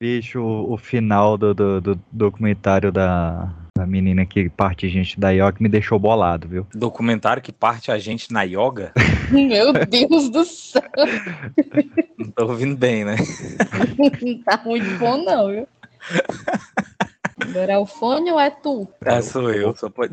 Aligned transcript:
Bicho, 0.00 0.40
o, 0.40 0.74
o 0.74 0.76
final 0.76 1.38
do, 1.38 1.54
do, 1.54 1.80
do 1.80 2.00
documentário 2.12 2.92
da, 2.92 3.50
da 3.78 3.86
menina 3.86 4.26
que 4.26 4.50
parte 4.50 4.88
gente 4.90 5.18
da 5.18 5.30
yoga 5.30 5.56
me 5.58 5.70
deixou 5.70 5.98
bolado, 5.98 6.46
viu? 6.46 6.66
Documentário 6.74 7.42
que 7.42 7.50
parte 7.50 7.90
a 7.90 7.98
gente 7.98 8.30
na 8.30 8.42
yoga? 8.42 8.92
Meu 9.32 9.72
Deus 9.72 10.28
do 10.28 10.44
céu. 10.44 10.82
Não 12.18 12.30
tô 12.30 12.44
ouvindo 12.46 12.76
bem, 12.76 13.06
né? 13.06 13.16
Não 13.98 14.38
tá 14.44 14.62
muito 14.66 14.98
bom, 14.98 15.16
não, 15.24 15.48
viu? 15.48 15.68
Agora 17.40 17.72
é 17.72 17.78
o 17.78 17.86
fone 17.86 18.30
ou 18.30 18.38
é 18.40 18.50
tu? 18.50 18.86
É, 19.02 19.20
sou 19.22 19.50
eu, 19.50 19.74
só 19.74 19.88
pode. 19.88 20.12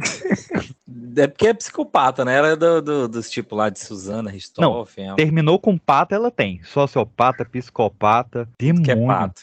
É 1.18 1.28
porque 1.28 1.48
é 1.48 1.54
psicopata, 1.54 2.24
né? 2.26 2.38
Ela 2.38 2.50
é 2.50 2.56
do, 2.56 2.82
do- 2.82 3.08
dos 3.10 3.30
tipos 3.30 3.58
lá 3.58 3.70
de 3.70 3.80
Suzana 3.80 4.30
Ristoffen. 4.30 5.08
ela- 5.08 5.16
Terminou 5.16 5.58
com 5.60 5.78
pata, 5.78 6.16
ela 6.16 6.30
tem. 6.32 6.62
Sociopata, 6.64 7.44
psicopata, 7.46 8.48
demônio. 8.60 8.84
que 8.86 8.92
é 8.92 8.96
pato. 9.06 9.42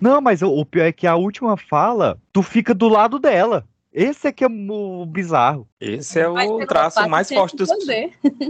Não, 0.00 0.20
mas 0.20 0.42
o, 0.42 0.48
o 0.48 0.64
pior 0.64 0.84
é 0.84 0.92
que 0.92 1.06
a 1.06 1.16
última 1.16 1.56
fala, 1.56 2.18
tu 2.32 2.42
fica 2.42 2.74
do 2.74 2.88
lado 2.88 3.18
dela. 3.18 3.64
Esse 3.92 4.26
é 4.26 4.32
que 4.32 4.42
é 4.42 4.48
o 4.48 5.06
bizarro. 5.06 5.68
Esse 5.80 6.18
é 6.18 6.28
Mas 6.28 6.50
o 6.50 6.66
traço 6.66 7.08
mais 7.08 7.28
forte 7.28 7.54
dos. 7.54 7.70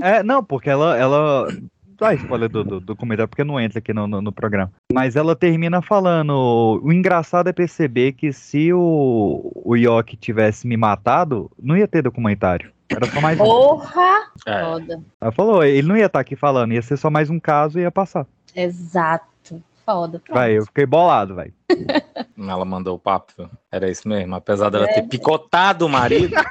É, 0.02 0.22
não, 0.22 0.42
porque 0.42 0.70
ela. 0.70 0.96
ela... 0.96 1.46
Dá 1.96 2.12
spoiler 2.14 2.48
do, 2.48 2.64
do, 2.64 2.80
do 2.80 2.96
comentário, 2.96 3.28
porque 3.28 3.44
não 3.44 3.60
entra 3.60 3.78
aqui 3.78 3.92
no, 3.92 4.08
no, 4.08 4.20
no 4.20 4.32
programa. 4.32 4.72
Mas 4.92 5.14
ela 5.14 5.36
termina 5.36 5.80
falando. 5.80 6.80
O 6.82 6.92
engraçado 6.92 7.48
é 7.48 7.52
perceber 7.52 8.12
que 8.12 8.32
se 8.32 8.72
o, 8.72 9.52
o 9.54 9.76
Yoki 9.76 10.16
tivesse 10.16 10.66
me 10.66 10.76
matado, 10.76 11.50
não 11.62 11.76
ia 11.76 11.86
ter 11.86 12.02
documentário. 12.02 12.72
Era 12.88 13.06
só 13.06 13.20
mais 13.20 13.38
um. 13.38 13.44
Porra! 13.44 14.32
É. 14.46 14.64
Foda. 14.64 15.02
Ela 15.20 15.32
falou, 15.32 15.62
ele 15.62 15.86
não 15.86 15.96
ia 15.96 16.06
estar 16.06 16.20
aqui 16.20 16.34
falando, 16.34 16.72
ia 16.72 16.82
ser 16.82 16.96
só 16.96 17.08
mais 17.10 17.30
um 17.30 17.38
caso 17.38 17.78
e 17.78 17.82
ia 17.82 17.90
passar. 17.90 18.26
Exato. 18.56 19.26
Foda. 19.84 20.18
Pronto. 20.18 20.36
Vai, 20.36 20.56
eu 20.56 20.64
fiquei 20.64 20.86
bolado, 20.86 21.34
velho. 21.34 21.52
Ela 22.38 22.64
mandou 22.64 22.96
o 22.96 22.98
papo. 22.98 23.48
Era 23.70 23.90
isso 23.90 24.08
mesmo. 24.08 24.34
Apesar 24.34 24.70
dela 24.70 24.86
É. 24.88 24.94
ter 24.94 25.02
picotado 25.02 25.86
o 25.86 25.88
marido. 25.88 26.34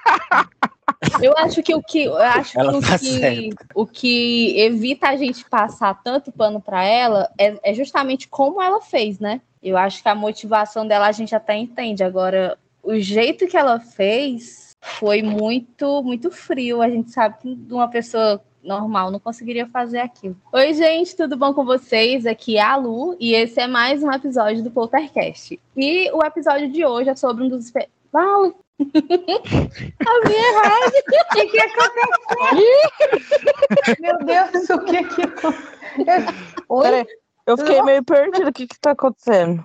Eu 1.22 1.34
acho 1.38 1.62
que 1.62 1.76
o 1.76 1.82
que, 1.82 2.06
eu 2.06 2.18
acho 2.18 2.54
que, 2.54 2.60
Ela 2.60 2.78
o, 2.78 2.82
tá 2.82 2.98
que 2.98 3.50
o 3.76 3.86
que 3.86 4.60
evita 4.60 5.10
a 5.10 5.18
gente 5.18 5.44
passar 5.46 6.02
tanto 6.02 6.32
pano 6.32 6.62
pra 6.62 6.84
ela 6.84 7.30
é, 7.38 7.60
é 7.62 7.74
justamente 7.74 8.28
como 8.28 8.62
ela 8.62 8.82
fez, 8.82 9.20
né? 9.20 9.42
Eu 9.62 9.78
acho 9.78 10.02
que 10.02 10.08
a 10.08 10.16
motivação 10.16 10.88
dela 10.88 11.08
a 11.08 11.12
gente 11.12 11.36
até 11.36 11.56
entende. 11.58 12.04
Agora, 12.04 12.58
o 12.82 12.98
jeito 13.00 13.48
que 13.48 13.58
ela 13.58 13.80
fez 13.80 14.72
foi 14.82 15.22
muito, 15.22 16.02
muito 16.04 16.32
frio. 16.32 16.82
A 16.82 16.90
gente 16.90 17.12
sabe 17.12 17.38
que 17.42 17.58
uma 17.70 17.90
pessoa 17.90 18.42
normal 18.64 19.12
não 19.12 19.20
conseguiria 19.20 19.68
fazer 19.68 20.00
aquilo. 20.00 20.36
Oi, 20.52 20.74
gente, 20.74 21.16
tudo 21.16 21.36
bom 21.38 21.54
com 21.54 21.66
vocês? 21.66 22.26
Aqui 22.26 22.58
é 22.58 22.62
a 22.62 22.76
Lu 22.76 23.16
e 23.20 23.34
esse 23.34 23.60
é 23.60 23.68
mais 23.68 24.02
um 24.02 24.12
episódio 24.12 24.64
do 24.64 24.72
Poltercast. 24.72 25.60
E 25.76 26.10
o 26.12 26.24
episódio 26.24 26.72
de 26.72 26.86
hoje 26.86 27.10
é 27.10 27.16
sobre 27.16 27.44
um 27.44 27.50
dos. 27.50 27.72
Fala! 28.12 28.54
A 28.80 30.28
minha 30.28 30.50
errado. 30.50 30.94
O 31.24 31.36
que 31.36 31.46
que 31.48 31.60
aconteceu? 31.60 32.10
Meu 34.00 34.18
Deus, 34.20 34.70
o 34.70 34.80
que 34.86 35.04
que 35.04 35.22
aconteceu? 35.24 36.34
Oi? 36.70 36.84
Peraí, 36.84 37.06
eu 37.48 37.58
fiquei 37.58 37.82
meio 37.84 38.04
perdida. 38.04 38.50
O 38.50 38.54
que 38.54 38.68
que 38.68 38.80
tá 38.80 38.92
acontecendo? 38.92 39.64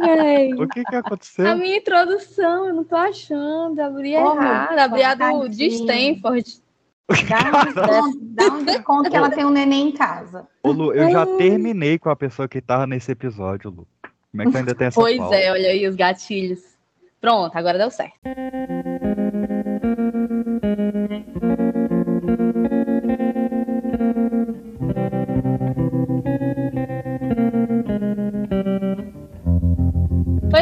Véi. 0.00 0.52
O 0.54 0.68
que 0.68 0.84
que 0.84 0.94
A 0.96 0.98
aconteceu? 0.98 1.56
minha 1.56 1.76
introdução, 1.76 2.68
eu 2.68 2.74
não 2.74 2.84
tô 2.84 2.96
achando. 2.96 3.78
Abri 3.80 4.16
Oh, 4.16 4.32
errado. 4.34 4.78
Abri 4.78 5.02
a 5.02 5.14
do, 5.14 5.48
de. 5.48 5.66
Stanford. 5.66 6.65
Dá 7.28 7.60
um 7.60 7.64
desconto, 7.64 8.18
dá 8.20 8.44
um 8.46 8.64
desconto 8.64 9.10
que 9.10 9.16
ela 9.16 9.30
tem 9.30 9.44
um 9.44 9.50
neném 9.50 9.88
em 9.88 9.92
casa. 9.92 10.46
Ô, 10.62 10.72
Lu, 10.72 10.92
eu 10.92 11.08
já 11.10 11.24
terminei 11.24 11.98
com 11.98 12.10
a 12.10 12.16
pessoa 12.16 12.48
que 12.48 12.60
tava 12.60 12.86
nesse 12.86 13.12
episódio, 13.12 13.70
Lu. 13.70 13.86
Como 14.32 14.42
é 14.42 14.44
que 14.46 14.50
tu 14.50 14.58
ainda 14.58 14.74
tem 14.74 14.86
essa 14.88 15.00
Pois 15.00 15.20
é, 15.32 15.52
olha 15.52 15.68
aí 15.68 15.86
os 15.86 15.94
gatilhos. 15.94 16.60
Pronto, 17.20 17.56
agora 17.56 17.78
deu 17.78 17.90
certo. 17.90 18.18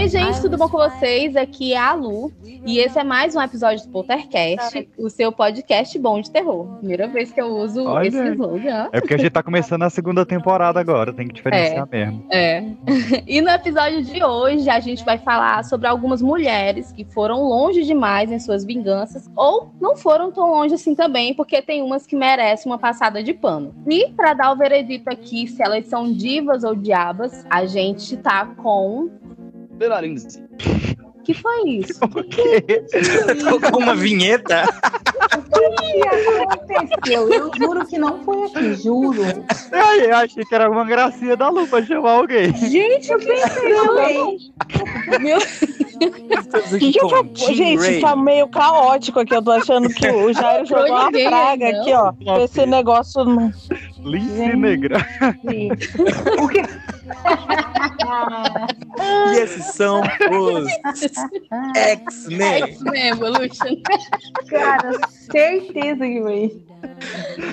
Oi, 0.05 0.09
gente, 0.11 0.39
tudo 0.43 0.59
bom 0.59 0.69
com 0.69 0.77
vocês? 0.77 1.35
Aqui 1.35 1.73
é 1.73 1.79
a 1.79 1.95
Lu 1.95 2.31
e 2.67 2.79
esse 2.79 2.99
é 2.99 3.03
mais 3.03 3.35
um 3.35 3.41
episódio 3.41 3.87
do 3.87 3.91
Poltercast, 3.91 4.87
o 4.99 5.09
seu 5.09 5.33
podcast 5.33 5.99
bom 5.99 6.21
de 6.21 6.31
terror. 6.31 6.77
Primeira 6.77 7.09
vez 7.09 7.33
que 7.33 7.41
eu 7.41 7.47
uso 7.47 7.87
Olha 7.87 8.09
esse 8.09 8.33
slogan. 8.33 8.91
É 8.93 9.01
porque 9.01 9.15
a 9.15 9.17
gente 9.17 9.31
tá 9.31 9.43
começando 9.43 9.83
a 9.83 9.89
segunda 9.89 10.27
temporada 10.27 10.79
agora, 10.79 11.11
tem 11.11 11.27
que 11.27 11.33
diferenciar 11.33 11.89
mesmo. 11.91 12.27
É. 12.31 12.63
E 13.27 13.41
no 13.41 13.49
episódio 13.49 14.03
de 14.03 14.23
hoje 14.23 14.69
a 14.69 14.79
gente 14.79 15.03
vai 15.07 15.17
falar 15.17 15.65
sobre 15.65 15.89
algumas 15.89 16.21
mulheres 16.21 16.93
que 16.93 17.07
foram 17.07 17.43
longe 17.43 17.83
demais 17.83 18.31
em 18.31 18.39
suas 18.39 18.63
vinganças 18.63 19.31
ou 19.35 19.73
não 19.81 19.97
foram 19.97 20.31
tão 20.31 20.51
longe 20.51 20.75
assim 20.75 20.95
também, 20.95 21.33
porque 21.33 21.63
tem 21.63 21.83
umas 21.83 22.07
que 22.07 22.15
merecem 22.15 22.71
uma 22.71 22.79
passada 22.79 23.23
de 23.23 23.33
pano. 23.33 23.75
E 23.89 24.11
para 24.11 24.35
dar 24.35 24.53
o 24.53 24.57
veredito 24.57 25.09
aqui 25.09 25.47
se 25.47 25.63
elas 25.63 25.87
são 25.87 26.13
divas 26.13 26.63
ou 26.63 26.75
diabas, 26.75 27.47
a 27.49 27.65
gente 27.65 28.19
tá 28.19 28.45
com 28.45 29.09
que 31.25 31.33
foi 31.35 31.69
isso? 31.71 31.99
Com 33.71 33.79
uma 33.79 33.95
vinheta. 33.95 34.65
O 35.33 36.67
que 36.67 36.75
aconteceu? 36.75 37.33
Eu 37.33 37.51
juro 37.57 37.87
que 37.87 37.99
não 37.99 38.23
foi 38.25 38.45
aqui, 38.45 38.75
juro. 38.75 39.23
Ai, 39.73 40.07
eu 40.11 40.17
achei 40.17 40.45
que 40.45 40.55
era 40.55 40.65
alguma 40.67 40.85
gracinha 40.85 41.37
da 41.37 41.49
Lu 41.49 41.67
pra 41.67 41.83
chamar 41.83 42.13
alguém. 42.13 42.55
Gente, 42.55 43.11
eu 43.11 43.19
pensei 43.19 43.75
Também. 43.75 44.39
Meu 45.21 45.39
O 45.39 46.79
que, 46.79 46.93
que 46.93 47.01
eu 47.01 47.09
fa- 47.09 47.25
Gente, 47.55 48.01
tá 48.01 48.15
meio 48.17 48.47
caótico 48.49 49.21
aqui. 49.21 49.35
Eu 49.35 49.43
tô 49.43 49.53
achando 49.53 49.89
que 49.89 50.07
o 50.09 50.33
Jairo 50.33 50.67
jogou 50.67 50.87
uma 50.91 51.11
praga 51.11 51.69
aqui, 51.71 51.93
ó. 51.95 52.13
Esse 52.45 52.67
negócio. 52.67 53.25
Lince 54.05 54.37
Gente. 54.37 54.57
negra. 54.57 54.99
O 56.43 56.49
que... 56.49 56.63
E 58.99 59.39
esses 59.39 59.65
são 59.75 60.01
os 60.01 60.73
X-Men. 61.77 62.63
X-Men 62.63 63.09
Evolution. 63.09 63.77
Cara, 64.49 64.93
certeza 65.09 66.07
que 66.07 66.23
foi. 66.23 66.65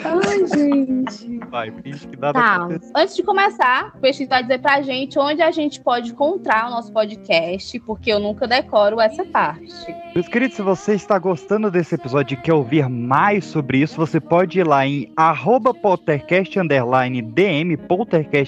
Ai, 0.04 0.48
gente. 0.48 1.40
Vai, 1.50 1.72
finge 1.72 2.08
que 2.08 2.18
nada 2.20 2.40
Tá. 2.40 2.68
Antes 2.96 3.16
de 3.16 3.24
começar, 3.24 3.94
o 3.96 4.00
Peixe 4.00 4.26
vai 4.26 4.42
dizer 4.42 4.60
pra 4.60 4.82
gente 4.82 5.18
onde 5.20 5.42
a 5.42 5.52
gente 5.52 5.82
pode 5.82 6.12
encontrar 6.12 6.68
o 6.68 6.72
nosso 6.72 6.92
podcast, 6.92 7.80
porque 7.82 8.12
eu 8.12 8.20
nunca 8.20 8.48
decoro 8.48 9.00
essa 9.00 9.26
parte. 9.26 9.96
Meus 10.14 10.28
queridos, 10.28 10.58
se 10.58 10.62
você 10.62 10.94
está 10.94 11.18
gostando 11.18 11.72
desse 11.72 11.96
episódio 11.96 12.36
e 12.36 12.42
quer 12.42 12.54
ouvir 12.54 12.90
mais 12.90 13.46
sobre 13.46 13.78
isso, 13.78 13.96
você 13.96 14.20
pode 14.20 14.60
ir 14.60 14.68
lá 14.68 14.86
em 14.86 15.10
arroba 15.16 15.74
poltercast 15.74 16.60
underline 16.60 17.22
DM, 17.22 17.78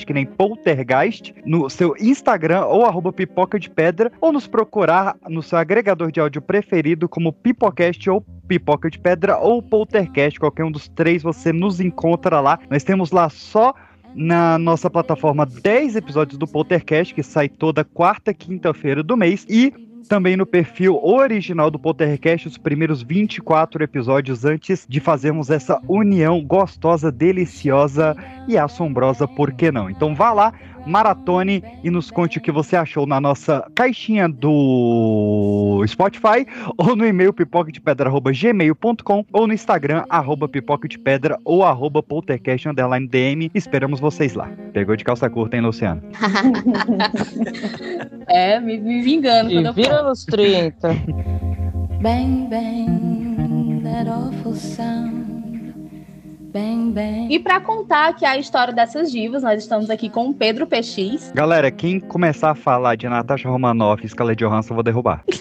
que 0.06 0.14
nem 0.14 0.26
poltergeist, 0.26 1.34
no 1.46 1.70
seu 1.70 1.96
Instagram 1.98 2.66
ou 2.66 2.86
arroba 2.86 3.14
pipoca 3.14 3.58
de 3.58 3.70
pedra, 3.70 4.12
ou 4.20 4.34
nos 4.34 4.46
procurar 4.46 5.16
no 5.30 5.42
seu 5.42 5.58
agregador 5.58 6.12
de 6.12 6.20
áudio 6.20 6.42
preferido 6.42 7.08
como 7.08 7.32
Pipocast 7.32 8.10
ou 8.10 8.26
Pipoca 8.46 8.90
de 8.90 9.00
Pedra 9.00 9.38
ou 9.38 9.64
Poltercast, 9.64 10.38
qualquer 10.42 10.66
um 10.66 10.72
dos 10.72 10.90
três 10.90 11.24
você 11.24 11.54
nos 11.54 11.80
encontra 11.80 12.42
lá. 12.42 12.60
Nós 12.70 12.84
temos 12.84 13.10
lá 13.12 13.30
só 13.30 13.74
na 14.14 14.58
nossa 14.58 14.90
plataforma 14.90 15.46
10 15.46 15.96
episódios 15.96 16.38
do 16.38 16.46
Poltercast, 16.46 17.14
que 17.16 17.24
sai 17.24 17.48
toda 17.48 17.86
quarta 17.86 18.34
quinta-feira 18.34 19.02
do 19.02 19.16
mês, 19.16 19.46
e 19.50 19.74
também 20.08 20.36
no 20.36 20.46
perfil 20.46 21.00
original 21.04 21.72
do 21.72 21.80
Poltercast, 21.80 22.48
os 22.48 22.58
primeiros 22.58 23.02
24 23.02 23.84
episódios 23.84 24.46
antes 24.46 24.86
de 24.88 25.00
fazermos 25.00 25.50
essa 25.50 25.80
união 25.88 26.44
gostosa, 26.44 27.12
deliciosa 27.12 28.16
e 28.48 28.58
assombrosa, 28.58 29.28
por 29.28 29.54
que 29.54 29.72
não? 29.72 29.90
Então 29.90 30.14
vá 30.14 30.32
lá, 30.32 30.54
maratone 30.86 31.64
e 31.84 31.90
nos 31.90 32.12
conte 32.12 32.38
o 32.38 32.42
que 32.42 32.52
você 32.52 32.76
achou 32.76 33.06
na 33.06 33.20
nossa 33.20 33.66
caixinha 33.76 34.28
do 34.30 35.84
Spotify 35.88 36.46
ou 36.78 36.96
no 36.96 37.06
e-mail 37.06 37.34
pipoca-de-pedra@gmail.com 37.34 39.26
ou 39.32 39.48
no 39.48 39.54
Instagram 39.54 40.04
arroba 40.10 40.48
pipoca 40.48 40.88
de 40.88 40.98
pedra 41.00 41.38
ou 41.44 41.64
arroba 41.64 42.02
poltercast 42.02 42.68
underline 42.68 43.08
DM. 43.08 43.52
Esperamos 43.54 44.00
vocês 44.00 44.34
lá. 44.34 44.50
Pegou 44.74 44.96
de 44.96 45.04
calça 45.04 45.30
curta, 45.30 45.56
hein, 45.56 45.64
Luciano? 45.64 46.02
É, 48.28 48.60
me, 48.60 48.80
me 48.80 49.02
vingando 49.02 49.52
quando 49.52 49.66
E 49.66 49.68
eu 49.68 49.74
vira 49.74 50.04
nos 50.04 50.26
30. 50.26 50.90
Bang, 52.02 52.48
bang, 52.50 53.82
that 53.84 54.10
awful 54.10 54.56
sound. 54.56 55.33
Bang, 56.54 56.92
bang. 56.92 57.34
E 57.34 57.40
pra 57.40 57.60
contar 57.60 58.10
aqui 58.10 58.24
a 58.24 58.38
história 58.38 58.72
dessas 58.72 59.12
divas, 59.12 59.42
nós 59.42 59.60
estamos 59.60 59.90
aqui 59.90 60.08
com 60.08 60.30
o 60.30 60.34
Pedro 60.36 60.68
PX. 60.68 61.32
Galera, 61.34 61.72
quem 61.72 62.00
começar 62.00 62.52
a 62.52 62.56
falar 62.56 62.96
de 62.96 63.10
Natasha 63.10 63.50
Romanoff 63.50 64.06
e 64.06 64.10
Scarlett 64.10 64.44
Johansson, 64.44 64.74
eu 64.74 64.76
vou 64.76 64.84
derrubar. 64.84 65.24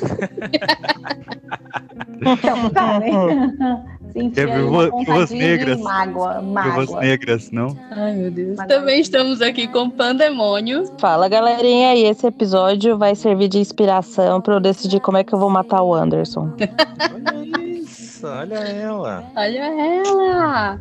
Então, 2.24 2.70
tá, 2.70 3.00
né? 3.00 3.10
Pontadinha 4.12 5.48
negras. 5.48 5.80
mágoa, 5.80 6.40
Viúvas 6.40 6.88
mágoa. 6.88 7.00
negras, 7.00 7.50
não? 7.50 7.76
Ai, 7.90 8.12
meu 8.14 8.30
Deus. 8.30 8.56
Mas 8.56 8.66
Também 8.68 8.94
não. 8.96 9.02
estamos 9.02 9.40
aqui 9.42 9.66
com 9.68 9.88
Pandemônio. 9.90 10.84
Fala 10.98 11.28
galerinha, 11.28 11.94
e 11.94 12.04
esse 12.04 12.26
episódio 12.26 12.96
vai 12.98 13.14
servir 13.14 13.48
de 13.48 13.58
inspiração 13.58 14.40
pra 14.40 14.54
eu 14.54 14.60
decidir 14.60 15.00
como 15.00 15.16
é 15.18 15.24
que 15.24 15.32
eu 15.32 15.38
vou 15.38 15.50
matar 15.50 15.82
o 15.82 15.94
Anderson. 15.94 16.50
Olha 16.58 17.62
isso, 17.64 18.26
olha 18.26 18.54
ela. 18.56 19.24
Olha 19.36 20.04
ela! 20.04 20.80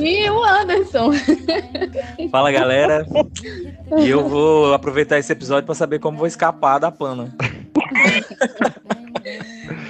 E 0.00 0.30
o 0.30 0.42
Anderson. 0.44 1.10
Fala, 2.30 2.50
galera. 2.52 3.06
E 3.98 4.08
eu 4.08 4.28
vou 4.28 4.72
aproveitar 4.72 5.18
esse 5.18 5.32
episódio 5.32 5.66
pra 5.66 5.74
saber 5.74 5.98
como 5.98 6.16
vou 6.18 6.26
escapar 6.26 6.78
da 6.78 6.90
pana. 6.90 7.34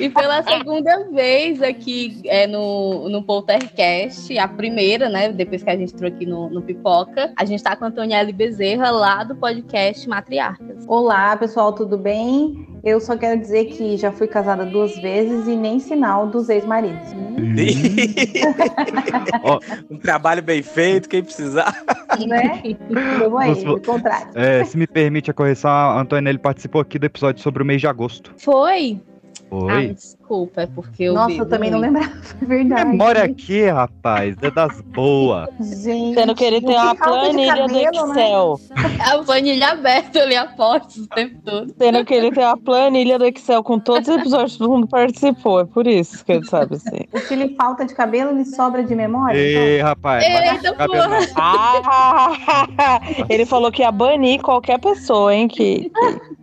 E 0.00 0.08
pela 0.08 0.42
segunda 0.42 1.10
vez 1.10 1.62
aqui 1.62 2.22
é, 2.24 2.46
no, 2.46 3.08
no 3.10 3.22
Poltercast, 3.22 4.36
a 4.38 4.48
primeira, 4.48 5.10
né? 5.10 5.30
Depois 5.30 5.62
que 5.62 5.68
a 5.68 5.76
gente 5.76 5.92
entrou 5.92 6.08
aqui 6.10 6.24
no, 6.24 6.48
no 6.48 6.62
Pipoca, 6.62 7.32
a 7.36 7.44
gente 7.44 7.62
tá 7.62 7.76
com 7.76 7.84
a 7.84 7.88
Antonielle 7.88 8.32
Bezerra, 8.32 8.90
lá 8.90 9.22
do 9.24 9.36
podcast 9.36 10.08
Matriarcas. 10.08 10.84
Olá, 10.88 11.36
pessoal, 11.36 11.74
tudo 11.74 11.98
bem? 11.98 12.66
Eu 12.82 12.98
só 12.98 13.14
quero 13.14 13.38
dizer 13.38 13.66
que 13.66 13.98
já 13.98 14.10
fui 14.10 14.26
casada 14.26 14.64
duas 14.64 14.96
vezes 14.96 15.46
e 15.46 15.54
nem 15.54 15.78
sinal 15.78 16.26
dos 16.26 16.48
ex-maridos. 16.48 17.10
Um 19.90 19.98
trabalho 19.98 20.42
bem 20.42 20.62
feito, 20.62 21.08
quem 21.08 21.22
precisar. 21.22 21.74
Né? 22.26 22.62
Eu 23.22 23.38
aí, 23.38 23.64
do 23.64 23.80
contrário. 23.80 24.30
É, 24.34 24.64
se 24.64 24.76
me 24.76 24.86
permite 24.86 25.30
a 25.30 25.34
correção, 25.34 25.70
a 25.70 26.00
Antônia 26.00 26.30
ele 26.30 26.38
participou 26.38 26.80
aqui 26.80 26.98
do 26.98 27.06
episódio 27.06 27.42
sobre 27.42 27.62
o 27.62 27.66
mês 27.66 27.80
de 27.80 27.86
agosto. 27.86 28.32
Foi? 28.36 29.00
Ah, 29.46 29.48
Foi. 29.48 29.96
Desculpa, 30.30 30.62
é 30.62 30.66
porque 30.66 31.04
eu. 31.04 31.14
Nossa, 31.14 31.28
vi- 31.28 31.38
eu 31.38 31.48
também 31.48 31.70
não 31.70 31.78
lembrava, 31.80 32.12
é 32.40 32.44
verdade. 32.44 32.90
Memória 32.90 33.24
aqui, 33.24 33.66
rapaz, 33.68 34.36
é 34.40 34.50
das 34.50 34.80
boas. 34.82 35.48
Gente, 35.82 36.14
Sendo 36.14 36.34
que 36.34 36.44
ele 36.44 36.60
tem 36.60 36.70
que 36.70 36.76
uma 36.80 36.94
planilha 36.94 37.54
do 37.54 37.60
cabelo, 37.62 38.06
né? 38.06 38.22
Excel. 38.22 38.60
A 39.00 39.18
planilha 39.24 39.68
aberta 39.70 40.20
ali 40.20 40.36
aposto 40.36 41.02
o 41.02 41.06
tempo 41.08 41.36
todo. 41.44 41.74
Sendo 41.76 42.04
que 42.04 42.14
ele 42.14 42.30
tem 42.30 42.44
uma 42.44 42.56
planilha 42.56 43.18
do 43.18 43.24
Excel 43.26 43.62
com 43.64 43.78
todos 43.78 44.08
os 44.08 44.16
episódios, 44.16 44.56
todo 44.56 44.70
mundo 44.70 44.86
participou. 44.86 45.60
É 45.60 45.64
por 45.64 45.86
isso 45.86 46.24
que 46.24 46.32
ele 46.32 46.44
sabe 46.46 46.76
assim. 46.76 47.06
O 47.12 47.20
que 47.20 47.34
lhe 47.34 47.54
falta 47.56 47.84
de 47.84 47.94
cabelo 47.94 48.36
lhe 48.36 48.44
sobra 48.44 48.84
de 48.84 48.94
memória? 48.94 49.36
então? 49.50 49.62
Ei, 49.62 49.80
rapaz. 49.80 50.24
Eita, 50.24 50.74
cabelo 50.74 51.02
porra. 51.04 51.18
Ah, 51.36 53.00
ele 53.28 53.44
falou 53.44 53.72
que 53.72 53.82
ia 53.82 53.90
banir 53.90 54.40
qualquer 54.40 54.78
pessoa, 54.78 55.34
hein? 55.34 55.48
Que, 55.48 55.90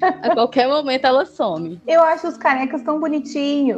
A 0.01 0.33
qualquer 0.33 0.67
momento 0.67 1.05
ela 1.05 1.25
some. 1.25 1.79
Eu 1.87 2.01
acho 2.03 2.27
os 2.27 2.37
carecas 2.37 2.81
tão 2.81 2.99
bonitinhos. 2.99 3.76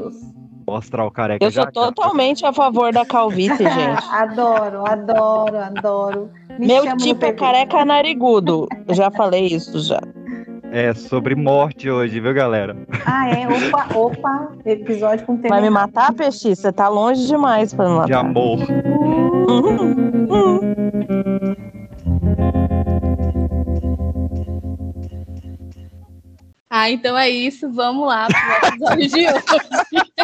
Mostrar 0.67 1.05
o 1.05 1.11
careca 1.11 1.43
eu 1.43 1.51
sou 1.51 1.63
já. 1.63 1.71
totalmente 1.71 2.45
a 2.45 2.53
favor 2.53 2.93
da 2.93 3.03
calvície, 3.05 3.57
gente. 3.63 4.03
adoro, 4.11 4.85
adoro, 4.85 5.57
adoro. 5.57 6.29
Me 6.59 6.67
Meu 6.67 6.95
tipo 6.97 7.25
é 7.25 7.31
careca 7.33 7.83
narigudo. 7.83 8.67
Eu 8.87 8.93
já 8.93 9.09
falei 9.09 9.47
isso 9.47 9.79
já. 9.79 9.99
É 10.71 10.93
sobre 10.93 11.33
morte 11.33 11.89
hoje, 11.89 12.19
viu, 12.19 12.31
galera? 12.31 12.77
Ah, 13.03 13.27
é? 13.29 13.47
Opa, 13.47 13.87
opa. 13.97 14.51
Episódio 14.63 15.25
com 15.25 15.37
tema. 15.37 15.55
Vai 15.55 15.61
me 15.63 15.69
matar, 15.71 16.13
Peixe? 16.13 16.55
Você 16.55 16.71
tá 16.71 16.87
longe 16.87 17.25
demais 17.25 17.73
pra 17.73 17.85
me 17.85 17.91
De 18.05 18.11
matar. 18.13 18.19
amor. 18.19 18.59
Uhum, 19.49 20.27
uhum. 20.29 20.88
Ah, 26.79 26.89
então 26.89 27.17
é 27.17 27.29
isso. 27.29 27.69
Vamos 27.73 28.07
lá 28.07 28.27
pro 28.27 28.69
episódio 28.69 29.09
de 29.09 29.27
hoje. 29.27 29.43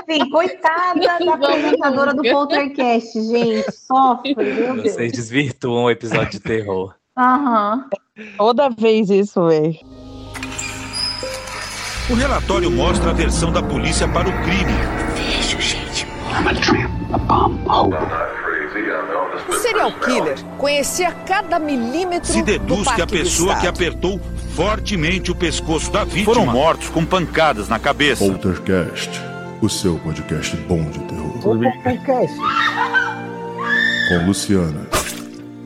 Sim, 0.10 0.30
coitada 0.30 1.02
da 1.02 1.34
apresentadora 1.34 2.14
do. 2.14 2.24
Poltercast, 2.24 3.12
gente. 3.14 3.70
Sofre, 3.74 4.34
meu 4.36 4.76
Deus. 4.76 4.94
Vocês 4.94 5.12
desvirtuam 5.12 5.84
o 5.84 5.92
episódio 5.92 6.32
de 6.32 6.40
terror. 6.40 6.96
Aham. 7.18 7.90
Toda 8.38 8.70
vez 8.70 9.10
isso, 9.10 9.46
velho. 9.46 9.76
O 12.10 12.14
relatório 12.14 12.72
mostra 12.72 13.10
a 13.10 13.14
versão 13.14 13.52
da 13.52 13.62
polícia 13.62 14.08
para 14.08 14.30
o 14.30 14.32
crime. 14.44 14.72
O 19.50 19.54
serial 19.54 19.92
killer 20.00 20.42
conhecia 20.58 21.12
cada 21.12 21.60
milímetro 21.60 22.32
Se 22.32 22.40
do 22.40 22.46
deduz 22.46 22.88
que 22.94 23.02
a 23.02 23.06
do 23.06 23.12
pessoa 23.12 23.56
que 23.58 23.68
apertou 23.68 24.22
fortemente 24.56 25.32
o 25.32 25.36
pescoço 25.36 25.92
da 25.92 26.06
vítima 26.06 26.34
foram 26.34 26.46
mortos 26.46 26.88
com 26.90 27.06
pancadas 27.06 27.68
na 27.68 27.78
cabeça. 27.78 28.24
Poltercast, 28.24 29.22
o 29.62 29.68
seu 29.68 30.00
podcast 30.00 30.56
bom 30.58 30.82
de 30.86 31.00
terror. 31.00 31.40
Com 34.08 34.26
Luciana, 34.26 34.88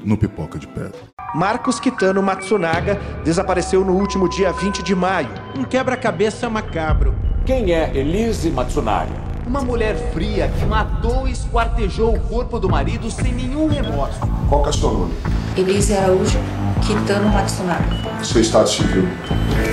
no 0.03 0.18
Pipoca 0.18 0.57
de 0.57 0.65
Pedra. 0.68 0.97
Marcos 1.36 1.80
Kitano 1.80 2.24
Matsunaga 2.24 3.00
desapareceu 3.24 3.86
no 3.86 3.94
último 3.94 4.27
dia 4.27 4.51
20 4.51 4.81
de 4.81 4.95
maio. 4.95 5.30
Um 5.56 5.63
quebra-cabeça 5.63 6.50
macabro. 6.50 7.13
Quem 7.45 7.71
é 7.71 7.95
Elise 7.95 8.50
Matsunaga? 8.50 9.29
Uma 9.50 9.62
mulher 9.62 9.96
fria 10.13 10.48
que 10.48 10.63
matou 10.63 11.28
e 11.28 11.31
esquartejou 11.31 12.13
o 12.13 12.19
corpo 12.19 12.60
do 12.60 12.69
marido 12.69 13.10
sem 13.10 13.34
nenhum 13.34 13.68
remorso. 13.68 14.19
Qual 14.48 14.62
que 14.62 14.68
é 14.68 14.69
o 14.69 14.74
seu 14.74 14.94
nome? 14.94 15.16
Elise 15.57 15.98
Araújo, 15.98 16.38
Kitano 16.86 17.30
Matsunaga. 17.30 18.24
Seu 18.24 18.42
estado 18.42 18.69
civil. 18.69 19.07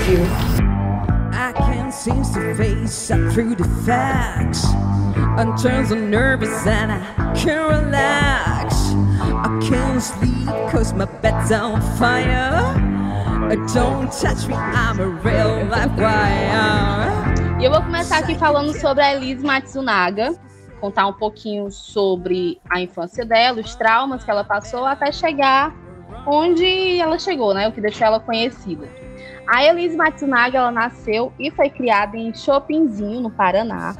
Viu? 0.06 0.22
I 1.30 1.52
can't 1.52 1.92
seem 1.92 2.22
to 2.22 2.54
face 2.54 3.10
up 3.10 3.20
through 3.34 3.54
the 3.54 3.68
facts. 3.84 4.64
I'm 5.36 5.54
turned 5.58 5.88
so 5.88 5.94
nervous 5.94 6.66
and 6.66 6.92
I 6.92 7.34
can't 7.34 7.70
relax. 7.70 8.94
I 9.20 9.60
can't 9.68 10.02
sleep 10.02 10.48
cause 10.72 10.94
my 10.94 11.04
bed's 11.20 11.52
on 11.52 11.82
fire. 11.98 12.62
Don't 13.74 14.10
touch 14.10 14.48
me, 14.48 14.54
I'm 14.54 14.98
a 15.00 15.06
real 15.06 15.66
life 15.66 15.92
wire. 15.98 17.15
E 17.58 17.64
eu 17.64 17.70
vou 17.70 17.80
começar 17.82 18.18
aqui 18.18 18.34
falando 18.34 18.74
sobre 18.74 19.02
a 19.02 19.14
Elise 19.14 19.42
Matsunaga, 19.42 20.34
contar 20.78 21.06
um 21.06 21.12
pouquinho 21.14 21.70
sobre 21.70 22.60
a 22.68 22.78
infância 22.82 23.24
dela, 23.24 23.60
os 23.60 23.74
traumas 23.74 24.22
que 24.22 24.30
ela 24.30 24.44
passou 24.44 24.84
até 24.84 25.10
chegar 25.10 25.74
onde 26.26 26.98
ela 26.98 27.18
chegou, 27.18 27.54
né? 27.54 27.66
O 27.66 27.72
que 27.72 27.80
deixou 27.80 28.06
ela 28.06 28.20
conhecida. 28.20 28.86
A 29.48 29.64
Elise 29.64 29.96
Matsunaga, 29.96 30.58
ela 30.58 30.70
nasceu 30.70 31.32
e 31.38 31.50
foi 31.50 31.70
criada 31.70 32.16
em 32.16 32.34
Chopinzinho, 32.34 33.22
no 33.22 33.30
Paraná. 33.30 33.96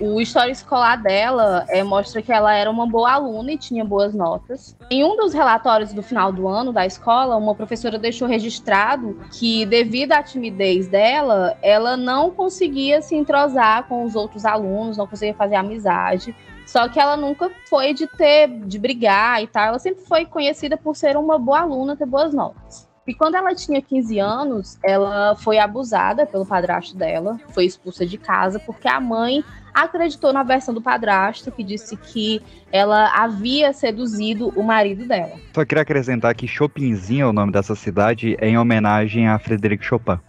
O 0.00 0.20
história 0.20 0.52
escolar 0.52 0.96
dela 1.02 1.64
é, 1.68 1.82
mostra 1.82 2.22
que 2.22 2.32
ela 2.32 2.54
era 2.54 2.70
uma 2.70 2.86
boa 2.86 3.10
aluna 3.10 3.52
e 3.52 3.58
tinha 3.58 3.84
boas 3.84 4.14
notas. 4.14 4.76
Em 4.88 5.02
um 5.02 5.16
dos 5.16 5.34
relatórios 5.34 5.92
do 5.92 6.04
final 6.04 6.30
do 6.30 6.46
ano 6.46 6.72
da 6.72 6.86
escola, 6.86 7.36
uma 7.36 7.52
professora 7.52 7.98
deixou 7.98 8.28
registrado 8.28 9.18
que, 9.32 9.66
devido 9.66 10.12
à 10.12 10.22
timidez 10.22 10.86
dela, 10.86 11.58
ela 11.60 11.96
não 11.96 12.30
conseguia 12.30 13.02
se 13.02 13.16
entrosar 13.16 13.88
com 13.88 14.04
os 14.04 14.14
outros 14.14 14.44
alunos, 14.44 14.96
não 14.96 15.06
conseguia 15.06 15.34
fazer 15.34 15.56
amizade. 15.56 16.32
Só 16.64 16.88
que 16.88 17.00
ela 17.00 17.16
nunca 17.16 17.50
foi 17.68 17.92
de 17.92 18.06
ter, 18.06 18.46
de 18.46 18.78
brigar 18.78 19.42
e 19.42 19.48
tal. 19.48 19.66
Ela 19.66 19.78
sempre 19.80 20.04
foi 20.04 20.24
conhecida 20.24 20.76
por 20.76 20.94
ser 20.94 21.16
uma 21.16 21.40
boa 21.40 21.60
aluna, 21.60 21.96
ter 21.96 22.06
boas 22.06 22.32
notas. 22.32 22.88
E 23.08 23.14
quando 23.14 23.36
ela 23.36 23.54
tinha 23.54 23.80
15 23.80 24.18
anos, 24.18 24.78
ela 24.84 25.34
foi 25.34 25.58
abusada 25.58 26.26
pelo 26.26 26.44
padrasto 26.44 26.94
dela, 26.94 27.40
foi 27.48 27.64
expulsa 27.64 28.04
de 28.04 28.18
casa 28.18 28.60
porque 28.60 28.86
a 28.86 29.00
mãe 29.00 29.42
acreditou 29.82 30.32
na 30.32 30.42
versão 30.42 30.74
do 30.74 30.80
padrasto 30.80 31.50
que 31.50 31.62
disse 31.62 31.96
que 31.96 32.42
ela 32.70 33.10
havia 33.14 33.72
seduzido 33.72 34.48
o 34.56 34.62
marido 34.62 35.06
dela. 35.06 35.32
Só 35.54 35.64
queria 35.64 35.82
acrescentar 35.82 36.34
que 36.34 36.46
Chopinzinho, 36.46 37.26
é 37.26 37.28
o 37.28 37.32
nome 37.32 37.52
dessa 37.52 37.74
cidade, 37.74 38.36
é 38.40 38.48
em 38.48 38.58
homenagem 38.58 39.28
a 39.28 39.38
Frederic 39.38 39.84
Chopin. 39.84 40.18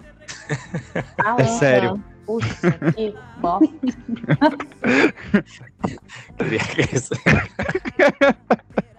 É 1.38 1.44
sério. 1.44 2.04
Puxa, 2.26 2.72
que 2.96 3.16
bosta. 3.40 3.68
Queria 6.38 6.60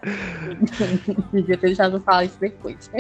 Devia 1.33 1.57
ter 1.57 1.67
deixado 1.67 1.97
eu 1.97 2.01
falar 2.01 2.25
isso 2.25 2.41
depois. 2.41 2.91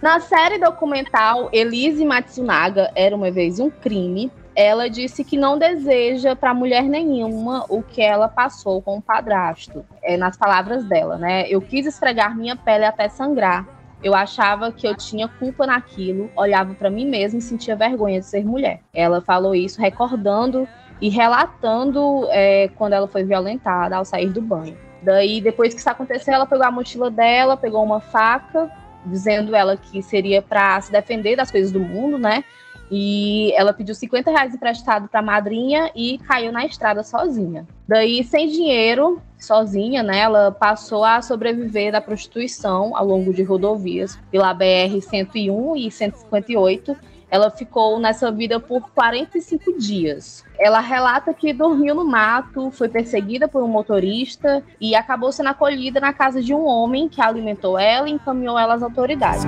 Na 0.00 0.20
série 0.20 0.58
documental 0.58 1.50
Elise 1.52 2.04
Matsunaga 2.04 2.90
Era 2.94 3.14
Uma 3.14 3.30
Vez 3.30 3.60
Um 3.60 3.70
Crime, 3.70 4.30
ela 4.54 4.88
disse 4.88 5.24
que 5.24 5.36
não 5.36 5.58
deseja 5.58 6.34
para 6.34 6.52
mulher 6.52 6.82
nenhuma 6.82 7.64
o 7.68 7.82
que 7.82 8.02
ela 8.02 8.28
passou 8.28 8.82
com 8.82 8.98
o 8.98 9.02
padrasto. 9.02 9.84
É 10.02 10.16
nas 10.16 10.36
palavras 10.36 10.84
dela, 10.84 11.16
né? 11.16 11.48
Eu 11.48 11.60
quis 11.60 11.86
esfregar 11.86 12.36
minha 12.36 12.56
pele 12.56 12.84
até 12.84 13.08
sangrar. 13.08 13.66
Eu 14.02 14.14
achava 14.14 14.72
que 14.72 14.86
eu 14.86 14.94
tinha 14.96 15.28
culpa 15.28 15.66
naquilo, 15.66 16.30
olhava 16.34 16.74
para 16.74 16.88
mim 16.88 17.06
mesma 17.06 17.38
e 17.38 17.42
sentia 17.42 17.76
vergonha 17.76 18.20
de 18.20 18.26
ser 18.26 18.44
mulher. 18.44 18.80
Ela 18.94 19.20
falou 19.20 19.54
isso 19.54 19.80
recordando 19.80 20.66
e 21.00 21.08
relatando 21.08 22.26
é, 22.30 22.68
quando 22.76 22.94
ela 22.94 23.06
foi 23.06 23.24
violentada 23.24 23.96
ao 23.96 24.04
sair 24.04 24.30
do 24.30 24.40
banho. 24.40 24.76
Daí, 25.02 25.40
depois 25.40 25.72
que 25.72 25.80
isso 25.80 25.88
aconteceu, 25.88 26.34
ela 26.34 26.46
pegou 26.46 26.64
a 26.64 26.70
mochila 26.70 27.10
dela, 27.10 27.56
pegou 27.56 27.82
uma 27.82 28.00
faca, 28.00 28.70
dizendo 29.06 29.54
ela 29.54 29.76
que 29.76 30.02
seria 30.02 30.42
para 30.42 30.80
se 30.80 30.92
defender 30.92 31.36
das 31.36 31.50
coisas 31.50 31.72
do 31.72 31.80
mundo, 31.80 32.18
né? 32.18 32.44
E 32.90 33.52
ela 33.54 33.72
pediu 33.72 33.94
50 33.94 34.30
reais 34.30 34.54
emprestado 34.54 35.08
para 35.08 35.20
a 35.20 35.22
madrinha 35.22 35.90
e 35.94 36.18
caiu 36.18 36.50
na 36.50 36.66
estrada 36.66 37.02
sozinha. 37.02 37.66
Daí, 37.86 38.24
sem 38.24 38.48
dinheiro, 38.48 39.20
sozinha, 39.38 40.02
né? 40.02 40.20
Ela 40.20 40.50
passou 40.50 41.04
a 41.04 41.22
sobreviver 41.22 41.92
da 41.92 42.00
prostituição 42.00 42.96
ao 42.96 43.06
longo 43.06 43.32
de 43.32 43.42
rodovias 43.42 44.18
pela 44.30 44.52
BR 44.52 45.00
101 45.00 45.76
e 45.76 45.90
158 45.90 46.96
ela 47.30 47.48
ficou 47.48 47.98
nessa 48.00 48.30
vida 48.32 48.58
por 48.58 48.90
45 48.90 49.78
dias. 49.78 50.44
Ela 50.58 50.80
relata 50.80 51.32
que 51.32 51.52
dormiu 51.52 51.94
no 51.94 52.04
mato, 52.04 52.70
foi 52.72 52.88
perseguida 52.88 53.46
por 53.46 53.62
um 53.62 53.68
motorista 53.68 54.62
e 54.80 54.96
acabou 54.96 55.30
sendo 55.30 55.48
acolhida 55.48 56.00
na 56.00 56.12
casa 56.12 56.42
de 56.42 56.52
um 56.52 56.66
homem 56.66 57.08
que 57.08 57.22
alimentou 57.22 57.78
ela 57.78 58.08
e 58.08 58.12
encaminhou 58.12 58.58
ela 58.58 58.74
às 58.74 58.82
autoridades. 58.82 59.44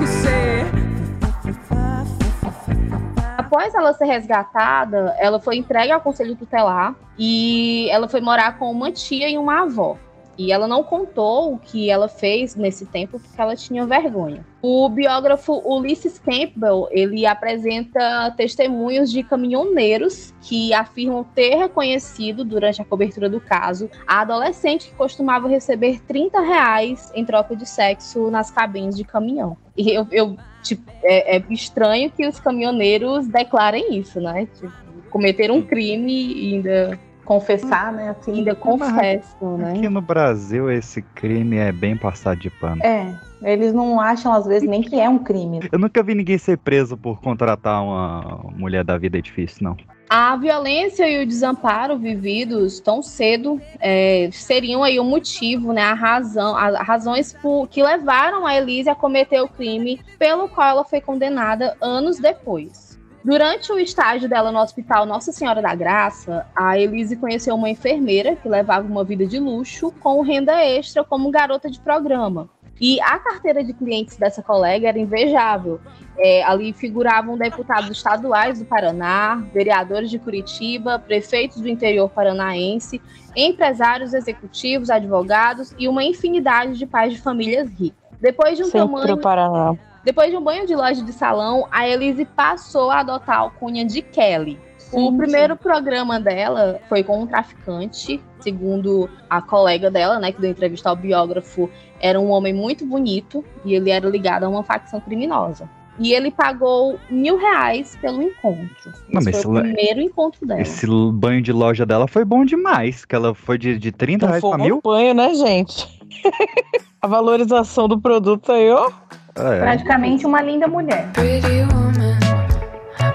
Após 3.53 3.75
ela 3.75 3.93
ser 3.93 4.07
resgatada, 4.07 5.15
ela 5.19 5.39
foi 5.39 5.59
entregue 5.59 5.93
ao 5.93 6.01
conselho 6.01 6.35
tutelar 6.35 6.97
e 7.19 7.87
ela 7.91 8.09
foi 8.09 8.23
morar 8.23 8.59
com 8.59 8.71
uma 8.71 8.91
tia 8.91 9.29
e 9.29 9.37
uma 9.37 9.65
avó. 9.65 9.99
E 10.39 10.51
ela 10.51 10.67
não 10.67 10.83
contou 10.83 11.53
o 11.53 11.59
que 11.59 11.91
ela 11.91 12.09
fez 12.09 12.57
nesse 12.57 12.87
tempo 12.87 13.21
porque 13.21 13.39
ela 13.39 13.55
tinha 13.55 13.85
vergonha. 13.85 14.43
O 14.63 14.89
biógrafo 14.89 15.61
Ulysses 15.67 16.19
Campbell, 16.19 16.89
ele 16.91 17.27
apresenta 17.27 18.33
testemunhos 18.39 19.13
de 19.13 19.23
caminhoneiros 19.23 20.33
que 20.41 20.73
afirmam 20.73 21.23
ter 21.23 21.57
reconhecido 21.57 22.47
durante 22.47 22.81
a 22.81 22.87
cobertura 22.87 23.29
do 23.29 23.39
caso 23.39 23.91
a 24.07 24.23
adolescente 24.23 24.89
que 24.89 24.95
costumava 24.95 25.47
receber 25.47 26.01
30 26.01 26.41
reais 26.41 27.13
em 27.15 27.23
troca 27.23 27.55
de 27.55 27.69
sexo 27.69 28.31
nas 28.31 28.51
cabines 28.51 28.97
de 28.97 29.05
caminhão. 29.05 29.59
E 29.77 29.91
eu, 29.91 30.07
eu 30.11 30.39
tipo, 30.63 30.91
é, 31.03 31.37
é 31.37 31.45
estranho 31.51 32.11
que 32.11 32.27
os 32.27 32.39
caminhoneiros 32.39 33.27
declarem 33.27 33.99
isso, 33.99 34.21
né? 34.21 34.47
Tipo, 34.55 34.73
cometeram 35.11 35.57
um 35.57 35.63
crime 35.63 36.33
e 36.33 36.55
ainda 36.55 36.99
confessar, 37.25 37.93
né? 37.93 38.11
Assim, 38.11 38.39
ainda 38.39 38.55
confessam, 38.55 39.59
né? 39.59 39.73
Aqui 39.73 39.89
no 39.89 40.01
Brasil 40.01 40.71
esse 40.71 41.03
crime 41.03 41.57
é 41.57 41.73
bem 41.73 41.97
passado 41.97 42.39
de 42.39 42.51
pano. 42.51 42.83
É, 42.83 43.15
eles 43.43 43.73
não 43.73 44.01
acham 44.01 44.33
às 44.33 44.47
vezes 44.47 44.69
nem 44.69 44.83
que 44.83 44.99
é 44.99 45.09
um 45.09 45.19
crime. 45.19 45.61
Eu 45.71 45.79
nunca 45.79 46.03
vi 46.03 46.15
ninguém 46.15 46.39
ser 46.39 46.59
preso 46.59 46.97
por 46.97 47.21
contratar 47.21 47.83
uma 47.83 48.51
mulher 48.57 48.85
da 48.85 48.97
vida 48.99 49.21
difícil, 49.21 49.59
não. 49.63 49.77
A 50.15 50.37
violência 50.37 51.09
e 51.09 51.23
o 51.23 51.27
desamparo 51.27 51.97
vividos 51.97 52.81
tão 52.81 53.03
cedo 53.03 53.59
é, 53.81 54.29
seriam 54.31 54.83
aí 54.83 55.01
o 55.01 55.05
motivo, 55.05 55.73
né, 55.73 55.81
a 55.81 55.95
razão, 55.95 56.55
as 56.55 56.87
razões 56.87 57.33
por, 57.33 57.67
que 57.67 57.83
levaram 57.83 58.47
a 58.47 58.55
Elise 58.55 58.91
a 58.91 58.95
cometer 58.95 59.41
o 59.41 59.49
crime 59.49 60.03
pelo 60.19 60.51
qual 60.51 60.69
ela 60.69 60.85
foi 60.85 61.01
condenada 61.01 61.79
anos 61.81 62.19
depois. 62.19 63.01
Durante 63.25 63.73
o 63.73 63.79
estágio 63.79 64.29
dela 64.29 64.53
no 64.53 64.59
hospital 64.59 65.07
Nossa 65.07 65.33
Senhora 65.33 65.63
da 65.63 65.75
Graça, 65.75 66.47
a 66.55 66.79
Elise 66.79 67.17
conheceu 67.17 67.55
uma 67.55 67.71
enfermeira 67.71 68.37
que 68.37 68.51
levava 68.51 68.87
uma 68.87 69.05
vida 69.05 69.27
de 69.27 69.39
luxo 69.39 69.91
com 69.93 70.21
renda 70.21 70.63
extra 70.63 71.03
como 71.03 71.31
garota 71.31 71.71
de 71.71 71.81
programa. 71.81 72.51
E 72.83 73.01
a 73.01 73.17
carteira 73.17 73.63
de 73.63 73.73
clientes 73.73 74.17
dessa 74.17 74.43
colega 74.43 74.89
era 74.89 74.99
invejável. 74.99 75.81
É, 76.19 76.43
ali 76.43 76.73
figuravam 76.73 77.39
deputados 77.39 77.89
estaduais 77.93 78.59
do 78.59 78.65
Paraná, 78.65 79.37
vereadores 79.55 80.11
de 80.11 80.19
Curitiba, 80.19 80.99
prefeitos 80.99 81.61
do 81.61 81.69
interior 81.69 82.11
paranaense, 82.11 83.01
empresários 83.37 84.13
executivos, 84.13 84.91
advogados 84.91 85.73
e 85.79 85.87
uma 85.87 86.03
infinidade 86.03 86.77
de 86.77 86.85
pais 86.85 87.13
de 87.13 87.21
famílias 87.21 87.71
ricas. 87.71 88.03
Depois 88.21 88.57
de 88.57 88.65
um 88.65 88.67
Centro 88.67 88.89
tamanho. 88.89 89.17
Paraná. 89.19 89.77
Depois 90.05 90.33
de 90.33 90.37
um 90.37 90.43
banho 90.43 90.67
de 90.67 90.75
loja 90.75 91.05
de 91.05 91.13
salão, 91.13 91.69
a 91.71 91.87
Elise 91.87 92.25
passou 92.25 92.91
a 92.91 92.99
adotar 92.99 93.37
a 93.37 93.41
alcunha 93.43 93.85
de 93.85 94.03
Kelly. 94.03 94.59
O 94.93 95.11
Sim, 95.11 95.17
primeiro 95.17 95.57
programa 95.57 96.19
dela 96.19 96.81
foi 96.89 97.05
com 97.05 97.23
um 97.23 97.27
traficante, 97.29 98.21
segundo 98.43 99.09
a 99.31 99.41
colega 99.41 99.91
dela, 99.91 100.19
né, 100.19 100.33
que 100.33 100.41
deu 100.41 100.51
entrevista 100.51 100.89
ao 100.91 100.97
biógrafo, 100.97 101.71
era 102.01 102.19
um 102.21 102.31
homem 102.31 102.53
muito 102.53 102.85
bonito 102.85 103.45
e 103.65 103.75
ele 103.75 103.91
era 103.91 104.09
ligado 104.09 104.45
a 104.45 104.49
uma 104.49 104.63
facção 104.63 105.01
criminosa. 105.01 105.69
E 105.99 106.15
ele 106.15 106.31
pagou 106.31 106.99
mil 107.11 107.37
reais 107.37 107.97
pelo 108.01 108.23
encontro. 108.23 108.93
Não, 109.11 109.21
Esse 109.21 109.31
mas 109.31 109.43
foi 109.43 109.53
o 109.53 109.57
ela- 109.59 109.63
primeiro 109.65 110.01
encontro 110.01 110.47
dela. 110.47 110.61
Esse 110.61 110.87
banho 111.13 111.43
de 111.43 111.53
loja 111.53 111.85
dela 111.85 112.09
foi 112.09 112.25
bom 112.25 112.45
demais, 112.47 113.05
que 113.05 113.15
ela 113.15 113.35
foi 113.35 113.59
de, 113.59 113.79
de 113.79 113.93
30 113.93 114.25
Não 114.25 114.31
reais 114.31 114.41
foi 114.41 114.51
pra 114.53 114.61
um 114.61 114.65
mil. 114.65 114.81
banho, 114.83 115.13
né, 115.15 115.35
gente? 115.35 116.01
A 117.01 117.07
valorização 117.07 117.89
do 117.89 118.01
produto 118.01 118.53
aí, 118.53 118.71
ó. 118.71 118.91
É. 119.35 119.59
Praticamente 119.61 120.25
uma 120.27 120.41
linda 120.41 120.67
mulher. 120.67 121.11
Pretty 121.13 121.61
woman, 121.75 122.19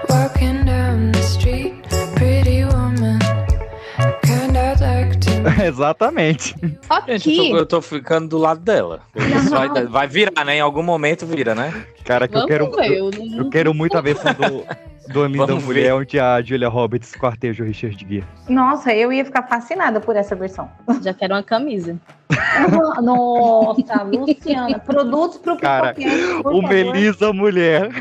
walking 0.09 0.65
down 0.65 1.11
the 1.11 1.19
street. 1.19 1.73
Pretty 2.15 2.63
woman, 2.65 3.19
kind 4.23 4.53
to 4.53 4.59
Exatamente. 5.65 6.55
Só 6.81 7.01
Gente, 7.17 7.37
eu 7.39 7.51
tô, 7.51 7.57
eu 7.57 7.65
tô 7.65 7.81
ficando 7.81 8.27
do 8.27 8.37
lado 8.37 8.59
dela. 8.61 9.01
Isso 9.15 9.49
vai, 9.49 9.69
vai 9.85 10.07
virar, 10.07 10.43
né? 10.45 10.57
Em 10.57 10.61
algum 10.61 10.83
momento 10.83 11.25
vira, 11.25 11.53
né? 11.55 11.85
Cara, 12.03 12.27
que 12.27 12.35
eu 12.37 12.45
quero. 12.45 12.71
ver, 12.71 12.91
Eu, 12.97 13.09
eu 13.11 13.11
não- 13.11 13.37
eu 13.37 13.49
quero 13.49 13.73
muito 13.73 13.97
a 13.97 14.01
versão 14.01 14.33
do, 14.33 15.13
do 15.13 15.25
Linda 15.25 15.45
Vamos 15.47 15.63
Mulher, 15.63 15.83
ver. 15.85 15.93
onde 15.93 16.19
a 16.19 16.41
Julia 16.41 16.69
Roberts 16.69 17.11
quarteja 17.15 17.63
o 17.63 17.67
Richard 17.67 17.97
Gere. 18.07 18.25
Nossa, 18.49 18.93
eu 18.93 19.11
ia 19.11 19.23
ficar 19.25 19.43
fascinada 19.43 19.99
por 19.99 20.15
essa 20.15 20.35
versão. 20.35 20.69
Já 21.01 21.13
quero 21.13 21.33
uma 21.33 21.43
camisa. 21.43 21.97
Nossa, 23.01 24.03
Luciana, 24.03 24.79
produtos 24.79 25.37
pro 25.37 25.57
Cara, 25.57 25.93
pipoquete, 25.93 26.43
por 26.43 26.53
O 26.53 26.61
favor. 26.61 26.69
Melissa 26.69 27.33
Mulher. 27.33 27.89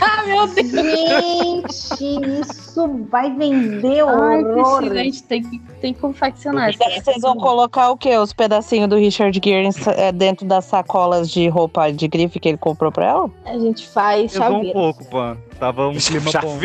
Ah, 0.00 0.24
meu 0.26 0.46
Deus! 0.48 1.88
Gente, 1.98 2.40
isso 2.40 2.88
vai 3.10 3.32
vender 3.34 4.00
Ai, 4.00 4.44
horror. 4.44 4.92
A 4.92 4.94
gente 4.96 5.22
tem 5.22 5.42
que, 5.42 5.58
tem 5.80 5.94
que 5.94 6.00
confeccionar 6.00 6.70
E 6.72 6.76
daí 6.76 7.00
vocês 7.00 7.20
vão 7.20 7.36
colocar 7.36 7.90
o 7.90 7.96
quê? 7.96 8.16
Os 8.18 8.32
pedacinhos 8.32 8.88
do 8.88 8.96
Richard 8.96 9.38
Gere 9.42 9.68
é, 9.96 10.10
dentro 10.12 10.46
das 10.46 10.64
sacolas 10.64 11.30
de 11.30 11.48
roupa 11.48 11.90
de 11.92 12.08
grife 12.08 12.40
que 12.40 12.48
ele 12.48 12.58
comprou 12.58 12.90
pra 12.90 13.06
ela? 13.06 13.30
A 13.44 13.58
gente 13.58 13.86
faz 13.88 14.32
Pesou 14.32 14.56
um 14.58 14.72
pouco, 14.72 15.04
pô. 15.06 15.36
Tava 15.58 15.88
um 15.88 15.94
clima 15.94 16.30
bom. 16.42 16.58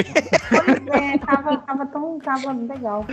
É, 0.91 1.17
tava, 1.19 1.57
tava 1.57 1.85
tão 1.85 2.17
tava 2.19 2.51
legal. 2.51 3.05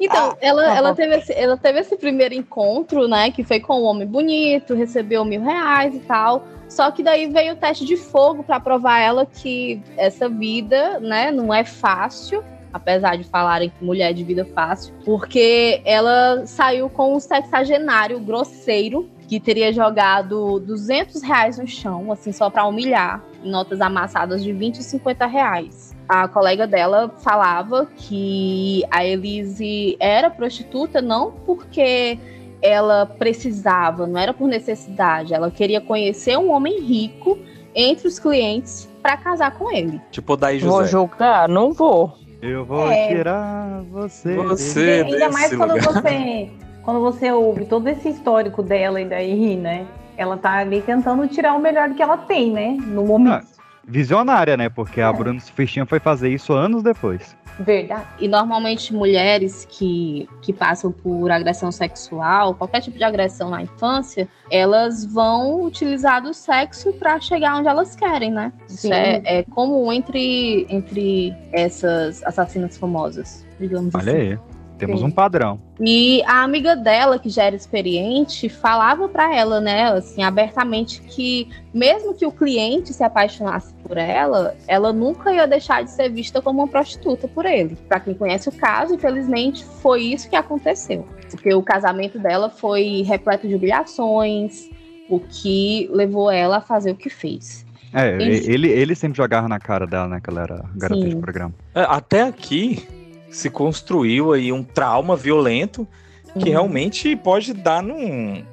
Então, 0.00 0.30
Ah, 0.32 0.36
ela, 0.40 0.64
tá 0.64 0.74
ela, 0.76 0.94
teve 0.94 1.16
esse, 1.16 1.32
ela 1.32 1.56
teve 1.56 1.78
esse 1.80 1.96
primeiro 1.96 2.34
encontro, 2.34 2.97
né? 3.06 3.30
Que 3.30 3.44
foi 3.44 3.60
com 3.60 3.80
um 3.80 3.84
homem 3.84 4.06
bonito, 4.06 4.74
recebeu 4.74 5.24
mil 5.24 5.42
reais 5.42 5.94
e 5.94 6.00
tal. 6.00 6.44
Só 6.68 6.90
que 6.90 7.02
daí 7.02 7.26
veio 7.26 7.54
o 7.54 7.56
teste 7.56 7.84
de 7.84 7.96
fogo 7.96 8.42
para 8.42 8.58
provar 8.58 8.98
ela 8.98 9.24
que 9.24 9.80
essa 9.96 10.28
vida, 10.28 10.98
né, 11.00 11.30
não 11.30 11.52
é 11.52 11.64
fácil. 11.64 12.42
Apesar 12.70 13.16
de 13.16 13.24
falarem 13.24 13.70
que 13.70 13.82
mulher 13.82 14.10
é 14.10 14.12
de 14.12 14.22
vida 14.22 14.44
fácil, 14.44 14.92
porque 15.02 15.80
ela 15.86 16.44
saiu 16.44 16.90
com 16.90 17.16
um 17.16 17.20
sexagenário 17.20 18.20
grosseiro 18.20 19.08
que 19.26 19.40
teria 19.40 19.72
jogado 19.72 20.60
200 20.60 21.22
reais 21.22 21.58
no 21.58 21.66
chão, 21.66 22.12
assim, 22.12 22.30
só 22.30 22.50
para 22.50 22.66
humilhar, 22.66 23.22
em 23.42 23.50
notas 23.50 23.80
amassadas 23.80 24.42
de 24.44 24.52
20 24.52 24.78
e 24.78 24.82
50 24.82 25.26
reais 25.26 25.96
a 26.08 26.26
colega 26.26 26.66
dela 26.66 27.12
falava 27.18 27.86
que 27.96 28.82
a 28.90 29.04
Elise 29.04 29.96
era 30.00 30.30
prostituta 30.30 31.02
não 31.02 31.32
porque 31.44 32.18
ela 32.60 33.06
precisava, 33.06 34.06
não 34.06 34.18
era 34.20 34.34
por 34.34 34.48
necessidade, 34.48 35.32
ela 35.34 35.50
queria 35.50 35.80
conhecer 35.80 36.36
um 36.38 36.50
homem 36.50 36.80
rico 36.80 37.38
entre 37.74 38.08
os 38.08 38.18
clientes 38.18 38.88
para 39.02 39.16
casar 39.16 39.52
com 39.56 39.70
ele. 39.74 40.00
Tipo 40.10 40.36
Daí 40.36 40.58
Vou 40.58 40.80
José. 40.80 40.90
julgar? 40.90 41.48
Não 41.48 41.72
vou. 41.72 42.14
Eu 42.42 42.64
vou 42.64 42.90
É. 42.90 43.08
tirar 43.08 43.82
você. 43.90 44.34
Você 44.36 45.04
Ainda 45.06 45.28
mais 45.30 45.50
desse 45.50 45.56
quando 45.56 45.70
lugar. 45.74 45.84
você, 46.02 46.50
quando 46.84 47.00
você 47.00 47.30
ouve 47.32 47.64
todo 47.64 47.86
esse 47.88 48.08
histórico 48.08 48.62
dela 48.62 49.00
e 49.00 49.04
daí, 49.04 49.56
né? 49.56 49.86
Ela 50.16 50.36
tá 50.36 50.52
ali 50.58 50.80
tentando 50.82 51.26
tirar 51.28 51.54
o 51.54 51.60
melhor 51.60 51.90
que 51.94 52.02
ela 52.02 52.16
tem, 52.16 52.50
né? 52.50 52.76
No 52.80 53.04
momento. 53.04 53.46
Visionária, 53.86 54.56
né? 54.56 54.68
Porque 54.68 55.00
a 55.00 55.10
Bruna 55.12 55.40
Sufistinha 55.40 55.86
foi 55.86 55.98
fazer 55.98 56.28
isso 56.28 56.52
anos 56.52 56.82
depois. 56.82 57.34
Verdade. 57.58 58.06
E 58.18 58.28
normalmente 58.28 58.94
mulheres 58.94 59.66
que, 59.68 60.28
que 60.42 60.52
passam 60.52 60.92
por 60.92 61.30
agressão 61.30 61.72
sexual, 61.72 62.54
qualquer 62.54 62.80
tipo 62.80 62.96
de 62.96 63.04
agressão 63.04 63.50
na 63.50 63.62
infância, 63.62 64.28
elas 64.50 65.04
vão 65.04 65.64
utilizar 65.64 66.22
do 66.22 66.32
sexo 66.32 66.92
para 66.92 67.20
chegar 67.20 67.56
onde 67.56 67.68
elas 67.68 67.96
querem, 67.96 68.30
né? 68.30 68.52
Isso 68.68 68.82
Sim. 68.82 68.92
é, 68.92 69.40
é 69.40 69.42
comum 69.42 69.92
entre, 69.92 70.66
entre 70.68 71.34
essas 71.52 72.22
assassinas 72.24 72.76
famosas, 72.78 73.44
digamos 73.58 73.94
Olha 73.94 74.12
assim. 74.12 74.20
aí. 74.32 74.38
Temos 74.78 75.00
Sim. 75.00 75.06
um 75.06 75.10
padrão. 75.10 75.60
E 75.80 76.22
a 76.24 76.42
amiga 76.42 76.76
dela, 76.76 77.18
que 77.18 77.28
já 77.28 77.44
era 77.44 77.56
experiente, 77.56 78.48
falava 78.48 79.08
pra 79.08 79.34
ela, 79.34 79.60
né, 79.60 79.90
assim, 79.92 80.22
abertamente 80.22 81.00
que 81.02 81.48
mesmo 81.74 82.14
que 82.14 82.24
o 82.24 82.30
cliente 82.30 82.92
se 82.94 83.02
apaixonasse 83.02 83.74
por 83.82 83.96
ela, 83.96 84.56
ela 84.66 84.92
nunca 84.92 85.32
ia 85.32 85.46
deixar 85.46 85.82
de 85.82 85.90
ser 85.90 86.10
vista 86.10 86.40
como 86.40 86.60
uma 86.60 86.68
prostituta 86.68 87.26
por 87.26 87.44
ele. 87.44 87.76
Pra 87.88 87.98
quem 87.98 88.14
conhece 88.14 88.48
o 88.48 88.52
caso, 88.52 88.94
infelizmente, 88.94 89.64
foi 89.64 90.02
isso 90.02 90.30
que 90.30 90.36
aconteceu. 90.36 91.06
Porque 91.30 91.52
o 91.52 91.62
casamento 91.62 92.18
dela 92.18 92.48
foi 92.48 93.02
repleto 93.02 93.46
de 93.48 93.54
humilhações, 93.54 94.68
o 95.08 95.18
que 95.18 95.88
levou 95.92 96.30
ela 96.30 96.58
a 96.58 96.60
fazer 96.60 96.92
o 96.92 96.96
que 96.96 97.10
fez. 97.10 97.66
É, 97.92 98.14
ele, 98.20 98.68
ele 98.68 98.94
sempre 98.94 99.16
jogava 99.16 99.48
na 99.48 99.58
cara 99.58 99.86
dela, 99.86 100.06
né? 100.06 100.20
Que 100.22 100.30
ela 100.30 100.42
era 100.42 100.64
garota 100.76 101.04
de 101.06 101.12
Sim. 101.12 101.20
programa. 101.20 101.54
É, 101.74 101.80
Até 101.88 102.22
aqui 102.22 102.86
se 103.30 103.50
construiu 103.50 104.32
aí 104.32 104.52
um 104.52 104.62
trauma 104.64 105.16
violento 105.16 105.86
que 106.34 106.38
Uhum. 106.40 106.44
realmente 106.50 107.16
pode 107.16 107.52
dar 107.54 107.82
num. 107.82 108.44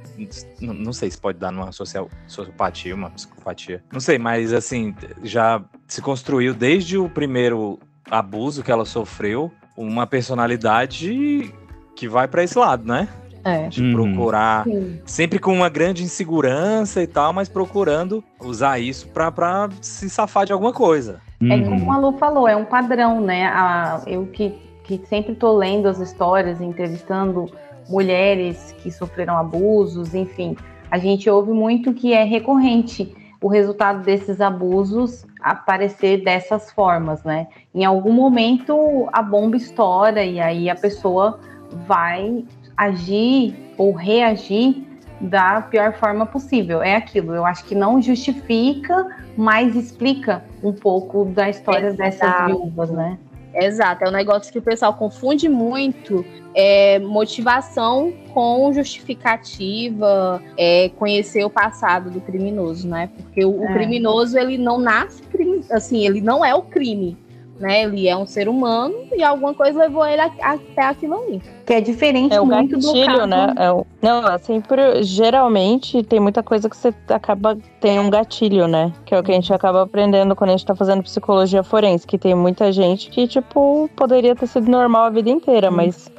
Não 0.62 0.94
sei 0.94 1.12
se 1.12 1.18
pode 1.18 1.38
dar 1.38 1.52
numa 1.52 1.72
social, 1.74 2.10
sociopatia, 2.26 2.96
uma 2.96 3.10
psicopatia. 3.10 3.84
Não 3.92 4.00
sei, 4.00 4.18
mas 4.18 4.54
assim, 4.54 4.96
já 5.24 5.62
se 5.88 6.02
construiu 6.02 6.54
desde 6.54 6.98
o 6.98 7.10
primeiro 7.10 7.78
abuso 8.10 8.64
que 8.64 8.72
ela 8.72 8.86
sofreu 8.86 9.52
uma 9.76 10.08
personalidade 10.08 11.54
que 11.96 12.08
vai 12.08 12.28
pra 12.28 12.44
esse 12.44 12.58
lado, 12.58 12.86
né? 12.86 13.10
É. 13.46 13.68
De 13.68 13.82
Uhum. 13.84 13.94
procurar 13.94 14.64
Sim. 14.64 15.00
sempre 15.06 15.38
com 15.38 15.54
uma 15.54 15.70
grande 15.70 16.04
insegurança 16.04 17.02
e 17.04 17.06
tal, 17.08 17.32
mas 17.32 17.48
procurando 17.48 18.24
usar 18.42 18.80
isso 18.80 19.08
pra, 19.10 19.32
pra 19.32 19.70
se 19.82 20.10
safar 20.10 20.46
de 20.48 20.52
alguma 20.52 20.74
coisa. 20.74 21.22
É 21.44 21.54
Uhum. 21.56 21.64
como 21.80 21.94
a 21.94 21.98
Lu 22.00 22.18
falou, 22.18 22.48
é 22.48 22.56
um 22.56 22.66
padrão, 22.66 23.22
né? 23.22 23.46
A- 23.46 24.02
eu 24.08 24.26
que, 24.26 24.56
que 24.84 25.00
sempre 25.08 25.36
tô 25.36 25.56
lendo 25.56 25.88
as 25.88 26.00
histórias, 26.00 26.60
entrevistando 26.60 27.46
mulheres 27.88 28.74
que 28.80 28.90
sofreram 28.92 29.38
abusos, 29.38 30.16
enfim, 30.16 30.58
a 30.90 30.98
gente 30.98 31.30
ouve 31.30 31.52
muito 31.52 31.94
que 31.94 32.14
é 32.14 32.24
recorrente 32.24 33.16
o 33.40 33.48
resultado 33.48 34.02
desses 34.04 34.42
abusos 34.42 35.24
aparecer 35.40 36.24
dessas 36.24 36.72
formas, 36.72 37.24
né? 37.24 37.46
Em 37.76 37.86
algum 37.86 38.12
momento 38.12 39.08
a 39.14 39.22
bomba 39.22 39.56
estoura 39.56 40.24
e 40.24 40.40
aí 40.40 40.68
a 40.68 40.74
pessoa 40.76 41.40
vai 41.86 42.44
agir 42.78 43.56
ou 43.78 43.92
reagir 43.94 44.84
da 45.20 45.62
pior 45.62 45.94
forma 45.94 46.26
possível. 46.26 46.82
É 46.82 46.96
aquilo, 46.96 47.34
eu 47.34 47.46
acho 47.46 47.66
que 47.66 47.74
não 47.76 48.02
justifica, 48.02 49.08
mas 49.38 49.76
explica 49.76 50.44
um 50.64 50.74
pouco 50.74 51.26
da 51.26 51.50
história 51.50 51.94
dessas 51.94 52.22
Exato. 52.30 52.46
viúvas, 52.48 52.92
né? 52.92 53.18
Exato, 53.54 54.04
é 54.04 54.10
um 54.10 54.12
negócio 54.12 54.52
que 54.52 54.60
o 54.60 54.62
pessoal 54.62 54.94
confunde 54.96 55.48
muito 55.48 56.26
é, 56.54 57.00
motivação 57.00 58.12
com 58.34 58.74
justificativa, 58.74 60.42
é, 60.58 60.90
conhecer 60.98 61.46
o 61.46 61.50
passado 61.50 62.10
do 62.10 62.20
criminoso, 62.20 62.86
né? 62.86 63.10
Porque 63.16 63.46
o, 63.46 63.62
o 63.62 63.64
É. 63.64 63.74
criminoso 63.74 64.38
ele 64.38 64.58
não 64.58 64.78
nasce 64.78 65.24
assim, 65.72 66.06
ele 66.06 66.20
não 66.20 66.44
é 66.44 66.54
o 66.54 66.64
crime, 66.64 67.18
né? 67.60 67.84
Ele 67.84 68.08
é 68.08 68.16
um 68.16 68.26
ser 68.26 68.48
humano 68.50 68.94
e 69.16 69.24
alguma 69.24 69.54
coisa 69.54 69.80
levou 69.80 70.06
ele 70.06 70.22
a- 70.22 70.32
até 70.42 70.82
aquilo 70.84 71.16
ali. 71.16 71.42
Que 71.66 71.74
é 71.74 71.82
diferente 71.82 72.34
É 72.34 72.40
o 72.42 72.46
muito 72.46 72.78
do 72.78 72.86
gatilho, 72.88 73.06
caso. 73.18 73.26
né? 73.28 73.54
É 73.58 73.72
o... 73.72 73.86
Não, 74.02 74.28
é 74.28 74.38
sempre. 74.38 75.04
Geralmente 75.04 76.04
tem 76.04 76.20
muita 76.20 76.44
coisa 76.44 76.70
que 76.70 76.78
você 76.78 76.94
acaba. 77.10 77.58
Tem 77.82 78.00
um 78.00 78.10
gatilho, 78.10 78.68
né? 78.68 78.92
Que 79.06 79.16
é 79.16 79.20
o 79.20 79.24
que 79.24 79.32
a 79.32 79.36
gente 79.36 79.52
acaba 79.54 79.82
aprendendo 79.82 80.36
quando 80.36 80.50
a 80.52 80.54
gente 80.54 80.66
tá 80.66 80.76
fazendo 80.76 81.02
psicologia 81.02 81.64
forense. 81.64 82.06
Que 82.06 82.18
tem 82.18 82.36
muita 82.36 82.72
gente 82.72 83.10
que, 83.10 83.28
tipo, 83.28 83.90
poderia 83.96 84.36
ter 84.36 84.46
sido 84.48 84.70
normal 84.70 85.06
a 85.06 85.10
vida 85.10 85.30
inteira, 85.30 85.72
mas 85.72 86.12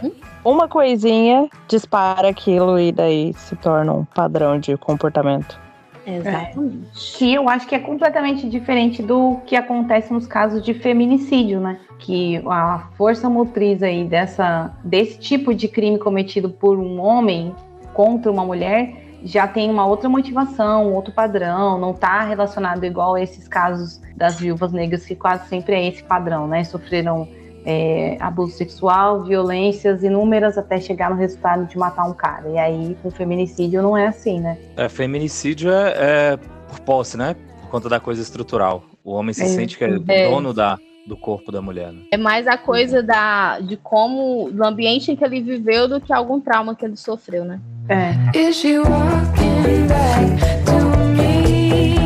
uma 0.45 0.67
coisinha 0.69 1.49
dispara 1.69 2.29
aquilo 2.29 2.79
e 2.79 2.91
daí 2.91 3.33
se 3.35 3.55
torna 3.57 3.93
um 3.93 4.05
padrão 4.05 4.59
de 4.59 4.77
comportamento. 4.77 5.59
Exatamente. 6.07 7.19
Que 7.19 7.35
eu 7.35 7.49
acho 7.49 7.67
que 7.67 7.75
é 7.75 7.79
completamente 7.79 8.49
diferente 8.49 9.03
do 9.03 9.39
que 9.45 9.57
acontece 9.57 10.13
nos 10.13 10.27
casos 10.27 10.63
de 10.63 10.73
feminicídio, 10.73 11.61
né? 11.61 11.79
Que 11.99 12.41
a 12.47 12.89
força 12.97 13.29
motriz 13.29 13.83
aí 13.83 14.05
dessa, 14.05 14.73
desse 14.85 15.19
tipo 15.19 15.53
de 15.53 15.67
crime 15.67 15.99
cometido 15.99 16.49
por 16.49 16.79
um 16.79 17.01
homem 17.01 17.55
contra 17.93 18.31
uma 18.31 18.45
mulher 18.45 19.05
já 19.25 19.49
tem 19.49 19.69
uma 19.69 19.85
outra 19.87 20.09
motivação, 20.09 20.93
outro 20.93 21.13
padrão, 21.13 21.79
não 21.79 21.93
tá 21.93 22.21
relacionado 22.21 22.85
igual 22.85 23.15
a 23.15 23.23
esses 23.23 23.49
casos 23.49 24.01
das 24.15 24.39
viúvas 24.39 24.73
negras, 24.73 25.05
que 25.05 25.17
quase 25.17 25.49
sempre 25.49 25.75
é 25.75 25.89
esse 25.89 26.05
padrão, 26.05 26.47
né? 26.47 26.63
Sofreram 26.63 27.27
é, 27.67 28.17
abuso 28.21 28.53
sexual, 28.57 29.25
violências 29.25 30.05
inúmeras 30.05 30.57
até 30.57 30.81
chegar 30.81 31.11
no 31.11 31.17
resultado 31.17 31.67
de 31.67 31.77
matar 31.77 32.05
um 32.05 32.15
cara. 32.15 32.49
E 32.49 32.57
aí, 32.57 32.97
com 33.03 33.11
feminicídio, 33.11 33.83
não 33.83 33.97
é 33.97 34.07
assim, 34.07 34.41
né? 34.41 34.57
É, 34.77 34.89
feminicídio 34.89 35.73
é, 35.73 35.95
é 35.97 36.39
por 36.69 36.79
posse, 36.81 37.17
né? 37.17 37.35
Por 37.63 37.71
conta 37.71 37.89
da 37.89 37.99
coisa 37.99 38.23
estrutural. 38.23 38.85
O 39.05 39.13
homem 39.13 39.35
se 39.35 39.43
É, 39.43 39.47
sente 39.47 39.77
que 39.77 39.85
é, 39.85 39.99
é. 40.09 40.31
dono 40.31 40.55
da, 40.55 40.79
do 41.07 41.17
corpo 41.17 41.51
da 41.51 41.61
mulher. 41.61 41.93
Né? 41.93 42.03
É 42.13 42.17
mais 42.17 42.47
a 42.47 42.57
coisa 42.57 43.03
da, 43.03 43.59
de 43.59 43.77
como, 43.77 44.49
do 44.53 44.65
ambiente 44.65 45.11
em 45.11 45.17
que 45.17 45.25
ele 45.25 45.41
viveu 45.41 45.89
do 45.89 46.01
que 46.01 46.13
algum 46.13 46.41
trauma 46.41 46.75
que 46.75 46.85
ele 46.85 46.97
sofreu, 46.97 47.45
né? 47.45 47.61
É. 47.89 48.39
Is 48.39 48.57
she 48.57 48.79
walking 48.79 49.87
back 49.89 50.65
to 50.65 51.07
me? 51.17 52.06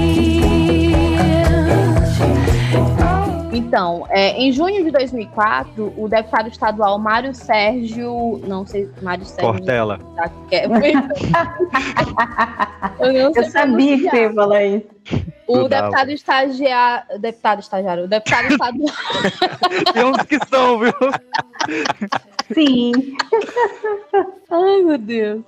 Então, 3.53 4.07
é, 4.11 4.31
em 4.41 4.53
junho 4.53 4.85
de 4.85 4.91
2004, 4.93 5.93
o 5.97 6.09
deputado 6.09 6.49
estadual 6.49 6.99
Mário 6.99 7.35
Sérgio, 7.35 8.41
não 8.47 8.65
sei, 8.65 8.89
Mário 9.03 9.25
Sérgio. 9.25 9.53
Cortella. 9.53 9.99
tá, 10.17 10.31
é- 10.53 10.67
Eu, 13.01 13.13
não 13.13 13.33
sei 13.33 13.43
Eu 13.43 13.51
sabia 13.51 13.97
que 13.99 14.09
você 14.11 14.23
ia 14.23 14.33
falar 14.33 14.65
isso. 14.65 14.87
O 15.49 15.69
deputado 15.69 16.11
estagiário, 16.13 17.19
deputado 17.19 17.61
estagiário, 17.61 18.05
o 18.05 18.09
deputado 18.09 18.47
estadual, 18.53 18.95
Tem 19.93 20.05
uns 20.05 20.23
que 20.23 20.39
são, 20.47 20.79
viu? 20.79 20.93
Sim. 22.55 22.93
ai 24.51 24.83
meu 24.83 24.99
Deus. 24.99 25.43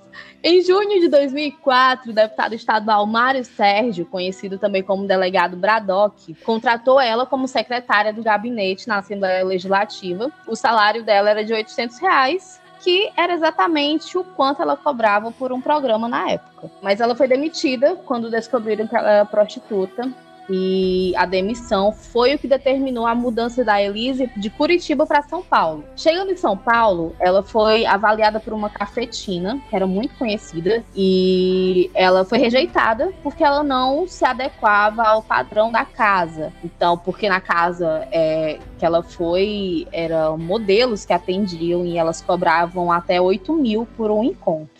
Em 0.45 0.61
junho 0.61 0.99
de 0.99 1.07
2004, 1.07 2.11
o 2.11 2.13
deputado 2.13 2.53
estadual 2.53 3.05
Mário 3.05 3.45
Sérgio, 3.45 4.05
conhecido 4.05 4.57
também 4.57 4.83
como 4.83 5.07
delegado 5.07 5.55
Braddock, 5.55 6.33
contratou 6.43 6.99
ela 6.99 7.25
como 7.25 7.47
secretária 7.47 8.11
do 8.11 8.21
gabinete 8.21 8.85
na 8.85 8.97
Assembleia 8.97 9.45
Legislativa. 9.45 10.29
O 10.45 10.53
salário 10.53 11.01
dela 11.01 11.29
era 11.29 11.45
de 11.45 11.53
800 11.53 11.97
reais, 11.97 12.61
que 12.81 13.09
era 13.15 13.33
exatamente 13.33 14.17
o 14.17 14.23
quanto 14.25 14.61
ela 14.61 14.75
cobrava 14.75 15.31
por 15.31 15.53
um 15.53 15.61
programa 15.61 16.09
na 16.09 16.29
época. 16.31 16.69
Mas 16.81 16.99
ela 16.99 17.15
foi 17.15 17.29
demitida 17.29 17.95
quando 18.05 18.29
descobriram 18.29 18.85
que 18.85 18.97
ela 18.97 19.09
era 19.09 19.25
prostituta. 19.25 20.11
E 20.49 21.13
a 21.15 21.25
demissão 21.25 21.91
foi 21.91 22.35
o 22.35 22.39
que 22.39 22.47
determinou 22.47 23.05
a 23.05 23.15
mudança 23.15 23.63
da 23.63 23.81
Elise 23.81 24.29
de 24.35 24.49
Curitiba 24.49 25.05
para 25.05 25.21
São 25.21 25.41
Paulo. 25.41 25.83
Chegando 25.95 26.31
em 26.31 26.37
São 26.37 26.57
Paulo, 26.57 27.15
ela 27.19 27.43
foi 27.43 27.85
avaliada 27.85 28.39
por 28.39 28.53
uma 28.53 28.69
cafetina, 28.69 29.61
que 29.69 29.75
era 29.75 29.87
muito 29.87 30.15
conhecida, 30.15 30.83
e 30.95 31.89
ela 31.93 32.25
foi 32.25 32.37
rejeitada 32.37 33.13
porque 33.21 33.43
ela 33.43 33.63
não 33.63 34.07
se 34.07 34.25
adequava 34.25 35.03
ao 35.03 35.21
padrão 35.21 35.71
da 35.71 35.85
casa. 35.85 36.51
Então, 36.63 36.97
porque 36.97 37.29
na 37.29 37.39
casa 37.39 38.07
é, 38.11 38.59
que 38.77 38.85
ela 38.85 39.01
foi, 39.03 39.87
eram 39.91 40.37
modelos 40.37 41.05
que 41.05 41.13
atendiam 41.13 41.85
e 41.85 41.97
elas 41.97 42.21
cobravam 42.21 42.91
até 42.91 43.21
8 43.21 43.53
mil 43.53 43.87
por 43.97 44.11
um 44.11 44.23
encontro. 44.23 44.72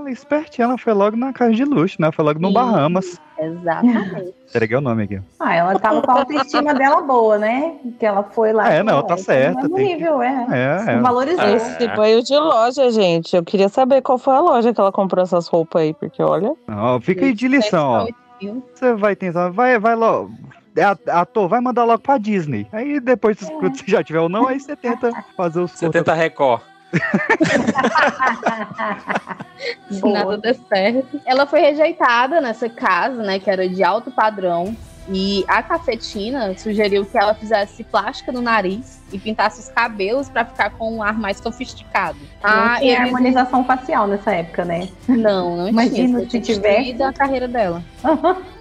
Ela 0.00 0.08
é 0.08 0.12
espertinha, 0.12 0.64
ela 0.66 0.78
foi 0.78 0.92
logo 0.94 1.16
na 1.16 1.32
casa 1.32 1.52
de 1.52 1.64
luxo, 1.64 1.96
né? 2.00 2.10
Foi 2.10 2.24
logo 2.24 2.40
no 2.40 2.48
Sim. 2.48 2.54
Bahamas. 2.54 3.20
Exatamente. 3.38 4.34
Entreguei 4.50 4.76
o 4.76 4.80
nome 4.80 5.04
aqui. 5.04 5.20
Ah, 5.38 5.54
ela 5.54 5.78
tava 5.78 6.02
com 6.02 6.10
a 6.10 6.14
autoestima 6.20 6.74
dela 6.74 7.02
boa, 7.02 7.38
né? 7.38 7.74
Que 7.98 8.06
ela 8.06 8.22
foi 8.24 8.52
lá. 8.52 8.72
É, 8.72 8.82
não, 8.82 8.94
falou, 8.94 9.06
tá 9.06 9.14
"Ah, 9.14 9.16
então 9.20 9.24
certa, 9.24 9.60
é 9.60 9.62
no 9.68 9.74
tem 9.76 9.86
que- 9.86 9.94
nível, 9.94 10.22
é. 10.22 10.46
É, 10.50 10.92
é. 10.92 10.98
Valorizou. 11.00 11.44
É. 11.44 11.54
Esse 11.54 11.88
banho 11.88 12.22
de 12.22 12.36
loja, 12.36 12.90
gente. 12.90 13.36
Eu 13.36 13.44
queria 13.44 13.68
saber 13.68 14.02
qual 14.02 14.18
foi 14.18 14.34
a 14.34 14.40
loja 14.40 14.72
que 14.74 14.80
ela 14.80 14.90
comprou 14.90 15.22
essas 15.22 15.46
roupas 15.46 15.82
aí, 15.82 15.94
porque 15.94 16.22
olha. 16.22 16.52
Ó, 16.68 17.00
fica 17.00 17.24
aí 17.24 17.32
de 17.32 17.46
lição, 17.46 17.90
ó. 17.90 18.02
8 18.04 18.14
mil. 18.42 18.64
Você 18.74 18.94
vai 18.94 19.14
tentar, 19.14 19.50
vai, 19.50 19.78
vai 19.78 19.94
logo. 19.94 20.32
É 20.76 20.82
a- 20.84 20.96
Ator, 21.08 21.48
vai 21.48 21.60
mandar 21.60 21.84
logo 21.84 22.00
pra 22.02 22.16
Disney. 22.16 22.66
Aí 22.72 22.98
depois, 23.00 23.38
quando 23.60 23.76
você 23.76 23.84
já 23.86 24.02
tiver 24.02 24.20
ou 24.20 24.28
não, 24.28 24.48
aí 24.48 24.58
você 24.58 24.74
tenta 24.74 25.12
fazer 25.36 25.60
os 25.60 25.72
Você 25.72 25.90
tenta 25.90 26.14
Record. 26.14 26.62
Se 29.90 30.00
nada 30.08 30.38
der 30.38 30.54
certo. 30.54 31.20
Ela 31.24 31.46
foi 31.46 31.60
rejeitada 31.60 32.40
nessa 32.40 32.68
casa, 32.68 33.22
né, 33.22 33.38
que 33.38 33.50
era 33.50 33.68
de 33.68 33.82
alto 33.82 34.10
padrão. 34.10 34.76
E 35.12 35.44
a 35.48 35.60
cafetina 35.60 36.56
sugeriu 36.56 37.04
que 37.04 37.18
ela 37.18 37.34
fizesse 37.34 37.82
plástica 37.82 38.30
no 38.30 38.40
nariz 38.40 39.00
e 39.12 39.18
pintasse 39.18 39.58
os 39.58 39.68
cabelos 39.68 40.28
para 40.28 40.44
ficar 40.44 40.70
com 40.70 40.94
um 40.98 41.02
ar 41.02 41.18
mais 41.18 41.38
sofisticado. 41.38 42.18
Não 42.44 42.48
Ah, 42.50 42.76
tinha 42.78 42.92
eles- 42.92 43.06
harmonização 43.06 43.64
facial 43.64 44.06
nessa 44.06 44.30
época, 44.32 44.64
né? 44.64 44.88
Não, 45.08 45.56
não 45.56 45.68
Imagina 45.68 46.18
tinha. 46.18 46.20
se 46.20 46.26
Tinha 46.40 46.42
tivesse. 46.42 47.02
a 47.02 47.12
carreira 47.12 47.48
dela. 47.48 47.82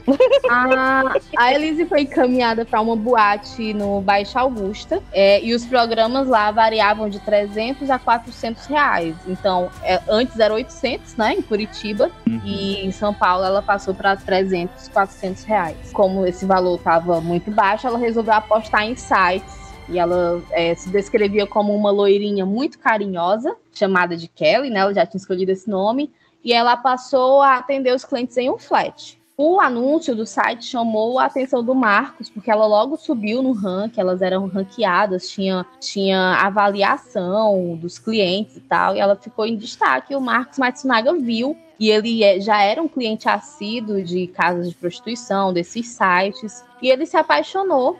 a, 0.49 1.15
a 1.37 1.53
Elise 1.53 1.85
foi 1.85 2.01
encaminhada 2.01 2.65
para 2.65 2.81
uma 2.81 2.95
boate 2.95 3.73
no 3.73 4.01
Baixa 4.01 4.39
Augusta 4.39 5.01
é, 5.11 5.43
e 5.43 5.53
os 5.53 5.65
programas 5.65 6.27
lá 6.27 6.51
variavam 6.51 7.09
de 7.09 7.19
300 7.19 7.89
a 7.89 7.99
400 7.99 8.65
reais. 8.65 9.15
Então, 9.27 9.69
é, 9.83 9.99
antes 10.07 10.39
era 10.39 10.53
800, 10.53 11.15
né, 11.15 11.33
em 11.33 11.41
Curitiba, 11.41 12.11
e 12.43 12.85
em 12.85 12.91
São 12.91 13.13
Paulo 13.13 13.43
ela 13.43 13.61
passou 13.61 13.93
para 13.93 14.15
300, 14.15 14.87
400 14.89 15.43
reais. 15.43 15.91
Como 15.93 16.25
esse 16.25 16.45
valor 16.45 16.77
estava 16.77 17.19
muito 17.21 17.51
baixo, 17.51 17.87
ela 17.87 17.97
resolveu 17.97 18.33
apostar 18.33 18.83
em 18.83 18.95
sites 18.95 19.69
e 19.89 19.97
ela 19.97 20.41
é, 20.51 20.75
se 20.75 20.89
descrevia 20.89 21.47
como 21.47 21.75
uma 21.75 21.89
loirinha 21.89 22.45
muito 22.45 22.77
carinhosa, 22.77 23.55
chamada 23.73 24.15
de 24.15 24.27
Kelly, 24.27 24.69
né? 24.69 24.79
Ela 24.81 24.93
já 24.93 25.05
tinha 25.05 25.19
escolhido 25.19 25.51
esse 25.51 25.69
nome. 25.69 26.11
E 26.43 26.53
ela 26.53 26.77
passou 26.77 27.41
a 27.41 27.57
atender 27.57 27.93
os 27.93 28.05
clientes 28.05 28.37
em 28.37 28.49
um 28.49 28.57
flat. 28.57 29.18
O 29.41 29.57
anúncio 29.61 30.13
do 30.13 30.25
site 30.25 30.65
chamou 30.65 31.17
a 31.17 31.23
atenção 31.23 31.63
do 31.63 31.73
Marcos, 31.73 32.29
porque 32.29 32.51
ela 32.51 32.67
logo 32.67 32.97
subiu 32.97 33.41
no 33.41 33.53
ranking, 33.53 34.01
elas 34.01 34.21
eram 34.21 34.47
ranqueadas, 34.47 35.29
tinha, 35.29 35.65
tinha 35.79 36.33
avaliação 36.41 37.77
dos 37.77 37.97
clientes 37.97 38.57
e 38.57 38.59
tal, 38.59 38.97
e 38.97 38.99
ela 38.99 39.15
ficou 39.15 39.45
em 39.45 39.55
destaque. 39.55 40.13
O 40.13 40.19
Marcos 40.19 40.57
Matsunaga 40.57 41.13
viu, 41.13 41.55
e 41.79 41.89
ele 41.89 42.21
é- 42.21 42.41
já 42.41 42.61
era 42.61 42.83
um 42.83 42.87
cliente 42.89 43.29
assíduo 43.29 44.03
de 44.03 44.27
casas 44.27 44.67
de 44.67 44.75
prostituição, 44.75 45.53
desses 45.53 45.87
sites, 45.87 46.61
e 46.81 46.89
ele 46.89 47.05
se 47.05 47.15
apaixonou 47.15 47.97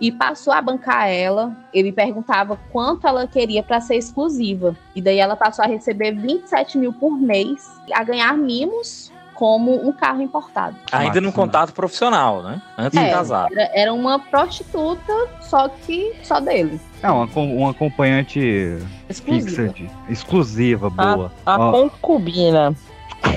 e 0.00 0.10
passou 0.10 0.52
a 0.52 0.60
bancar 0.60 1.08
ela. 1.08 1.56
Ele 1.72 1.92
perguntava 1.92 2.58
quanto 2.72 3.06
ela 3.06 3.24
queria 3.28 3.62
para 3.62 3.80
ser 3.80 3.94
exclusiva. 3.94 4.76
E 4.96 5.00
daí 5.00 5.18
ela 5.18 5.36
passou 5.36 5.64
a 5.64 5.68
receber 5.68 6.10
27 6.10 6.76
mil 6.76 6.92
por 6.92 7.16
mês, 7.16 7.70
a 7.92 8.02
ganhar 8.02 8.36
mimos 8.36 9.14
como 9.36 9.86
um 9.86 9.92
carro 9.92 10.20
importado. 10.22 10.74
Ainda 10.90 11.20
no 11.20 11.30
contato 11.32 11.72
profissional, 11.72 12.42
né? 12.42 12.60
Antes 12.76 12.98
de 12.98 13.04
É, 13.06 13.10
casar. 13.10 13.46
Era, 13.52 13.70
era 13.74 13.92
uma 13.94 14.18
prostituta, 14.18 15.12
só 15.42 15.68
que 15.68 16.12
só 16.24 16.40
dele. 16.40 16.80
É, 17.02 17.10
uma, 17.10 17.26
uma 17.36 17.70
acompanhante 17.70 18.78
Exclusiva. 19.08 19.48
fixa, 19.48 19.68
de- 19.68 19.90
exclusiva, 20.08 20.90
boa. 20.90 21.30
A, 21.44 21.54
a 21.54 21.58
concubina. 21.70 22.74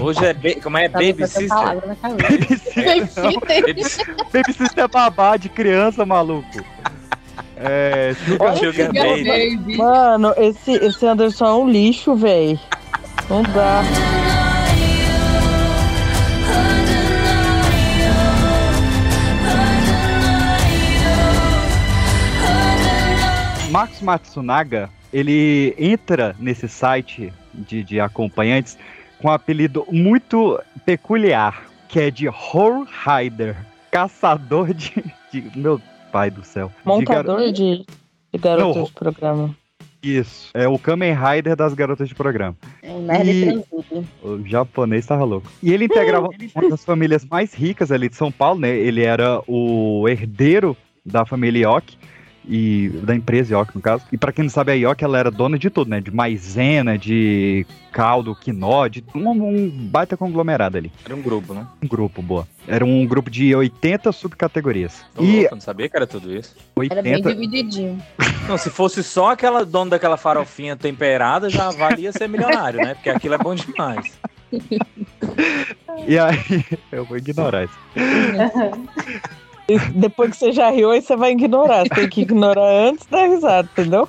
Hoje 0.01 0.25
é, 0.25 0.33
ba- 0.33 0.62
como 0.63 0.77
é 0.77 0.88
Tá 0.89 0.99
baby 0.99 1.27
sister? 1.27 1.47
palavra 1.49 1.88
na 1.88 1.95
cabeça. 1.95 3.21
Babysitter 4.33 4.83
é 4.83 4.88
babá 4.88 5.38
de 5.38 5.49
criança, 5.49 6.05
maluco. 6.05 6.63
É, 7.57 8.13
Sugar, 8.25 8.55
Sugar 8.57 8.93
baby. 8.93 9.77
Mano, 9.77 10.33
esse, 10.38 10.71
esse 10.73 11.05
Anderson 11.05 11.45
é 11.45 11.53
um 11.53 11.69
lixo, 11.69 12.15
véi. 12.15 12.57
Não 13.29 13.43
dá. 13.43 13.81
Marcos 23.71 24.01
Matsunaga, 24.01 24.89
ele 25.13 25.75
entra 25.77 26.36
nesse 26.39 26.67
site 26.67 27.32
de, 27.53 27.84
de 27.84 27.99
acompanhantes 27.99 28.77
com 29.21 29.27
um 29.27 29.32
apelido 29.32 29.86
muito 29.91 30.60
peculiar, 30.86 31.63
que 31.88 31.99
é 31.99 32.12
de 32.12 32.27
Horror 32.27 32.88
Rider, 33.05 33.55
caçador 33.91 34.73
de, 34.73 35.03
de- 35.32 35.51
Meu 35.58 35.79
pai 36.12 36.32
do 36.32 36.43
céu. 36.43 36.69
de 36.69 36.88
Montador 36.88 37.38
garo- 37.39 37.53
de, 37.53 37.86
de 38.34 38.39
garotas 38.39 38.75
Não. 38.75 38.84
de 38.86 38.91
programa. 38.93 39.55
Isso, 40.01 40.49
é 40.53 40.65
o 40.65 40.79
Kamen 40.79 41.13
Rider 41.13 41.58
das 41.58 41.73
garotas 41.73 42.08
de 42.08 42.15
programa. 42.15 42.55
É 42.82 42.89
um 42.91 43.01
nerd 43.01 43.29
E-. 43.29 43.63
O 44.23 44.45
japonês 44.47 45.05
tava 45.05 45.25
louco. 45.25 45.51
E 45.62 45.73
ele 45.73 45.86
integrava 45.86 46.29
uma 46.55 46.69
das 46.69 46.86
famílias 46.86 47.25
mais 47.25 47.53
ricas 47.53 47.91
ali 47.91 48.08
de 48.08 48.15
São 48.15 48.32
Paulo, 48.32 48.62
né? 48.62 48.69
Ele 48.69 49.03
era 49.03 49.41
o 49.45 50.08
herdeiro 50.08 50.75
da 51.05 51.25
família 51.25 51.67
Yoki. 51.67 51.97
E 52.51 52.89
da 53.03 53.15
empresa 53.15 53.55
Yoki, 53.55 53.75
no 53.75 53.81
caso. 53.81 54.03
E 54.12 54.17
pra 54.17 54.31
quem 54.31 54.43
não 54.43 54.49
sabe, 54.49 54.71
a 54.71 54.75
Yoki, 54.75 55.03
ela 55.03 55.19
era 55.19 55.29
dona 55.29 55.59
de 55.59 55.69
tudo, 55.69 55.89
né? 55.91 56.01
De 56.01 56.09
maisena, 56.09 56.97
de 56.97 57.63
caldo, 57.91 58.35
quinó, 58.35 58.88
de 58.88 59.03
um, 59.13 59.29
um 59.29 59.69
baita 59.69 60.17
conglomerado 60.17 60.77
ali. 60.77 60.91
Era 61.05 61.15
um 61.15 61.21
grupo, 61.21 61.53
né? 61.53 61.67
Um 61.83 61.88
grupo, 61.88 62.23
boa. 62.23 62.47
Era 62.67 62.83
um 62.83 63.05
grupo 63.05 63.29
de 63.29 63.53
80 63.53 64.12
subcategorias. 64.12 65.05
Tô 65.13 65.23
E 65.23 65.31
louco, 65.31 65.45
eu 65.45 65.51
não 65.51 65.62
sabia 65.62 65.88
que 65.88 65.95
era 65.95 66.07
tudo 66.07 66.35
isso. 66.35 66.55
Era 66.89 67.03
bem 67.03 67.15
80... 67.17 67.33
divididinho. 67.33 68.01
Não, 68.47 68.57
se 68.57 68.71
fosse 68.71 69.03
só 69.03 69.31
aquela 69.31 69.63
dona 69.63 69.91
daquela 69.91 70.17
farofinha 70.17 70.75
temperada, 70.75 71.49
já 71.49 71.69
valia 71.69 72.12
ser 72.12 72.27
milionário, 72.27 72.79
né? 72.79 72.95
Porque 72.95 73.09
aquilo 73.12 73.35
é 73.35 73.38
bom 73.38 73.53
demais. 73.53 74.17
E 76.07 76.17
aí, 76.17 76.38
eu 76.91 77.05
vou 77.05 77.17
ignorar 77.17 77.65
isso. 77.65 77.77
E 79.69 79.77
depois 79.93 80.32
que 80.32 80.38
você 80.38 80.51
já 80.51 80.69
riu, 80.71 80.91
aí 80.91 81.01
você 81.01 81.15
vai 81.15 81.32
ignorar. 81.32 81.84
Você 81.84 81.89
tem 81.89 82.10
que 82.10 82.21
ignorar 82.21 82.88
antes 82.89 83.05
da 83.05 83.25
risada, 83.27 83.69
entendeu? 83.71 84.08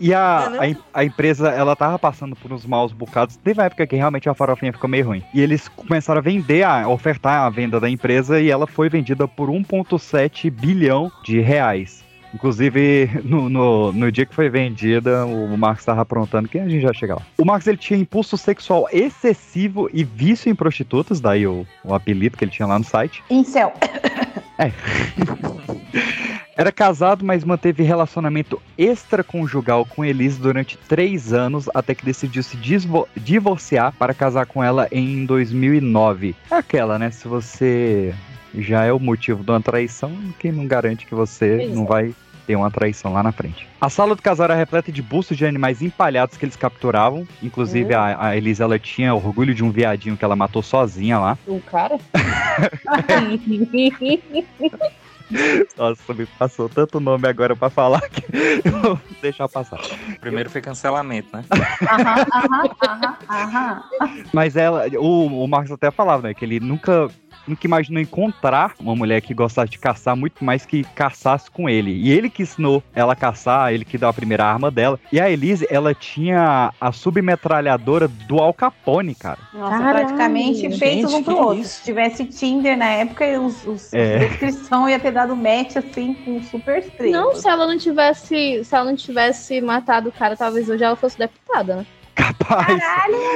E 0.00 0.14
a, 0.14 0.48
a, 0.48 1.00
a 1.00 1.04
empresa, 1.04 1.50
ela 1.50 1.74
tava 1.74 1.98
passando 1.98 2.36
por 2.36 2.52
uns 2.52 2.64
maus 2.64 2.92
bocados. 2.92 3.36
Teve 3.36 3.60
uma 3.60 3.66
época 3.66 3.86
que 3.86 3.96
realmente 3.96 4.28
a 4.28 4.34
farofinha 4.34 4.72
ficou 4.72 4.88
meio 4.88 5.06
ruim. 5.06 5.22
E 5.34 5.40
eles 5.40 5.68
começaram 5.68 6.20
a 6.20 6.22
vender, 6.22 6.62
a 6.62 6.88
ofertar 6.88 7.42
a 7.42 7.50
venda 7.50 7.80
da 7.80 7.90
empresa 7.90 8.40
e 8.40 8.50
ela 8.50 8.66
foi 8.66 8.88
vendida 8.88 9.26
por 9.26 9.48
1,7 9.48 10.50
bilhão 10.50 11.10
de 11.24 11.40
reais. 11.40 12.06
Inclusive, 12.34 13.10
no, 13.24 13.48
no, 13.48 13.92
no 13.92 14.12
dia 14.12 14.26
que 14.26 14.34
foi 14.34 14.48
vendida, 14.48 15.24
o 15.26 15.56
Marcos 15.56 15.80
estava 15.80 16.02
aprontando, 16.02 16.48
que 16.48 16.58
a 16.58 16.68
gente 16.68 16.82
já 16.82 16.92
chega 16.92 17.14
lá. 17.14 17.22
O 17.38 17.44
Marcos 17.44 17.66
ele 17.66 17.78
tinha 17.78 17.98
impulso 17.98 18.36
sexual 18.36 18.86
excessivo 18.92 19.88
e 19.92 20.04
vício 20.04 20.50
em 20.50 20.54
prostitutas, 20.54 21.20
daí 21.20 21.46
o, 21.46 21.66
o 21.84 21.94
apelido 21.94 22.36
que 22.36 22.44
ele 22.44 22.50
tinha 22.50 22.66
lá 22.66 22.78
no 22.78 22.84
site. 22.84 23.22
Incel. 23.30 23.72
Era 26.56 26.72
casado, 26.72 27.24
mas 27.24 27.44
manteve 27.44 27.84
relacionamento 27.84 28.60
extraconjugal 28.76 29.86
com 29.86 30.04
Elise 30.04 30.40
durante 30.40 30.76
três 30.76 31.32
anos, 31.32 31.68
até 31.72 31.94
que 31.94 32.04
decidiu 32.04 32.42
se 32.42 32.56
divorciar 33.16 33.94
para 33.96 34.12
casar 34.12 34.44
com 34.46 34.62
ela 34.62 34.88
em 34.90 35.24
2009. 35.24 36.34
É 36.50 36.56
aquela, 36.56 36.98
né? 36.98 37.12
Se 37.12 37.28
você 37.28 38.12
já 38.56 38.84
é 38.84 38.92
o 38.92 38.98
motivo 38.98 39.44
de 39.44 39.50
uma 39.50 39.60
traição, 39.60 40.12
quem 40.38 40.50
não 40.50 40.66
garante 40.66 41.06
que 41.06 41.14
você 41.14 41.58
Pois 41.58 41.74
não 41.76 41.84
é. 41.84 41.86
vai 41.86 42.14
ter 42.48 42.56
uma 42.56 42.70
traição 42.70 43.12
lá 43.12 43.22
na 43.22 43.30
frente. 43.30 43.68
A 43.78 43.90
sala 43.90 44.16
do 44.16 44.22
casal 44.22 44.44
era 44.46 44.54
repleta 44.54 44.90
de 44.90 45.02
bustos 45.02 45.36
de 45.36 45.44
animais 45.44 45.82
empalhados 45.82 46.38
que 46.38 46.46
eles 46.46 46.56
capturavam. 46.56 47.28
Inclusive, 47.42 47.94
Hum. 47.94 47.98
a, 47.98 48.28
a 48.28 48.36
Elise, 48.38 48.62
ela 48.62 48.78
tinha 48.78 49.14
orgulho 49.14 49.54
de 49.54 49.62
um 49.62 49.70
viadinho 49.70 50.16
que 50.16 50.24
ela 50.24 50.34
matou 50.34 50.62
sozinha 50.62 51.18
lá. 51.18 51.36
O 51.46 51.60
cara? 51.60 51.98
Nossa, 55.76 56.14
me 56.14 56.24
passou 56.24 56.70
tanto 56.70 56.98
nome 57.00 57.28
agora 57.28 57.54
pra 57.54 57.68
falar 57.68 58.00
que 58.08 58.24
eu 58.64 58.80
vou 58.80 58.98
deixar 59.20 59.46
passar. 59.46 59.78
Primeiro 60.20 60.48
foi 60.48 60.62
cancelamento, 60.62 61.28
né? 61.36 61.44
Aham, 61.86 62.24
aham, 62.32 62.70
aham, 62.82 63.16
aham. 63.28 63.82
Mas 64.32 64.56
ela, 64.56 64.86
o, 64.96 65.44
o 65.44 65.46
Marcos 65.46 65.70
até 65.72 65.90
falava, 65.90 66.22
né, 66.28 66.32
que 66.34 66.46
ele 66.46 66.58
nunca, 66.60 67.08
nunca 67.48 67.66
imaginou 67.66 68.00
encontrar 68.02 68.74
uma 68.80 68.94
mulher 68.94 69.20
que 69.20 69.34
gostasse 69.34 69.70
de 69.70 69.78
caçar 69.78 70.16
muito 70.16 70.44
mais 70.44 70.64
que 70.66 70.84
caçasse 70.94 71.50
com 71.50 71.68
ele. 71.68 71.92
E 71.92 72.10
ele 72.10 72.28
que 72.30 72.42
ensinou 72.42 72.82
ela 72.94 73.12
a 73.12 73.16
caçar, 73.16 73.72
ele 73.72 73.84
que 73.84 73.98
deu 73.98 74.08
a 74.08 74.12
primeira 74.12 74.44
arma 74.44 74.70
dela. 74.70 74.98
E 75.12 75.20
a 75.20 75.30
Elise, 75.30 75.66
ela 75.70 75.94
tinha 75.94 76.72
a 76.80 76.92
submetralhadora 76.92 78.08
do 78.08 78.38
Al 78.38 78.52
Capone, 78.52 79.14
cara. 79.14 79.38
Nossa, 79.52 79.78
Caralho, 79.78 80.06
praticamente 80.06 80.78
feitos 80.78 81.12
um 81.12 81.22
pro 81.22 81.36
outro. 81.36 81.60
isso? 81.60 81.78
Se 81.78 81.84
tivesse 81.84 82.24
Tinder 82.24 82.76
na 82.76 82.86
época, 82.86 83.24
os, 83.40 83.66
os 83.66 83.92
É. 83.94 84.18
descrição 84.18 84.88
ia 84.88 84.98
ter 84.98 85.12
dado 85.12 85.34
match 85.36 85.76
assim 85.76 86.14
com 86.14 86.42
super 86.42 86.78
estrela. 86.78 87.12
Não, 87.12 87.34
se 87.34 87.48
ela 87.48 87.66
não 87.66 87.78
tivesse, 87.78 88.64
se 88.64 88.74
ela 88.74 88.84
não 88.84 88.96
tivesse 88.96 89.60
matado 89.60 90.08
o 90.08 90.12
cara, 90.12 90.36
talvez 90.36 90.68
hoje 90.68 90.84
ela 90.84 90.96
fosse 90.96 91.18
deputada, 91.18 91.76
né? 91.76 91.86
Capaz. 92.14 92.82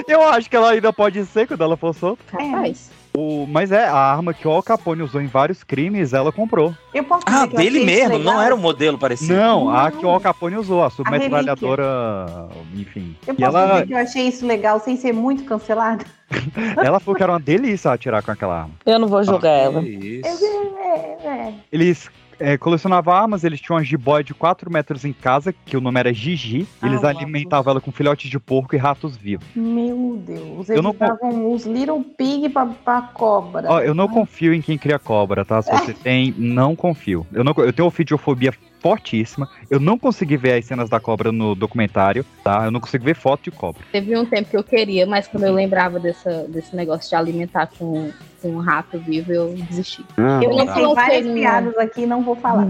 Eu 0.08 0.22
acho 0.28 0.50
que 0.50 0.56
ela 0.56 0.70
ainda 0.70 0.92
pode 0.92 1.24
ser 1.26 1.46
quando 1.46 1.62
ela 1.62 1.76
for 1.76 1.94
solta. 1.94 2.22
Capaz. 2.26 2.90
O, 3.14 3.46
mas 3.46 3.70
é, 3.70 3.84
a 3.86 3.94
arma 3.94 4.32
que 4.32 4.48
o 4.48 4.50
Al 4.50 4.62
Capone 4.62 5.02
usou 5.02 5.20
em 5.20 5.26
vários 5.26 5.62
crimes, 5.62 6.14
ela 6.14 6.32
comprou. 6.32 6.74
Eu 6.94 7.04
posso 7.04 7.24
Ah, 7.26 7.44
dele 7.44 7.84
mesmo, 7.84 8.16
legal? 8.16 8.34
não 8.34 8.40
era 8.42 8.54
um 8.54 8.58
modelo 8.58 8.96
parecido. 8.96 9.34
Não, 9.34 9.68
a 9.68 9.90
Não. 9.90 9.98
que 9.98 10.06
o 10.06 10.08
Al 10.08 10.18
Capone 10.20 10.56
usou, 10.56 10.82
a 10.82 10.88
submetralhadora, 10.88 12.48
enfim. 12.74 13.14
Eu 13.26 13.34
E 13.34 13.36
posso 13.36 13.56
ela, 13.56 13.72
dizer 13.74 13.86
que 13.86 13.92
eu 13.92 13.98
achei 13.98 14.28
isso 14.28 14.46
legal 14.46 14.80
sem 14.80 14.96
ser 14.96 15.12
muito 15.12 15.44
cancelada? 15.44 16.04
ela 16.82 16.98
falou 17.00 17.14
que 17.16 17.22
era 17.22 17.32
uma 17.32 17.40
delícia 17.40 17.92
atirar 17.92 18.22
com 18.22 18.30
aquela 18.30 18.62
arma. 18.62 18.74
Eu 18.86 18.98
não 18.98 19.08
vou 19.08 19.22
julgar 19.22 19.50
ela. 19.52 19.82
Que 19.82 20.22
Eu, 20.24 20.32
Isso. 20.32 20.44
é, 20.82 21.26
é. 21.28 21.54
Eles 21.70 22.10
é, 22.42 22.58
colecionavam 22.58 23.14
armas, 23.14 23.44
eles 23.44 23.60
tinham 23.60 23.76
uma 23.76 23.84
jiboia 23.84 24.24
de 24.24 24.34
4 24.34 24.70
metros 24.70 25.04
em 25.04 25.12
casa, 25.12 25.52
que 25.52 25.76
o 25.76 25.80
nome 25.80 25.98
era 26.00 26.12
Gigi. 26.12 26.66
Ah, 26.80 26.86
Eles 26.86 27.04
alimentavam 27.04 27.70
ela 27.70 27.80
com 27.80 27.92
filhotes 27.92 28.28
de 28.30 28.38
porco 28.38 28.74
e 28.74 28.78
ratos 28.78 29.16
vivos. 29.16 29.46
Meu 29.54 30.20
Deus. 30.26 30.68
Eu 30.68 30.74
Eles 30.76 30.82
não- 30.84 30.94
davam 30.94 31.52
os 31.52 31.64
Little 31.64 32.02
Pig 32.02 32.48
pra, 32.48 32.66
pra 32.66 33.02
cobra. 33.02 33.70
Ó, 33.70 33.80
eu 33.80 33.94
não 33.94 34.08
confio 34.08 34.52
em 34.52 34.60
quem 34.60 34.76
cria 34.76 34.98
cobra, 34.98 35.44
tá? 35.44 35.62
Se 35.62 35.70
você 35.70 35.94
tem, 36.02 36.34
não 36.36 36.74
confio. 36.76 37.26
Eu, 37.32 37.44
não, 37.44 37.54
eu 37.58 37.72
tenho 37.72 37.86
ofidiofobia 37.88 38.52
fortíssima. 38.80 39.48
Eu 39.70 39.78
não 39.78 39.96
consegui 39.96 40.36
ver 40.36 40.54
as 40.58 40.64
cenas 40.64 40.88
da 40.90 40.98
cobra 40.98 41.30
no 41.30 41.54
documentário, 41.54 42.24
tá? 42.42 42.64
Eu 42.64 42.70
não 42.72 42.80
consigo 42.80 43.04
ver 43.04 43.14
foto 43.14 43.44
de 43.44 43.50
cobra. 43.52 43.80
Teve 43.92 44.16
um 44.18 44.26
tempo 44.26 44.50
que 44.50 44.56
eu 44.56 44.64
queria, 44.64 45.06
mas 45.06 45.28
quando 45.28 45.44
eu 45.44 45.52
lembrava 45.54 46.00
dessa, 46.00 46.44
desse 46.48 46.74
negócio 46.74 47.08
de 47.08 47.14
alimentar 47.14 47.68
com, 47.78 48.10
com 48.42 48.48
um 48.48 48.58
rato 48.58 48.98
vivo, 48.98 49.32
eu 49.32 49.54
desisti. 49.54 50.04
eu 50.18 50.56
não 50.56 50.66
coloquei 50.66 50.94
várias 50.94 51.26
no, 51.26 51.34
piadas 51.34 51.78
aqui, 51.78 52.04
não 52.04 52.22
vou 52.22 52.36
falar. 52.36 52.66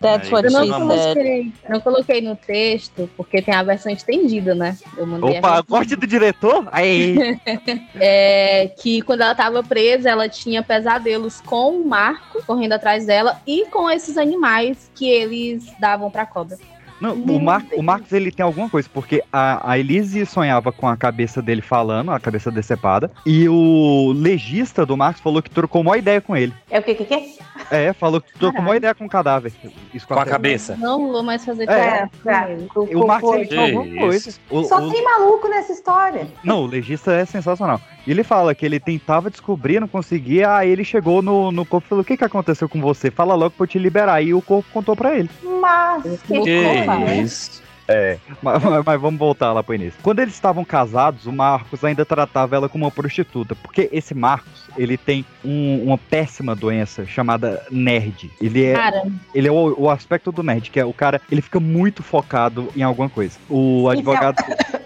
That's 0.00 0.28
Aí, 0.28 0.32
what 0.32 0.46
eu 0.46 0.52
não 0.52 0.68
coloquei, 0.68 1.52
não 1.68 1.80
coloquei 1.80 2.20
no 2.20 2.36
texto, 2.36 3.10
porque 3.16 3.42
tem 3.42 3.52
a 3.52 3.64
versão 3.64 3.90
estendida, 3.90 4.54
né? 4.54 4.76
Eu 4.96 5.06
mandei 5.06 5.36
a 5.36 5.38
Opa, 5.40 5.62
corte 5.64 5.96
do 5.96 6.06
diretor? 6.06 6.68
Aí! 6.70 7.16
é, 7.98 8.68
que 8.78 9.02
quando 9.02 9.22
ela 9.22 9.34
tava 9.34 9.60
presa, 9.62 10.10
ela 10.10 10.28
tinha 10.28 10.62
pesadelos 10.62 11.40
com 11.40 11.80
o 11.80 11.88
Marco 11.88 12.40
correndo 12.46 12.74
atrás 12.74 13.06
dela 13.06 13.40
e 13.44 13.66
com 13.66 13.90
esses 13.90 14.16
animais 14.16 14.88
que 14.94 15.08
eles 15.08 15.66
davam 15.80 16.10
pra 16.10 16.24
cobra. 16.24 16.56
Não, 17.00 17.14
o, 17.14 17.40
Mar 17.40 17.64
o 17.74 17.82
Marcos 17.82 18.12
ele 18.12 18.30
tem 18.32 18.44
alguma 18.44 18.68
coisa, 18.68 18.88
porque 18.92 19.22
a, 19.32 19.70
a 19.72 19.78
Elise 19.78 20.26
sonhava 20.26 20.72
com 20.72 20.88
a 20.88 20.96
cabeça 20.96 21.40
dele 21.40 21.62
falando, 21.62 22.10
a 22.10 22.18
cabeça 22.18 22.50
decepada, 22.50 23.10
e 23.24 23.48
o 23.48 24.12
legista 24.16 24.84
do 24.84 24.96
Marcos 24.96 25.20
falou 25.22 25.42
que 25.42 25.50
trocou 25.50 25.80
uma 25.82 25.96
ideia 25.96 26.20
com 26.20 26.36
ele. 26.36 26.52
É 26.70 26.78
o 26.78 26.82
que 26.82 26.94
que 26.94 27.04
que 27.04 27.14
é? 27.14 27.28
É, 27.70 27.92
falou 27.92 28.20
que 28.20 28.32
trocou 28.38 28.60
uma 28.60 28.76
ideia 28.76 28.94
com 28.94 29.04
o 29.04 29.08
cadáver. 29.08 29.52
Isso 29.92 30.06
Com 30.06 30.14
a 30.14 30.24
cabeça. 30.24 30.76
Não 30.76 31.10
vou 31.12 31.22
mais 31.22 31.44
fazer 31.44 31.68
É, 31.68 32.08
com 32.22 32.30
ele. 32.30 32.68
E 32.90 32.96
o 32.96 33.06
Marcos 33.06 33.34
ele 33.34 33.46
tinha 33.46 33.66
Que 33.66 33.74
alguma 33.76 34.00
coisa. 34.00 34.34
O- 34.50 34.64
Só 34.64 34.78
o- 34.78 34.90
tem 34.90 35.04
maluco 35.04 35.48
nessa 35.48 35.72
história. 35.72 36.26
Não, 36.42 36.62
o 36.62 36.66
legista 36.66 37.12
é 37.12 37.24
sensacional. 37.24 37.80
E 38.06 38.10
ele 38.10 38.22
fala 38.24 38.54
que 38.54 38.64
ele 38.64 38.80
tentava 38.80 39.28
descobrir, 39.30 39.80
não 39.80 39.88
conseguia, 39.88 40.54
aí 40.56 40.70
ele 40.70 40.84
chegou 40.84 41.20
no, 41.20 41.52
no 41.52 41.66
corpo 41.66 41.86
e 41.86 41.88
falou: 41.90 42.02
O 42.02 42.04
que, 42.04 42.16
que 42.16 42.24
aconteceu 42.24 42.68
com 42.68 42.80
você? 42.80 43.10
Fala 43.10 43.34
logo 43.34 43.50
pra 43.50 43.64
eu 43.64 43.68
te 43.68 43.78
liberar. 43.78 44.22
E 44.22 44.32
o 44.32 44.40
corpo 44.40 44.68
contou 44.72 44.96
pra 44.96 45.14
ele. 45.16 45.28
Mas 45.60 46.02
que, 46.22 46.40
Que 46.40 46.64
coisa. 46.64 46.87
É, 47.90 48.18
mas, 48.42 48.62
mas- 48.62 48.84
mas 48.84 49.00
vamos 49.00 49.18
voltar 49.18 49.50
lá 49.54 49.62
pro 49.62 49.74
início. 49.74 49.98
Quando 50.02 50.18
eles 50.18 50.34
estavam 50.34 50.62
casados, 50.62 51.24
o 51.24 51.32
Marcos 51.32 51.82
ainda 51.82 52.04
tratava 52.04 52.54
ela 52.54 52.68
como 52.68 52.84
uma 52.84 52.90
prostituta, 52.90 53.54
porque 53.54 53.88
esse 53.90 54.14
Marcos, 54.14 54.68
ele 54.76 54.98
tem 54.98 55.24
um- 55.42 55.84
uma 55.84 55.96
péssima 55.96 56.54
doença 56.54 57.06
chamada 57.06 57.64
nerd. 57.70 58.30
Ele 58.42 58.62
é, 58.66 58.74
Cara, 58.74 59.02
ele 59.34 59.48
é 59.48 59.50
o, 59.50 59.74
o 59.78 59.88
aspecto 59.88 60.30
do 60.30 60.42
nerd, 60.42 60.70
que 60.70 60.78
é 60.78 60.84
o 60.84 60.92
cara, 60.92 61.18
ele 61.32 61.40
fica 61.40 61.58
muito 61.58 62.02
focado 62.02 62.68
em 62.76 62.82
alguma 62.82 63.08
coisa. 63.08 63.38
O 63.48 63.88
advogado... 63.88 64.36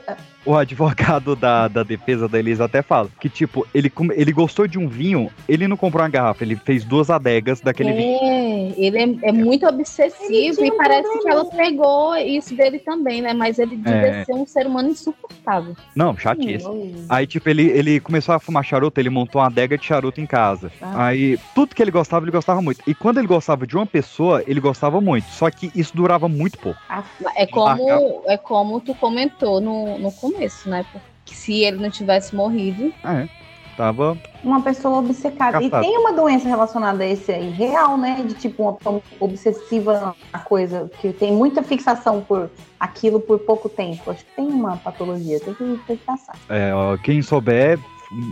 O 0.44 0.56
advogado 0.56 1.36
da, 1.36 1.68
da 1.68 1.82
defesa 1.82 2.28
da 2.28 2.38
Elisa 2.38 2.64
até 2.64 2.82
fala 2.82 3.08
que, 3.20 3.28
tipo, 3.28 3.66
ele, 3.72 3.92
ele 4.14 4.32
gostou 4.32 4.66
de 4.66 4.78
um 4.78 4.88
vinho, 4.88 5.30
ele 5.48 5.68
não 5.68 5.76
comprou 5.76 6.02
uma 6.02 6.08
garrafa, 6.08 6.42
ele 6.42 6.56
fez 6.56 6.84
duas 6.84 7.10
adegas 7.10 7.60
daquele 7.60 7.92
vinho. 7.92 8.18
é, 8.22 8.72
ele 8.76 8.98
é, 8.98 9.28
é 9.28 9.32
muito 9.32 9.66
obsessivo 9.66 10.64
e 10.64 10.70
parece 10.76 11.18
que 11.20 11.28
ela 11.28 11.44
pegou 11.44 12.16
isso 12.16 12.54
dele 12.56 12.78
também, 12.78 13.22
né? 13.22 13.32
Mas 13.32 13.58
ele 13.58 13.76
devia 13.76 13.92
É. 13.92 14.24
ser 14.24 14.32
um 14.34 14.46
ser 14.46 14.66
humano 14.66 14.88
insuportável. 14.90 15.76
Não, 15.94 16.16
chatíssimo. 16.16 17.04
Aí, 17.08 17.26
tipo, 17.26 17.48
ele, 17.48 17.68
ele 17.70 18.00
começou 18.00 18.34
a 18.34 18.38
fumar 18.38 18.64
charuto, 18.64 19.00
ele 19.00 19.10
montou 19.10 19.40
uma 19.40 19.46
adega 19.48 19.78
de 19.78 19.84
charuto 19.84 20.20
em 20.20 20.26
casa. 20.26 20.72
Ah. 20.80 21.06
Aí, 21.06 21.38
tudo 21.54 21.74
que 21.74 21.82
ele 21.82 21.90
gostava, 21.90 22.24
ele 22.24 22.32
gostava 22.32 22.60
muito. 22.60 22.80
E 22.86 22.94
quando 22.94 23.18
ele 23.18 23.26
gostava 23.26 23.66
de 23.66 23.76
uma 23.76 23.86
pessoa, 23.86 24.42
ele 24.46 24.60
gostava 24.60 25.00
muito. 25.00 25.26
Só 25.30 25.50
que 25.50 25.70
isso 25.74 25.94
durava 25.96 26.28
muito 26.28 26.58
pouco. 26.58 26.78
É 27.36 27.46
como, 27.46 28.22
é 28.26 28.36
como 28.36 28.80
tu 28.80 28.94
comentou 28.94 29.60
no, 29.60 29.98
no 29.98 30.10
começo, 30.12 30.31
né? 30.68 30.84
Porque 30.92 31.34
se 31.34 31.62
ele 31.62 31.78
não 31.78 31.90
tivesse 31.90 32.34
morrido, 32.34 32.92
É, 33.04 33.28
tava... 33.76 34.16
Uma 34.42 34.60
pessoa 34.60 34.98
obcecada. 34.98 35.62
E 35.62 35.70
tem 35.70 35.96
uma 35.96 36.12
doença 36.12 36.48
relacionada 36.48 37.04
a 37.04 37.06
esse 37.06 37.30
aí, 37.30 37.50
real, 37.50 37.96
né? 37.96 38.22
De 38.26 38.34
tipo, 38.34 38.64
uma 38.64 38.72
pessoa 38.74 39.00
obsessiva 39.20 40.16
na 40.32 40.38
coisa, 40.40 40.90
que 41.00 41.12
tem 41.12 41.32
muita 41.32 41.62
fixação 41.62 42.20
por 42.22 42.50
aquilo 42.78 43.20
por 43.20 43.38
pouco 43.38 43.68
tempo. 43.68 44.10
Acho 44.10 44.24
que 44.24 44.34
tem 44.34 44.46
uma 44.46 44.76
patologia, 44.76 45.38
tem 45.38 45.54
que, 45.54 45.80
tem 45.86 45.96
que 45.96 46.04
passar. 46.04 46.36
É, 46.48 46.74
ó, 46.74 46.96
quem 46.96 47.22
souber, 47.22 47.78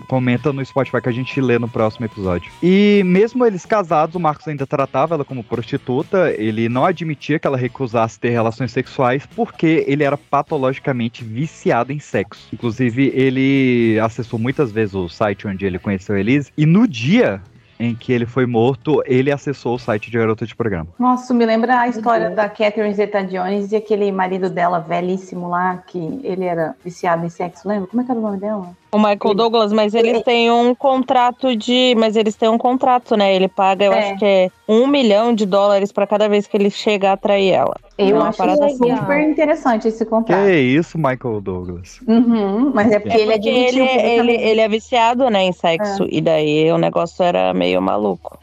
comenta 0.09 0.53
no 0.53 0.64
Spotify 0.64 1.01
que 1.01 1.09
a 1.09 1.12
gente 1.12 1.40
lê 1.40 1.59
no 1.59 1.69
próximo 1.69 2.07
episódio. 2.07 2.51
E 2.62 3.03
mesmo 3.05 3.45
eles 3.47 3.64
casados, 3.64 4.14
o 4.14 4.21
Marcos 4.21 4.47
ainda 4.49 4.66
tratava 4.66 5.14
ela 5.14 5.25
como 5.25 5.43
prostituta, 5.43 6.33
ele 6.37 6.69
não 6.69 6.85
admitia 6.85 7.38
que 7.38 7.47
ela 7.47 7.57
recusasse 7.57 8.19
ter 8.19 8.31
relações 8.31 8.73
sexuais 8.73 9.27
porque 9.35 9.85
ele 9.87 10.05
era 10.05 10.16
patologicamente 10.16 11.25
viciado 11.25 11.93
em 11.93 11.99
sexo. 11.99 12.49
Inclusive, 12.53 13.12
ele 13.14 13.99
acessou 14.01 14.38
muitas 14.38 14.71
vezes 14.73 14.95
o 14.95 15.09
site 15.09 15.47
onde 15.47 15.64
ele 15.64 15.79
conheceu 15.79 16.14
a 16.14 16.21
Elise, 16.21 16.53
e 16.57 16.66
no 16.66 16.87
dia 16.87 17.43
em 17.79 17.95
que 17.95 18.12
ele 18.12 18.27
foi 18.27 18.45
morto, 18.45 19.03
ele 19.07 19.33
acessou 19.33 19.77
o 19.77 19.79
site 19.79 20.11
de 20.11 20.19
garota 20.19 20.45
de 20.45 20.55
programa. 20.55 20.88
Nossa, 20.99 21.33
me 21.33 21.47
lembra 21.47 21.81
a 21.81 21.88
história 21.88 22.29
da 22.29 22.47
Catherine 22.47 22.95
Zeta-Jones 22.95 23.73
e 23.73 23.77
aquele 23.77 24.12
marido 24.12 24.51
dela, 24.51 24.81
velhíssimo 24.81 25.49
lá, 25.49 25.79
que 25.79 26.21
ele 26.23 26.45
era 26.45 26.77
viciado 26.85 27.25
em 27.25 27.31
sexo, 27.31 27.66
lembra? 27.66 27.88
Como 27.88 28.03
é 28.03 28.05
que 28.05 28.11
era 28.11 28.21
o 28.21 28.23
nome 28.23 28.38
dela? 28.38 28.77
O 28.92 28.98
Michael 28.98 29.35
Douglas, 29.35 29.72
mas 29.72 29.94
eles 29.94 30.14
Ele- 30.14 30.22
têm 30.24 30.50
um 30.50 30.74
contrato 30.74 31.55
de. 31.55 31.94
Mas 31.96 32.16
eles 32.16 32.35
têm 32.35 32.48
um 32.48 32.59
contrato, 32.59 33.16
né? 33.16 33.35
Ele 33.35 33.46
paga, 33.46 33.85
eu 33.85 33.92
É. 33.92 33.98
acho 34.11 34.18
que 34.18 34.24
é 34.24 34.50
um 34.68 34.87
milhão 34.87 35.33
de 35.33 35.46
dólares 35.46 35.92
pra 35.92 36.07
cada 36.07 36.29
vez 36.29 36.46
que 36.48 36.57
ele 36.57 36.70
chega 36.70 37.11
a 37.11 37.12
atrair 37.12 37.53
ela. 37.53 37.76
Eu 37.96 38.16
Uma 38.16 38.29
acho 38.31 38.38
parada 38.38 38.68
super 38.70 38.92
assim. 39.20 39.31
interessante 39.31 39.87
esse 39.88 40.05
Que 40.05 40.11
contrato. 40.11 40.48
isso, 40.50 40.98
Michael 40.98 41.40
Douglas? 41.40 42.00
Uhum, 42.09 42.72
mas 42.74 42.90
é 42.90 42.98
porque 42.98 43.16
É 43.16 43.20
ele 43.20 43.33
porque 43.35 43.48
admitiu 43.48 43.85
ele, 43.85 43.90
ele, 43.92 43.98
publicamente. 44.18 44.42
ele 44.42 44.61
é 44.61 44.68
viciado, 44.68 45.31
né, 45.31 45.42
em 45.44 45.53
sexo. 45.53 46.07
E 46.11 46.20
daí 46.20 46.72
o 46.72 46.79
negócio 46.79 47.22
era 47.22 47.55
meio 47.55 47.81
maluco. 47.81 48.38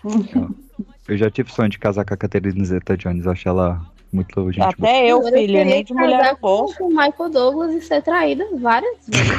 Eu 1.08 1.18
já 1.18 1.30
tive 1.30 1.52
sonho 1.52 1.70
de 1.70 1.80
casar 1.80 2.06
com 2.06 2.14
a 2.14 2.18
Catherine 2.18 2.64
Zeta-Jones, 2.66 3.26
eu 3.26 3.32
acho 3.32 3.48
ela 3.50 3.82
muito 4.12 4.52
gente 4.52 4.78
boa. 4.78 4.90
Até 4.90 5.06
eu, 5.08 5.22
filho, 5.24 5.36
queria 5.36 5.66
nem 5.66 5.84
de 5.84 5.94
mulher 5.94 6.32
eu 6.32 6.38
vou. 6.42 6.74
com 6.74 6.86
o 6.86 6.88
Michael 6.88 7.30
Douglas 7.30 7.74
e 7.74 7.82
ser 7.82 8.02
traída 8.02 8.46
várias 8.54 8.96
vezes. 9.08 9.32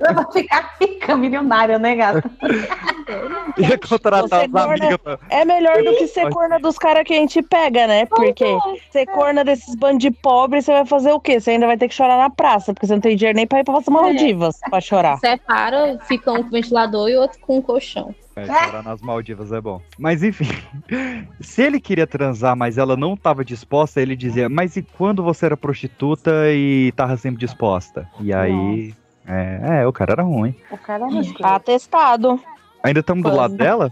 Ela 0.00 0.12
vai 0.12 0.32
ficar 0.32 0.76
rica, 0.80 1.16
milionária, 1.16 1.78
né, 1.78 1.94
gata? 1.94 2.30
Ia 3.58 3.78
contratar 3.78 4.24
as 4.24 4.54
amigas 4.54 4.96
pra... 4.96 5.18
É 5.28 5.44
melhor 5.44 5.82
do 5.82 5.96
que 5.96 6.06
ser 6.06 6.28
corna 6.30 6.58
dos 6.58 6.78
caras 6.78 7.04
que 7.04 7.12
a 7.12 7.16
gente 7.16 7.42
pega, 7.42 7.86
né? 7.86 8.06
Porque 8.06 8.44
ser 8.90 9.06
corna 9.06 9.44
desses 9.44 9.74
bandos 9.74 9.98
de 9.98 10.10
pobre, 10.10 10.62
você 10.62 10.72
vai 10.72 10.86
fazer 10.86 11.12
o 11.12 11.20
quê? 11.20 11.38
Você 11.38 11.52
ainda 11.52 11.66
vai 11.66 11.76
ter 11.76 11.88
que 11.88 11.94
chorar 11.94 12.16
na 12.16 12.30
praça, 12.30 12.72
porque 12.72 12.86
você 12.86 12.94
não 12.94 13.00
tem 13.00 13.16
dinheiro 13.16 13.36
nem 13.36 13.46
pra 13.46 13.60
ir 13.60 13.64
pra 13.64 13.80
Maldivas 13.90 14.58
pra 14.70 14.80
chorar. 14.80 15.18
Separa, 15.18 15.98
fica 16.08 16.32
um 16.32 16.42
com 16.42 16.50
ventilador 16.50 17.08
e 17.08 17.16
outro 17.16 17.38
com 17.40 17.58
um 17.58 17.62
colchão. 17.62 18.14
É, 18.36 18.46
chorar 18.46 18.82
nas 18.82 19.00
Maldivas 19.00 19.52
é 19.52 19.60
bom. 19.60 19.80
Mas 19.98 20.22
enfim, 20.22 20.48
se 21.40 21.62
ele 21.62 21.80
queria 21.80 22.06
transar, 22.06 22.56
mas 22.56 22.78
ela 22.78 22.96
não 22.96 23.14
estava 23.14 23.44
disposta, 23.44 24.00
ele 24.00 24.16
dizia, 24.16 24.48
mas 24.48 24.76
e 24.76 24.82
quando 24.82 25.22
você 25.22 25.46
era 25.46 25.56
prostituta 25.56 26.30
e 26.50 26.92
tava 26.96 27.16
sempre 27.16 27.40
disposta? 27.40 28.08
E 28.20 28.32
aí. 28.32 28.94
É, 29.26 29.80
é, 29.80 29.86
o 29.86 29.92
cara 29.92 30.12
era 30.12 30.22
ruim. 30.22 30.54
O 30.70 30.76
cara 30.76 31.06
é 31.06 31.32
Tá 31.38 31.54
atestado. 31.54 32.38
Ainda 32.82 33.00
estamos 33.00 33.22
do 33.24 33.34
lado 33.34 33.56
dela? 33.56 33.90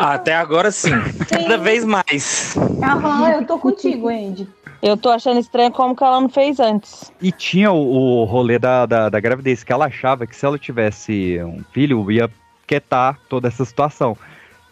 Até 0.00 0.34
agora 0.34 0.70
sim. 0.70 0.90
Cada 1.28 1.58
vez 1.58 1.84
mais. 1.84 2.56
Aham, 2.82 3.30
eu 3.32 3.46
tô 3.46 3.58
contigo, 3.58 4.08
Andy. 4.08 4.48
Eu 4.82 4.96
tô 4.96 5.10
achando 5.10 5.38
estranho 5.38 5.70
como 5.70 5.94
que 5.94 6.02
ela 6.02 6.20
não 6.20 6.30
fez 6.30 6.58
antes. 6.58 7.12
E 7.20 7.30
tinha 7.30 7.70
o, 7.70 8.22
o 8.22 8.24
rolê 8.24 8.58
da, 8.58 8.86
da, 8.86 9.08
da 9.10 9.20
gravidez, 9.20 9.62
que 9.62 9.72
ela 9.72 9.84
achava 9.84 10.26
que 10.26 10.34
se 10.34 10.46
ela 10.46 10.58
tivesse 10.58 11.38
um 11.44 11.62
filho, 11.72 12.10
ia 12.10 12.28
quietar 12.72 13.18
toda 13.28 13.48
essa 13.48 13.64
situação. 13.64 14.16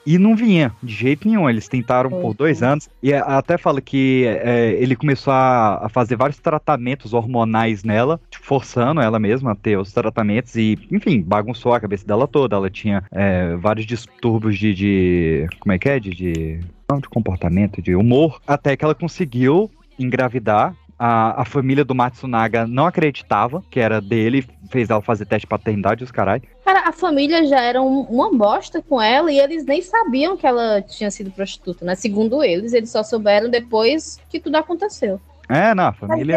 E 0.07 0.17
não 0.17 0.35
vinha, 0.35 0.73
de 0.83 0.95
jeito 0.95 1.29
nenhum. 1.29 1.49
Eles 1.49 1.69
tentaram 1.69 2.09
por 2.09 2.33
dois 2.33 2.63
anos. 2.63 2.89
E 3.03 3.13
até 3.13 3.59
fala 3.59 3.83
que 3.83 4.25
é, 4.27 4.73
ele 4.81 4.97
começou 4.97 5.31
a, 5.31 5.85
a 5.85 5.89
fazer 5.91 6.17
vários 6.17 6.39
tratamentos 6.39 7.13
hormonais 7.13 7.85
nela, 7.85 8.19
tipo, 8.31 8.45
forçando 8.47 9.03
ela 9.03 9.19
mesma 9.19 9.53
a 9.53 9.55
ter 9.55 9.79
os 9.79 9.93
tratamentos. 9.93 10.57
E, 10.57 10.79
enfim, 10.91 11.21
bagunçou 11.21 11.75
a 11.75 11.81
cabeça 11.81 12.07
dela 12.07 12.27
toda. 12.27 12.57
Ela 12.57 12.71
tinha 12.71 13.05
é, 13.13 13.55
vários 13.57 13.85
distúrbios 13.85 14.59
de, 14.59 14.75
de. 14.75 15.47
Como 15.61 15.73
é 15.73 15.79
que 15.79 15.89
é? 15.89 16.01
De, 16.01 16.11
de. 16.11 16.61
Não 16.91 16.99
de 16.99 17.09
comportamento, 17.09 17.83
de 17.83 17.95
humor. 17.95 18.41
Até 18.47 18.77
que 18.77 18.85
ela 18.85 18.95
conseguiu 18.95 19.71
engravidar. 19.99 20.75
A, 21.03 21.41
a 21.41 21.45
família 21.47 21.83
do 21.83 21.95
Matsunaga 21.95 22.67
não 22.67 22.85
acreditava 22.85 23.63
que 23.71 23.81
era 23.81 24.03
dele, 24.03 24.47
fez 24.69 24.91
ela 24.91 25.01
fazer 25.01 25.25
teste 25.25 25.47
de 25.47 25.47
paternidade, 25.47 26.05
os 26.05 26.11
carai. 26.11 26.43
Cara, 26.63 26.87
a 26.87 26.93
família 26.93 27.47
já 27.47 27.59
era 27.59 27.81
um- 27.81 28.03
uma 28.03 28.31
bosta 28.37 28.83
com 28.87 29.01
ela 29.01 29.33
e 29.33 29.39
eles 29.41 29.65
nem 29.65 29.81
sabiam 29.81 30.37
que 30.37 30.47
ela 30.47 30.83
tinha 30.83 31.11
sido 31.11 31.31
prostituta, 31.31 31.87
né? 31.87 31.95
Segundo 31.95 32.45
eles, 32.45 32.75
eles 32.75 32.91
só 32.91 33.03
souberam 33.03 33.49
depois 33.49 34.21
que 34.29 34.39
tudo 34.39 34.57
aconteceu. 34.57 35.19
É, 35.49 35.75
não, 35.75 35.85
a 35.85 35.95
Mas 36.03 36.09
família. 36.11 36.37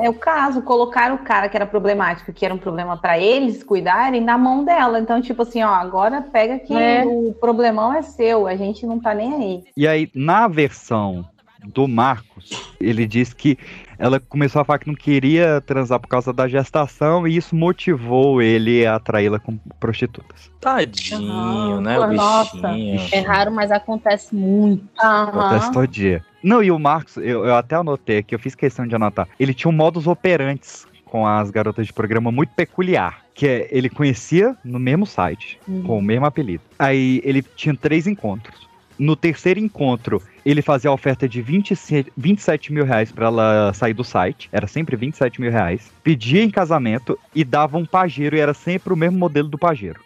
é, 0.00 0.06
é 0.06 0.10
o 0.10 0.14
caso, 0.14 0.62
colocaram 0.62 1.14
o 1.14 1.18
cara 1.18 1.48
que 1.48 1.56
era 1.56 1.64
problemático, 1.64 2.32
que 2.32 2.44
era 2.44 2.52
um 2.52 2.58
problema 2.58 2.96
pra 2.96 3.18
eles 3.20 3.62
cuidarem, 3.62 4.20
na 4.20 4.36
mão 4.36 4.64
dela. 4.64 4.98
Então, 4.98 5.22
tipo 5.22 5.42
assim, 5.42 5.62
ó, 5.62 5.68
agora 5.72 6.20
pega 6.20 6.58
que 6.58 6.74
É. 6.74 7.04
o 7.06 7.32
problemão 7.40 7.94
é 7.94 8.02
seu, 8.02 8.48
a 8.48 8.56
gente 8.56 8.84
não 8.84 8.98
tá 8.98 9.14
nem 9.14 9.32
aí. 9.32 9.64
E 9.76 9.86
aí, 9.86 10.10
na 10.12 10.48
versão 10.48 11.24
do 11.64 11.86
Marcos, 11.88 12.50
ele 12.80 13.06
diz 13.06 13.32
que 13.32 13.56
ela 14.02 14.18
começou 14.18 14.60
a 14.60 14.64
falar 14.64 14.80
que 14.80 14.88
não 14.88 14.96
queria 14.96 15.60
transar 15.60 16.00
por 16.00 16.08
causa 16.08 16.32
da 16.32 16.48
gestação 16.48 17.26
e 17.26 17.36
isso 17.36 17.54
motivou 17.54 18.42
ele 18.42 18.84
a 18.84 18.96
atraí-la 18.96 19.38
com 19.38 19.56
prostitutas. 19.78 20.50
Tadinho, 20.60 21.80
né? 21.80 21.96
pô, 21.96 22.06
O 22.06 22.12
nossa. 22.12 22.68
É 23.12 23.20
raro, 23.20 23.52
mas 23.52 23.70
acontece 23.70 24.34
muito. 24.34 24.84
Acontece 24.98 25.72
todo 25.72 25.86
dia. 25.86 26.24
Não, 26.42 26.60
e 26.60 26.72
o 26.72 26.78
Marcos, 26.80 27.16
eu, 27.18 27.46
eu 27.46 27.54
até 27.54 27.76
anotei 27.76 28.18
aqui, 28.18 28.34
eu 28.34 28.40
fiz 28.40 28.56
questão 28.56 28.84
de 28.88 28.96
anotar. 28.96 29.28
Ele 29.38 29.54
tinha 29.54 29.70
um 29.70 29.74
modus 29.74 30.08
operantes 30.08 30.84
com 31.04 31.24
as 31.24 31.50
garotas 31.50 31.86
de 31.86 31.92
programa 31.92 32.32
muito 32.32 32.50
peculiar. 32.54 33.22
Que 33.34 33.46
é, 33.46 33.68
ele 33.70 33.88
conhecia 33.88 34.56
no 34.64 34.80
mesmo 34.80 35.06
site, 35.06 35.58
com 35.86 35.98
o 35.98 36.02
mesmo 36.02 36.26
apelido. 36.26 36.64
Aí 36.78 37.20
ele 37.24 37.40
tinha 37.40 37.74
três 37.74 38.06
encontros. 38.06 38.68
No 39.02 39.16
terceiro 39.16 39.58
encontro, 39.58 40.22
ele 40.46 40.62
fazia 40.62 40.88
a 40.88 40.94
oferta 40.94 41.28
de 41.28 41.42
27, 41.42 42.12
27 42.16 42.72
mil 42.72 42.84
reais 42.84 43.10
pra 43.10 43.26
ela 43.26 43.72
sair 43.74 43.92
do 43.92 44.04
site. 44.04 44.48
Era 44.52 44.68
sempre 44.68 44.94
27 44.94 45.40
mil 45.40 45.50
reais. 45.50 45.90
Pedia 46.04 46.40
em 46.40 46.48
casamento 46.48 47.18
e 47.34 47.42
dava 47.42 47.76
um 47.76 47.84
pajeiro, 47.84 48.36
e 48.36 48.38
era 48.38 48.54
sempre 48.54 48.92
o 48.92 48.96
mesmo 48.96 49.18
modelo 49.18 49.48
do 49.48 49.58
pajeiro. 49.58 50.00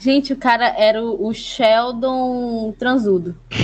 Gente, 0.00 0.32
o 0.32 0.36
cara 0.36 0.74
era 0.76 1.00
o 1.00 1.28
o 1.28 1.32
Sheldon 1.32 2.74
transudo. 2.76 3.36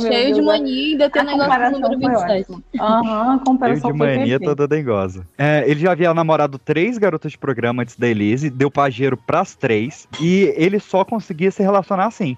Cheio 0.00 0.34
de 0.34 0.40
mania 0.40 0.72
e 0.72 0.92
ainda 0.92 1.10
tem 1.10 1.20
A 1.20 1.24
o 1.24 1.28
negócio 1.28 1.72
do 1.72 1.80
número 1.80 2.00
foi 2.00 2.26
27. 2.26 2.40
ótima. 2.40 2.62
Aham, 2.80 3.26
Cheio 3.26 3.40
comparação 3.44 3.92
de 3.92 3.98
foi 3.98 4.16
mania 4.16 4.40
toda 4.40 4.66
dengosa. 4.66 5.26
É, 5.36 5.62
ele 5.66 5.80
já 5.80 5.92
havia 5.92 6.14
namorado 6.14 6.58
três 6.58 6.96
garotas 6.96 7.32
de 7.32 7.38
programa 7.38 7.82
antes 7.82 7.96
da 7.96 8.08
Elise, 8.08 8.48
deu 8.48 8.70
pajeiro 8.70 9.16
pras 9.16 9.54
três, 9.54 10.08
e 10.18 10.54
ele 10.56 10.80
só 10.80 11.04
conseguia 11.04 11.50
se 11.50 11.62
relacionar 11.62 12.06
assim. 12.06 12.34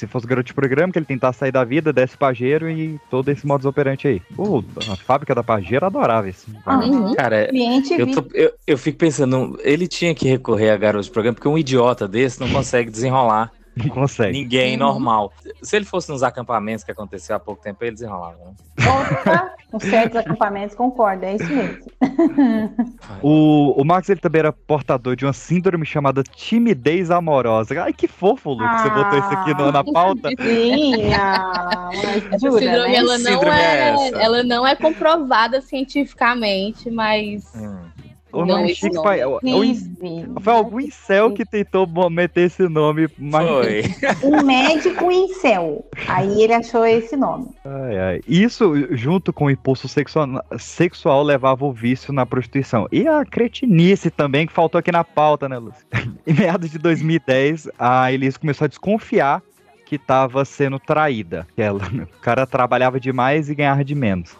Se 0.00 0.06
fosse 0.06 0.26
garoto 0.26 0.46
de 0.46 0.54
programa, 0.54 0.90
que 0.90 0.98
ele 0.98 1.04
tentasse 1.04 1.40
sair 1.40 1.52
da 1.52 1.62
vida, 1.62 1.92
desse 1.92 2.16
pajeiro 2.16 2.70
e 2.70 2.98
todo 3.10 3.28
esse 3.28 3.46
modus 3.46 3.66
operandi 3.66 4.08
aí. 4.08 4.22
Pô, 4.34 4.64
a 4.90 4.96
fábrica 4.96 5.34
da 5.34 5.44
pajeira 5.44 5.88
adorava 5.88 6.26
isso. 6.26 6.50
Aham. 6.86 7.14
Cara, 7.14 7.50
eu, 8.00 8.06
tô- 8.10 8.24
eu, 8.32 8.50
eu 8.66 8.78
fico 8.78 8.96
pensando, 8.96 9.58
ele 9.62 9.86
tinha 9.86 10.14
que 10.14 10.26
recorrer 10.26 10.70
a 10.70 10.76
garoto 10.78 11.04
de 11.04 11.10
programa, 11.10 11.34
porque 11.34 11.48
um 11.48 11.58
idiota 11.58 12.08
desse 12.08 12.40
não 12.40 12.48
consegue 12.48 12.90
desenrolar 12.90 13.52
Não 13.88 13.94
consegue. 13.94 14.32
ninguém 14.32 14.72
Uhum. 14.74 14.78
normal. 14.78 15.32
Se 15.62 15.76
ele 15.76 15.84
fosse 15.84 16.10
nos 16.10 16.22
acampamentos 16.22 16.84
que 16.84 16.90
aconteceu 16.90 17.36
há 17.36 17.38
pouco 17.40 17.62
tempo, 17.62 17.82
ele 17.84 17.92
desenrolava. 17.92 18.36
Né? 18.44 18.52
Opa, 18.86 19.54
nos 19.72 19.82
certos 19.84 20.16
acampamentos, 20.16 20.74
concordo, 20.74 21.24
é 21.24 21.36
isso 21.36 21.52
mesmo. 21.52 21.78
O, 23.22 23.74
o 23.80 23.84
Max 23.84 24.08
ele 24.08 24.20
também 24.20 24.38
era 24.40 24.52
portador 24.52 25.14
de 25.16 25.26
uma 25.26 25.32
síndrome 25.32 25.84
chamada 25.84 26.22
timidez 26.22 27.10
amorosa. 27.10 27.82
Ai, 27.82 27.92
que 27.92 28.08
fofo, 28.08 28.50
Lucas, 28.52 28.80
você 28.80 28.90
botou 28.90 29.18
isso 29.18 29.32
aqui 29.34 29.54
no- 29.54 29.70
na 29.72 29.84
pauta. 29.84 30.28
Sim, 30.40 31.12
ah, 31.12 31.90
mas 31.92 32.24
Essa 32.32 32.38
jura, 32.38 32.60
síndrome, 32.60 32.88
né? 32.88 32.94
ela, 32.96 33.18
não 33.18 33.30
síndrome 33.32 33.58
é 33.60 33.94
é, 34.08 34.22
ela 34.24 34.42
não 34.42 34.66
é 34.66 34.74
comprovada 34.76 35.60
cientificamente, 35.60 36.90
mas 36.90 37.52
Hum. 37.54 37.78
O 38.32 38.40
Não, 38.40 38.46
nome 38.56 38.70
esse 38.72 38.80
chique 38.80 38.94
nome. 38.94 39.24
o- 39.24 40.40
foi 40.40 40.52
algum 40.52 40.80
incel 40.80 41.32
que 41.32 41.44
tentou 41.44 41.86
meter 42.10 42.42
esse 42.46 42.68
nome, 42.68 43.08
mas 43.18 43.48
Foi. 43.48 43.82
Um 44.24 44.42
médico 44.44 45.10
em 45.10 45.28
céu. 45.34 45.84
Aí 46.06 46.42
ele 46.42 46.52
achou 46.54 46.84
esse 46.86 47.16
nome. 47.16 47.48
Ai, 47.64 47.98
ai. 47.98 48.20
Isso, 48.26 48.72
junto 48.92 49.32
com 49.32 49.46
o 49.46 49.50
impulso 49.50 49.88
sexual, 49.88 50.26
sexual, 50.58 51.22
levava 51.22 51.64
o 51.64 51.72
vício 51.72 52.12
na 52.12 52.24
prostituição. 52.24 52.86
E 52.92 53.06
a 53.08 53.24
cretinice 53.24 54.10
também, 54.10 54.46
que 54.46 54.52
faltou 54.52 54.78
aqui 54.78 54.92
na 54.92 55.04
pauta, 55.04 55.48
né, 55.48 55.58
Lúcia? 55.58 55.84
em 56.26 56.32
meados 56.34 56.70
de 56.70 56.78
2010, 56.78 57.68
a 57.78 58.12
Elise 58.12 58.38
começou 58.38 58.64
a 58.64 58.68
desconfiar 58.68 59.42
que 59.86 59.96
estava 59.96 60.44
sendo 60.44 60.78
traída. 60.78 61.46
Ela, 61.56 61.80
o 61.84 62.20
cara 62.20 62.46
trabalhava 62.46 63.00
demais 63.00 63.50
e 63.50 63.54
ganhava 63.56 63.84
de 63.84 63.94
menos. 63.96 64.36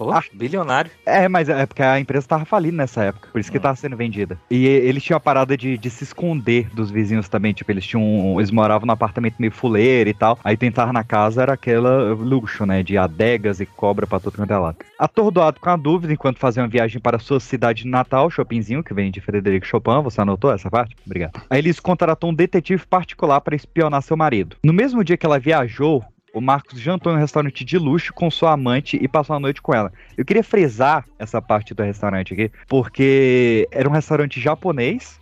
Pô, 0.00 0.10
bilionário. 0.32 0.90
É, 1.04 1.28
mas 1.28 1.50
é 1.50 1.66
porque 1.66 1.82
a 1.82 2.00
empresa 2.00 2.26
tava 2.26 2.46
falindo 2.46 2.78
nessa 2.78 3.04
época, 3.04 3.28
por 3.30 3.38
isso 3.38 3.52
que 3.52 3.58
Hum. 3.58 3.60
tava 3.60 3.76
sendo 3.76 3.98
vendida. 3.98 4.38
E 4.50 4.66
eles 4.66 5.02
tinham 5.02 5.18
a 5.18 5.20
parada 5.20 5.58
de, 5.58 5.76
de 5.76 5.90
se 5.90 6.04
esconder 6.04 6.70
dos 6.72 6.90
vizinhos 6.90 7.28
também, 7.28 7.52
tipo, 7.52 7.70
eles 7.70 7.86
tinham. 7.86 8.40
Eles 8.40 8.50
moravam 8.50 8.86
num 8.86 8.94
apartamento 8.94 9.34
meio 9.38 9.52
fuleiro 9.52 10.08
e 10.08 10.14
tal. 10.14 10.38
Aí 10.42 10.56
tentar 10.56 10.90
na 10.90 11.04
casa 11.04 11.42
era 11.42 11.52
aquela 11.52 12.14
luxo, 12.14 12.64
né? 12.64 12.82
De 12.82 12.96
adegas 12.96 13.60
e 13.60 13.66
cobra 13.66 14.06
pra 14.06 14.18
todo 14.18 14.36
quanto 14.36 14.50
é 14.50 14.56
lado. 14.56 14.78
Atordoado 14.98 15.60
com 15.60 15.68
a 15.68 15.76
dúvida, 15.76 16.14
enquanto 16.14 16.38
fazia 16.38 16.62
uma 16.62 16.68
viagem 16.68 16.98
para 16.98 17.18
sua 17.18 17.38
cidade 17.38 17.86
natal, 17.86 18.30
Chopinzinho, 18.30 18.82
que 18.82 18.94
vem 18.94 19.10
de 19.10 19.20
Frederico 19.20 19.66
Chopin, 19.66 20.02
você 20.02 20.22
anotou 20.22 20.50
essa 20.50 20.70
parte? 20.70 20.96
Obrigado. 21.04 21.32
Aí 21.50 21.58
eles 21.58 21.78
contratou 21.78 22.30
um 22.30 22.34
detetive 22.34 22.86
particular 22.86 23.42
para 23.42 23.54
espionar 23.54 24.00
seu 24.02 24.16
marido. 24.16 24.56
No 24.64 24.72
mesmo 24.72 25.04
dia 25.04 25.18
que 25.18 25.26
ela 25.26 25.38
viajou, 25.38 26.02
o 26.32 26.40
Marcos 26.40 26.78
jantou 26.80 27.12
em 27.12 27.16
um 27.16 27.18
restaurante 27.18 27.64
de 27.64 27.76
luxo 27.78 28.12
com 28.12 28.30
sua 28.30 28.52
amante 28.52 28.98
e 29.00 29.08
passou 29.08 29.34
a 29.36 29.40
noite 29.40 29.60
com 29.60 29.74
ela. 29.74 29.92
Eu 30.16 30.24
queria 30.24 30.44
frisar 30.44 31.04
essa 31.18 31.40
parte 31.42 31.74
do 31.74 31.82
restaurante 31.82 32.32
aqui, 32.32 32.50
porque 32.68 33.68
era 33.70 33.88
um 33.88 33.92
restaurante 33.92 34.40
japonês, 34.40 35.18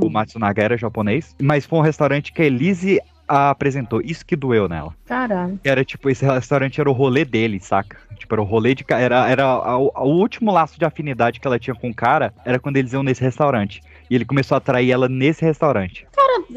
o 0.00 0.08
Matsunaga 0.08 0.62
era 0.62 0.76
japonês, 0.78 1.34
mas 1.42 1.66
foi 1.66 1.78
um 1.80 1.82
restaurante 1.82 2.32
que 2.32 2.40
a 2.42 2.44
Elise 2.44 3.00
apresentou. 3.26 4.00
Isso 4.04 4.24
que 4.26 4.36
doeu 4.36 4.68
nela. 4.68 4.94
caralho. 5.06 5.58
Era 5.64 5.84
tipo, 5.84 6.08
esse 6.10 6.24
restaurante 6.24 6.80
era 6.80 6.88
o 6.90 6.92
rolê 6.92 7.24
dele, 7.24 7.58
saca? 7.58 7.96
Tipo, 8.16 8.34
era 8.34 8.42
o 8.42 8.44
rolê 8.44 8.74
de. 8.74 8.84
Era, 8.88 9.28
era 9.28 9.44
a- 9.44 9.78
o 9.78 10.08
último 10.20 10.52
laço 10.52 10.78
de 10.78 10.84
afinidade 10.84 11.40
que 11.40 11.46
ela 11.46 11.58
tinha 11.58 11.74
com 11.74 11.90
o 11.90 11.94
cara, 11.94 12.32
era 12.44 12.58
quando 12.60 12.76
eles 12.76 12.92
iam 12.92 13.02
nesse 13.02 13.22
restaurante. 13.22 13.80
E 14.12 14.14
ele 14.14 14.26
começou 14.26 14.54
a 14.56 14.58
atrair 14.58 14.90
ela 14.92 15.08
nesse 15.08 15.42
restaurante. 15.42 16.06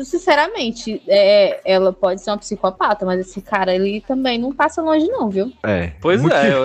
Sinceramente, 0.03 1.01
é, 1.07 1.61
ela 1.63 1.93
pode 1.93 2.21
ser 2.21 2.31
uma 2.31 2.37
psicopata, 2.37 3.05
mas 3.05 3.17
esse 3.21 3.41
cara 3.41 3.73
ele 3.73 4.03
também 4.05 4.37
não 4.37 4.51
passa 4.53 4.81
longe, 4.81 5.07
não, 5.07 5.29
viu? 5.29 5.53
É. 5.63 5.91
Pois 6.01 6.21
Muito- 6.21 6.35
é, 6.35 6.49
eu, 6.51 6.63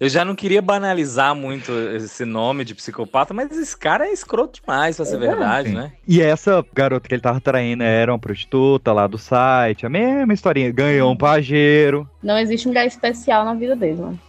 eu- 0.00 0.08
já 0.08 0.26
não 0.26 0.34
queria 0.34 0.60
banalizar 0.60 1.34
muito 1.34 1.72
esse 1.96 2.26
nome 2.26 2.62
de 2.66 2.74
psicopata, 2.74 3.32
mas 3.32 3.50
esse 3.56 3.74
cara 3.74 4.06
é 4.06 4.12
escroto 4.12 4.60
demais, 4.60 4.96
pra 4.96 5.06
ser 5.06 5.16
Exato. 5.16 5.30
verdade, 5.30 5.68
Sim. 5.70 5.74
né? 5.76 5.92
E 6.06 6.20
essa 6.20 6.62
garota 6.74 7.08
que 7.08 7.14
ele 7.14 7.22
tava 7.22 7.40
traindo 7.40 7.82
era 7.82 8.12
uma 8.12 8.18
prostituta 8.18 8.92
lá 8.92 9.06
do 9.06 9.16
site, 9.16 9.86
a 9.86 9.88
mesma 9.88 10.34
historinha. 10.34 10.70
Ganhou 10.70 11.10
um 11.10 11.16
pajeiro. 11.16 12.06
Não 12.22 12.36
existe 12.38 12.68
um 12.68 12.70
lugar 12.70 12.86
especial 12.86 13.46
na 13.46 13.54
vida 13.54 13.74
dele, 13.74 13.96
mano. 14.02 14.20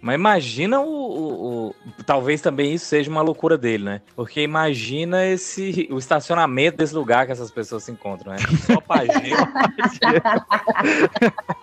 Mas 0.00 0.14
imagina 0.14 0.80
o, 0.80 0.86
o- 0.88 1.68
o- 1.68 1.74
Talvez 2.04 2.40
também 2.40 2.72
isso 2.74 2.86
seja 2.86 3.10
uma 3.10 3.22
loucura 3.22 3.58
dele, 3.58 3.82
né? 3.84 4.00
Porque 4.14 4.40
imagina 4.40 5.26
esse 5.26 5.88
o 5.90 5.98
estacionamento 5.98 6.78
desse 6.78 6.94
lugar 6.94 7.26
que 7.26 7.32
essas 7.32 7.50
pessoas 7.50 7.82
se 7.82 7.90
encontram, 7.90 8.32
né? 8.32 8.38
Só 8.64 8.80
pajeiro. 8.80 9.36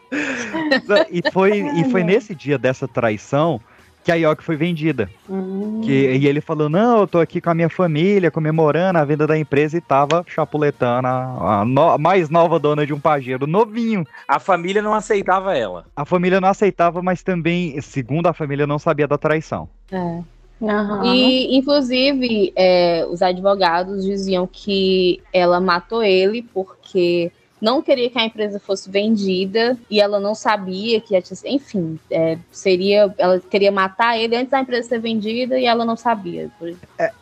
e, 1.09 1.31
foi, 1.31 1.59
e 1.79 1.89
foi 1.89 2.03
nesse 2.03 2.35
dia 2.35 2.57
dessa 2.57 2.87
traição 2.87 3.59
que 4.03 4.11
a 4.11 4.15
Yoki 4.15 4.43
foi 4.43 4.55
vendida. 4.55 5.09
Hum. 5.29 5.81
Que, 5.83 5.91
e 6.15 6.27
ele 6.27 6.41
falou: 6.41 6.69
Não, 6.69 6.99
eu 7.01 7.07
tô 7.07 7.19
aqui 7.19 7.39
com 7.39 7.49
a 7.49 7.55
minha 7.55 7.69
família, 7.69 8.29
comemorando 8.29 8.99
a 8.99 9.05
venda 9.05 9.25
da 9.25 9.37
empresa 9.37 9.77
e 9.77 9.81
tava 9.81 10.23
chapuletando 10.27 11.07
a, 11.07 11.61
a 11.61 11.65
no- 11.65 11.97
mais 11.97 12.29
nova 12.29 12.59
dona 12.59 12.85
de 12.85 12.93
um 12.93 12.99
pajeiro, 12.99 13.47
novinho. 13.47 14.05
A 14.27 14.39
família 14.39 14.81
não 14.81 14.93
aceitava 14.93 15.57
ela. 15.57 15.85
A 15.95 16.05
família 16.05 16.41
não 16.41 16.49
aceitava, 16.49 17.01
mas 17.01 17.23
também, 17.23 17.79
segundo 17.81 18.27
a 18.27 18.33
família, 18.33 18.67
não 18.67 18.79
sabia 18.79 19.07
da 19.07 19.17
traição. 19.17 19.69
É. 19.91 20.19
Aham. 20.61 21.03
E, 21.13 21.57
inclusive, 21.57 22.53
é, 22.55 23.05
os 23.09 23.21
advogados 23.21 24.05
diziam 24.05 24.47
que 24.49 25.21
ela 25.33 25.59
matou 25.59 26.01
ele 26.01 26.41
porque 26.53 27.31
não 27.63 27.81
queria 27.81 28.09
que 28.09 28.19
a 28.19 28.25
empresa 28.25 28.59
fosse 28.59 28.91
vendida 28.91 29.77
e 29.89 30.01
ela 30.01 30.19
não 30.19 30.35
sabia 30.35 30.99
que, 30.99 31.13
ia 31.13 31.23
enfim, 31.45 31.97
é, 32.11 32.37
seria, 32.51 33.15
ela 33.17 33.39
queria 33.39 33.71
matar 33.71 34.17
ele 34.19 34.35
antes 34.35 34.51
da 34.51 34.59
empresa 34.59 34.89
ser 34.89 34.99
vendida 34.99 35.57
e 35.57 35.65
ela 35.65 35.85
não 35.85 35.95
sabia. 35.95 36.51
Por- 36.59 36.75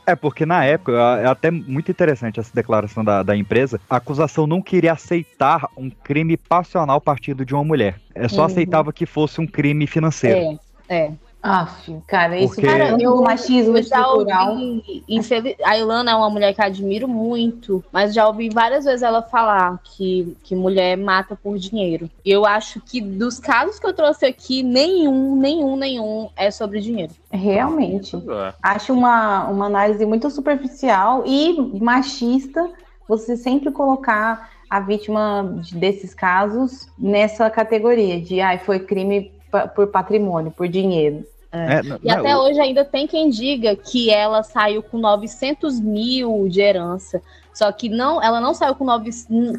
É, 0.07 0.15
porque 0.15 0.43
na 0.43 0.65
época, 0.65 0.93
é 1.21 1.27
até 1.27 1.51
muito 1.51 1.91
interessante 1.91 2.39
essa 2.39 2.51
declaração 2.53 3.03
da, 3.03 3.21
da 3.21 3.37
empresa, 3.37 3.79
a 3.87 3.97
acusação 3.97 4.47
não 4.47 4.63
queria 4.63 4.93
aceitar 4.93 5.69
um 5.77 5.91
crime 5.91 6.35
passional 6.35 6.99
partido 6.99 7.45
de 7.45 7.53
uma 7.53 7.63
mulher. 7.63 8.01
É 8.15 8.27
só 8.27 8.41
Uhum. 8.41 8.45
aceitava 8.47 8.91
que 8.91 9.05
fosse 9.05 9.39
um 9.39 9.45
crime 9.45 9.85
financeiro. 9.85 10.59
É, 10.89 10.95
é. 11.03 11.11
Aff, 11.43 11.91
cara, 12.05 12.37
isso 12.37 12.53
Porque- 12.53 12.67
cara, 12.67 12.89
eu- 13.01 13.15
do 13.15 13.21
machismo 13.23 13.75
Eu 13.77 13.81
já 13.83 13.99
estrutural. 14.01 14.51
ouvi, 14.51 15.03
infeliz- 15.09 15.55
a 15.63 15.75
Ilana 15.75 16.11
é 16.11 16.15
uma 16.15 16.29
mulher 16.29 16.53
que 16.53 16.61
eu 16.61 16.65
admiro 16.65 17.07
muito, 17.07 17.83
mas 17.91 18.13
já 18.13 18.27
ouvi 18.27 18.49
várias 18.49 18.85
vezes 18.85 19.01
ela 19.01 19.23
falar 19.23 19.79
que, 19.83 20.37
que 20.43 20.55
mulher 20.55 20.95
mata 20.97 21.35
por 21.35 21.57
dinheiro. 21.57 22.07
E 22.23 22.29
eu 22.29 22.45
acho 22.45 22.79
que 22.79 23.01
dos 23.01 23.39
casos 23.39 23.79
que 23.79 23.87
eu 23.87 23.93
trouxe 23.93 24.23
aqui, 24.25 24.61
nenhum, 24.61 25.35
nenhum, 25.35 25.75
nenhum 25.75 26.29
é 26.35 26.51
sobre 26.51 26.79
dinheiro. 26.79 27.11
Realmente. 27.31 28.15
É. 28.17 28.53
Acho 28.61 28.93
uma, 28.93 29.47
uma 29.47 29.65
análise 29.65 30.05
muito 30.05 30.29
superficial 30.29 31.23
e 31.25 31.59
machista 31.81 32.69
você 33.07 33.35
sempre 33.35 33.71
colocar 33.71 34.51
a 34.69 34.79
vítima 34.79 35.55
de- 35.59 35.75
desses 35.75 36.13
casos 36.13 36.87
nessa 36.97 37.49
categoria 37.49 38.21
de 38.21 38.39
ai, 38.39 38.59
foi 38.59 38.79
crime 38.79 39.31
por 39.75 39.87
patrimônio, 39.87 40.49
por 40.49 40.65
dinheiro. 40.67 41.25
É, 41.51 41.83
não- 41.83 41.99
E 42.01 42.07
não, 42.07 42.19
até 42.19 42.35
o- 42.35 42.39
hoje 42.41 42.59
ainda 42.59 42.85
tem 42.85 43.05
quem 43.05 43.29
diga 43.29 43.75
que 43.75 44.09
ela 44.09 44.41
saiu 44.43 44.81
com 44.81 44.97
900 44.97 45.79
mil 45.79 46.47
de 46.47 46.61
herança. 46.61 47.21
Só 47.53 47.69
que 47.69 47.89
não, 47.89 48.23
ela 48.23 48.39
não 48.39 48.53
saiu 48.53 48.73
com, 48.75 48.85
nove, 48.85 49.09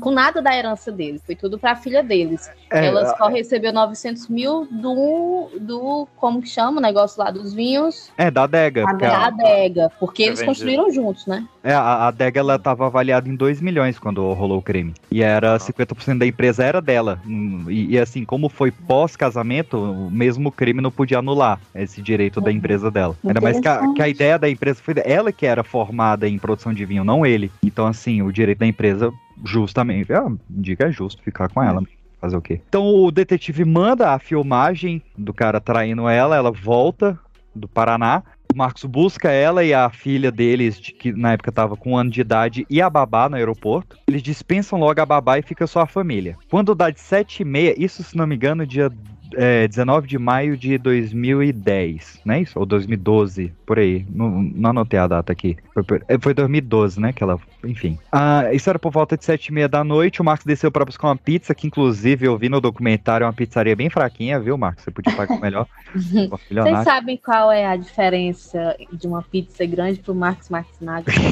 com 0.00 0.10
nada 0.10 0.40
da 0.40 0.56
herança 0.56 0.90
dele. 0.90 1.20
Foi 1.26 1.36
tudo 1.36 1.58
para 1.58 1.72
a 1.72 1.76
filha 1.76 2.02
deles. 2.02 2.50
é, 2.70 2.86
ela 2.86 3.14
só 3.18 3.28
recebeu 3.28 3.70
900 3.70 4.28
mil 4.28 4.66
do, 4.70 5.50
do. 5.60 6.08
Como 6.16 6.40
que 6.40 6.48
chama 6.48 6.78
o 6.78 6.82
negócio 6.82 7.22
lá 7.22 7.30
dos 7.30 7.52
vinhos? 7.52 8.10
é, 8.16 8.30
da 8.30 8.44
adega. 8.44 8.86
Da 8.96 9.08
a- 9.18 9.26
adega. 9.26 9.92
Porque 10.00 10.22
eles 10.22 10.38
vendido. 10.40 10.46
construíram 10.54 10.90
juntos, 10.90 11.26
né? 11.26 11.46
É, 11.64 11.72
a 11.72 12.08
adega 12.08 12.40
ela 12.40 12.58
tava 12.58 12.86
avaliada 12.86 13.28
em 13.28 13.36
2 13.36 13.60
milhões 13.60 13.98
quando 13.98 14.32
rolou 14.32 14.58
o 14.58 14.62
crime. 14.62 14.92
E 15.10 15.22
era 15.22 15.56
50% 15.56 16.18
da 16.18 16.26
empresa 16.26 16.64
era 16.64 16.80
dela. 16.80 17.20
Hum, 17.26 17.66
E, 17.68 17.92
e 17.92 17.98
assim, 17.98 18.24
como 18.24 18.48
foi 18.48 18.70
pós-casamento, 18.70 19.78
o 19.78 20.10
mesmo 20.10 20.50
crime 20.50 20.80
não 20.80 20.90
podia 20.90 21.18
anular 21.18 21.60
esse 21.74 22.02
direito 22.02 22.40
da 22.40 22.50
empresa 22.50 22.90
dela. 22.90 23.16
Ainda 23.24 23.40
mais 23.40 23.60
que 23.60 23.68
a, 23.68 23.92
que 23.94 24.02
a 24.02 24.08
ideia 24.08 24.38
da 24.38 24.50
empresa 24.50 24.80
foi 24.82 24.94
ela 25.04 25.32
que 25.32 25.46
era 25.46 25.62
formada 25.62 26.28
em 26.28 26.38
produção 26.38 26.72
de 26.72 26.84
vinho, 26.84 27.04
não 27.04 27.24
ele. 27.24 27.50
Então, 27.62 27.86
assim, 27.86 28.22
o 28.22 28.32
direito 28.32 28.58
da 28.58 28.66
empresa, 28.66 29.12
justamente, 29.44 30.12
ah, 30.12 30.30
diga 30.48 30.86
é 30.86 30.92
justo 30.92 31.22
ficar 31.22 31.48
com 31.48 31.62
ela. 31.62 31.82
Fazer 32.20 32.36
o 32.36 32.40
quê? 32.40 32.60
Então 32.68 32.86
o 32.86 33.10
detetive 33.10 33.64
manda 33.64 34.10
a 34.10 34.18
filmagem 34.18 35.02
do 35.18 35.34
cara 35.34 35.60
traindo 35.60 36.08
ela, 36.08 36.36
ela 36.36 36.52
volta 36.52 37.18
do 37.52 37.66
Paraná 37.66 38.22
O 38.52 38.56
Marcos 38.56 38.84
busca 38.84 39.30
ela 39.30 39.64
e 39.64 39.72
a 39.72 39.88
filha 39.88 40.30
deles, 40.30 40.78
de- 40.78 40.92
que 40.92 41.10
na 41.10 41.32
época 41.32 41.50
tava 41.50 41.74
com 41.76 41.92
um 41.92 41.96
ano 41.96 42.10
de 42.10 42.20
idade, 42.20 42.66
e 42.68 42.82
a 42.82 42.90
babá 42.90 43.28
no 43.28 43.36
aeroporto. 43.36 43.96
Eles 44.06 44.22
dispensam 44.22 44.78
logo 44.78 45.00
a 45.00 45.06
babá 45.06 45.38
e 45.38 45.42
fica 45.42 45.66
só 45.66 45.80
a 45.80 45.86
família. 45.86 46.36
Quando 46.50 46.74
dá 46.74 46.90
de 46.90 47.00
7 47.00 47.40
e 47.40 47.44
meia, 47.44 47.74
isso 47.78 48.02
se 48.02 48.14
não 48.16 48.26
me 48.26 48.34
engano, 48.36 48.66
dia 48.66 48.90
é, 49.34 49.66
19 49.66 50.06
de 50.06 50.18
maio 50.18 50.58
de 50.58 50.76
2010, 50.76 52.20
não 52.24 52.34
é 52.34 52.42
isso? 52.42 52.58
Ou 52.58 52.66
2012, 52.66 53.50
por 53.64 53.78
aí. 53.78 54.04
Não, 54.10 54.42
não 54.42 54.70
anotei 54.70 54.98
a 54.98 55.06
data 55.06 55.32
aqui. 55.32 55.56
Foi, 55.72 56.00
é, 56.06 56.18
foi 56.18 56.34
2012, 56.34 57.00
né? 57.00 57.12
Que 57.14 57.22
ela. 57.22 57.38
Enfim. 57.64 57.98
Ah, 58.10 58.52
isso 58.52 58.68
era 58.68 58.78
por 58.78 58.90
volta 58.90 59.16
de 59.16 59.24
7 59.24 59.46
e 59.46 59.52
meia 59.52 59.68
da 59.68 59.84
noite. 59.84 60.20
O 60.20 60.24
Marcos 60.24 60.44
desceu 60.44 60.70
pra 60.70 60.84
buscar 60.84 61.08
uma 61.08 61.16
pizza, 61.16 61.54
que 61.54 61.66
inclusive 61.66 62.26
eu 62.26 62.36
vi 62.36 62.48
no 62.48 62.60
documentário 62.60 63.24
é 63.24 63.26
uma 63.26 63.32
pizzaria 63.32 63.76
bem 63.76 63.88
fraquinha, 63.88 64.40
viu, 64.40 64.58
Marcos? 64.58 64.84
Você 64.84 64.90
podia 64.90 65.14
pagar 65.14 65.40
melhor. 65.40 65.66
Vocês 65.94 66.84
sabem 66.84 67.16
qual 67.16 67.52
é 67.52 67.66
a 67.66 67.76
diferença 67.76 68.76
de 68.92 69.06
uma 69.06 69.22
pizza 69.22 69.64
grande 69.64 70.00
pro 70.00 70.14
Marcos 70.14 70.48
Matsunaga? 70.48 71.12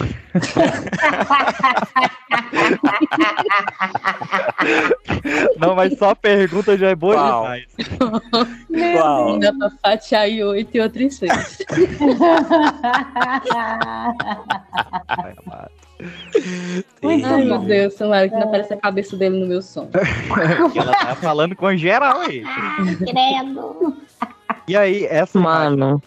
Não, 5.58 5.74
mas 5.74 5.98
só 5.98 6.10
a 6.10 6.16
pergunta 6.16 6.76
já 6.76 6.90
é 6.90 6.94
boa 6.94 7.14
Qual? 7.14 7.42
demais. 7.42 7.66
Qual? 8.92 9.38
Dá 9.38 9.52
pra 9.52 9.70
fatiar 9.82 10.28
em 10.28 10.42
oito 10.44 10.76
e 10.76 10.80
outra 10.80 11.02
em 11.02 11.10
seis. 11.10 11.58
Muito 17.02 17.26
Ai, 17.26 17.44
meu. 17.44 17.58
Deus, 17.58 17.94
tomara 17.94 18.28
que 18.28 18.34
não 18.34 18.42
apareça 18.42 18.74
a 18.74 18.76
cabeça 18.76 19.16
dele 19.16 19.38
no 19.38 19.46
meu 19.46 19.62
som. 19.62 19.88
Ela 20.74 20.92
tá 20.92 21.14
falando 21.16 21.56
com 21.56 21.74
geral 21.76 22.20
aí. 22.20 22.42
Credo. 22.98 23.96
E 24.68 24.76
aí, 24.76 25.04
essa 25.04 25.38
imagem, 25.38 25.78
Mano, 25.78 26.02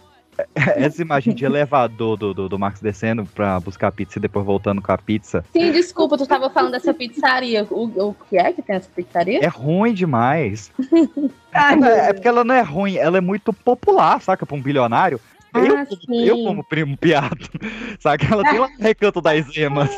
essa 0.55 1.01
imagem 1.01 1.33
de 1.33 1.45
elevador 1.45 2.17
do, 2.17 2.33
do, 2.33 2.49
do 2.49 2.59
Marcos 2.59 2.81
descendo 2.81 3.25
pra 3.25 3.59
buscar 3.59 3.91
pizza 3.91 4.17
e 4.17 4.21
depois 4.21 4.45
voltando 4.45 4.81
com 4.81 4.91
a 4.91 4.97
pizza 4.97 5.43
Sim, 5.53 5.71
desculpa, 5.71 6.17
tu 6.17 6.25
tava 6.25 6.49
falando 6.49 6.71
dessa 6.71 6.93
pizzaria. 6.93 7.67
O, 7.69 8.09
o 8.09 8.15
que 8.29 8.37
é 8.37 8.51
que 8.51 8.61
tem 8.61 8.75
essa 8.75 8.89
pizzaria? 8.93 9.39
é 9.43 9.47
ruim 9.47 9.93
demais. 9.93 10.71
Ai, 11.53 11.75
meu 11.75 11.89
É 11.89 12.13
porque 12.13 12.27
ela 12.27 12.43
não 12.43 12.55
é 12.55 12.61
ruim, 12.61 12.97
ela 12.97 13.17
é 13.17 13.21
muito 13.21 13.53
popular, 13.53 14.19
saca? 14.21 14.45
Pra 14.45 14.55
um 14.55 14.61
bilionário. 14.61 15.19
Eu, 15.55 15.77
Ah, 15.77 15.85
como- 15.85 16.01
sim. 16.01 16.23
eu 16.25 16.43
como 16.43 16.63
primo 16.63 16.97
piado, 16.97 17.37
saca? 17.99 18.25
Ela 18.33 18.43
tem 18.43 18.59
lá 18.59 18.67
no 18.69 18.77
recanto 18.83 19.21
das 19.21 19.55
emas. 19.55 19.89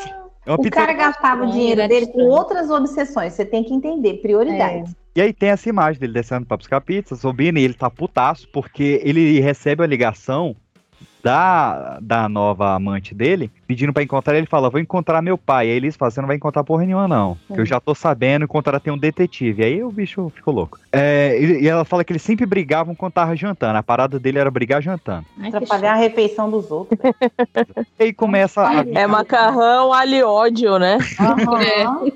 É 0.46 0.54
O 0.54 0.70
cara 0.70 0.94
gastava 0.94 1.44
o 1.46 1.52
dinheiro 1.52 1.82
era 1.82 1.88
dele 1.90 2.08
com 2.08 2.22
outras 2.24 2.70
obsessões. 2.70 3.34
Você 3.34 3.44
tem 3.46 3.64
que 3.64 3.74
entender, 3.74 4.16
prioridades. 4.22 4.94
E 5.16 5.22
aí 5.22 5.34
tem 5.34 5.50
essa 5.50 5.70
imagem 5.70 6.00
dele 6.00 6.14
descendo 6.14 6.46
pra 6.46 6.58
buscar 6.58 6.82
pizza, 6.82 7.16
subindo, 7.16 7.58
e 7.58 7.64
ele 7.64 7.74
tá 7.74 7.90
putaço, 7.90 8.48
porque 8.52 9.00
ele 9.04 9.40
recebe 9.40 9.82
a 9.82 9.88
ligação 9.88 10.56
da, 11.26 11.98
da 12.00 12.30
nova 12.30 12.76
amante 12.76 13.16
dele, 13.16 13.50
pedindo 13.66 13.92
pra 13.92 14.04
encontrar, 14.04 14.38
ele 14.38 14.46
fala, 14.46 14.70
vou 14.70 14.80
encontrar 14.80 15.24
meu 15.24 15.40
pai. 15.40 15.72
Aí 15.72 15.76
eles 15.76 15.96
falam, 15.96 16.12
você 16.12 16.22
não 16.22 16.28
vai 16.28 16.36
encontrar 16.36 16.64
porra 16.64 16.86
nenhuma 16.86 17.08
não, 17.08 17.36
que 17.52 17.60
eu 17.60 17.66
já 17.66 17.80
tô 17.80 17.96
sabendo, 17.96 18.46
encontrar 18.46 18.80
tem 18.80 18.94
um 18.94 18.98
detetive. 18.98 19.64
Aí 19.64 19.84
o 19.84 19.90
bicho 19.90 20.32
ficou 20.36 20.54
louco. 20.54 20.78
É, 20.92 21.36
e, 21.42 21.64
e 21.64 21.68
ela 21.68 21.84
fala 21.84 22.04
que 22.04 22.12
eles 22.14 22.22
sempre 22.22 22.46
brigavam 22.46 22.94
quando 22.94 23.14
tava 23.14 23.36
jantando, 23.36 23.76
a 23.76 23.82
parada 23.82 24.20
dele 24.20 24.38
era 24.38 24.52
brigar 24.52 24.84
jantando. 24.84 25.26
Ai, 25.40 25.48
Atrapalhar 25.48 25.94
a 25.94 25.98
refeição 25.98 26.52
dos 26.52 26.70
outros. 26.70 27.00
E 27.98 28.04
aí 28.04 28.14
começa 28.14 28.62
a... 28.62 28.86
é 28.94 29.08
macarrão, 29.08 29.94
alho 29.94 30.16
e 30.16 30.24
ódio, 30.24 30.78
né? 30.78 30.98
Aham. 31.20 32.12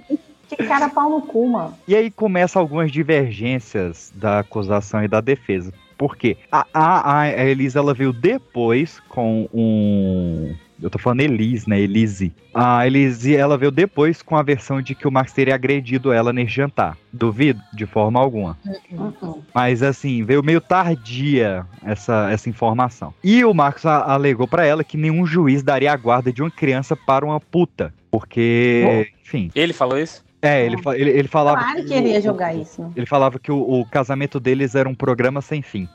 Que 0.48 0.58
cara 0.68 0.90
pau 0.90 1.10
no 1.10 1.22
cu, 1.22 1.48
mano. 1.48 1.74
E 1.88 1.96
aí 1.96 2.12
começa 2.12 2.60
algumas 2.60 2.92
divergências 2.92 4.12
da 4.16 4.40
acusação 4.40 5.04
e 5.04 5.08
da 5.08 5.22
defesa. 5.22 5.72
Por 6.00 6.16
quê? 6.16 6.38
A, 6.50 6.66
a, 6.74 7.20
a 7.24 7.46
Elisa 7.46 7.78
ela 7.80 7.94
veio 7.94 8.14
depois 8.14 9.02
com 9.10 9.50
um. 9.54 10.56
Eu 10.82 10.90
tô 10.90 10.98
falando 10.98 11.20
Elise, 11.20 11.70
né? 11.70 11.78
Elise. 11.78 12.32
A 12.54 12.88
Elise, 12.88 13.36
ela 13.36 13.58
veio 13.58 13.70
depois 13.70 14.22
com 14.22 14.38
a 14.38 14.42
versão 14.42 14.82
de 14.82 14.96
que 14.96 15.06
o 15.06 15.12
Max 15.12 15.34
teria 15.34 15.54
agredido 15.54 16.14
ela 16.14 16.32
nesse 16.32 16.54
jantar. 16.54 16.98
Duvido, 17.12 17.60
de 17.74 17.86
forma 17.86 18.18
alguma. 18.18 18.58
Uhum. 18.90 19.42
Mas 19.54 19.84
assim, 19.84 20.24
veio 20.24 20.42
meio 20.42 20.62
tardia 20.62 21.66
essa, 21.84 22.32
essa 22.32 22.48
informação. 22.50 23.14
E 23.22 23.44
o 23.44 23.54
Marcos 23.54 23.86
a- 23.86 24.06
alegou 24.14 24.48
pra 24.48 24.66
ela 24.66 24.82
que 24.86 24.96
nenhum 24.96 25.26
juiz 25.26 25.62
daria 25.62 25.92
a 25.92 25.98
guarda 25.98 26.32
de 26.32 26.42
uma 26.42 26.50
criança 26.50 26.96
para 26.96 27.26
uma 27.26 27.42
puta. 27.42 27.94
Porque, 28.10 29.12
enfim. 29.22 29.52
Ele 29.54 29.74
falou 29.74 30.00
isso? 30.00 30.24
É, 30.42 30.66
ele, 30.66 30.78
ele, 30.96 31.10
ele 31.10 31.28
falava. 31.28 31.58
Claro 31.62 31.86
que 31.86 31.94
ele 31.94 32.08
o- 32.10 32.12
ia 32.14 32.22
jogar 32.22 32.54
isso, 32.56 32.82
né? 32.82 32.92
ele 32.96 33.06
falava 33.06 33.38
que 33.40 33.52
o, 33.52 33.58
o 33.82 33.86
casamento 33.86 34.40
deles 34.40 34.74
era 34.76 34.88
um 34.88 34.96
programa 34.96 35.42
sem 35.42 35.62
fim. 35.62 35.88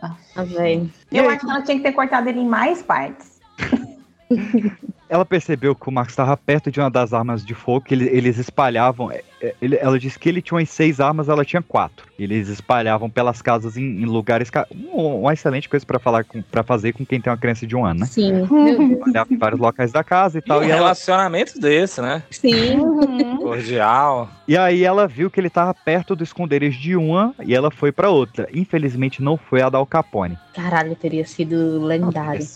Ah, 0.00 0.16
velho. 0.42 0.90
E 1.10 1.18
Eu 1.18 1.28
aí, 1.28 1.36
acho 1.36 1.44
que 1.46 1.50
ela 1.52 1.62
tinha 1.62 1.76
que 1.76 1.82
ter 1.82 1.92
cortado 1.92 2.28
ele 2.28 2.40
em 2.40 2.46
mais 2.48 2.82
partes. 2.82 3.40
ela 5.08 5.24
percebeu 5.24 5.74
que 5.74 5.88
o 5.88 5.92
Max 5.92 6.12
estava 6.12 6.36
perto 6.36 6.70
de 6.70 6.80
uma 6.80 6.90
das 6.90 7.12
armas 7.12 7.44
de 7.44 7.54
fogo, 7.54 7.82
que 7.82 7.94
ele- 7.94 8.08
eles 8.08 8.38
espalhavam. 8.38 9.10
É, 9.42 9.46
é, 9.48 9.54
ele- 9.60 9.76
ela 9.80 9.98
disse 9.98 10.18
que 10.18 10.28
ele 10.28 10.40
tinha 10.40 10.56
umas 10.58 10.70
seis 10.70 11.00
armas, 11.00 11.28
ela 11.28 11.44
tinha 11.44 11.60
quatro. 11.62 12.06
Eles 12.18 12.48
espalhavam 12.48 13.10
pelas 13.10 13.42
casas 13.42 13.76
em, 13.76 13.82
em 13.82 14.04
lugares. 14.04 14.48
ca- 14.50 14.66
um- 14.72 15.20
Uma 15.22 15.32
excelente 15.32 15.68
coisa 15.68 15.84
para 15.84 15.98
falar 15.98 16.24
para 16.50 16.62
fazer 16.62 16.92
com 16.92 17.04
quem 17.04 17.20
tem 17.20 17.30
uma 17.32 17.36
criança 17.36 17.66
de 17.66 17.74
um 17.76 17.84
ano, 17.84 18.00
né? 18.00 18.06
Sim. 18.06 18.32
Deus. 18.44 18.90
Espalhava 18.92 19.34
em 19.34 19.36
vários 19.38 19.60
locais 19.60 19.92
da 19.92 20.04
casa 20.04 20.38
e 20.38 20.42
tal. 20.42 20.60
um 20.60 20.64
E, 20.64 20.66
ela, 20.70 20.76
relacionamento 20.76 21.58
desse, 21.58 22.00
né? 22.00 22.22
Sim. 22.30 22.76
Uhum. 22.78 23.36
Cordial. 23.42 24.28
e 24.46 24.56
aí 24.56 24.84
ela 24.84 25.06
viu 25.08 25.30
que 25.30 25.38
ele 25.40 25.48
estava 25.48 25.72
perto 25.74 26.14
do 26.14 26.22
esconderijo 26.24 26.78
de 26.80 26.96
uma 26.96 27.34
e 27.44 27.54
ela 27.54 27.70
foi 27.70 27.90
para 27.92 28.08
outra. 28.10 28.48
Infelizmente 28.52 29.22
não 29.22 29.36
foi 29.36 29.60
a 29.62 29.68
da 29.68 29.78
Al 29.78 29.86
Capone. 29.86 30.38
Caralho, 30.54 30.94
teria 30.94 31.24
sido 31.24 31.84
lendário. 31.84 32.46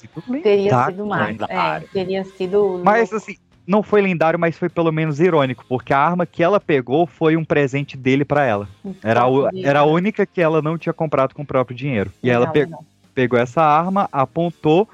Teria 0.42 0.70
Tá, 0.70 0.86
sido 0.86 1.06
mais. 1.06 1.28
É, 1.28 1.32
lendário. 1.32 1.88
teria 1.92 2.24
sido. 2.24 2.80
Mas 2.84 3.12
assim, 3.12 3.36
não 3.66 3.82
foi 3.82 4.00
lendário, 4.00 4.38
mas 4.38 4.56
foi 4.58 4.68
pelo 4.68 4.92
menos 4.92 5.20
irônico, 5.20 5.64
porque 5.68 5.92
a 5.92 5.98
arma 5.98 6.24
que 6.26 6.42
ela 6.42 6.60
pegou 6.60 7.06
foi 7.06 7.36
um 7.36 7.44
presente 7.44 7.96
dele 7.96 8.24
pra 8.24 8.44
ela. 8.44 8.68
Era 9.02 9.20
a, 9.22 9.28
u- 9.28 9.48
era 9.64 9.80
a 9.80 9.84
única 9.84 10.24
que 10.26 10.40
ela 10.40 10.62
não 10.62 10.78
tinha 10.78 10.92
comprado 10.92 11.34
com 11.34 11.42
o 11.42 11.46
próprio 11.46 11.76
dinheiro. 11.76 12.10
E 12.22 12.30
ela 12.30 12.46
pe- 12.52 12.66
pegou 13.14 13.38
essa 13.38 13.62
arma, 13.62 14.08
apontou 14.12 14.88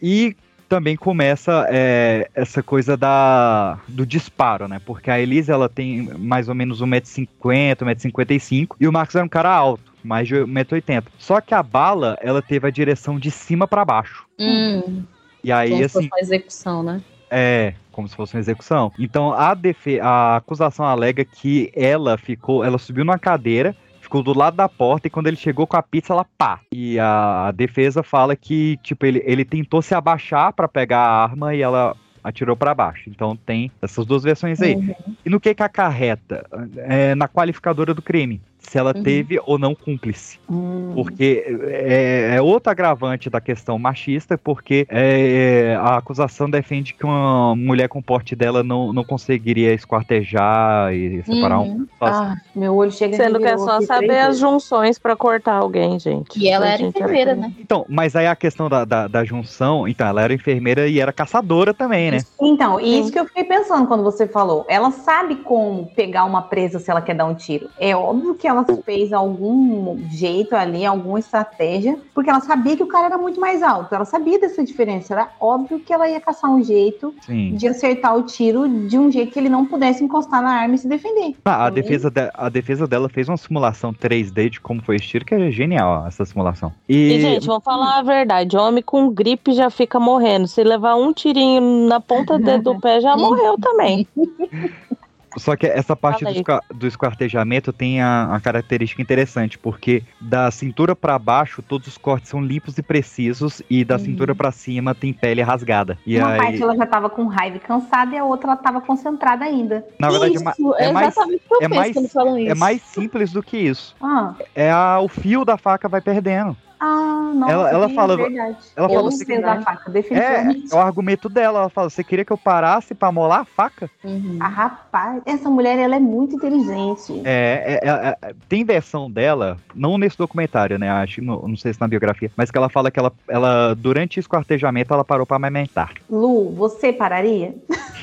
e 0.00 0.36
também 0.68 0.96
começa 0.96 1.66
é, 1.70 2.28
essa 2.34 2.62
coisa 2.62 2.96
da, 2.96 3.78
do 3.86 4.04
disparo, 4.06 4.66
né? 4.66 4.80
Porque 4.84 5.10
a 5.10 5.20
Elise, 5.20 5.50
ela 5.52 5.68
tem 5.68 6.02
mais 6.18 6.48
ou 6.48 6.54
menos 6.54 6.80
1,50m, 6.82 7.76
1,55m, 7.76 8.68
e 8.80 8.88
o 8.88 8.92
Marcos 8.92 9.14
era 9.14 9.24
um 9.24 9.28
cara 9.28 9.50
alto, 9.54 9.92
mais 10.02 10.26
de 10.26 10.34
1,80m. 10.36 11.04
Só 11.18 11.40
que 11.40 11.54
a 11.54 11.62
bala, 11.62 12.18
ela 12.20 12.42
teve 12.42 12.66
a 12.66 12.70
direção 12.70 13.18
de 13.18 13.30
cima 13.30 13.68
pra 13.68 13.84
baixo. 13.84 14.24
Hum, 14.38 15.02
E 15.44 15.52
aí, 15.52 15.70
como 15.70 15.84
assim, 15.84 15.92
fosse 15.92 16.08
uma 16.08 16.20
execução, 16.20 16.82
né? 16.82 17.00
É, 17.34 17.74
como 17.90 18.08
se 18.08 18.14
fosse 18.14 18.34
uma 18.34 18.40
execução. 18.40 18.92
Então 18.98 19.32
a, 19.32 19.52
defe 19.54 19.98
a 20.00 20.36
acusação 20.36 20.86
alega 20.86 21.24
que 21.24 21.72
ela 21.74 22.16
ficou, 22.16 22.64
ela 22.64 22.78
subiu 22.78 23.04
numa 23.04 23.18
cadeira, 23.18 23.74
ficou 24.00 24.22
do 24.22 24.36
lado 24.36 24.56
da 24.56 24.68
porta 24.68 25.08
e 25.08 25.10
quando 25.10 25.26
ele 25.26 25.36
chegou 25.36 25.66
com 25.66 25.76
a 25.76 25.82
pizza, 25.82 26.12
ela 26.12 26.24
pá. 26.38 26.60
E 26.72 26.98
a, 26.98 27.48
a 27.48 27.50
defesa 27.50 28.02
fala 28.02 28.36
que, 28.36 28.78
tipo, 28.82 29.04
ele, 29.04 29.20
ele 29.24 29.44
tentou 29.44 29.82
se 29.82 29.94
abaixar 29.94 30.52
pra 30.52 30.68
pegar 30.68 31.00
a 31.00 31.22
arma 31.24 31.54
e 31.54 31.62
ela 31.62 31.96
atirou 32.22 32.56
pra 32.56 32.74
baixo. 32.74 33.10
Então 33.10 33.36
tem 33.36 33.70
essas 33.82 34.06
duas 34.06 34.22
versões 34.22 34.60
aí. 34.62 34.76
Uhum. 34.76 34.94
E 35.26 35.28
no 35.28 35.40
que 35.40 35.54
que 35.54 35.62
acarreta? 35.62 36.46
É, 36.76 37.14
na 37.14 37.28
qualificadora 37.28 37.92
do 37.92 38.00
crime. 38.00 38.40
Se 38.68 38.78
ela 38.78 38.92
Uhum. 38.96 39.02
teve 39.02 39.40
ou 39.44 39.58
não 39.58 39.74
cúmplice. 39.74 40.38
Hum. 40.50 40.92
Porque 40.94 41.44
é, 41.62 42.36
é 42.36 42.42
outro 42.42 42.70
agravante 42.70 43.28
da 43.28 43.40
questão 43.40 43.78
machista, 43.78 44.38
porque 44.38 44.86
é, 44.88 45.76
a 45.80 45.96
acusação 45.96 46.48
defende 46.48 46.94
que 46.94 47.04
uma 47.04 47.54
mulher 47.56 47.88
com 47.88 47.98
o 47.98 48.02
porte 48.02 48.34
dela 48.34 48.62
não, 48.62 48.92
não 48.92 49.04
conseguiria 49.04 49.72
esquartejar 49.72 50.92
e 50.92 51.22
separar 51.24 51.60
um. 51.60 51.64
Uhum. 51.64 51.86
Ah, 52.00 52.34
meu 52.54 52.74
olho 52.74 52.90
chega 52.90 53.16
Sendo 53.16 53.38
que 53.38 53.46
é 53.46 53.56
só 53.56 53.80
saber 53.80 54.18
as 54.18 54.38
junções 54.38 54.98
pra 54.98 55.16
cortar 55.16 55.54
alguém, 55.54 55.98
gente. 55.98 56.38
E 56.38 56.48
ela 56.48 56.68
era 56.68 56.82
enfermeira, 56.82 57.34
né? 57.34 57.52
Então, 57.58 57.84
mas 57.88 58.16
aí 58.16 58.26
a 58.26 58.36
questão 58.36 58.68
da, 58.68 58.84
da, 58.84 59.08
da 59.08 59.24
junção, 59.24 59.86
então, 59.88 60.06
ela 60.06 60.22
era 60.22 60.32
enfermeira 60.32 60.86
e 60.88 61.00
era 61.00 61.12
caçadora 61.12 61.72
também, 61.72 62.10
né? 62.10 62.18
Então, 62.40 62.80
e 62.80 63.00
isso 63.00 63.12
que 63.12 63.18
eu 63.18 63.26
fiquei 63.26 63.44
pensando 63.44 63.86
quando 63.86 64.02
você 64.02 64.26
falou. 64.26 64.64
Ela 64.68 64.90
sabe 64.90 65.36
como 65.36 65.86
pegar 65.94 66.24
uma 66.24 66.42
presa 66.42 66.78
se 66.78 66.90
ela 66.90 67.00
quer 67.02 67.14
dar 67.14 67.26
um 67.26 67.34
tiro. 67.34 67.68
É 67.78 67.94
óbvio 67.94 68.34
que 68.34 68.46
ela 68.54 68.64
fez 68.82 69.12
algum 69.12 69.98
jeito 70.10 70.54
ali, 70.54 70.84
alguma 70.84 71.18
estratégia, 71.18 71.98
porque 72.14 72.30
ela 72.30 72.40
sabia 72.40 72.76
que 72.76 72.82
o 72.82 72.86
cara 72.86 73.06
era 73.06 73.18
muito 73.18 73.40
mais 73.40 73.62
alto. 73.62 73.94
Ela 73.94 74.04
sabia 74.04 74.38
dessa 74.38 74.64
diferença. 74.64 75.12
Era 75.14 75.28
óbvio 75.40 75.80
que 75.80 75.92
ela 75.92 76.08
ia 76.08 76.20
caçar 76.20 76.50
um 76.50 76.62
jeito 76.62 77.14
Sim. 77.22 77.54
de 77.54 77.66
acertar 77.68 78.16
o 78.16 78.22
tiro 78.22 78.68
de 78.86 78.98
um 78.98 79.10
jeito 79.10 79.32
que 79.32 79.38
ele 79.38 79.48
não 79.48 79.66
pudesse 79.66 80.02
encostar 80.04 80.42
na 80.42 80.50
arma 80.50 80.74
e 80.74 80.78
se 80.78 80.88
defender. 80.88 81.34
Ah, 81.44 81.66
a, 81.66 81.70
defesa 81.70 82.10
de- 82.10 82.30
a 82.34 82.48
defesa 82.48 82.86
dela 82.86 83.08
fez 83.08 83.28
uma 83.28 83.36
simulação 83.36 83.92
3D 83.92 84.48
de 84.50 84.60
como 84.60 84.82
foi 84.82 84.96
esse 84.96 85.06
tiro, 85.06 85.24
que 85.24 85.34
é 85.34 85.50
genial 85.50 86.02
ó, 86.04 86.06
essa 86.08 86.24
simulação. 86.24 86.72
E, 86.88 86.94
E, 87.14 87.20
gente, 87.20 87.46
vamos 87.46 87.64
falar 87.64 87.98
a 87.98 88.02
verdade. 88.02 88.56
Homem 88.56 88.82
com 88.82 89.10
gripe 89.10 89.52
já 89.52 89.70
fica 89.70 89.98
morrendo. 90.00 90.46
Se 90.46 90.62
levar 90.64 90.94
um 90.96 91.12
tirinho 91.12 91.60
na 91.88 92.00
ponta 92.00 92.38
do 92.38 92.78
pé, 92.80 93.00
já 93.00 93.16
morreu 93.16 93.56
também. 93.60 94.06
Só 95.36 95.56
que 95.56 95.66
essa 95.66 95.94
parte 95.96 96.24
do, 96.24 96.32
do 96.76 96.86
esquartejamento 96.86 97.72
tem 97.72 98.00
a, 98.00 98.34
a 98.34 98.40
característica 98.40 99.00
interessante, 99.02 99.58
porque 99.58 100.02
da 100.20 100.50
cintura 100.50 100.94
pra 100.94 101.18
baixo 101.18 101.62
todos 101.62 101.88
os 101.88 101.98
cortes 101.98 102.30
são 102.30 102.40
limpos 102.42 102.76
e 102.78 102.82
precisos, 102.82 103.62
e 103.68 103.84
da 103.84 103.98
cintura 103.98 104.34
pra 104.34 104.50
cima 104.52 104.94
tem 104.94 105.12
pele 105.12 105.42
rasgada. 105.42 105.98
E 106.06 106.18
Uma 106.18 106.30
aí, 106.32 106.38
parte 106.38 106.62
ela 106.62 106.76
já 106.76 106.86
tava 106.86 107.10
com 107.10 107.26
raiva 107.26 107.56
e 107.56 107.60
cansada 107.60 108.14
e 108.14 108.18
a 108.18 108.24
outra 108.24 108.48
ela 108.52 108.56
tava 108.56 108.80
concentrada 108.80 109.44
ainda. 109.44 109.84
na 109.98 110.10
verdade, 110.10 110.36
é, 110.36 110.40
ma- 110.40 110.50
Isso, 110.52 110.74
é 110.76 110.92
mais, 110.92 111.08
exatamente 111.08 111.42
o 111.44 111.48
que 111.48 111.54
eu 111.54 111.60
é 111.62 111.68
mais- 111.68 111.92
quando 111.94 112.08
falam 112.08 112.38
isso. 112.38 112.50
é 112.50 112.54
mais 112.54 112.82
simples 112.82 113.32
do 113.32 113.42
que 113.42 113.56
isso. 113.56 113.94
Ah, 114.00 114.34
É 114.54 114.70
a, 114.70 115.00
o 115.00 115.08
fio 115.08 115.44
da 115.44 115.56
faca 115.56 115.88
vai 115.88 116.00
perdendo. 116.00 116.56
Ah 116.80 117.32
nossa, 117.34 117.52
Ela- 117.52 117.70
ela 117.70 117.88
sim, 117.88 117.94
fala- 117.94 118.16
verdade. 118.16 118.56
ela 118.76 118.88
fala 118.88 119.08
assim, 119.08 119.38
né? 119.38 119.60
faca, 119.64 119.82
É, 119.88 119.92
definitivamente. 119.92 120.72
é 120.72 120.76
o 120.76 120.80
argumento 120.80 121.28
dela. 121.28 121.60
Ela 121.60 121.68
fala: 121.70 121.90
você 121.90 122.04
queria 122.04 122.24
que 122.24 122.32
eu 122.32 122.38
parasse 122.38 122.94
pra 122.94 123.10
molar 123.12 123.40
a 123.40 123.44
faca? 123.44 123.90
Uhum. 124.04 124.38
Ah, 124.40 124.48
rapaz, 124.48 125.22
essa 125.26 125.48
mulher 125.50 125.78
ela 125.78 125.96
é 125.96 126.00
muito 126.00 126.36
inteligente. 126.36 127.22
É, 127.24 127.80
é, 127.82 127.88
é, 127.88 128.16
é, 128.30 128.34
tem 128.48 128.64
versão 128.64 129.10
dela, 129.10 129.56
não 129.74 129.98
nesse 129.98 130.16
documentário, 130.18 130.78
né? 130.78 130.90
Acho, 130.90 131.22
não, 131.22 131.42
não 131.48 131.56
sei 131.56 131.72
se 131.72 131.80
na 131.80 131.88
biografia, 131.88 132.30
mas 132.36 132.50
que 132.50 132.58
ela 132.58 132.68
fala 132.68 132.90
que 132.90 132.98
ela, 132.98 133.12
ela 133.28 133.74
durante 133.74 134.18
o 134.18 134.20
esquartejamento, 134.20 134.92
ela 134.92 135.04
parou 135.04 135.26
pra 135.26 135.36
amamentar. 135.36 135.92
Lu, 136.08 136.50
você 136.54 136.92
pararia? 136.92 137.54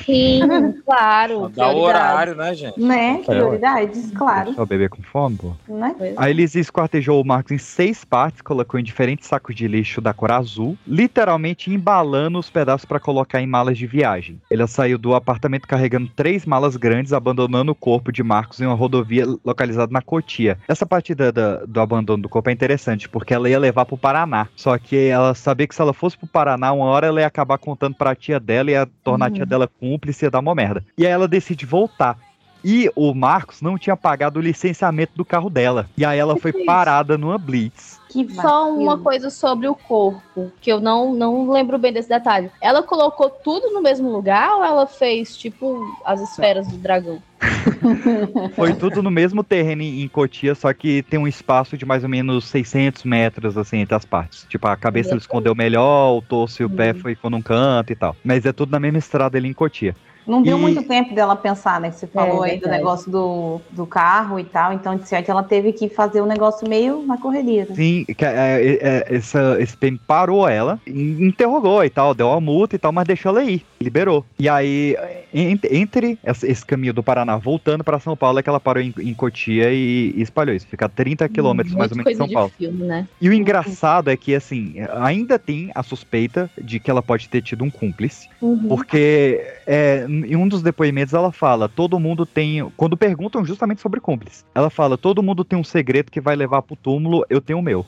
Sim, 0.04 0.40
claro. 0.84 1.48
Dá 1.50 1.68
o 1.70 1.78
horário, 1.78 2.34
né, 2.34 2.54
gente? 2.54 2.80
Né? 2.80 3.22
Prioridades, 3.24 4.10
claro. 4.12 4.52
Só 4.54 4.62
o 4.62 4.66
bebê 4.66 4.88
com 4.88 5.02
fome, 5.02 5.36
pô. 5.36 5.52
Né? 5.68 5.94
É. 6.00 6.14
A 6.16 6.30
Elise 6.30 6.58
esquartejou 6.60 7.20
o 7.20 7.24
Marcos 7.24 7.52
em 7.52 7.58
seis 7.58 8.04
partes, 8.04 8.40
colocou 8.42 8.71
em 8.78 8.84
diferentes 8.84 9.28
sacos 9.28 9.54
de 9.54 9.66
lixo 9.68 10.00
da 10.00 10.12
cor 10.12 10.30
azul, 10.32 10.76
literalmente 10.86 11.70
embalando 11.70 12.38
os 12.38 12.48
pedaços 12.50 12.84
para 12.84 13.00
colocar 13.00 13.40
em 13.40 13.46
malas 13.46 13.76
de 13.76 13.86
viagem. 13.86 14.40
Ela 14.50 14.66
saiu 14.66 14.96
do 14.98 15.14
apartamento 15.14 15.66
carregando 15.66 16.08
três 16.14 16.46
malas 16.46 16.76
grandes, 16.76 17.12
abandonando 17.12 17.72
o 17.72 17.74
corpo 17.74 18.12
de 18.12 18.22
Marcos 18.22 18.60
em 18.60 18.66
uma 18.66 18.74
rodovia 18.74 19.24
localizada 19.44 19.92
na 19.92 20.00
Cotia. 20.00 20.58
Essa 20.68 20.86
parte 20.86 21.14
da- 21.14 21.30
da- 21.30 21.64
do 21.66 21.80
abandono 21.80 22.22
do 22.22 22.28
corpo 22.28 22.50
é 22.50 22.52
interessante, 22.52 23.08
porque 23.08 23.34
ela 23.34 23.48
ia 23.48 23.58
levar 23.58 23.84
pro 23.84 23.96
Paraná. 23.98 24.48
Só 24.56 24.76
que 24.78 24.96
ela 25.08 25.34
sabia 25.34 25.66
que 25.66 25.74
se 25.74 25.80
ela 25.82 25.92
fosse 25.92 26.16
pro 26.16 26.26
Paraná, 26.26 26.72
uma 26.72 26.84
hora 26.86 27.06
ela 27.06 27.20
ia 27.20 27.26
acabar 27.26 27.58
contando 27.58 27.94
pra 27.94 28.14
tia 28.14 28.38
dela, 28.38 28.70
ia 28.70 28.88
tornar 29.04 29.26
a 29.26 29.30
tia 29.30 29.46
dela 29.46 29.68
cúmplice, 29.80 30.24
ia 30.24 30.30
dar 30.30 30.38
uma 30.40 30.54
merda. 30.54 30.84
E 30.96 31.06
aí 31.06 31.12
ela 31.12 31.28
decide 31.28 31.66
voltar. 31.66 32.16
E 32.64 32.88
o 32.94 33.12
Marcos 33.12 33.60
não 33.60 33.76
tinha 33.76 33.96
pagado 33.96 34.38
o 34.38 34.42
licenciamento 34.42 35.12
do 35.16 35.24
carro 35.24 35.50
dela. 35.50 35.88
E 35.98 36.04
aí 36.04 36.16
ela 36.18 36.36
foi 36.36 36.52
que 36.52 36.58
é 36.58 36.60
isso? 36.60 36.66
parada 36.66 37.18
numa 37.18 37.36
blitz. 37.36 37.91
Que 38.12 38.28
Só 38.34 38.66
vacilo. 38.66 38.82
uma 38.82 38.98
coisa 38.98 39.30
sobre 39.30 39.66
o 39.66 39.74
corpo, 39.74 40.52
que 40.60 40.70
eu 40.70 40.80
não, 40.80 41.14
não 41.14 41.50
lembro 41.50 41.78
bem 41.78 41.92
desse 41.92 42.10
detalhe. 42.10 42.50
Ela 42.60 42.82
colocou 42.82 43.30
tudo 43.30 43.70
no 43.70 43.80
mesmo 43.80 44.10
lugar 44.10 44.56
ou 44.56 44.64
ela 44.64 44.86
fez, 44.86 45.34
tipo, 45.34 45.82
as 46.04 46.20
esferas 46.20 46.68
do 46.68 46.76
dragão? 46.76 47.22
Foi 48.54 48.74
tudo 48.74 49.02
no 49.02 49.10
mesmo 49.10 49.42
terreno 49.42 49.82
em 49.82 50.06
Cotia, 50.08 50.54
só 50.54 50.72
que 50.72 51.02
tem 51.02 51.18
um 51.18 51.26
espaço 51.26 51.76
de 51.76 51.86
mais 51.86 52.02
ou 52.02 52.08
menos 52.08 52.44
600 52.44 53.04
metros, 53.04 53.56
assim, 53.56 53.78
entre 53.78 53.94
as 53.94 54.04
partes. 54.04 54.46
Tipo, 54.48 54.68
a 54.68 54.76
cabeça 54.76 55.10
ele 55.10 55.18
escondeu 55.18 55.54
melhor, 55.54 56.16
o 56.16 56.22
torso 56.22 56.62
e 56.62 56.66
o 56.66 56.70
pé 56.70 56.92
foi 56.92 57.14
ficou 57.14 57.30
num 57.30 57.42
canto 57.42 57.92
e 57.92 57.96
tal. 57.96 58.14
Mas 58.22 58.44
é 58.44 58.52
tudo 58.52 58.70
na 58.70 58.78
mesma 58.78 58.98
estrada 58.98 59.38
ali 59.38 59.48
em 59.48 59.52
Cotia. 59.54 59.96
Não 60.26 60.42
deu 60.42 60.56
E- 60.56 60.60
muito 60.60 60.82
tempo 60.84 61.14
dela 61.14 61.34
pensar, 61.34 61.80
né? 61.80 61.90
Que 61.90 61.96
você 61.96 62.06
falou 62.06 62.42
aí 62.42 62.58
do 62.60 62.68
negócio 62.68 63.10
do, 63.10 63.60
do 63.70 63.86
carro 63.86 64.38
e 64.38 64.44
tal. 64.44 64.72
Então, 64.72 64.96
de 64.96 65.08
certo, 65.08 65.30
ela 65.30 65.42
teve 65.42 65.72
que 65.72 65.88
fazer 65.88 66.20
o 66.20 66.26
negócio 66.26 66.68
meio 66.68 67.02
na 67.06 67.16
correria. 67.18 67.66
né? 67.68 67.74
Sim, 67.74 68.04
que, 68.04 68.24
é, 68.24 68.28
é, 68.30 68.78
é, 68.80 69.16
essa, 69.16 69.56
esse 69.60 69.76
PM 69.76 69.98
parou 70.06 70.48
ela, 70.48 70.80
in- 70.86 71.26
interrogou 71.26 71.84
e 71.84 71.90
tal, 71.90 72.14
deu 72.14 72.28
uma 72.28 72.40
multa 72.40 72.76
e 72.76 72.78
tal, 72.78 72.92
mas 72.92 73.06
deixou 73.06 73.30
ela 73.30 73.42
ir, 73.44 73.64
liberou. 73.80 74.24
E 74.38 74.48
aí, 74.48 74.96
en- 75.34 75.58
entre 75.70 76.18
esse, 76.24 76.64
caminho 76.64 76.92
do 76.92 77.02
Paraná 77.02 77.36
voltando 77.36 77.82
pra 77.82 77.98
São 77.98 78.16
Paulo, 78.16 78.38
é 78.38 78.42
que 78.42 78.48
ela 78.48 78.60
parou 78.60 78.82
em, 78.82 78.94
em 79.00 79.14
Cotia 79.14 79.72
e, 79.72 80.12
e 80.16 80.22
espalhou 80.22 80.54
isso. 80.54 80.66
Fica 80.68 80.86
a 80.86 80.88
30 80.88 81.28
quilômetros 81.28 81.74
mais 81.74 81.90
ou 81.90 81.96
menos 81.96 82.12
de 82.12 82.16
São 82.18 82.28
Paulo. 82.28 82.52
filme, 82.56 82.84
né? 82.84 83.08
E 83.20 83.28
o 83.28 83.32
engraçado 83.32 84.08
é 84.10 84.16
que, 84.16 84.34
assim, 84.34 84.74
ainda 85.00 85.38
tem 85.38 85.70
a 85.74 85.82
suspeita 85.82 86.48
de 86.62 86.78
que 86.78 86.90
ela 86.90 87.02
pode 87.02 87.28
ter 87.28 87.42
tido 87.42 87.64
um 87.64 87.70
cúmplice. 87.70 88.28
Uhum. 88.40 88.68
Porque 88.68 89.40
é, 89.66 90.06
em 90.12 90.36
um 90.36 90.46
dos 90.48 90.62
depoimentos 90.62 91.14
ela 91.14 91.32
fala, 91.32 91.68
todo 91.68 91.98
mundo 91.98 92.24
tem. 92.26 92.68
Quando 92.76 92.96
perguntam 92.96 93.44
justamente 93.44 93.80
sobre 93.80 94.00
cúmplice, 94.00 94.44
ela 94.54 94.70
fala, 94.70 94.96
todo 94.98 95.22
mundo 95.22 95.44
tem 95.44 95.58
um 95.58 95.64
segredo 95.64 96.10
que 96.10 96.20
vai 96.20 96.36
levar 96.36 96.62
pro 96.62 96.76
túmulo, 96.76 97.24
eu 97.30 97.40
tenho 97.40 97.58
o 97.58 97.62
meu. 97.62 97.84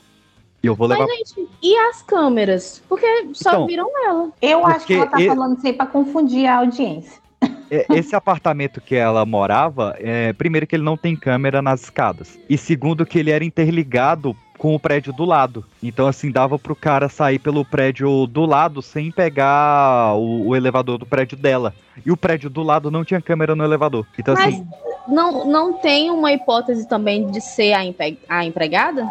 E 0.63 0.67
eu 0.67 0.75
vou 0.75 0.87
levar. 0.87 1.05
Mas, 1.05 1.29
gente, 1.29 1.47
e 1.61 1.77
as 1.77 2.01
câmeras? 2.01 2.81
Porque 2.89 3.05
só 3.33 3.49
Então, 3.51 3.67
viram 3.67 3.89
ela. 4.07 4.29
Eu 4.41 4.65
acho 4.65 4.85
que 4.87 4.93
ela 4.95 5.05
tá 5.07 5.21
e- 5.21 5.27
falando 5.27 5.57
isso 5.57 5.67
aí 5.67 5.73
pra 5.73 5.85
confundir 5.85 6.47
a 6.47 6.57
audiência. 6.57 7.21
É, 7.69 7.85
Esse 7.95 8.15
apartamento 8.15 8.81
que 8.81 8.95
ela 8.95 9.25
morava, 9.25 9.95
é, 9.99 10.33
primeiro 10.33 10.65
que 10.65 10.75
ele 10.75 10.83
não 10.83 10.97
tem 10.97 11.15
câmera 11.15 11.61
nas 11.61 11.83
escadas. 11.83 12.39
E 12.49 12.57
segundo 12.57 13.05
que 13.05 13.19
ele 13.19 13.29
era 13.31 13.43
interligado 13.43 14.35
com 14.57 14.73
o 14.73 14.79
prédio 14.79 15.11
do 15.13 15.25
lado. 15.25 15.65
Então, 15.81 16.07
assim, 16.07 16.31
dava 16.31 16.57
pro 16.57 16.75
cara 16.75 17.09
sair 17.09 17.39
pelo 17.39 17.63
prédio 17.65 18.25
do 18.27 18.45
lado 18.45 18.81
sem 18.81 19.11
pegar 19.11 20.15
o, 20.15 20.47
o 20.47 20.55
elevador 20.55 20.97
do 20.97 21.05
prédio 21.05 21.37
dela. 21.37 21.73
E 22.05 22.11
o 22.11 22.17
prédio 22.17 22.49
do 22.49 22.63
lado 22.63 22.89
não 22.89 23.03
tinha 23.03 23.21
câmera 23.21 23.55
no 23.55 23.63
elevador. 23.63 24.05
Então, 24.17 24.33
Mas 24.33 24.55
assim, 24.55 24.67
não, 25.07 25.45
não 25.45 25.73
tem 25.73 26.09
uma 26.09 26.31
hipótese 26.31 26.87
também 26.87 27.29
de 27.29 27.41
ser 27.41 27.73
a, 27.73 27.83
empe- 27.85 28.19
a 28.27 28.45
empregada? 28.45 29.07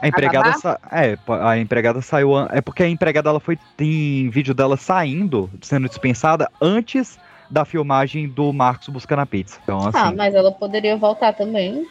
a 0.00 0.08
empregada, 0.08 0.52
sa- 0.52 0.78
é, 0.92 1.16
a 1.40 1.58
empregada 1.58 2.02
saiu, 2.02 2.38
é 2.50 2.60
porque 2.60 2.82
a 2.82 2.88
empregada 2.88 3.30
ela 3.30 3.40
foi 3.40 3.58
tem 3.76 4.28
vídeo 4.28 4.52
dela 4.54 4.76
saindo, 4.76 5.50
sendo 5.62 5.88
dispensada 5.88 6.50
antes 6.60 7.18
da 7.50 7.64
filmagem 7.64 8.28
do 8.28 8.52
Marcos 8.52 8.88
buscando 8.88 9.20
a 9.20 9.26
pizza. 9.26 9.58
Então, 9.62 9.78
assim, 9.78 9.90
Ah, 9.94 10.12
mas 10.14 10.34
ela 10.34 10.52
poderia 10.52 10.96
voltar 10.96 11.32
também. 11.32 11.86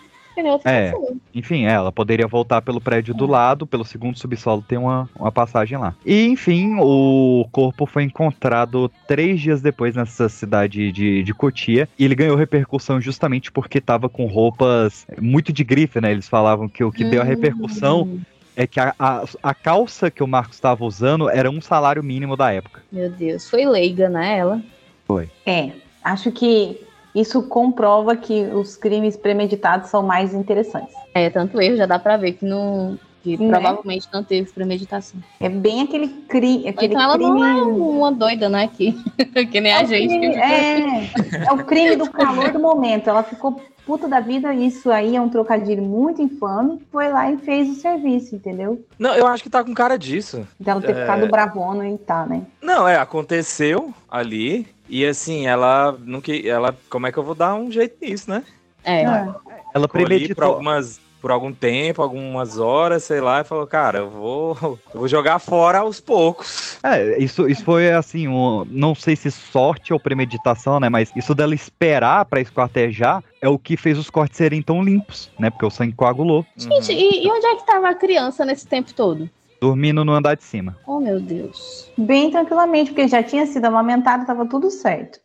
É. 0.63 0.91
pessoa. 0.91 1.13
Enfim, 1.33 1.65
é, 1.65 1.71
ela 1.71 1.91
poderia 1.91 2.27
voltar 2.27 2.61
pelo 2.61 2.81
prédio 2.81 3.13
do 3.13 3.25
lado, 3.25 3.65
pelo 3.67 3.85
segundo 3.85 4.17
subsolo 4.17 4.63
tem 4.67 4.77
uma, 4.77 5.09
uma 5.15 5.31
passagem 5.31 5.77
lá. 5.77 5.95
E 6.05 6.25
enfim, 6.25 6.75
o 6.79 7.45
corpo 7.51 7.85
foi 7.85 8.03
encontrado 8.03 8.91
três 9.07 9.39
dias 9.39 9.61
depois 9.61 9.95
nessa 9.95 10.29
cidade 10.29 10.91
de, 10.91 11.23
de 11.23 11.33
Cotia. 11.33 11.87
E 11.97 12.05
ele 12.05 12.15
ganhou 12.15 12.35
repercussão 12.35 13.01
justamente 13.01 13.51
porque 13.51 13.81
tava 13.81 14.09
com 14.09 14.25
roupas 14.25 15.05
muito 15.19 15.51
de 15.51 15.63
grife, 15.63 15.99
né? 15.99 16.11
Eles 16.11 16.27
falavam 16.27 16.67
que 16.67 16.83
o 16.83 16.91
que 16.91 17.03
deu 17.03 17.21
a 17.21 17.25
repercussão 17.25 18.19
é 18.55 18.67
que 18.67 18.79
a, 18.79 18.93
a, 18.99 19.23
a 19.41 19.53
calça 19.53 20.11
que 20.11 20.23
o 20.23 20.27
Marcos 20.27 20.55
estava 20.55 20.85
usando 20.85 21.29
era 21.29 21.49
um 21.49 21.61
salário 21.61 22.03
mínimo 22.03 22.37
da 22.37 22.51
época. 22.51 22.83
Meu 22.91 23.09
Deus, 23.09 23.49
foi 23.49 23.65
leiga, 23.65 24.09
né? 24.09 24.37
Ela. 24.37 24.61
Foi. 25.05 25.29
É, 25.45 25.71
acho 26.03 26.31
que 26.31 26.79
isso 27.15 27.43
comprova 27.43 28.15
que 28.15 28.43
os 28.45 28.75
crimes 28.75 29.15
premeditados 29.15 29.89
são 29.89 30.01
mais 30.03 30.33
interessantes. 30.33 30.93
É, 31.13 31.29
tanto 31.29 31.61
erro, 31.61 31.75
já 31.77 31.85
dá 31.85 31.99
pra 31.99 32.17
ver 32.17 32.33
que 32.33 32.45
não. 32.45 32.97
Que 33.23 33.37
Né? 33.37 33.47
provavelmente 33.47 34.05
não 34.11 34.21
teve 34.21 34.51
premeditação. 34.51 35.17
É 35.39 35.47
bem 35.47 35.81
aquele, 35.83 36.09
cri, 36.27 36.67
aquele 36.67 36.91
Então 36.93 37.01
ela 37.01 37.13
crime. 37.13 37.31
não 37.31 37.45
é 37.45 37.53
uma 37.63 38.11
doida, 38.11 38.49
né? 38.49 38.67
Que, 38.67 38.91
que 39.49 39.61
nem 39.61 39.71
a 39.73 39.81
o 39.83 39.85
gente. 39.85 40.09
crime- 40.09 40.35
é, 40.35 41.09
é 41.47 41.53
o 41.53 41.63
crime 41.63 41.95
do 41.95 42.09
calor 42.11 42.51
do 42.51 42.59
momento. 42.59 43.09
Ela 43.09 43.23
ficou 43.23 43.61
puta 43.85 44.07
da 44.07 44.19
vida, 44.19 44.53
isso 44.53 44.89
aí 44.91 45.15
é 45.15 45.21
um 45.21 45.29
trocadilho 45.29 45.81
muito 45.83 46.21
infame. 46.21 46.81
Foi 46.91 47.09
lá 47.09 47.31
e 47.31 47.37
fez 47.37 47.69
o 47.69 47.75
serviço, 47.75 48.35
entendeu? 48.35 48.83
Não, 48.97 49.13
eu 49.15 49.27
acho 49.27 49.43
que 49.43 49.49
tá 49.49 49.63
com 49.63 49.73
cara 49.73 49.97
disso. 49.97 50.47
Dela 50.59 50.81
ter 50.81 50.91
É. 50.95 51.01
ficado 51.01 51.27
bravona 51.27 51.89
e 51.89 51.97
tá, 51.97 52.25
né? 52.25 52.43
Não, 52.61 52.87
é, 52.87 52.95
aconteceu 52.97 53.93
ali. 54.09 54.67
E 54.89 55.05
assim, 55.05 55.47
ela 55.47 55.97
não 56.03 56.19
que 56.21 56.47
ela, 56.47 56.75
como 56.89 57.07
é 57.07 57.11
que 57.11 57.17
eu 57.17 57.23
vou 57.23 57.35
dar 57.35 57.55
um 57.55 57.71
jeito 57.71 57.95
nisso, 58.01 58.29
né? 58.29 58.43
É. 58.83 59.03
Ela 59.03 59.39
ali 59.73 59.87
por 59.87 59.89
premeditou. 59.89 60.43
algumas 60.45 60.99
por 61.23 61.31
algum 61.31 61.53
tempo, 61.53 62.01
algumas 62.01 62.59
horas, 62.59 63.05
sei 63.05 63.21
lá, 63.21 63.39
e 63.39 63.43
falou, 63.45 63.65
cara, 63.65 63.99
eu 63.99 64.09
vou, 64.09 64.57
eu 64.61 64.79
vou 64.93 65.07
jogar 65.07 65.39
fora 65.39 65.79
aos 65.79 66.01
poucos. 66.01 66.77
É, 66.83 67.17
isso, 67.17 67.47
isso 67.47 67.63
foi 67.63 67.93
assim, 67.93 68.27
um, 68.27 68.65
não 68.69 68.93
sei 68.93 69.15
se 69.15 69.31
sorte 69.31 69.93
ou 69.93 69.99
premeditação, 70.01 70.81
né? 70.81 70.89
Mas 70.89 71.13
isso 71.15 71.33
dela 71.33 71.55
esperar 71.55 72.25
pra 72.25 72.41
esquartejar 72.41 73.23
é 73.41 73.47
o 73.47 73.57
que 73.57 73.77
fez 73.77 73.97
os 73.97 74.09
cortes 74.09 74.35
serem 74.37 74.61
tão 74.61 74.83
limpos, 74.83 75.31
né? 75.39 75.49
Porque 75.49 75.65
o 75.65 75.69
sangue 75.69 75.93
coagulou. 75.93 76.45
Gente, 76.57 76.91
e, 76.91 77.25
e 77.25 77.31
onde 77.31 77.45
é 77.45 77.55
que 77.55 77.65
tava 77.65 77.87
a 77.87 77.95
criança 77.95 78.43
nesse 78.43 78.67
tempo 78.67 78.93
todo? 78.93 79.29
Dormindo 79.61 80.03
no 80.03 80.11
andar 80.11 80.35
de 80.35 80.43
cima. 80.43 80.75
Oh, 80.85 80.99
meu 80.99 81.21
Deus. 81.21 81.89
Bem 81.97 82.29
tranquilamente, 82.31 82.91
porque 82.91 83.07
já 83.07 83.23
tinha 83.23 83.45
sido 83.45 83.63
amamentado, 83.63 84.25
tava 84.25 84.45
tudo 84.45 84.69
certo. 84.69 85.21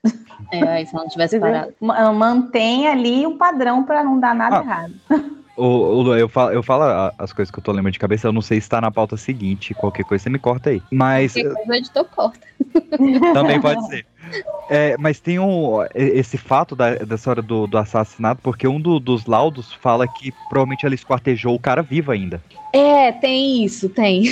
É, 0.52 0.62
aí 0.62 0.86
se 0.86 0.94
ela 0.94 1.02
não 1.02 1.10
tivesse 1.10 1.40
parado. 1.40 1.74
Ma- 1.80 2.12
Mantém 2.12 2.86
ali 2.86 3.26
o 3.26 3.36
padrão 3.36 3.82
pra 3.82 4.04
não 4.04 4.20
dar 4.20 4.36
nada 4.36 4.58
Ah. 4.58 4.62
errado. 4.62 4.94
O, 5.58 6.04
o 6.04 6.16
eu, 6.16 6.28
falo, 6.28 6.52
eu 6.52 6.62
falo 6.62 7.12
as 7.18 7.32
coisas 7.32 7.50
que 7.50 7.58
eu 7.58 7.62
tô 7.62 7.72
lembrando 7.72 7.92
de 7.92 7.98
cabeça, 7.98 8.28
eu 8.28 8.32
não 8.32 8.40
sei 8.40 8.60
se 8.60 8.68
tá 8.68 8.80
na 8.80 8.92
pauta 8.92 9.16
seguinte, 9.16 9.74
qualquer 9.74 10.04
coisa 10.04 10.22
você 10.22 10.30
me 10.30 10.38
corta 10.38 10.70
aí. 10.70 10.80
Mas 10.92 11.32
Qualquer 11.32 11.52
coisa 11.52 11.72
o 11.72 11.74
editor 11.74 12.04
corta. 12.04 12.46
também 13.34 13.60
pode 13.60 13.84
ser. 13.88 14.06
É, 14.70 14.96
mas 14.98 15.18
tem 15.20 15.38
um, 15.38 15.78
esse 15.94 16.36
fato 16.36 16.76
da, 16.76 16.94
dessa 16.96 17.30
hora 17.30 17.42
do, 17.42 17.66
do 17.66 17.78
assassinato, 17.78 18.40
porque 18.42 18.68
um 18.68 18.80
do- 18.80 19.00
dos 19.00 19.24
laudos 19.26 19.72
fala 19.72 20.06
que 20.06 20.32
provavelmente 20.48 20.84
ela 20.84 20.94
esquartejou 20.94 21.54
o 21.54 21.58
cara 21.60 21.82
vivo 21.82 22.12
ainda. 22.12 22.42
É, 22.70 23.12
tem 23.12 23.64
isso, 23.64 23.88
tem. 23.88 24.24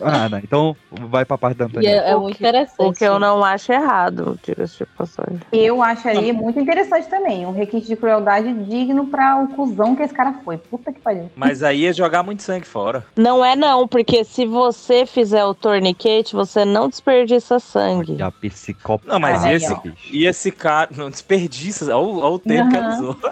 Ah, 0.00 0.26
não, 0.28 0.38
então 0.38 0.74
vai 0.90 1.24
pra 1.24 1.36
parte 1.36 1.56
da 1.58 1.64
E 1.64 1.68
Antônia. 1.68 1.88
é, 1.90 2.10
é 2.12 2.16
muito 2.16 2.36
interessante. 2.38 2.76
O 2.88 2.92
que 2.94 3.04
eu 3.04 3.18
não 3.18 3.44
acho 3.44 3.70
errado, 3.72 4.38
diga-se 4.42 4.78
de 4.78 4.86
passagem. 4.86 5.38
Eu 5.52 5.82
acharia 5.82 6.32
muito 6.32 6.58
interessante 6.58 7.08
também. 7.08 7.44
Um 7.44 7.52
requinte 7.52 7.86
de 7.86 7.94
crueldade 7.96 8.52
digno 8.64 9.06
pra 9.08 9.36
o 9.42 9.48
cuzão 9.48 9.94
que 9.94 10.02
esse 10.02 10.14
cara 10.14 10.34
foi. 10.44 10.56
Puta 10.56 10.92
que 10.92 11.00
pariu. 11.00 11.30
Mas 11.36 11.62
aí 11.62 11.84
é 11.86 11.92
jogar 11.92 12.22
muito 12.22 12.42
sangue 12.42 12.66
fora. 12.66 13.04
Não 13.16 13.44
é 13.44 13.54
não, 13.54 13.86
porque 13.86 14.24
se 14.24 14.46
você 14.46 15.04
fizer 15.04 15.44
o 15.44 15.54
tourniquet, 15.54 16.32
você 16.32 16.64
não 16.64 16.88
desperdiça 16.88 17.58
sangue. 17.58 18.20
A 18.22 18.30
psicopata. 18.30 19.12
Não, 19.12 19.20
mas 19.20 19.33
E, 19.46 19.52
esse, 19.54 19.76
e 20.10 20.26
esse 20.26 20.50
cara. 20.52 20.90
Não 20.96 21.10
desperdiça. 21.10 21.84
Olha, 21.86 21.96
o- 21.98 22.18
olha 22.18 22.26
o 22.34 22.38
tempo 22.38 22.70
que 22.70 22.76
ela 22.76 22.94
usou. 22.94 23.16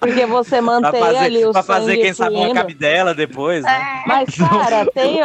Porque 0.00 0.24
você 0.24 0.62
Pra 0.62 0.62
mantém 0.62 1.02
ali 1.02 1.34
fazer, 1.34 1.46
o 1.46 1.52
pra 1.52 1.62
fazer 1.62 1.96
quem 1.98 2.14
sabe 2.14 2.34
uma 2.34 2.54
cabidela 2.54 3.14
depois, 3.14 3.62
né? 3.62 4.02
Mas, 4.06 4.34
cara, 4.34 4.86
tem. 4.94 5.20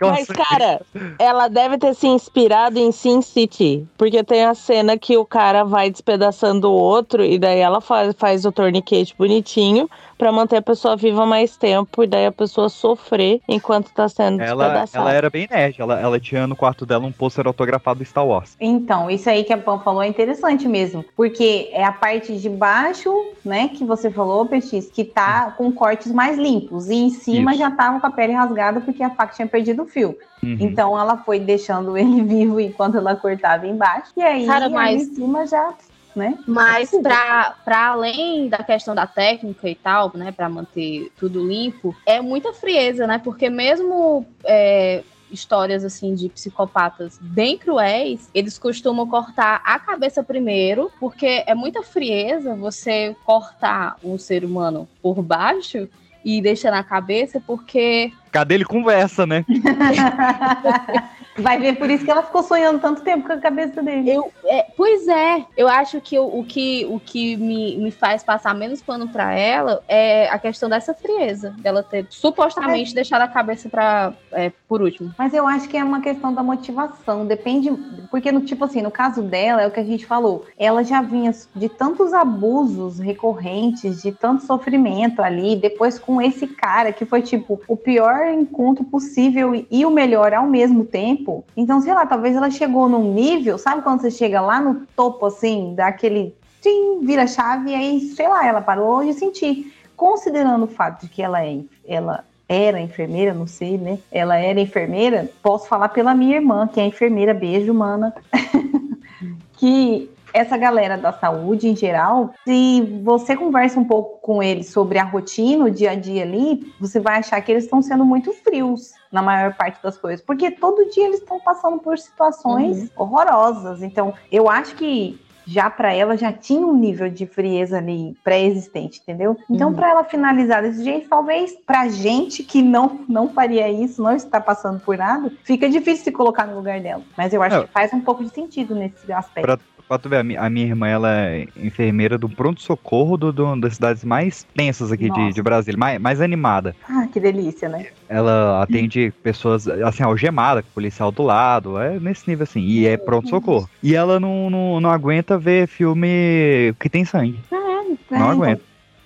Mas, 0.00 0.26
cara, 0.26 0.80
ela 1.18 1.48
deve 1.48 1.78
ter 1.78 1.94
se 1.94 2.06
inspirado 2.06 2.78
em 2.78 2.92
Sin 2.92 3.22
City. 3.22 3.86
Porque 3.96 4.22
tem 4.22 4.44
a 4.44 4.54
cena 4.54 4.98
que 4.98 5.16
o 5.16 5.24
cara 5.24 5.64
vai 5.64 5.90
despedaçando 5.90 6.68
o 6.70 6.74
outro 6.74 7.24
e 7.24 7.38
daí 7.38 7.60
ela 7.60 7.80
faz, 7.80 8.14
faz 8.18 8.44
o 8.44 8.52
tourniquet 8.52 9.14
bonitinho 9.18 9.88
pra 10.16 10.32
manter 10.32 10.56
a 10.56 10.62
pessoa 10.62 10.96
viva 10.96 11.24
mais 11.26 11.56
tempo 11.56 12.02
e 12.02 12.06
daí 12.06 12.26
a 12.26 12.32
pessoa 12.32 12.68
sofrer 12.68 13.40
enquanto 13.48 13.92
tá 13.92 14.08
sendo 14.08 14.40
Ela, 14.42 14.64
despedaçada. 14.64 15.04
ela 15.04 15.12
era 15.16 15.30
bem 15.30 15.46
nerd, 15.50 15.80
ela, 15.80 16.00
ela 16.00 16.20
tinha 16.20 16.46
no 16.46 16.56
quarto 16.56 16.86
dela 16.86 17.04
um 17.06 17.12
pôster 17.12 17.46
autografado 17.46 17.98
do 18.00 18.04
Star 18.04 18.26
Wars. 18.26 18.56
Então, 18.60 19.10
isso 19.10 19.28
aí 19.28 19.44
que 19.44 19.52
a 19.52 19.58
Pam 19.58 19.78
falou 19.80 20.02
é 20.02 20.08
interessante 20.08 20.66
mesmo, 20.68 21.04
porque 21.16 21.68
é 21.72 21.84
a 21.84 21.92
parte 21.92 22.36
de 22.38 22.48
baixo, 22.48 23.12
né, 23.44 23.68
que 23.68 23.84
você 23.84 24.10
falou, 24.10 24.46
Petis, 24.46 24.90
que 24.90 25.04
tá 25.04 25.52
com 25.56 25.70
cortes 25.72 26.10
mais 26.12 26.38
limpos, 26.38 26.88
e 26.88 26.94
em 26.94 27.10
cima 27.10 27.50
Isso. 27.52 27.60
já 27.60 27.70
tava 27.70 28.00
com 28.00 28.06
a 28.06 28.10
pele 28.10 28.32
rasgada 28.32 28.80
porque 28.80 29.02
a 29.02 29.10
faca 29.10 29.34
tinha 29.34 29.46
perdido 29.48 29.82
o 29.82 29.86
fio. 29.86 30.16
Uhum. 30.42 30.56
Então 30.60 30.98
ela 30.98 31.16
foi 31.18 31.38
deixando 31.40 31.96
ele 31.98 32.22
vivo 32.22 32.60
enquanto 32.60 32.96
ela 32.98 33.16
cortava 33.16 33.66
embaixo, 33.66 34.12
e 34.16 34.22
aí 34.22 34.46
Cara, 34.46 34.66
aí 34.66 34.72
mas- 34.72 35.02
em 35.08 35.14
cima 35.14 35.46
já, 35.46 35.72
né? 36.14 36.38
Mas 36.46 36.90
para 36.90 37.54
para 37.64 37.88
além 37.88 38.48
da 38.48 38.58
questão 38.58 38.94
da 38.94 39.06
técnica 39.06 39.68
e 39.68 39.74
tal, 39.74 40.12
né, 40.14 40.32
para 40.32 40.48
manter 40.48 41.10
tudo 41.18 41.46
limpo, 41.46 41.94
é 42.06 42.20
muita 42.20 42.52
frieza, 42.52 43.06
né? 43.06 43.20
Porque 43.22 43.50
mesmo 43.50 44.26
é, 44.44 45.02
histórias 45.30 45.84
assim 45.84 46.14
de 46.14 46.28
psicopatas 46.28 47.18
bem 47.20 47.58
cruéis, 47.58 48.30
eles 48.32 48.58
costumam 48.58 49.06
cortar 49.06 49.60
a 49.64 49.78
cabeça 49.78 50.22
primeiro, 50.22 50.90
porque 51.00 51.44
é 51.46 51.54
muita 51.54 51.82
frieza 51.82 52.54
você 52.54 53.14
cortar 53.24 53.96
um 54.02 54.16
ser 54.16 54.44
humano 54.44 54.88
por 55.02 55.20
baixo 55.22 55.88
e 56.24 56.40
deixar 56.40 56.70
na 56.70 56.82
cabeça, 56.82 57.40
porque 57.46 58.10
Cadê 58.32 58.54
ele 58.54 58.64
conversa, 58.64 59.26
né? 59.26 59.44
Vai 61.36 61.58
ver 61.58 61.76
por 61.76 61.90
isso 61.90 62.04
que 62.04 62.10
ela 62.10 62.22
ficou 62.22 62.42
sonhando 62.42 62.78
tanto 62.78 63.02
tempo 63.02 63.26
com 63.26 63.32
a 63.32 63.38
cabeça 63.38 63.82
dele. 63.82 64.10
Eu, 64.10 64.32
é, 64.44 64.66
pois 64.76 65.08
é, 65.08 65.44
eu 65.56 65.68
acho 65.68 66.00
que 66.00 66.18
o, 66.18 66.40
o 66.40 66.44
que, 66.44 66.86
o 66.88 67.00
que 67.00 67.36
me, 67.36 67.76
me 67.76 67.90
faz 67.90 68.22
passar 68.22 68.54
menos 68.54 68.80
pano 68.80 69.08
pra 69.08 69.32
ela 69.32 69.82
é 69.88 70.28
a 70.28 70.38
questão 70.38 70.68
dessa 70.68 70.94
frieza, 70.94 71.50
dela 71.58 71.82
ter 71.82 72.06
supostamente 72.10 72.94
deixado 72.94 73.22
a 73.22 73.28
cabeça 73.28 73.68
pra, 73.68 74.12
é, 74.32 74.52
por 74.68 74.80
último. 74.80 75.12
Mas 75.18 75.34
eu 75.34 75.46
acho 75.46 75.68
que 75.68 75.76
é 75.76 75.84
uma 75.84 76.00
questão 76.00 76.32
da 76.32 76.42
motivação, 76.42 77.26
depende, 77.26 77.70
porque 78.10 78.30
no 78.30 78.40
tipo 78.40 78.64
assim, 78.64 78.82
no 78.82 78.90
caso 78.90 79.22
dela, 79.22 79.62
é 79.62 79.66
o 79.66 79.70
que 79.70 79.80
a 79.80 79.84
gente 79.84 80.06
falou, 80.06 80.44
ela 80.58 80.84
já 80.84 81.02
vinha 81.02 81.32
de 81.54 81.68
tantos 81.68 82.12
abusos 82.12 82.98
recorrentes, 82.98 84.02
de 84.02 84.12
tanto 84.12 84.44
sofrimento 84.44 85.20
ali, 85.20 85.56
depois 85.56 85.98
com 85.98 86.20
esse 86.20 86.46
cara 86.46 86.92
que 86.92 87.04
foi 87.04 87.22
tipo 87.22 87.60
o 87.66 87.76
pior 87.76 88.26
encontro 88.28 88.84
possível 88.84 89.66
e 89.70 89.84
o 89.84 89.90
melhor 89.90 90.32
ao 90.32 90.46
mesmo 90.46 90.84
tempo. 90.84 91.23
Então, 91.56 91.80
sei 91.80 91.94
lá, 91.94 92.06
talvez 92.06 92.36
ela 92.36 92.50
chegou 92.50 92.88
num 92.88 93.12
nível, 93.12 93.58
sabe 93.58 93.82
quando 93.82 94.00
você 94.00 94.10
chega 94.10 94.40
lá 94.40 94.60
no 94.60 94.86
topo 94.96 95.26
assim, 95.26 95.74
daquele 95.74 96.34
tim, 96.60 97.00
vira 97.04 97.26
chave 97.26 97.70
e 97.70 97.74
aí, 97.74 98.00
sei 98.00 98.28
lá, 98.28 98.46
ela 98.46 98.60
parou 98.60 99.04
de 99.04 99.12
sentir. 99.12 99.72
Considerando 99.96 100.64
o 100.64 100.68
fato 100.68 101.02
de 101.02 101.08
que 101.08 101.22
ela 101.22 101.44
é, 101.44 101.60
ela 101.86 102.24
era 102.48 102.80
enfermeira, 102.80 103.32
não 103.32 103.46
sei, 103.46 103.78
né? 103.78 103.98
Ela 104.10 104.36
era 104.36 104.60
enfermeira, 104.60 105.30
posso 105.42 105.68
falar 105.68 105.88
pela 105.90 106.14
minha 106.14 106.36
irmã, 106.36 106.66
que 106.66 106.80
é 106.80 106.84
enfermeira, 106.84 107.32
beijo, 107.32 107.72
mana. 107.72 108.14
que 109.56 110.10
essa 110.34 110.56
galera 110.56 110.98
da 110.98 111.12
saúde 111.12 111.68
em 111.68 111.76
geral, 111.76 112.34
se 112.44 112.82
você 113.04 113.36
conversa 113.36 113.78
um 113.78 113.84
pouco 113.84 114.20
com 114.20 114.42
eles 114.42 114.68
sobre 114.70 114.98
a 114.98 115.04
rotina, 115.04 115.64
o 115.64 115.70
dia 115.70 115.92
a 115.92 115.94
dia 115.94 116.24
ali, 116.24 116.72
você 116.80 116.98
vai 116.98 117.18
achar 117.18 117.40
que 117.40 117.52
eles 117.52 117.64
estão 117.64 117.80
sendo 117.80 118.04
muito 118.04 118.32
frios 118.32 118.92
na 119.14 119.22
maior 119.22 119.54
parte 119.54 119.80
das 119.82 119.96
coisas, 119.96 120.20
porque 120.24 120.50
todo 120.50 120.90
dia 120.90 121.06
eles 121.06 121.20
estão 121.20 121.38
passando 121.40 121.78
por 121.78 121.96
situações 121.96 122.90
horrorosas. 122.96 123.80
Então, 123.82 124.12
eu 124.30 124.50
acho 124.50 124.74
que 124.74 125.18
já 125.46 125.68
para 125.70 125.92
ela 125.92 126.16
já 126.16 126.32
tinha 126.32 126.66
um 126.66 126.74
nível 126.74 127.08
de 127.10 127.26
frieza 127.26 127.76
ali 127.76 128.16
pré-existente, 128.24 129.00
entendeu? 129.02 129.36
Então, 129.48 129.68
Uhum. 129.68 129.74
para 129.74 129.90
ela 129.90 130.02
finalizar 130.02 130.62
desse 130.62 130.82
jeito, 130.82 131.06
talvez 131.08 131.52
pra 131.66 131.86
gente 131.88 132.42
que 132.42 132.60
não 132.62 133.00
não 133.08 133.28
faria 133.28 133.70
isso, 133.70 134.02
não 134.02 134.16
está 134.16 134.40
passando 134.40 134.80
por 134.80 134.96
nada, 134.96 135.30
fica 135.44 135.68
difícil 135.68 136.04
se 136.04 136.12
colocar 136.12 136.46
no 136.46 136.56
lugar 136.56 136.80
dela. 136.80 137.02
Mas 137.16 137.32
eu 137.32 137.42
acho 137.42 137.56
É. 137.56 137.66
que 137.66 137.72
faz 137.72 137.92
um 137.92 138.00
pouco 138.00 138.24
de 138.24 138.30
sentido 138.30 138.74
nesse 138.74 139.12
aspecto. 139.12 139.46
Pra, 139.46 139.58
pra 139.88 139.98
tu 139.98 140.08
ver, 140.08 140.16
a 140.18 140.22
mi- 140.24 140.36
a 140.36 140.48
minha 140.50 140.66
irmã 140.66 140.88
ela 140.88 141.10
é 141.12 141.46
enfermeira 141.56 142.16
do 142.18 142.28
pronto-socorro 142.28 143.16
do, 143.16 143.32
do- 143.32 143.56
das 143.60 143.74
cidades 143.74 144.04
mais 144.04 144.44
tensas 144.54 144.90
aqui 144.90 145.10
de, 145.10 145.18
Nossa. 145.20 145.32
de 145.34 145.42
Brasília, 145.42 145.78
mais, 145.78 146.00
mais 146.00 146.20
animada. 146.20 146.74
Ah, 146.88 147.06
que 147.12 147.20
delícia, 147.20 147.68
né? 147.68 147.86
Ela 148.08 148.62
atende 148.62 149.12
pessoas, 149.22 149.66
assim, 149.68 150.02
algemada, 150.02 150.62
com 150.62 150.68
policial 150.74 151.10
do 151.12 151.22
lado, 151.22 151.78
é 151.78 151.98
nesse 152.00 152.28
nível 152.28 152.44
assim, 152.44 152.60
e 152.60 152.86
é 152.86 152.96
pronto-socorro. 152.96 153.68
E 153.82 153.94
ela 153.94 154.18
não, 154.18 154.48
não, 154.50 154.80
não 154.80 154.90
aguenta 154.90 155.36
ver 155.38 155.66
filme 155.68 156.74
que 156.80 156.88
tem 156.88 157.04
sangue. 157.04 157.38
É, 157.50 157.56
Não 157.56 157.92
então, 158.08 158.30
aguenta. 158.30 158.62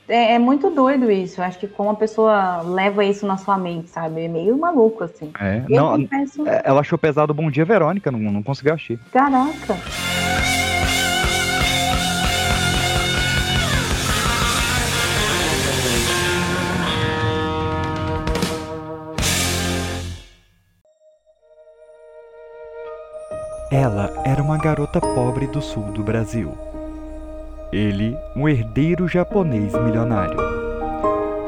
É, 0.09 0.35
é 0.35 0.39
muito 0.39 0.71
doido 0.71 1.11
isso. 1.11 1.43
Acho 1.43 1.59
que 1.59 1.69
como 1.69 1.91
a 1.91 1.95
pessoa 1.95 2.63
leva 2.63 3.05
isso 3.05 3.27
na 3.27 3.37
sua 3.37 3.59
mente, 3.59 3.91
sabe? 3.91 4.23
É 4.25 4.29
meio 4.29 4.57
maluco, 4.57 5.05
assim. 5.05 5.31
É, 5.39 5.63
não, 5.69 6.01
confesso. 6.01 6.49
é, 6.49 6.63
ela 6.65 6.81
achou 6.81 6.97
pesado 6.99 7.35
Bom 7.35 7.51
Dia 7.51 7.67
Verônica, 7.67 8.11
não, 8.11 8.19
não 8.19 8.43
conseguiu 8.43 8.73
assistir. 8.73 8.99
Caraca. 9.13 9.77
Ela 23.71 24.11
era 24.25 24.43
uma 24.43 24.57
garota 24.57 24.99
pobre 24.99 25.47
do 25.47 25.61
sul 25.61 25.93
do 25.93 26.03
Brasil. 26.03 26.57
Ele, 27.71 28.17
um 28.35 28.49
herdeiro 28.49 29.07
japonês 29.07 29.75
milionário. 29.75 30.39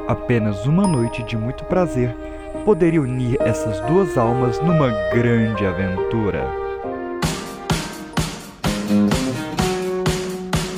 Apenas 0.06 0.66
uma 0.66 0.86
noite 0.86 1.22
de 1.22 1.34
muito 1.34 1.64
prazer 1.64 2.14
poderia 2.62 3.00
unir 3.00 3.38
essas 3.40 3.80
duas 3.86 4.18
almas 4.18 4.60
numa 4.60 4.90
grande 5.14 5.64
aventura. 5.64 6.44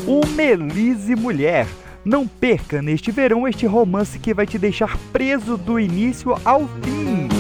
O 0.07 0.25
Melise 0.29 1.17
Mulher. 1.17 1.67
Não 2.05 2.27
perca 2.27 2.83
neste 2.83 3.13
verão 3.13 3.47
este 3.47 3.65
romance 3.65 4.19
que 4.19 4.35
vai 4.35 4.45
te 4.45 4.59
deixar 4.59 4.97
preso 5.13 5.57
do 5.57 5.79
início 5.79 6.37
ao 6.45 6.67
fim. 6.67 7.32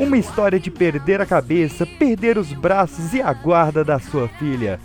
Uma 0.00 0.16
história 0.16 0.58
de 0.58 0.70
perder 0.70 1.20
a 1.20 1.26
cabeça, 1.26 1.84
perder 1.84 2.38
os 2.38 2.54
braços 2.54 3.12
e 3.12 3.20
a 3.20 3.34
guarda 3.34 3.84
da 3.84 3.98
sua 3.98 4.28
filha. 4.28 4.80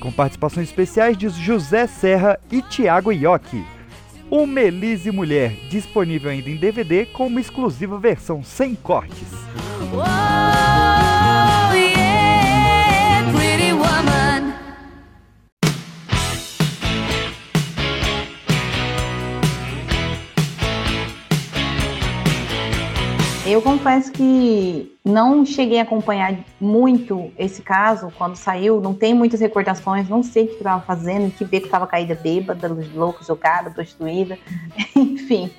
Com 0.00 0.10
participações 0.10 0.66
especiais 0.66 1.16
de 1.16 1.28
José 1.28 1.86
Serra 1.86 2.40
e 2.50 2.60
Tiago 2.60 3.12
Iocchi. 3.12 3.64
O 4.28 4.48
Melise 4.48 5.12
Mulher, 5.12 5.52
disponível 5.70 6.32
ainda 6.32 6.50
em 6.50 6.56
DVD 6.56 7.06
com 7.06 7.28
uma 7.28 7.40
exclusiva 7.40 8.00
versão 8.00 8.42
sem 8.42 8.74
cortes. 8.74 9.28
Eu 23.50 23.62
confesso 23.62 24.12
que 24.12 24.94
não 25.02 25.42
cheguei 25.42 25.80
a 25.80 25.82
acompanhar 25.82 26.36
muito 26.60 27.32
esse 27.38 27.62
caso 27.62 28.12
quando 28.18 28.36
saiu, 28.36 28.78
não 28.78 28.92
tem 28.92 29.14
muitas 29.14 29.40
recordações, 29.40 30.06
não 30.06 30.22
sei 30.22 30.44
o 30.44 30.48
que 30.48 30.54
eu 30.56 30.64
tava 30.64 30.82
fazendo, 30.82 31.32
que 31.32 31.46
beco 31.46 31.66
tava 31.66 31.86
caída 31.86 32.14
bêbada, 32.14 32.68
louca, 32.94 33.24
jogada, 33.24 33.70
prostituída, 33.70 34.38
enfim. 34.94 35.50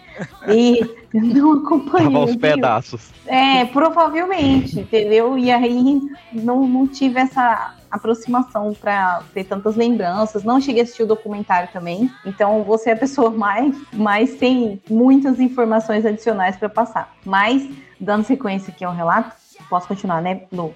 E 0.47 0.81
não 1.13 1.53
acompanhei. 1.53 2.07
Tava 2.07 2.17
aos 2.19 2.31
viu? 2.31 2.39
pedaços. 2.39 3.11
É, 3.25 3.65
provavelmente, 3.65 4.79
entendeu? 4.79 5.37
E 5.37 5.51
aí 5.51 6.01
não, 6.33 6.67
não 6.67 6.87
tive 6.87 7.19
essa 7.19 7.75
aproximação 7.89 8.73
para 8.73 9.23
ter 9.33 9.43
tantas 9.43 9.75
lembranças. 9.75 10.43
Não 10.43 10.61
cheguei 10.61 10.81
a 10.81 10.83
assistir 10.83 11.03
o 11.03 11.07
documentário 11.07 11.69
também. 11.71 12.11
Então 12.25 12.63
você 12.63 12.91
é 12.91 12.93
a 12.93 12.97
pessoa 12.97 13.29
mais, 13.29 13.75
mais 13.93 14.35
tem 14.35 14.81
muitas 14.89 15.39
informações 15.39 16.05
adicionais 16.05 16.55
para 16.57 16.69
passar. 16.69 17.15
Mas, 17.25 17.67
dando 17.99 18.23
sequência 18.23 18.71
aqui 18.71 18.83
ao 18.83 18.93
relato, 18.93 19.35
posso 19.69 19.87
continuar, 19.87 20.21
né, 20.21 20.43
Lu? 20.51 20.73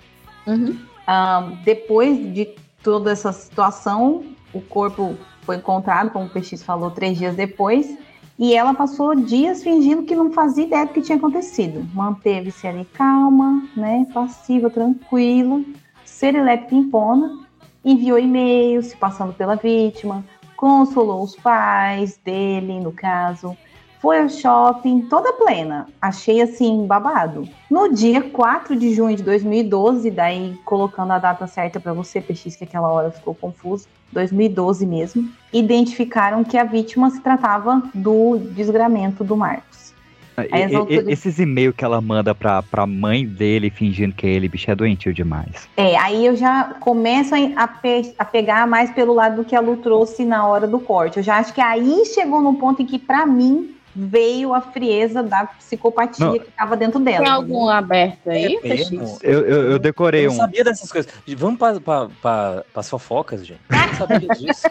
Ah, 1.06 1.52
depois 1.64 2.18
de 2.34 2.56
toda 2.82 3.12
essa 3.12 3.32
situação, 3.32 4.24
o 4.54 4.62
corpo 4.62 5.16
foi 5.42 5.58
encontrado, 5.58 6.12
como 6.12 6.26
o 6.26 6.30
PX 6.30 6.64
falou, 6.64 6.92
três 6.92 7.18
dias 7.18 7.36
depois. 7.36 7.98
E 8.38 8.56
ela 8.56 8.74
passou 8.74 9.14
dias 9.14 9.64
fingindo 9.64 10.04
que 10.04 10.16
não 10.16 10.32
fazia 10.32 10.66
ideia 10.66 10.86
do 10.86 10.94
que 10.94 11.02
tinha 11.02 11.18
acontecido. 11.18 11.88
Manteve-se 11.94 12.68
ali 12.68 12.86
calma, 12.86 13.64
né, 13.76 14.08
passiva, 14.14 14.70
tranquila, 14.70 15.62
serelepe 16.04 16.70
pimpona, 16.70 17.46
enviou 17.86 18.18
e-mails 18.18 18.88
se 18.88 18.98
passando 18.98 19.34
pela 19.34 19.56
vítima, 19.56 20.24
consolou 20.58 21.22
os 21.22 21.36
pais 21.36 22.18
dele, 22.24 22.80
no 22.80 22.92
caso, 22.92 23.56
foi 24.00 24.22
ao 24.22 24.30
shopping 24.30 25.02
toda 25.02 25.32
plena. 25.34 25.88
Achei 26.02 26.42
assim 26.42 26.86
babado. 26.88 27.48
No 27.70 27.94
dia 27.94 28.22
4 28.22 28.76
de 28.76 28.94
junho 28.94 29.16
de 29.16 29.24
2012, 29.24 30.10
daí 30.10 30.58
colocando 30.66 31.12
a 31.12 31.20
data 31.20 31.48
certa 31.48 31.80
para 31.80 31.94
você, 31.94 32.20
PX, 32.20 32.56
que 32.56 32.64
aquela 32.64 32.90
hora 32.90 33.12
ficou 33.12 33.36
confuso, 33.36 33.88
2012 34.14 34.86
mesmo, 34.86 35.30
identificaram 35.52 36.44
que 36.44 36.58
a 36.58 36.64
vítima 36.64 37.10
se 37.10 37.20
tratava 37.22 37.82
do 37.94 38.38
desgramento 38.52 39.24
do 39.24 39.36
Marcos. 39.36 39.94
Aí 40.36 40.48
E- 40.52 40.76
autoridades- 40.76 41.10
esses 41.10 41.38
e-mails 41.38 41.76
que 41.76 41.86
ela 41.86 42.02
manda 42.02 42.34
pra, 42.34 42.64
pra 42.64 42.88
mãe 42.88 43.24
dele 43.24 43.70
fingindo 43.70 44.16
que 44.16 44.26
é 44.26 44.32
ele, 44.32 44.50
bicho, 44.50 44.70
é 44.72 44.74
doentio 44.74 45.14
demais. 45.14 45.70
É, 45.78 45.96
aí 45.98 46.26
eu 46.26 46.36
já 46.36 46.76
começo 46.80 47.36
a, 47.56 47.68
pe- 47.68 48.14
a 48.18 48.26
pegar 48.26 48.66
mais 48.68 48.90
pelo 48.90 49.14
lado 49.14 49.36
do 49.38 49.46
que 49.46 49.56
a 49.56 49.60
Lu 49.60 49.78
trouxe 49.78 50.26
na 50.26 50.48
hora 50.48 50.66
do 50.66 50.80
corte. 50.80 51.18
Eu 51.18 51.24
já 51.24 51.38
acho 51.38 51.54
que 51.54 51.62
aí 51.62 52.04
chegou 52.08 52.42
num 52.42 52.56
ponto 52.56 52.82
em 52.82 52.86
que, 52.86 52.98
pra 52.98 53.28
mim, 53.28 53.76
veio 53.96 54.54
a 54.54 54.62
frieza 54.62 55.22
da 55.24 55.46
psicopatia 55.46 56.26
Não. 56.26 56.34
que 56.40 56.48
estava 56.50 56.76
dentro 56.76 57.00
dela. 57.00 57.24
Tem 57.24 57.32
algum 57.34 57.70
aberto 57.70 58.30
aí, 58.30 58.60
É? 58.64 58.82
Eu, 59.22 59.42
eu, 59.42 59.72
eu 59.72 59.80
decorei 59.80 60.26
Eu 60.26 60.30
não 60.30 60.36
um. 60.36 60.40
sabia 60.40 60.64
dessas 60.64 60.92
coisas. 60.92 61.12
Vamos 61.38 61.60
para 61.60 61.80
pra, 61.80 62.08
pra, 62.22 62.64
pras 62.74 62.90
fofocas, 62.90 63.46
gente. 63.46 63.60
Eu 63.70 63.78
não 63.78 63.94
sabia 63.96 64.28
disso. 64.36 64.68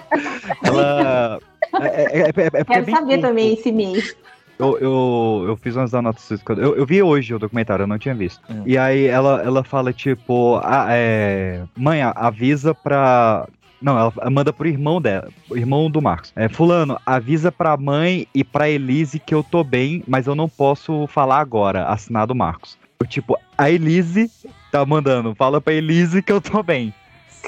Ela. 0.65 1.39
É, 1.81 1.87
é, 1.87 2.21
é, 2.21 2.29
é 2.29 2.61
é 2.61 2.65
Quero 2.65 2.91
saber 2.91 3.15
curto. 3.15 3.21
também 3.23 3.53
esse 3.55 3.73
mês. 3.73 4.15
Eu, 4.59 4.79
eu, 4.79 5.45
eu 5.49 5.57
fiz 5.57 5.75
umas 5.75 5.93
anotações. 5.95 6.41
quando- 6.43 6.63
Eu, 6.63 6.77
eu 6.77 6.87
vi 6.87 7.03
hoje 7.03 7.35
o 7.35 7.39
documentário, 7.39 7.83
eu 7.85 7.87
não 7.87 7.99
tinha 7.99 8.15
visto. 8.15 8.41
Hum. 8.51 8.63
E 8.67 8.77
aí 8.79 9.07
ela, 9.07 9.43
ela 9.43 9.65
fala, 9.65 9.93
tipo, 9.93 10.61
ah, 10.63 10.87
é, 10.91 11.63
mãe, 11.77 12.03
a- 12.03 12.11
avisa 12.15 12.75
pra. 12.75 13.49
Não, 13.83 13.99
ela 13.99 14.31
manda 14.31 14.53
pro 14.53 14.69
irmão 14.69 15.01
dela, 15.01 15.29
o 15.51 15.57
irmão 15.57 15.91
do 15.91 16.01
Marcos. 16.01 16.33
É, 16.37 16.49
fulano, 16.49 16.99
avisa 17.05 17.51
pra 17.51 17.77
mãe 17.77 18.27
e 18.35 18.45
pra 18.45 18.71
Elise 18.71 19.19
que 19.19 19.35
eu 19.35 19.43
tô 19.43 19.65
bem, 19.65 20.05
mas 20.07 20.27
eu 20.27 20.35
não 20.35 20.49
posso 20.49 21.07
falar 21.09 21.41
agora, 21.41 21.87
assinado 21.87 22.35
Marcos. 22.35 22.79
Eu, 23.01 23.07
tipo, 23.07 23.37
a 23.59 23.69
Elise 23.69 24.31
tá 24.71 24.87
mandando, 24.87 25.35
fala 25.35 25.61
pra 25.61 25.73
Elise 25.73 26.23
que 26.23 26.33
eu 26.33 26.41
tô 26.41 26.63
bem. 26.63 26.95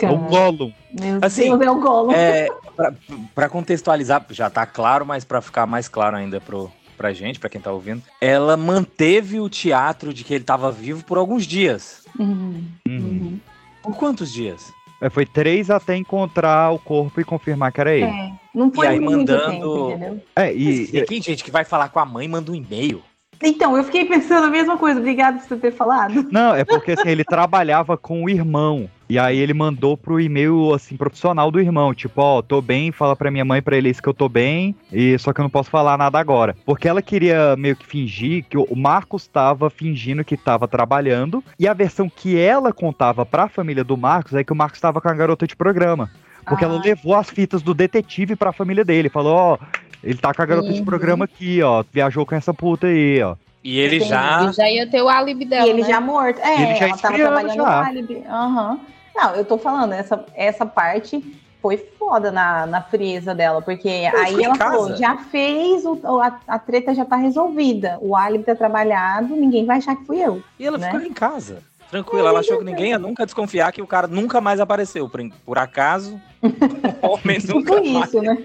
É 0.03 0.11
o 0.11 0.19
Gollum. 0.19 0.73
Meu 1.01 1.21
Assim, 1.23 1.57
Deus, 1.57 1.61
é 1.61 1.71
o 1.71 1.81
Gollum. 1.81 2.13
É, 2.13 2.49
pra, 2.75 2.93
pra 3.33 3.49
contextualizar, 3.49 4.27
já 4.31 4.51
tá 4.51 4.67
claro, 4.67 5.07
mas 5.07 5.25
pra 5.25 5.41
ficar 5.41 5.67
mais 5.67 5.87
claro 5.87 6.17
ainda 6.17 6.41
pro, 6.41 6.69
pra 6.97 7.13
gente, 7.13 7.39
pra 7.39 7.49
quem 7.49 7.61
tá 7.61 7.71
ouvindo, 7.71 8.03
ela 8.21 8.57
manteve 8.57 9.39
o 9.39 9.49
teatro 9.49 10.13
de 10.13 10.25
que 10.25 10.35
ele 10.35 10.43
tava 10.43 10.73
vivo 10.73 11.05
por 11.05 11.17
alguns 11.17 11.47
dias. 11.47 12.03
Uhum. 12.19 12.65
Hum. 12.89 13.39
Por 13.83 13.95
quantos 13.97 14.33
dias? 14.33 14.73
É, 15.05 15.11
foi 15.11 15.27
três 15.27 15.71
até 15.71 15.95
encontrar 15.95 16.71
o 16.73 16.79
corpo 16.79 17.21
e 17.21 17.25
confirmar 17.25 17.71
que 17.71 17.79
era 17.79 17.93
ele. 17.95 18.07
É, 18.07 18.33
não 18.55 18.73
foi 18.73 18.87
E 18.87 18.89
aí 18.89 18.99
muito 19.01 19.19
mandando- 19.19 19.51
tempo, 19.51 19.91
entendeu? 19.91 20.21
É, 20.35 20.51
e, 20.55 20.87
tem 20.89 21.01
aqui, 21.03 21.21
gente, 21.21 21.45
que 21.45 21.51
vai 21.51 21.63
falar 21.63 21.91
com 21.91 22.01
a 22.01 22.07
mãe, 22.07 22.27
manda 22.27 22.51
um 22.51 22.55
e-mail. 22.55 23.03
Então, 23.43 23.77
eu 23.77 23.85
fiquei 23.85 24.07
pensando 24.09 24.47
a 24.47 24.51
mesma 24.51 24.79
coisa. 24.79 24.99
Obrigada 25.01 25.39
por 25.39 25.47
você 25.47 25.57
ter 25.57 25.73
falado. 25.73 26.27
Não, 26.33 26.55
é 26.55 26.65
porque 26.65 26.93
assim, 26.93 27.11
ele 27.11 27.23
trabalhava 27.23 27.99
com 27.99 28.25
o 28.25 28.31
irmão. 28.31 28.89
E 29.09 29.19
aí 29.19 29.39
ele 29.39 29.53
mandou 29.53 29.97
pro 29.97 30.19
e-mail, 30.21 30.73
assim, 30.73 30.97
profissional 30.97 31.51
do 31.51 31.61
irmão. 31.61 31.93
Tipo, 31.95 32.23
ó, 32.23 32.43
tô 32.43 32.63
bem, 32.63 32.91
fala 32.91 33.15
pra 33.15 33.31
minha 33.31 33.45
mãe 33.45 33.59
e 33.59 33.63
pra 33.63 33.77
Elis 33.77 34.01
que 34.01 34.09
eu 34.09 34.15
tô 34.15 34.29
bem. 34.29 34.75
E 34.93 35.19
só 35.19 35.33
que 35.33 35.41
eu 35.41 35.43
não 35.43 35.51
posso 35.51 35.69
falar 35.71 35.99
nada 35.99 36.19
agora. 36.19 36.57
Porque 36.65 36.89
ela 36.89 37.03
queria 37.03 37.55
meio 37.57 37.77
que 37.77 37.85
fingir 37.87 38.45
que 38.49 38.57
o 38.57 38.75
Marcos 38.75 39.27
tava 39.27 39.69
fingindo 39.69 40.25
que 40.25 40.37
tava 40.37 40.67
trabalhando. 40.67 41.45
E 41.59 41.69
a 41.69 41.75
versão 41.75 42.09
que 42.09 42.39
ela 42.39 42.73
contava 42.73 43.27
pra 43.27 43.49
família 43.49 43.85
do 43.85 43.97
Marcos 43.97 44.35
é 44.35 44.43
que 44.43 44.53
o 44.53 44.57
Marcos 44.57 44.81
tava 44.81 45.01
com 45.01 45.09
a 45.09 45.15
garota 45.15 45.47
de 45.47 45.55
programa. 45.55 46.11
Porque 46.47 46.65
ela 46.65 46.77
Ah. 46.79 46.83
levou 46.83 47.15
as 47.15 47.29
fitas 47.31 47.63
do 47.63 47.73
detetive 47.75 48.37
pra 48.37 48.53
família 48.53 48.85
dele. 48.85 49.09
Falou, 49.09 49.35
ó, 49.35 49.59
ele 50.03 50.19
tá 50.19 50.33
com 50.33 50.43
a 50.43 50.47
garota 50.47 50.73
de 50.73 50.79
Uhum. 50.79 50.85
programa 50.85 51.25
aqui, 51.27 51.63
ó. 51.63 51.85
Viajou 51.93 52.25
com 52.27 52.35
essa 52.35 52.53
puta 52.55 52.87
aí, 52.87 53.23
ó. 53.23 53.35
E 53.65 53.79
ele 53.81 53.97
Entendi. 53.97 54.11
já. 54.11 54.53
já 54.53 54.69
ia 54.71 54.87
ter 54.87 55.03
o 55.03 55.09
álibi 55.09 55.47
dela. 55.47 55.67
E 55.67 55.71
ele 55.71 55.81
né? 55.83 55.89
já 55.89 56.01
morto. 56.01 56.39
É, 56.41 56.63
Ele 56.63 56.75
já 56.77 56.87
ela 56.89 56.99
tava 56.99 57.15
trabalhando 57.17 57.55
já. 57.55 57.63
no 57.63 57.67
álibi. 57.67 58.25
Aham. 58.29 58.81
Não, 59.17 59.35
eu 59.37 59.45
tô 59.45 59.57
falando, 59.57 59.93
essa, 59.93 60.25
essa 60.35 60.67
parte 60.67 61.23
foi 61.63 61.79
foda 61.99 62.31
na, 62.31 62.67
na 62.67 62.83
frieza 62.83 63.35
dela, 63.35 63.63
porque 63.63 63.89
aí 63.89 64.27
ficou 64.27 64.41
em 64.41 64.45
ela 64.45 64.55
falou, 64.57 64.97
já 64.97 65.17
fez, 65.17 65.87
o, 65.87 65.95
o- 66.03 66.21
a, 66.21 66.39
a 66.47 66.59
treta 66.59 66.95
já 66.95 67.07
tá 67.07 67.17
resolvida, 67.17 67.97
o 68.03 68.15
álibi 68.15 68.45
tá 68.45 68.55
trabalhado, 68.55 69.35
ninguém 69.35 69.65
vai 69.65 69.79
achar 69.79 69.97
que 69.97 70.05
fui 70.05 70.19
eu. 70.19 70.43
E 70.59 70.67
ela 70.67 70.77
né? 70.77 70.91
ficou 70.91 71.01
em 71.07 71.13
casa. 71.13 71.63
Tranquila, 71.91 72.29
ela 72.31 72.41
achou 72.41 72.59
que 72.59 72.65
ninguém 72.65 72.91
ia 72.91 72.99
nunca 72.99 73.25
desconfiar 73.25 73.71
que 73.73 73.81
o 73.81 73.87
cara 73.87 74.07
nunca 74.09 74.41
mais 74.41 74.59
apareceu. 74.61 75.09
Por, 75.09 75.21
por 75.47 75.59
acaso, 75.59 76.21
nunca 77.49 77.81
Tipo 77.81 77.93
mais. 77.93 78.09
isso, 78.09 78.23
né? 78.23 78.39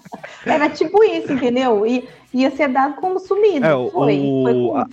Era 0.46 0.68
tipo 0.68 1.02
isso, 1.04 1.32
entendeu? 1.32 1.86
E 1.86 2.06
ia 2.32 2.50
ser 2.50 2.68
dado 2.68 2.94
como 2.96 3.18
sumido. 3.18 3.64
É, 3.64 3.74
o- 3.74 3.90
foi, 3.90 4.20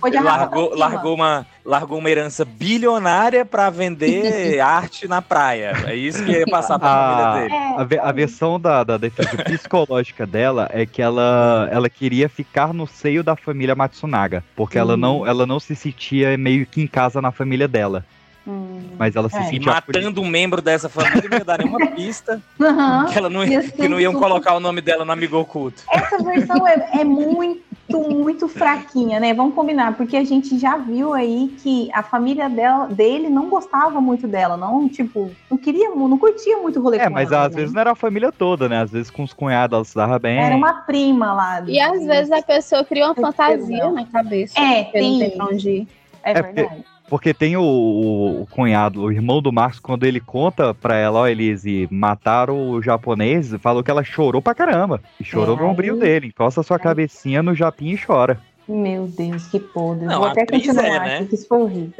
foi, 0.00 0.10
de 0.10 0.18
Largou, 0.20 0.74
largou, 0.76 1.14
uma, 1.14 1.46
largou 1.64 1.98
uma 1.98 2.08
herança 2.10 2.44
bilionária 2.44 3.44
pra 3.44 3.68
vender 3.68 4.60
arte 4.60 5.06
na 5.08 5.20
praia. 5.20 5.72
É 5.86 5.94
isso 5.94 6.24
que 6.24 6.30
ia 6.32 6.46
passar 6.46 6.78
pra 6.78 6.88
a, 6.88 6.94
família 6.94 7.32
dele. 7.48 7.54
É, 7.94 7.98
a, 8.00 8.08
a 8.08 8.12
versão 8.12 8.58
da, 8.60 8.84
da 8.84 8.96
defesa 8.96 9.36
psicológica 9.42 10.26
dela 10.26 10.68
é 10.72 10.86
que 10.86 11.02
ela, 11.02 11.68
ela 11.70 11.90
queria 11.90 12.28
ficar 12.28 12.72
no 12.72 12.86
seio 12.86 13.22
da 13.24 13.36
família 13.36 13.74
Matsunaga, 13.74 14.44
porque 14.56 14.78
ela, 14.78 14.94
Hum. 14.94 14.98
não, 14.98 15.26
ela 15.26 15.46
não 15.46 15.58
se 15.60 15.74
sentia 15.74 16.36
meio 16.38 16.64
que 16.66 16.80
em 16.82 16.86
casa 16.86 17.20
na 17.20 17.32
família 17.32 17.66
dela, 17.66 18.04
Hum. 18.46 18.80
mas 18.98 19.14
ela 19.14 19.28
se 19.28 19.36
É. 19.36 19.40
E 19.42 19.44
sentia 19.50 19.72
matando 19.72 20.20
um 20.20 20.26
membro 20.26 20.60
dessa 20.60 20.88
família 20.88 21.28
não 21.30 21.38
ia 21.38 21.44
dar 21.44 21.58
nenhuma 21.58 21.86
pista 21.88 22.42
Aham. 22.60 23.06
que, 23.06 23.18
ela 23.18 23.30
não, 23.30 23.44
Ia 23.44 23.62
que 23.62 23.88
não 23.88 24.00
iam 24.00 24.12
super- 24.12 24.26
colocar 24.28 24.54
o 24.56 24.60
nome 24.60 24.80
dela 24.80 25.04
no 25.04 25.12
amigo 25.12 25.36
oculto. 25.38 25.82
Essa 25.92 26.18
versão 26.18 26.66
é, 26.66 26.88
é 27.00 27.04
muito, 27.04 27.62
muito 28.10 28.48
fraquinha, 28.48 29.20
né? 29.20 29.32
Vamos 29.32 29.54
combinar, 29.54 29.96
porque 29.96 30.16
a 30.16 30.24
gente 30.24 30.58
já 30.58 30.76
viu 30.76 31.12
aí 31.14 31.54
que 31.62 31.88
a 31.92 32.02
família 32.02 32.48
dela, 32.48 32.86
dele 32.86 33.28
não 33.28 33.48
gostava 33.48 34.00
muito 34.00 34.26
dela, 34.26 34.56
não, 34.56 34.88
tipo, 34.88 35.30
não 35.50 35.56
queria, 35.56 35.90
não 35.90 36.18
curtia 36.18 36.56
muito 36.58 36.80
o 36.80 36.82
rolê 36.82 36.98
É, 36.98 37.06
com 37.06 37.10
mas 37.14 37.30
ela, 37.30 37.46
às 37.46 37.52
né? 37.52 37.60
vezes 37.60 37.72
não 37.74 37.80
era 37.80 37.92
a 37.92 37.96
família 37.96 38.32
toda, 38.32 38.68
né? 38.68 38.80
Às 38.82 38.90
vezes 38.90 39.10
com 39.10 39.22
os 39.22 39.32
cunhados 39.32 39.74
ela 39.76 39.84
se 39.84 39.94
dava 39.94 40.18
bem. 40.18 40.38
Era 40.40 40.56
uma 40.56 40.72
prima 40.82 41.32
lá. 41.32 41.62
E 41.66 41.78
às 41.80 42.04
vezes 42.04 42.32
a 42.32 42.42
pessoa 42.42 42.84
cria 42.84 43.04
uma 43.06 43.14
fantasia 43.14 43.90
na 43.90 44.04
cabeça. 44.06 44.58
É, 44.58 44.84
porque 44.84 45.00
não 45.00 45.18
tem 45.18 45.28
tem 45.28 45.36
pra 45.36 45.46
onde 45.46 45.70
ir. 45.70 45.88
É, 46.24 46.30
É, 46.30 46.42
verdade. 46.42 46.68
Porque 46.68 46.91
tem 47.34 47.56
o, 47.56 47.62
o- 47.62 48.42
o 48.42 48.46
cunhado, 48.46 49.02
o 49.02 49.12
irmão 49.12 49.42
do 49.42 49.52
Marcos, 49.52 49.78
quando 49.80 50.04
ele 50.04 50.20
conta 50.20 50.72
pra 50.74 50.96
ela, 50.96 51.20
ó, 51.20 51.26
Elise, 51.28 51.88
mataram 51.90 52.70
o 52.70 52.82
japonês, 52.82 53.52
falou 53.60 53.82
que 53.82 53.90
ela 53.90 54.02
chorou 54.04 54.40
pra 54.40 54.54
caramba. 54.54 55.00
E 55.20 55.24
chorou 55.24 55.56
É, 55.56 55.60
no 55.60 55.66
ombrinho 55.68 55.94
aí- 55.94 56.00
dele. 56.00 56.26
Encosta 56.28 56.62
sua 56.62 56.78
cabecinha 56.78 57.42
no 57.42 57.54
japim 57.54 57.88
e 57.90 57.98
chora. 57.98 58.40
Meu 58.68 59.06
Deus, 59.06 59.46
que 59.48 59.58
podre. 59.58 60.06
Não, 60.06 60.18
Vou 60.20 60.28
a 60.28 60.30
até 60.30 60.42
atriz 60.42 60.66
continuar 60.66 60.86
é, 60.86 60.98
né? 61.00 61.16
aqui, 61.16 61.26
que 61.26 61.34
isso 61.34 61.48
foi 61.48 61.62
horrível. 61.62 61.92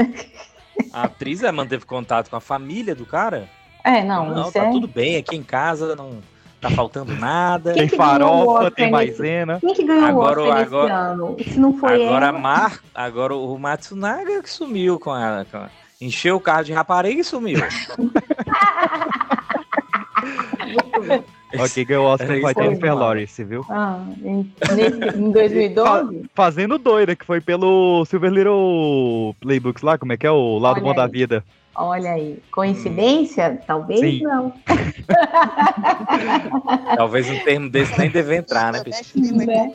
A 0.92 1.02
atriz 1.02 1.42
é, 1.42 1.52
manteve 1.52 1.84
contato 1.84 2.30
com 2.30 2.36
a 2.36 2.40
família 2.40 2.94
do 2.94 3.04
cara? 3.04 3.48
É, 3.84 4.02
não, 4.04 4.30
Não, 4.30 4.42
isso 4.42 4.52
tá 4.52 4.66
é... 4.66 4.70
tudo 4.70 4.86
bem, 4.86 5.16
aqui 5.16 5.34
em 5.36 5.42
casa 5.42 5.96
não 5.96 6.20
tá 6.62 6.70
faltando 6.70 7.12
nada. 7.16 7.72
Quem 7.72 7.82
Tem 7.82 7.88
que 7.90 7.96
farofa, 7.96 8.70
tem 8.70 8.84
nesse- 8.86 8.92
maisena. 8.92 9.58
Quem 9.60 9.74
que 9.74 9.84
ganhou 9.84 10.06
Agora- 10.06 10.40
o 10.40 10.44
Oscar 10.44 10.60
agora- 10.62 10.94
ano? 10.94 11.36
Se 11.42 11.58
não 11.58 11.76
foi 11.76 12.06
Agora, 12.06 12.26
a 12.26 12.28
ela... 12.30 12.38
Mar, 12.38 12.78
agora 12.94 13.34
o 13.34 13.58
Matsunaga 13.58 14.42
que 14.42 14.48
sumiu 14.48 14.98
com 14.98 15.14
ela. 15.16 15.44
com- 15.50 15.66
Encheu 16.00 16.36
o 16.36 16.40
carro 16.40 16.64
de 16.64 16.72
rapariga 16.72 17.20
e 17.20 17.24
sumiu. 17.24 17.60
Quem 21.74 21.84
ganhou 21.84 22.06
o 22.06 22.08
Oscar 22.08 22.30
isso 22.36 22.46
aí, 22.46 22.54
Jennifer 22.64 22.94
viu? 23.44 23.64
Ah, 23.68 23.98
em, 24.24 24.50
nesse- 24.74 25.18
em 25.18 25.30
2012? 25.30 26.24
Fazendo 26.34 26.78
doida, 26.78 27.14
que 27.14 27.24
foi 27.26 27.40
pelo 27.40 28.04
Silver 28.06 28.30
Little 28.32 29.34
Playbooks 29.40 29.82
lá, 29.82 29.98
como 29.98 30.12
é 30.12 30.16
que 30.16 30.26
é? 30.26 30.30
O 30.30 30.58
Lado 30.58 30.76
Olha 30.76 30.84
Bom 30.84 30.94
da 30.94 31.04
aí. 31.04 31.10
Vida. 31.10 31.44
Olha 31.74 32.12
aí. 32.12 32.38
Coincidência? 32.50 33.62
Talvez 33.66 34.00
Sim. 34.00 34.22
não. 34.22 34.52
Talvez 36.96 37.30
um 37.30 37.38
termo 37.44 37.70
desse 37.70 37.98
nem 37.98 38.10
deve 38.10 38.36
entrar, 38.36 38.72
né, 38.72 38.82
bicho? 38.84 39.18
Né? 39.34 39.72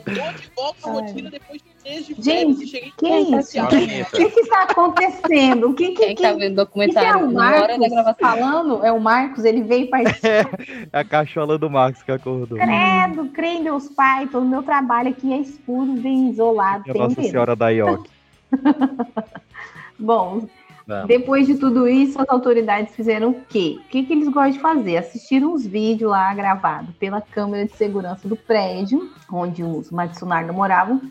Volta 0.54 0.88
a 0.88 0.92
rotina 0.92 1.30
depois 1.30 1.60
de 1.60 1.68
de 1.88 2.14
Gente, 2.22 2.92
que 2.98 3.08
isso? 3.08 3.56
casa, 3.56 3.64
O 3.64 3.68
que, 3.68 4.30
que 4.30 4.40
está 4.40 4.64
acontecendo? 4.64 5.70
O 5.70 5.74
que, 5.74 5.92
que, 5.92 6.06
Quem 6.06 6.16
tá 6.16 6.32
vendo 6.32 6.42
Isso 6.42 6.52
é 6.52 6.54
documentário 6.54 7.26
o 7.26 7.30
na 7.30 7.56
hora 7.56 7.78
da 7.78 7.78
Marcos 7.78 7.88
gravação? 7.88 8.14
falando? 8.20 8.84
É 8.84 8.92
o 8.92 9.00
Marcos, 9.00 9.44
ele 9.44 9.62
veio 9.62 9.88
participar. 9.88 10.50
É 10.92 10.98
a 11.00 11.04
cachola 11.04 11.56
do 11.56 11.70
Marcos 11.70 12.02
que 12.02 12.12
acordou. 12.12 12.58
Credo, 12.58 13.28
creio 13.32 13.60
em 13.60 13.64
Deus 13.64 13.88
Pai, 13.88 14.26
todo 14.26 14.42
o 14.42 14.48
meu 14.48 14.62
trabalho 14.62 15.10
aqui 15.10 15.32
é 15.32 15.38
escuro, 15.38 15.92
bem 15.92 16.30
isolado, 16.30 16.84
E 16.86 16.90
a 16.90 16.92
sem 16.92 17.02
Nossa 17.02 17.20
medo. 17.20 17.30
Senhora 17.30 17.56
da 17.56 17.68
Ioki. 17.70 18.10
Bom, 19.98 20.46
Vamos. 20.88 21.06
depois 21.06 21.46
de 21.46 21.56
tudo 21.56 21.86
isso, 21.86 22.18
as 22.18 22.26
autoridades 22.30 22.96
fizeram 22.96 23.28
o 23.28 23.40
quê? 23.46 23.78
O 23.78 23.88
que, 23.90 24.04
que 24.04 24.12
eles 24.14 24.26
gostam 24.28 24.52
de 24.52 24.58
fazer? 24.58 24.96
Assistiram 24.96 25.52
uns 25.52 25.66
vídeos 25.66 26.10
lá 26.10 26.32
gravados 26.32 26.94
pela 26.98 27.20
câmera 27.20 27.66
de 27.66 27.76
segurança 27.76 28.26
do 28.26 28.34
prédio, 28.34 29.10
onde 29.30 29.62
os 29.62 29.90
Matsunaga 29.90 30.50
moravam, 30.50 31.02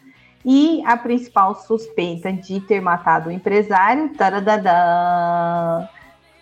e 0.44 0.82
a 0.84 0.98
principal 0.98 1.54
suspeita 1.54 2.34
de 2.34 2.60
ter 2.60 2.82
matado 2.82 3.30
o 3.30 3.32
empresário, 3.32 4.10
taradadã, 4.18 5.88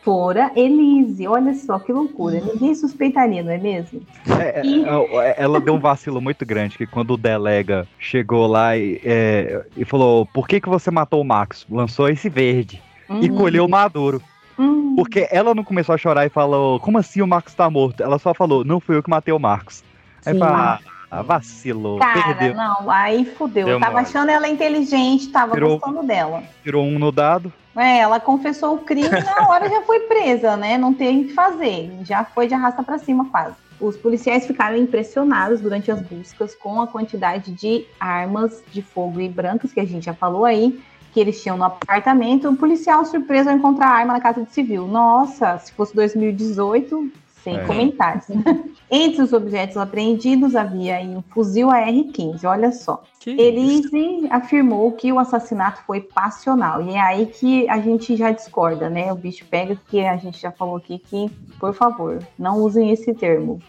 fora 0.02 0.52
Elise. 0.56 1.28
Olha 1.28 1.54
só 1.56 1.78
que 1.78 1.92
loucura. 1.92 2.40
Ninguém 2.40 2.74
suspeitaria, 2.74 3.44
não 3.44 3.52
é 3.52 3.58
mesmo? 3.58 4.02
É, 4.40 4.62
é, 4.62 5.28
é, 5.28 5.36
ela 5.38 5.60
deu 5.60 5.74
um 5.74 5.80
vacilo 5.80 6.22
muito 6.22 6.46
grande, 6.46 6.78
que 6.78 6.88
quando 6.88 7.16
o 7.16 7.18
delega 7.18 7.86
chegou 8.00 8.48
lá 8.48 8.78
e, 8.78 9.02
é, 9.04 9.66
e 9.76 9.84
falou, 9.84 10.26
por 10.26 10.48
que, 10.48 10.62
que 10.62 10.70
você 10.70 10.90
matou 10.90 11.20
o 11.20 11.26
Max? 11.26 11.66
Lançou 11.70 12.08
esse 12.08 12.30
verde. 12.30 12.82
E 13.10 13.30
Uhum. 13.30 13.38
colheu 13.38 13.66
o 13.66 13.70
maduro. 13.70 14.22
Hum. 14.58 14.94
Porque 14.96 15.28
ela 15.32 15.54
não 15.54 15.64
começou 15.64 15.94
a 15.94 15.98
chorar 15.98 16.26
e 16.26 16.30
falou, 16.30 16.80
como 16.80 16.98
assim 16.98 17.22
o 17.22 17.28
Marcos 17.28 17.54
tá 17.54 17.70
morto? 17.70 18.02
Ela 18.02 18.18
só 18.18 18.34
falou, 18.34 18.64
não 18.64 18.80
fui 18.80 18.96
eu 18.96 19.04
que 19.04 19.10
matei 19.10 19.34
o 19.34 19.40
Marcos. 19.40 19.84
Aí 20.26 20.34
Sim. 20.34 20.40
fala, 20.40 20.80
ah, 21.12 21.22
vacilou, 21.22 22.00
Cara, 22.00 22.34
perdeu. 22.36 22.56
não, 22.56 22.90
aí 22.90 23.26
fudeu. 23.26 23.66
Deu 23.66 23.76
Eu 23.76 23.80
tava 23.80 23.92
mole. 23.94 24.06
achando 24.06 24.30
ela 24.30 24.48
inteligente, 24.48 25.28
tava 25.30 25.54
Virou- 25.54 25.78
gostando 25.78 26.04
dela. 26.08 26.44
Tirou 26.64 26.84
um 26.86 26.98
no 26.98 27.12
dado. 27.12 27.52
É, 27.76 27.98
ela 28.00 28.20
confessou 28.22 28.76
o 28.76 28.78
crime 28.80 29.08
e 29.10 29.24
na 29.24 29.50
hora 29.50 29.70
já 29.70 29.82
foi 29.82 30.00
presa, 30.02 30.56
né? 30.56 30.78
Não 30.78 30.94
tem 30.94 31.22
o 31.24 31.28
que 31.28 31.34
fazer. 31.34 31.92
Já 32.04 32.24
foi 32.24 32.48
de 32.48 32.54
arrasta 32.54 32.82
pra 32.82 32.98
cima 32.98 33.26
quase. 33.26 33.56
Os 33.82 33.98
policiais 33.98 34.48
ficaram 34.48 34.78
impressionados 34.78 35.60
durante 35.60 35.92
as 35.92 36.02
buscas 36.02 36.56
com 36.56 36.82
a 36.82 36.88
quantidade 36.88 37.52
de 37.52 37.86
armas 38.00 38.64
de 38.72 38.82
fogo 38.82 39.20
e 39.20 39.28
brancas 39.28 39.74
que 39.74 39.82
a 39.82 39.86
gente 39.86 40.06
já 40.06 40.14
falou 40.14 40.46
aí, 40.46 40.80
que 41.16 41.20
eles 41.22 41.42
tinham 41.42 41.56
no 41.56 41.64
apartamento. 41.64 42.50
O 42.50 42.58
policial 42.58 43.06
surpreso 43.06 43.50
ao 43.50 43.56
encontrar 43.56 43.88
a 43.88 43.96
arma 44.00 44.12
na 44.12 44.20
casa 44.20 44.44
de 44.44 44.52
civil. 44.52 44.86
Nossa, 44.86 45.58
se 45.60 45.72
fosse 45.72 45.96
2018, 45.96 47.10
sem 47.42 47.56
É. 47.58 47.64
comentários. 47.64 48.26
Entre 48.92 49.22
os 49.22 49.32
objetos 49.32 49.78
apreendidos 49.78 50.58
havia 50.58 50.98
aí 50.98 51.08
um 51.08 51.22
fuzil 51.22 51.72
AR-15, 51.72 52.44
olha 52.44 52.74
só. 52.74 53.02
Elise 53.26 54.28
afirmou 54.30 54.92
que 54.92 55.12
o 55.12 55.18
assassinato 55.18 55.82
foi 55.88 56.02
passional. 56.02 56.82
E 56.82 56.92
é 56.96 57.00
aí 57.00 57.26
que 57.28 57.68
a 57.70 57.80
gente 57.80 58.18
já 58.18 58.32
discorda, 58.32 58.90
né? 58.90 59.12
O 59.14 59.16
bicho 59.16 59.46
pega 59.50 59.78
que 59.90 60.06
a 60.06 60.18
gente 60.18 60.40
já 60.40 60.52
falou 60.52 60.76
aqui 60.76 61.00
que, 61.00 61.32
por 61.60 61.74
favor, 61.74 62.20
não 62.38 62.58
usem 62.60 62.92
esse 62.92 63.14
termo. 63.14 63.60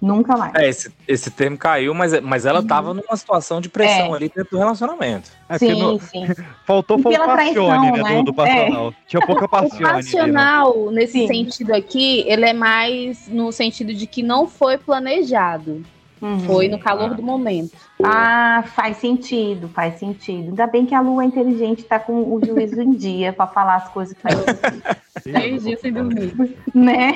Nunca 0.00 0.36
mais. 0.36 0.54
É, 0.54 0.68
esse, 0.68 0.90
esse 1.06 1.30
termo 1.30 1.58
caiu, 1.58 1.92
mas, 1.92 2.18
mas 2.20 2.46
ela 2.46 2.62
tava 2.62 2.94
numa 2.94 3.16
situação 3.16 3.60
de 3.60 3.68
pressão. 3.68 4.14
É. 4.14 4.16
ali 4.16 4.32
dentro 4.34 4.52
do 4.52 4.58
relacionamento. 4.58 5.30
É, 5.48 5.58
sim, 5.58 5.74
no- 5.78 6.00
sim. 6.00 6.26
Faltou 6.66 6.98
foi 6.98 7.14
o 7.14 7.18
passione, 7.18 7.36
traição, 7.52 7.92
né, 7.92 8.02
né? 8.02 8.16
do, 8.16 8.22
do 8.24 8.34
passional. 8.34 8.94
Tinha 9.06 9.26
pouca 9.26 9.44
O 9.46 9.48
passione. 9.48 9.84
ali, 9.84 9.92
né? 9.92 9.96
passional, 10.02 10.90
nesse 10.90 11.12
Sim. 11.12 11.26
sentido 11.26 11.74
aqui, 11.74 12.24
ele 12.26 12.46
é 12.46 12.52
mais 12.54 13.28
no 13.28 13.52
sentido 13.52 13.92
de 13.92 14.06
que 14.06 14.22
não 14.22 14.46
foi 14.48 14.78
planejado. 14.78 15.82
Uhum. 16.22 16.40
Foi 16.40 16.68
no 16.68 16.78
calor 16.78 17.14
do 17.14 17.22
momento. 17.22 17.72
Ah, 18.02 18.62
faz 18.74 18.98
sentido, 18.98 19.68
faz 19.70 19.98
sentido. 19.98 20.48
Ainda 20.50 20.66
bem 20.66 20.84
que 20.84 20.94
a 20.94 21.00
Lua 21.00 21.22
é 21.22 21.26
inteligente, 21.26 21.82
tá 21.82 21.98
com 21.98 22.12
o 22.34 22.38
juízo 22.44 22.80
em 22.82 22.90
dia 22.92 23.32
pra 23.32 23.46
falar 23.46 23.76
as 23.76 23.88
coisas 23.88 24.14
que 24.14 24.20
faz 24.20 24.36
Três 25.24 25.62
dias 25.64 25.80
sem 25.80 25.90
dormir. 25.92 26.34
né? 26.74 27.14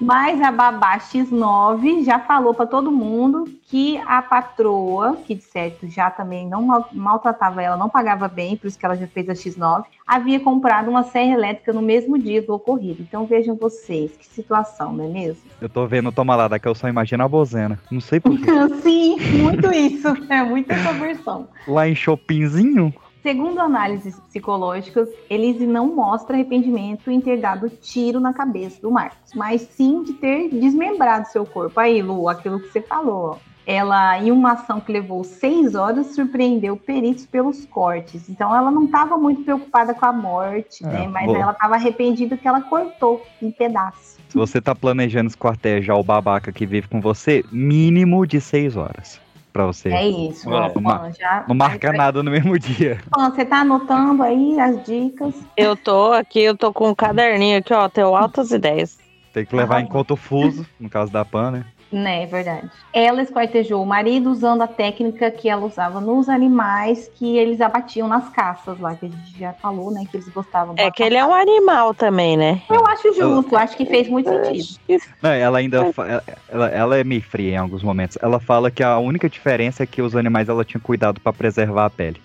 Mas 0.00 0.40
a 0.40 0.50
babá 0.50 0.98
X9 0.98 2.04
já 2.04 2.18
falou 2.18 2.54
para 2.54 2.66
todo 2.66 2.90
mundo 2.90 3.44
que 3.64 3.98
a 4.06 4.20
patroa, 4.22 5.16
que 5.24 5.34
de 5.34 5.42
certo 5.44 5.86
já 5.88 6.10
também 6.10 6.48
não 6.48 6.62
mal- 6.62 6.88
maltratava 6.92 7.62
ela, 7.62 7.76
não 7.76 7.88
pagava 7.88 8.28
bem, 8.28 8.56
por 8.56 8.66
isso 8.66 8.78
que 8.78 8.84
ela 8.84 8.96
já 8.96 9.06
fez 9.06 9.28
a 9.28 9.32
X9, 9.32 9.84
havia 10.06 10.40
comprado 10.40 10.88
uma 10.90 11.04
serra 11.04 11.34
elétrica 11.34 11.72
no 11.72 11.82
mesmo 11.82 12.18
dia 12.18 12.42
do 12.42 12.54
ocorrido. 12.54 13.02
Então 13.02 13.26
vejam 13.26 13.54
vocês, 13.56 14.10
que 14.16 14.26
situação, 14.26 14.92
não 14.92 15.04
é 15.04 15.08
mesmo? 15.08 15.42
Eu 15.60 15.68
tô 15.68 15.86
vendo, 15.86 16.10
toma 16.10 16.34
lá, 16.34 16.48
daqui 16.48 16.66
eu 16.66 16.74
só 16.74 16.88
imagino 16.88 17.22
a 17.24 17.28
bozena. 17.28 17.78
Não 17.90 18.00
sei 18.00 18.18
porquê. 18.20 18.46
Sim, 18.82 19.16
muito 19.42 19.72
isso. 19.72 20.08
É 20.28 20.42
muito 20.42 20.70
essa 20.70 20.92
versão. 20.94 21.48
lá 21.68 21.88
em 21.88 21.94
Shoppingzinho, 21.94 22.92
Segundo 23.22 23.60
análises 23.60 24.18
psicológicas, 24.20 25.08
Elise 25.28 25.66
não 25.66 25.94
mostra 25.94 26.34
arrependimento 26.36 27.10
em 27.10 27.20
ter 27.20 27.38
dado 27.38 27.68
tiro 27.68 28.18
na 28.18 28.32
cabeça 28.32 28.80
do 28.80 28.90
Marcos, 28.90 29.34
mas 29.34 29.60
sim 29.62 30.02
de 30.02 30.14
ter 30.14 30.48
desmembrado 30.48 31.28
seu 31.28 31.44
corpo. 31.44 31.78
Aí, 31.78 32.00
Lu, 32.00 32.28
aquilo 32.28 32.58
que 32.60 32.68
você 32.68 32.80
falou. 32.80 33.38
Ela, 33.66 34.18
em 34.18 34.30
uma 34.32 34.52
ação 34.52 34.80
que 34.80 34.90
levou 34.90 35.22
seis 35.22 35.74
horas, 35.74 36.08
surpreendeu 36.14 36.76
peritos 36.78 37.26
pelos 37.26 37.66
cortes. 37.66 38.28
Então, 38.28 38.56
ela 38.56 38.70
não 38.70 38.86
estava 38.86 39.18
muito 39.18 39.44
preocupada 39.44 39.92
com 39.94 40.06
a 40.06 40.12
morte, 40.12 40.82
É, 40.82 40.88
né? 40.88 41.06
Mas 41.06 41.26
boa. 41.26 41.38
ela 41.38 41.52
estava 41.52 41.74
arrependida 41.74 42.36
que 42.38 42.48
ela 42.48 42.62
cortou 42.62 43.22
em 43.40 43.50
pedaços. 43.50 44.18
se 44.28 44.36
você 44.38 44.60
tá 44.60 44.74
planejando 44.74 45.28
esquartejar 45.28 45.96
o 45.98 46.02
babaca 46.02 46.50
que 46.50 46.64
vive 46.64 46.88
com 46.88 47.00
você, 47.00 47.44
mínimo 47.52 48.26
de 48.26 48.40
seis 48.40 48.76
horas. 48.76 49.20
Pra 49.52 49.66
você. 49.66 49.88
É 49.90 50.08
isso, 50.08 50.48
ó, 50.48 50.68
Não, 50.68 50.82
Pan, 50.82 51.10
já- 51.18 51.44
não 51.48 51.54
marca 51.56 51.92
nada 51.92 52.22
no 52.22 52.30
mesmo 52.30 52.56
dia. 52.58 53.00
Pan, 53.10 53.30
você 53.30 53.44
tá 53.44 53.60
anotando 53.60 54.22
aí 54.22 54.58
as 54.60 54.84
dicas? 54.84 55.34
Eu 55.56 55.76
tô 55.76 56.12
aqui, 56.12 56.40
eu 56.40 56.56
tô 56.56 56.72
com 56.72 56.90
um 56.90 56.94
caderninho 56.94 57.58
aqui, 57.58 57.72
ó, 57.74 57.88
tenho 57.88 58.14
altas 58.14 58.52
ideias. 58.52 58.98
Tem 59.32 59.44
que 59.44 59.54
levar 59.54 59.80
em 59.80 59.86
conta 59.86 60.14
o 60.14 60.16
fuso, 60.16 60.66
no 60.78 60.88
caso 60.88 61.10
da 61.12 61.24
PAN, 61.24 61.50
né? 61.52 61.64
Né, 61.92 62.22
é 62.22 62.26
verdade. 62.26 62.70
Ela 62.92 63.20
esquartejou 63.20 63.82
o 63.82 63.86
marido 63.86 64.30
usando 64.30 64.62
a 64.62 64.66
técnica 64.68 65.28
que 65.30 65.48
ela 65.48 65.66
usava 65.66 66.00
nos 66.00 66.28
animais 66.28 67.10
que 67.16 67.36
eles 67.36 67.60
abatiam 67.60 68.06
nas 68.06 68.28
caças 68.28 68.78
lá, 68.78 68.94
que 68.94 69.06
a 69.06 69.08
gente 69.08 69.38
já 69.38 69.52
falou, 69.54 69.90
né? 69.90 70.04
Que 70.08 70.16
eles 70.16 70.28
gostavam. 70.28 70.74
É 70.78 70.88
que 70.90 71.02
ele 71.02 71.16
é 71.16 71.24
um 71.24 71.34
animal 71.34 71.92
também, 71.92 72.36
né? 72.36 72.62
Eu 72.70 72.86
acho 72.86 73.12
justo, 73.12 73.56
acho 73.56 73.76
que 73.76 73.84
fez 73.86 74.08
muito 74.08 74.28
sentido. 74.30 75.00
Não, 75.20 75.30
ela 75.30 75.58
ainda 75.58 75.92
fa- 75.92 76.22
ela, 76.48 76.68
ela 76.68 76.96
é 76.96 77.02
meio 77.02 77.22
fria 77.22 77.54
em 77.54 77.56
alguns 77.56 77.82
momentos. 77.82 78.16
Ela 78.22 78.38
fala 78.38 78.70
que 78.70 78.84
a 78.84 78.98
única 78.98 79.28
diferença 79.28 79.82
é 79.82 79.86
que 79.86 80.00
os 80.00 80.14
animais 80.14 80.48
ela 80.48 80.64
tinha 80.64 80.80
cuidado 80.80 81.20
pra 81.20 81.32
preservar 81.32 81.86
a 81.86 81.90
pele. 81.90 82.20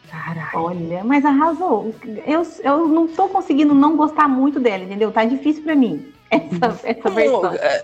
Olha, 0.54 1.04
mas 1.04 1.26
arrasou. 1.26 1.94
Eu, 2.26 2.44
eu 2.64 2.88
não 2.88 3.08
tô 3.08 3.28
conseguindo 3.30 3.74
não 3.74 3.98
gostar 3.98 4.28
muito 4.28 4.60
dela, 4.60 4.84
entendeu? 4.84 5.12
Tá 5.12 5.26
difícil 5.26 5.64
pra 5.64 5.76
mim. 5.76 6.14
Essa, 6.30 6.80
essa 6.84 7.10
versão. 7.12 7.54
é, 7.54 7.82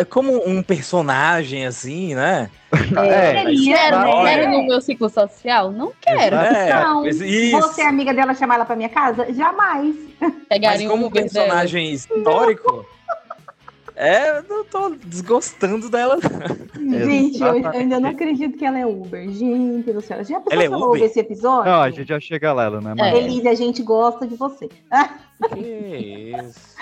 é 0.00 0.04
como 0.04 0.46
um 0.48 0.62
personagem 0.62 1.64
assim, 1.66 2.14
né? 2.14 2.50
É, 2.72 3.44
mas- 3.44 3.64
Quero, 3.64 3.98
não 4.00 4.24
quero 4.24 4.50
no 4.50 4.66
meu 4.66 4.80
ciclo 4.80 5.08
social? 5.08 5.70
Não 5.70 5.92
quero. 6.00 6.34
É, 6.36 6.82
não, 6.84 7.02
mas 7.04 7.20
isso. 7.20 7.56
você 7.60 7.82
é 7.82 7.86
amiga 7.86 8.12
dela 8.12 8.34
chamar 8.34 8.56
ela 8.56 8.64
pra 8.64 8.74
minha 8.76 8.88
casa? 8.88 9.32
Jamais. 9.32 9.94
Mas 10.20 10.32
Pegaria 10.48 10.88
como 10.88 11.04
o 11.04 11.06
Uber 11.06 11.22
personagem 11.22 11.92
histórico, 11.92 12.84
é, 13.96 14.38
eu 14.38 14.42
não 14.48 14.64
tô 14.64 14.90
desgostando 15.04 15.88
dela. 15.88 16.18
Gente, 16.74 17.40
eu 17.40 17.54
Exatamente. 17.56 17.76
ainda 17.76 18.00
não 18.00 18.10
acredito 18.10 18.58
que 18.58 18.64
ela 18.64 18.78
é 18.78 18.84
Uber. 18.84 19.28
Gente 19.30 19.92
do 19.92 20.00
céu. 20.00 20.18
Já 20.24 20.40
pensou 20.40 20.52
Ela 20.52 20.64
é 20.64 20.68
Uber? 20.68 21.02
esse 21.04 21.20
episódio? 21.20 21.70
Não, 21.70 21.80
a 21.80 21.90
gente 21.90 22.08
já 22.08 22.18
chega 22.18 22.52
lá, 22.52 22.64
ela 22.64 22.80
não 22.80 22.90
é 22.90 22.92
É. 22.92 22.96
mais. 22.96 23.14
Elise, 23.14 23.46
a 23.48 23.54
gente 23.54 23.82
gosta 23.84 24.26
de 24.26 24.34
você. 24.34 24.68
Que 25.52 26.36
isso. 26.48 26.74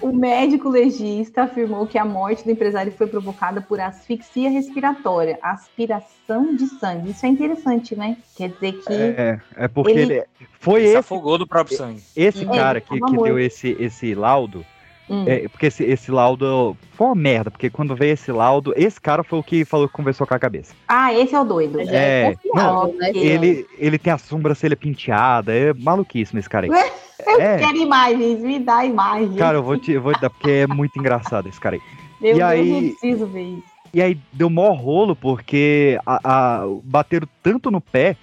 O 0.00 0.12
médico 0.12 0.68
legista 0.68 1.42
afirmou 1.42 1.86
que 1.86 1.96
a 1.98 2.04
morte 2.04 2.44
do 2.44 2.50
empresário 2.50 2.92
foi 2.92 3.06
provocada 3.06 3.60
por 3.60 3.80
asfixia 3.80 4.50
respiratória, 4.50 5.38
aspiração 5.42 6.54
de 6.54 6.66
sangue. 6.66 7.10
Isso 7.10 7.24
é 7.24 7.28
interessante, 7.28 7.94
né? 7.94 8.16
Quer 8.36 8.50
dizer 8.50 8.72
que 8.72 8.92
É, 8.92 9.40
é 9.56 9.68
porque 9.68 9.92
Ele- 9.92 10.14
ele, 10.14 10.24
foi 10.58 10.80
Se 10.82 10.86
esse, 10.88 10.96
afogou 10.96 11.38
do 11.38 11.46
próprio 11.46 11.76
sangue. 11.76 12.02
esse 12.16 12.42
É, 12.42 12.46
cara 12.46 12.78
ele 12.78 12.86
que, 12.86 13.00
que 13.00 13.16
deu 13.22 13.38
esse, 13.38 13.76
esse 13.78 14.14
laudo. 14.14 14.64
Hum. 15.10 15.24
é, 15.26 15.48
porque 15.48 15.66
esse, 15.66 15.82
esse 15.84 16.10
laudo 16.10 16.76
foi 16.92 17.06
uma 17.08 17.14
merda, 17.16 17.50
porque 17.50 17.68
quando 17.68 17.94
veio 17.96 18.12
esse 18.14 18.30
laudo, 18.32 18.72
esse 18.76 19.00
cara 19.00 19.22
foi 19.24 19.38
o 19.38 19.42
que 19.42 19.64
falou 19.64 19.88
que 19.88 19.94
conversou 19.94 20.26
com 20.26 20.34
a 20.34 20.38
cabeça. 20.38 20.74
Ah, 20.88 21.12
esse 21.12 21.34
é 21.34 21.40
o 21.40 21.44
doido. 21.44 21.84
Já 21.84 21.92
é, 21.92 22.22
É, 22.22 22.34
confiável, 22.36 22.94
né? 22.98 23.10
Ele, 23.14 23.66
ele 23.78 23.98
tem 23.98 24.12
a 24.12 24.18
sobrancelha 24.18 24.76
penteada, 24.76 25.52
é 25.54 25.72
maluquíssimo 25.74 26.38
esse 26.38 26.48
cara 26.48 26.66
aí. 26.66 26.72
Eu 27.24 27.40
É. 27.40 27.58
quero 27.58 27.76
imagens, 27.76 28.40
me 28.40 28.58
dá 28.58 28.84
imagem. 28.84 29.36
Cara, 29.36 29.58
eu 29.58 29.62
vou 29.62 29.78
te, 29.78 29.92
eu 29.92 30.02
vou 30.02 30.12
te 30.12 30.20
dar, 30.20 30.28
porque 30.28 30.50
é 30.50 30.66
muito 30.66 30.98
engraçado 30.98 31.48
esse 31.48 31.60
cara 31.60 31.76
aí. 31.76 31.82
Meu 32.20 32.30
E 32.32 32.34
Deus, 32.34 32.42
aí- 32.50 32.68
não 32.70 32.80
preciso 32.80 33.26
ver 33.26 33.42
isso. 33.42 33.62
E 33.94 34.02
aí 34.02 34.18
deu 34.32 34.50
mó 34.50 34.72
rolo, 34.72 35.14
porque 35.14 35.98
a, 36.04 36.18
a- 36.62 36.66
bateram 36.82 37.28
tanto 37.42 37.70
no 37.70 37.80
pé 37.80 38.16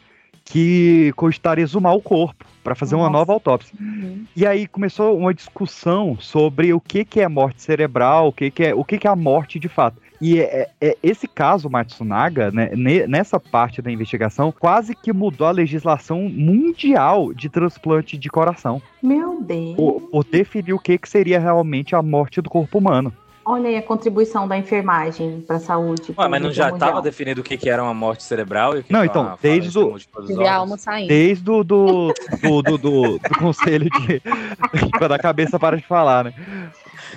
que 0.50 1.14
cogitaram 1.16 1.62
exumar 1.62 1.95
o 1.95 2.02
corpo 2.02 2.43
para 2.64 2.74
fazer 2.76 2.95
uma 2.95 3.04
Nossa. 3.06 3.18
nova 3.20 3.34
autópsia. 3.34 3.78
E 4.36 4.45
aí 4.45 4.68
começou 4.68 5.16
uma 5.18 5.34
discussão 5.34 6.18
sobre 6.20 6.74
o 6.74 6.82
que, 6.82 7.06
que 7.06 7.22
é 7.22 7.28
morte 7.28 7.62
cerebral, 7.62 8.30
o 8.30 8.34
que, 8.34 8.50
que 8.52 8.64
é 8.66 8.76
o 8.76 8.84
que, 8.84 8.97
que 8.97 9.08
é 9.08 9.10
a 9.10 9.16
morte 9.16 9.60
de 9.60 9.70
fato. 9.70 10.02
E 10.22 10.39
é, 10.41 10.70
é- 10.82 10.97
esse 11.02 11.28
caso 11.28 11.70
Matsunaga, 11.70 12.52
né, 12.52 12.72
ne- 12.76 13.08
nessa 13.08 13.39
parte 13.39 13.82
da 13.82 13.89
investigação, 13.91 14.52
quase 14.52 14.93
que 14.93 15.14
mudou 15.14 15.47
a 15.47 15.52
legislação 15.52 16.24
mundial 16.28 17.34
de 17.34 17.47
transplante 17.47 18.18
de 18.18 18.30
coração. 18.30 18.82
Meu 19.02 19.41
Deus. 19.41 19.76
Por, 19.78 20.02
por 20.02 20.24
definir 20.26 20.74
o 20.74 20.80
que, 20.80 20.97
que 20.97 21.08
seria 21.08 21.39
realmente 21.39 21.95
a 21.95 22.02
morte 22.02 22.41
do 22.41 22.50
corpo 22.50 22.80
humano. 22.80 23.14
Olha 23.50 23.68
aí 23.68 23.78
a 23.78 23.82
contribuição 23.82 24.47
da 24.47 24.56
enfermagem 24.58 25.41
para 25.41 25.56
a 25.56 25.60
saúde. 25.60 26.14
Ué, 26.16 26.28
mas 26.28 26.39
não 26.41 26.52
já 26.52 26.70
estava 26.70 27.02
definido 27.02 27.41
o 27.41 27.43
que, 27.43 27.58
que 27.58 27.68
era 27.68 27.82
uma 27.84 27.95
morte 27.95 28.22
cerebral 28.24 28.78
e 28.78 28.82
o 28.82 28.84
que 28.84 28.93
Não, 28.93 29.04
então, 29.04 29.36
desde 29.41 29.76
o- 29.80 29.97
saindo. 30.78 31.08
Desde 31.08 31.50
o 31.50 31.64
do, 31.64 32.14
do, 32.43 32.62
do, 32.62 32.78
do, 32.78 33.20
do 33.20 33.36
conselho 33.36 33.89
de. 33.89 34.22
quando 35.00 35.14
a 35.14 35.18
cabeça 35.20 35.58
para 35.58 35.78
de 35.78 35.84
falar, 35.84 36.26
né? 36.26 36.34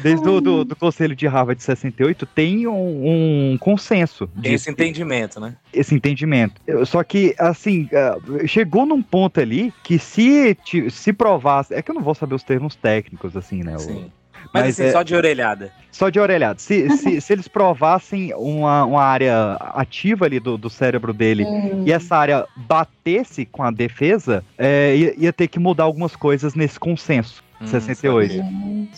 Desde 0.00 0.26
o 0.26 0.40
do, 0.40 0.64
do 0.64 0.74
conselho 0.74 1.14
de 1.14 1.26
Harvard 1.26 1.58
de 1.58 1.64
68, 1.64 2.24
tem 2.24 2.66
um, 2.66 3.52
um 3.52 3.58
consenso 3.58 4.26
Tem 4.42 4.54
esse 4.54 4.70
entendimento, 4.70 5.38
né? 5.38 5.54
esse 5.70 5.94
entendimento. 5.94 6.62
Eu- 6.66 6.86
Só 6.86 7.04
que, 7.04 7.34
assim, 7.38 7.88
ah, 7.92 8.16
chegou 8.46 8.86
num 8.86 9.02
ponto 9.02 9.38
ali 9.38 9.70
que 9.82 9.98
se, 9.98 10.56
se 10.90 11.12
provasse. 11.12 11.74
É 11.74 11.82
que 11.82 11.90
eu 11.90 11.94
não 11.94 12.02
vou 12.02 12.14
saber 12.14 12.34
os 12.34 12.42
termos 12.42 12.74
técnicos, 12.74 13.36
assim, 13.36 13.62
né? 13.62 13.76
o- 13.76 13.80
Sim. 13.80 14.10
Mas, 14.52 14.64
Mas 14.64 14.80
assim, 14.80 14.88
é- 14.88 14.92
só 14.92 15.02
de 15.02 15.14
orelhada. 15.14 15.72
Só 15.90 16.08
de 16.08 16.18
orelhada. 16.18 16.58
Se, 16.58 16.88
se, 16.96 17.20
se 17.20 17.32
eles 17.32 17.48
provassem 17.48 18.32
uma, 18.34 18.84
uma 18.84 19.02
área 19.02 19.52
ativa 19.74 20.24
ali 20.24 20.40
do, 20.40 20.56
do 20.56 20.70
cérebro 20.70 21.12
dele 21.12 21.44
Hum. 21.44 21.84
e 21.86 21.92
essa 21.92 22.16
área 22.16 22.46
batesse 22.56 23.44
com 23.44 23.62
a 23.62 23.70
defesa, 23.70 24.44
é, 24.58 24.94
ia, 24.96 25.14
ia 25.18 25.32
ter 25.32 25.48
que 25.48 25.58
mudar 25.58 25.84
algumas 25.84 26.16
coisas 26.16 26.54
nesse 26.54 26.78
consenso. 26.80 27.42
Hum, 27.60 27.66
68. 27.66 28.34
sabia. 28.34 28.50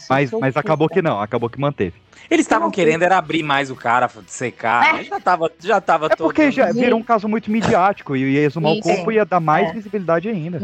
Mas, 0.08 0.30
mas 0.32 0.56
acabou 0.56 0.88
que 0.88 1.02
não, 1.02 1.20
acabou 1.20 1.50
que 1.50 1.60
manteve. 1.60 1.94
Eles 2.30 2.46
estavam 2.46 2.70
querendo 2.70 3.02
era 3.02 3.18
abrir 3.18 3.42
mais 3.42 3.70
o 3.70 3.76
cara, 3.76 4.08
secar. 4.26 4.94
mas 4.94 5.06
Já 5.08 5.20
tava, 5.20 5.52
já 5.60 5.80
tava 5.80 6.06
É 6.06 6.08
todo. 6.10 6.26
porque 6.28 6.50
já 6.50 6.72
virou 6.72 6.98
um 6.98 7.02
caso 7.02 7.28
muito 7.28 7.50
midiático 7.50 8.16
e 8.16 8.24
ia 8.32 8.40
exumar 8.46 8.72
o 8.72 8.76
Isso. 8.76 8.82
corpo 8.88 9.12
e 9.12 9.16
ia 9.16 9.26
dar 9.26 9.40
mais 9.40 9.68
É. 9.68 9.72
visibilidade 9.74 10.28
ainda. 10.30 10.58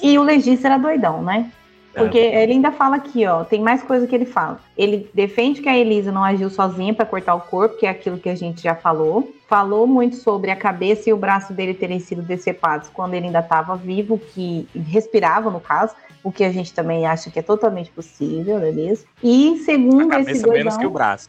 E 0.00 0.16
o 0.16 0.22
legista 0.22 0.68
era 0.68 0.78
doidão, 0.78 1.20
né? 1.22 1.50
É. 1.94 2.00
Porque 2.00 2.18
ele 2.18 2.52
ainda 2.52 2.70
fala 2.70 2.96
aqui, 2.96 3.26
ó, 3.26 3.44
tem 3.44 3.60
mais 3.60 3.82
coisa 3.82 4.06
que 4.06 4.14
ele 4.14 4.24
fala. 4.24 4.60
Ele 4.76 5.08
defende 5.12 5.60
que 5.60 5.68
a 5.68 5.76
Elisa 5.76 6.12
não 6.12 6.22
agiu 6.22 6.48
sozinha 6.48 6.94
para 6.94 7.04
cortar 7.04 7.34
o 7.34 7.40
corpo, 7.40 7.78
que 7.78 7.86
é 7.86 7.90
aquilo 7.90 8.18
que 8.18 8.28
a 8.28 8.34
gente 8.34 8.62
já 8.62 8.74
falou. 8.74 9.32
Falou 9.48 9.86
muito 9.86 10.16
sobre 10.16 10.50
a 10.50 10.56
cabeça 10.56 11.10
e 11.10 11.12
o 11.12 11.16
braço 11.16 11.52
dele 11.52 11.74
terem 11.74 11.98
sido 11.98 12.22
decepados 12.22 12.88
quando 12.88 13.14
ele 13.14 13.26
ainda 13.26 13.40
estava 13.40 13.76
vivo, 13.76 14.18
que 14.18 14.68
respirava 14.74 15.50
no 15.50 15.60
caso, 15.60 15.94
o 16.22 16.30
que 16.30 16.44
a 16.44 16.52
gente 16.52 16.72
também 16.72 17.06
acha 17.06 17.30
que 17.30 17.38
é 17.38 17.42
totalmente 17.42 17.90
possível, 17.90 18.60
não 18.60 18.66
é 18.66 18.72
mesmo? 18.72 19.06
E 19.22 19.56
segundo 19.64 20.02
esse 20.14 20.24
Cabeça 20.24 20.42
doidão, 20.42 20.58
menos 20.58 20.76
que 20.76 20.86
o 20.86 20.90
braço. 20.90 21.28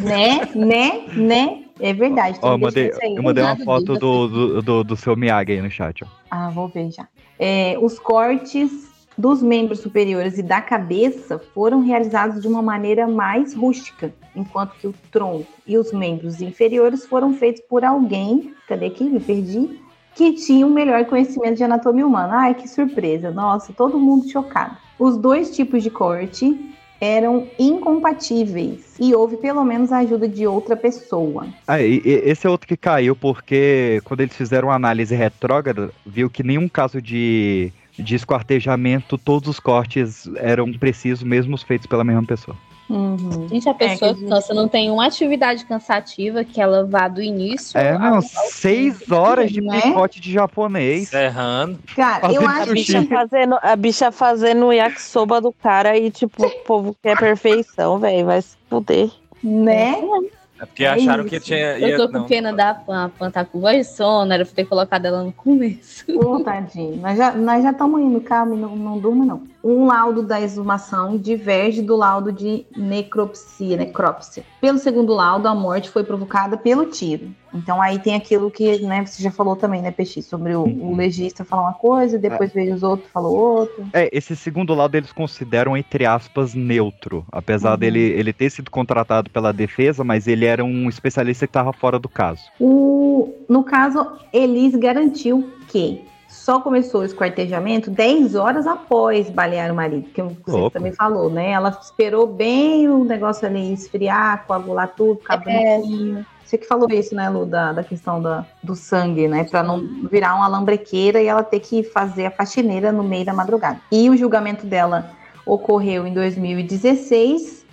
né, 0.00 0.40
né, 0.54 1.04
né, 1.12 1.64
é 1.78 1.92
verdade. 1.92 2.38
Ó, 2.40 2.54
eu 2.54 2.58
mandei, 2.58 2.84
deixar 2.84 2.98
isso 2.98 3.06
aí. 3.06 3.16
eu 3.16 3.22
mandei 3.22 3.44
uma 3.44 3.56
foto 3.56 3.94
do, 3.94 4.28
do, 4.28 4.62
do, 4.62 4.84
do 4.84 4.96
seu 4.96 5.14
Miyagi 5.14 5.52
aí 5.52 5.60
no 5.60 5.70
chat, 5.70 6.02
ó. 6.02 6.06
Ah, 6.30 6.48
vou 6.48 6.68
ver 6.68 6.90
já. 6.90 7.06
É, 7.38 7.76
os 7.80 7.98
cortes 7.98 8.89
dos 9.20 9.42
membros 9.42 9.80
superiores 9.80 10.38
e 10.38 10.42
da 10.42 10.60
cabeça 10.62 11.38
foram 11.52 11.82
realizados 11.82 12.40
de 12.40 12.48
uma 12.48 12.62
maneira 12.62 13.06
mais 13.06 13.54
rústica, 13.54 14.12
enquanto 14.34 14.72
que 14.80 14.86
o 14.86 14.94
tronco 15.12 15.46
e 15.66 15.76
os 15.76 15.92
membros 15.92 16.40
inferiores 16.40 17.04
foram 17.04 17.34
feitos 17.34 17.62
por 17.68 17.84
alguém, 17.84 18.54
cadê 18.66 18.86
aqui? 18.86 19.04
Me 19.04 19.20
perdi, 19.20 19.78
que 20.14 20.32
tinha 20.32 20.66
um 20.66 20.70
melhor 20.70 21.04
conhecimento 21.04 21.56
de 21.58 21.64
anatomia 21.64 22.06
humana. 22.06 22.34
Ai, 22.34 22.54
que 22.54 22.66
surpresa! 22.66 23.30
Nossa, 23.30 23.72
todo 23.72 23.98
mundo 23.98 24.28
chocado. 24.28 24.76
Os 24.98 25.16
dois 25.16 25.54
tipos 25.54 25.82
de 25.82 25.90
corte 25.90 26.58
eram 27.00 27.46
incompatíveis 27.58 28.94
e 29.00 29.14
houve 29.14 29.36
pelo 29.36 29.64
menos 29.64 29.90
a 29.90 29.98
ajuda 29.98 30.28
de 30.28 30.46
outra 30.46 30.76
pessoa. 30.76 31.46
Ah, 31.66 31.80
e- 31.80 32.02
e- 32.04 32.22
esse 32.24 32.46
é 32.46 32.50
outro 32.50 32.68
que 32.68 32.76
caiu 32.76 33.16
porque 33.16 34.00
quando 34.04 34.20
eles 34.20 34.36
fizeram 34.36 34.68
uma 34.68 34.74
análise 34.74 35.14
retrógrada, 35.14 35.90
viu 36.04 36.28
que 36.28 36.42
nenhum 36.42 36.68
caso 36.68 37.00
de, 37.00 37.72
de 38.00 38.14
esquartejamento, 38.14 39.16
todos 39.18 39.48
os 39.48 39.60
cortes 39.60 40.28
eram 40.36 40.72
precisos, 40.72 41.22
mesmo 41.22 41.54
os 41.54 41.62
feitos 41.62 41.86
pela 41.86 42.04
mesma 42.04 42.24
pessoa. 42.24 42.56
Uhum. 42.88 43.46
Gente, 43.48 43.68
a 43.68 43.74
pessoa 43.74 44.10
É, 44.10 44.14
que- 44.14 44.24
cansa, 44.26 44.52
não 44.52 44.66
tem 44.66 44.90
uma 44.90 45.06
atividade 45.06 45.64
cansativa 45.64 46.42
que 46.42 46.60
ela 46.60 46.84
vá 46.84 47.06
do 47.06 47.22
início. 47.22 47.78
É, 47.78 47.96
não, 47.96 48.16
ao 48.16 48.22
seis 48.22 48.98
fim, 48.98 49.14
horas 49.14 49.52
de 49.52 49.60
né? 49.60 49.80
picote 49.80 50.20
de 50.20 50.32
japonês. 50.32 51.08
Serrando. 51.08 51.78
Cara, 51.94 52.32
eu 52.32 52.44
acho 52.48 52.70
A 52.70 52.74
bicha, 52.74 53.04
fazendo, 53.06 53.56
a 53.62 53.76
bicha 53.76 54.10
fazendo 54.10 54.66
o 54.66 54.72
yakisoba 54.72 55.40
do 55.40 55.52
cara 55.52 55.96
e, 55.96 56.10
tipo, 56.10 56.44
o 56.44 56.50
povo 56.64 56.96
quer 57.00 57.16
perfeição, 57.16 58.00
velho. 58.00 58.26
Vai 58.26 58.42
se 58.42 58.56
fuder. 58.68 59.08
né? 59.40 59.92
É 59.92 60.39
porque 60.66 60.84
acharam 60.84 61.24
que 61.24 61.36
isso. 61.36 61.46
tinha. 61.46 61.78
Eu 61.78 61.88
ia- 61.88 61.96
tô 61.96 62.08
com 62.08 62.18
não, 62.18 62.26
pena 62.26 62.52
da 62.52 62.74
Pan, 62.74 63.04
a 63.04 63.08
Pan 63.08 63.30
tá 63.30 63.44
com 63.44 63.60
voz 63.60 63.76
de 63.76 63.84
sono, 63.96 64.32
era 64.32 64.44
pra 64.44 64.54
ter 64.54 64.64
colocado 64.64 65.04
ela 65.06 65.22
no 65.24 65.32
começo. 65.32 66.04
Ô, 66.18 66.40
tadinho. 66.40 66.96
Nós 66.96 67.16
já 67.16 67.32
nós 67.32 67.62
já 67.62 67.70
estamos 67.70 68.00
indo, 68.00 68.20
calma, 68.20 68.54
não, 68.56 68.76
não 68.76 68.98
durma, 68.98 69.24
não. 69.24 69.42
Um 69.62 69.86
laudo 69.86 70.22
da 70.22 70.40
exumação 70.40 71.18
diverge 71.18 71.82
do 71.82 71.94
laudo 71.96 72.32
de 72.32 72.64
necropsia, 72.76 73.76
necrópsia. 73.76 74.42
Pelo 74.60 74.78
segundo 74.78 75.12
laudo, 75.12 75.46
a 75.48 75.54
morte 75.54 75.90
foi 75.90 76.02
provocada 76.02 76.56
pelo 76.56 76.86
tiro. 76.86 77.28
Então 77.52 77.82
aí 77.82 77.98
tem 77.98 78.14
aquilo 78.14 78.50
que, 78.50 78.78
né, 78.80 79.04
você 79.04 79.22
já 79.22 79.30
falou 79.30 79.56
também, 79.56 79.82
né, 79.82 79.90
Peixe, 79.90 80.22
sobre 80.22 80.54
o, 80.54 80.62
o 80.62 80.94
legista 80.94 81.44
falar 81.44 81.62
uma 81.62 81.72
coisa, 81.74 82.16
depois 82.16 82.52
veio 82.52 82.74
os 82.74 82.82
outros 82.82 83.10
falou 83.10 83.36
outra. 83.36 83.84
É, 83.92 84.08
esse 84.16 84.36
segundo 84.36 84.72
lado 84.72 84.94
eles 84.94 85.12
consideram, 85.12 85.76
entre 85.76 86.06
aspas, 86.06 86.54
neutro. 86.54 87.24
Apesar 87.30 87.72
Uhum. 87.72 87.78
dele 87.78 87.98
ele 88.00 88.32
ter 88.32 88.50
sido 88.50 88.70
contratado 88.70 89.28
pela 89.30 89.52
defesa, 89.52 90.04
mas 90.04 90.26
ele 90.28 90.44
era 90.44 90.64
um 90.64 90.88
especialista 90.88 91.46
que 91.46 91.50
estava 91.50 91.72
fora 91.72 91.98
do 91.98 92.08
caso. 92.08 92.42
O, 92.60 93.34
no 93.48 93.64
caso, 93.64 94.06
Elis 94.32 94.74
garantiu 94.76 95.50
que 95.68 96.00
só 96.40 96.58
começou 96.60 97.02
o 97.02 97.04
esquartejamento 97.04 97.90
10 97.90 98.34
horas 98.34 98.66
após 98.66 99.28
balear 99.28 99.70
o 99.70 99.74
marido, 99.74 100.08
que 100.08 100.22
você 100.22 100.50
Louco. 100.50 100.70
também 100.70 100.92
falou, 100.92 101.28
né? 101.28 101.50
Ela 101.50 101.78
esperou 101.82 102.26
bem 102.26 102.88
o 102.88 103.04
negócio 103.04 103.46
ali 103.46 103.72
esfriar, 103.74 104.44
coagular 104.46 104.88
tudo, 104.96 105.20
ficar 105.20 105.42
É. 105.46 105.76
bonitinho. 105.78 106.26
Você 106.44 106.58
que 106.58 106.66
falou 106.66 106.88
isso, 106.90 107.14
né, 107.14 107.28
Lu, 107.28 107.46
da, 107.46 107.72
da 107.72 107.84
questão 107.84 108.20
da, 108.20 108.44
do 108.62 108.74
sangue, 108.74 109.28
né? 109.28 109.44
Pra 109.44 109.62
não 109.62 109.86
virar 110.10 110.34
uma 110.34 110.48
lambrequeira 110.48 111.22
e 111.22 111.26
ela 111.26 111.44
ter 111.44 111.60
que 111.60 111.82
fazer 111.84 112.26
a 112.26 112.30
faxineira 112.30 112.90
no 112.90 113.04
meio 113.04 113.24
da 113.24 113.32
madrugada. 113.32 113.78
E 113.92 114.10
o 114.10 114.16
julgamento 114.16 114.66
dela 114.66 115.10
ocorreu 115.46 116.06
em 116.06 116.12
2016, 116.14 117.64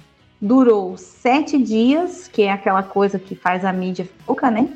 durou 0.42 0.96
sete 0.98 1.58
dias, 1.58 2.28
que 2.28 2.44
é 2.44 2.52
aquela 2.52 2.84
coisa 2.84 3.18
que 3.18 3.34
faz 3.34 3.64
a 3.66 3.72
mídia 3.74 4.08
foca, 4.26 4.52
né? 4.52 4.68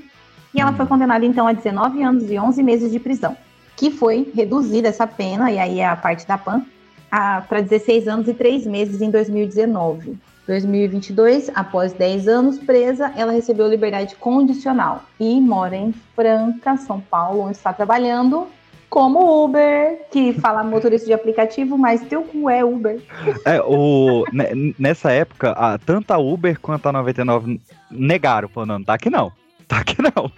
E 0.53 0.59
ela 0.61 0.73
foi 0.73 0.85
condenada 0.85 1.25
então 1.25 1.45
a 1.47 1.53
19 1.53 2.01
anos 2.01 2.31
e 2.31 2.39
11 2.39 2.63
meses 2.63 2.91
de 2.91 2.99
prisão, 2.99 3.37
que 3.81 3.89
foi 3.89 4.31
reduzida 4.35 4.89
essa 4.89 5.07
pena, 5.07 5.51
e 5.51 5.57
aí 5.57 5.79
é 5.79 5.87
a 5.87 5.95
parte 5.95 6.27
da 6.27 6.37
PAN, 6.37 6.63
para 7.09 7.61
16 7.61 8.07
anos 8.07 8.27
e 8.27 8.33
3 8.35 8.67
meses 8.67 9.01
em 9.01 9.09
2019. 9.09 10.19
2022, 10.45 11.49
após 11.55 11.91
10 11.91 12.27
anos 12.27 12.59
presa, 12.59 13.11
ela 13.17 13.31
recebeu 13.31 13.67
liberdade 13.67 14.15
condicional 14.17 15.01
e 15.19 15.41
mora 15.41 15.75
em 15.75 15.91
Franca, 16.15 16.77
São 16.77 17.01
Paulo, 17.01 17.41
onde 17.41 17.57
está 17.57 17.73
trabalhando 17.73 18.47
como 18.87 19.45
Uber, 19.45 20.01
que 20.11 20.33
fala 20.33 20.63
motorista 20.63 21.07
de 21.07 21.13
aplicativo, 21.13 21.75
mas 21.75 22.01
teu 22.01 22.21
cu 22.21 22.51
é 22.51 22.63
Uber. 22.63 23.01
É, 23.45 23.59
o, 23.61 24.25
ne- 24.31 24.75
nessa 24.77 25.11
época, 25.11 25.53
a, 25.53 25.79
tanto 25.79 26.11
a 26.11 26.19
Uber 26.19 26.59
quanto 26.59 26.85
a 26.87 26.91
99 26.91 27.59
negaram, 27.89 28.47
falando, 28.47 28.73
não, 28.73 28.83
tá 28.83 28.93
aqui 28.93 29.09
não, 29.09 29.31
tá 29.67 29.79
aqui 29.79 29.97
não. 30.03 30.31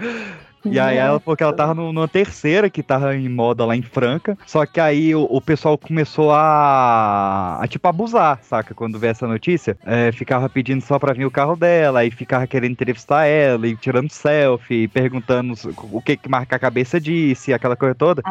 E 0.66 0.80
aí 0.80 0.98
ela, 0.98 1.20
porque 1.20 1.44
ela 1.44 1.54
tava 1.54 1.74
no- 1.74 1.92
numa 1.92 2.08
terceira 2.08 2.70
que 2.70 2.82
tava 2.82 3.16
em 3.16 3.28
moda 3.28 3.66
lá 3.66 3.76
em 3.76 3.82
Franca, 3.82 4.38
só 4.46 4.66
que 4.66 4.80
aí 4.80 5.14
o, 5.14 5.24
o 5.30 5.42
pessoal 5.42 5.78
começou 5.78 6.32
a, 6.32 7.60
a, 7.62 7.68
tipo, 7.68 7.88
abusar, 7.88 8.40
saca? 8.42 8.74
Quando 8.74 8.98
vê 9.00 9.08
essa 9.08 9.28
notícia, 9.28 9.78
é, 9.86 10.12
ficava 10.12 10.48
pedindo 10.50 10.82
só 10.82 10.98
pra 10.98 11.14
vir 11.14 11.26
o 11.26 11.32
carro 11.32 11.56
dela, 11.56 12.00
aí 12.00 12.12
ficava 12.12 12.48
querendo 12.48 12.72
entrevistar 12.72 13.26
ela, 13.26 13.68
e 13.68 13.76
tirando 13.76 14.10
selfie, 14.10 14.88
perguntando 14.88 15.54
o 15.92 16.02
que 16.02 16.16
que 16.16 16.30
marca 16.30 16.56
a 16.56 16.60
cabeça 16.60 17.00
disse, 17.00 17.54
aquela 17.54 17.76
coisa 17.76 17.96
toda. 17.96 18.22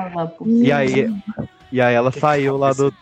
E 0.46 0.72
aí, 0.72 1.12
e 1.70 1.80
aí 1.80 1.94
ela 1.94 2.10
saiu 2.12 2.56
lá 2.56 2.72
do... 2.72 2.92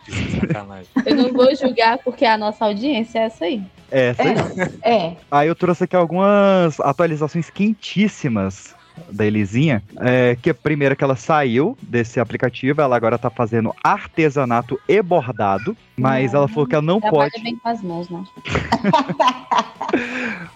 Eu 1.05 1.15
não 1.15 1.31
vou 1.31 1.55
julgar 1.55 1.97
porque 1.99 2.25
a 2.25 2.37
nossa 2.37 2.65
audiência 2.65 3.19
é 3.19 3.23
essa 3.23 3.45
aí. 3.45 3.63
É, 3.91 4.07
essa 4.09 4.23
aí. 4.23 4.35
É. 4.83 5.15
Aí 5.29 5.47
eu 5.47 5.55
trouxe 5.55 5.83
aqui 5.83 5.95
algumas 5.95 6.79
atualizações 6.79 7.49
quentíssimas 7.49 8.75
da 9.09 9.25
Elisinha, 9.25 9.83
é 9.99 10.35
que 10.41 10.49
a 10.49 10.53
primeira 10.53 10.95
que 10.95 11.03
ela 11.03 11.15
saiu 11.15 11.77
desse 11.81 12.19
aplicativo, 12.19 12.81
ela 12.81 12.95
agora 12.95 13.17
tá 13.17 13.29
fazendo 13.29 13.73
artesanato 13.83 14.79
e 14.87 15.01
bordado, 15.01 15.75
mas 15.97 16.33
ela 16.33 16.47
falou 16.47 16.67
que 16.67 16.75
ela 16.75 16.81
não 16.81 16.99
pode, 16.99 17.41
bem 17.41 17.55
com 17.55 17.69
as 17.69 17.81
mãos, 17.81 18.09
né? 18.09 18.23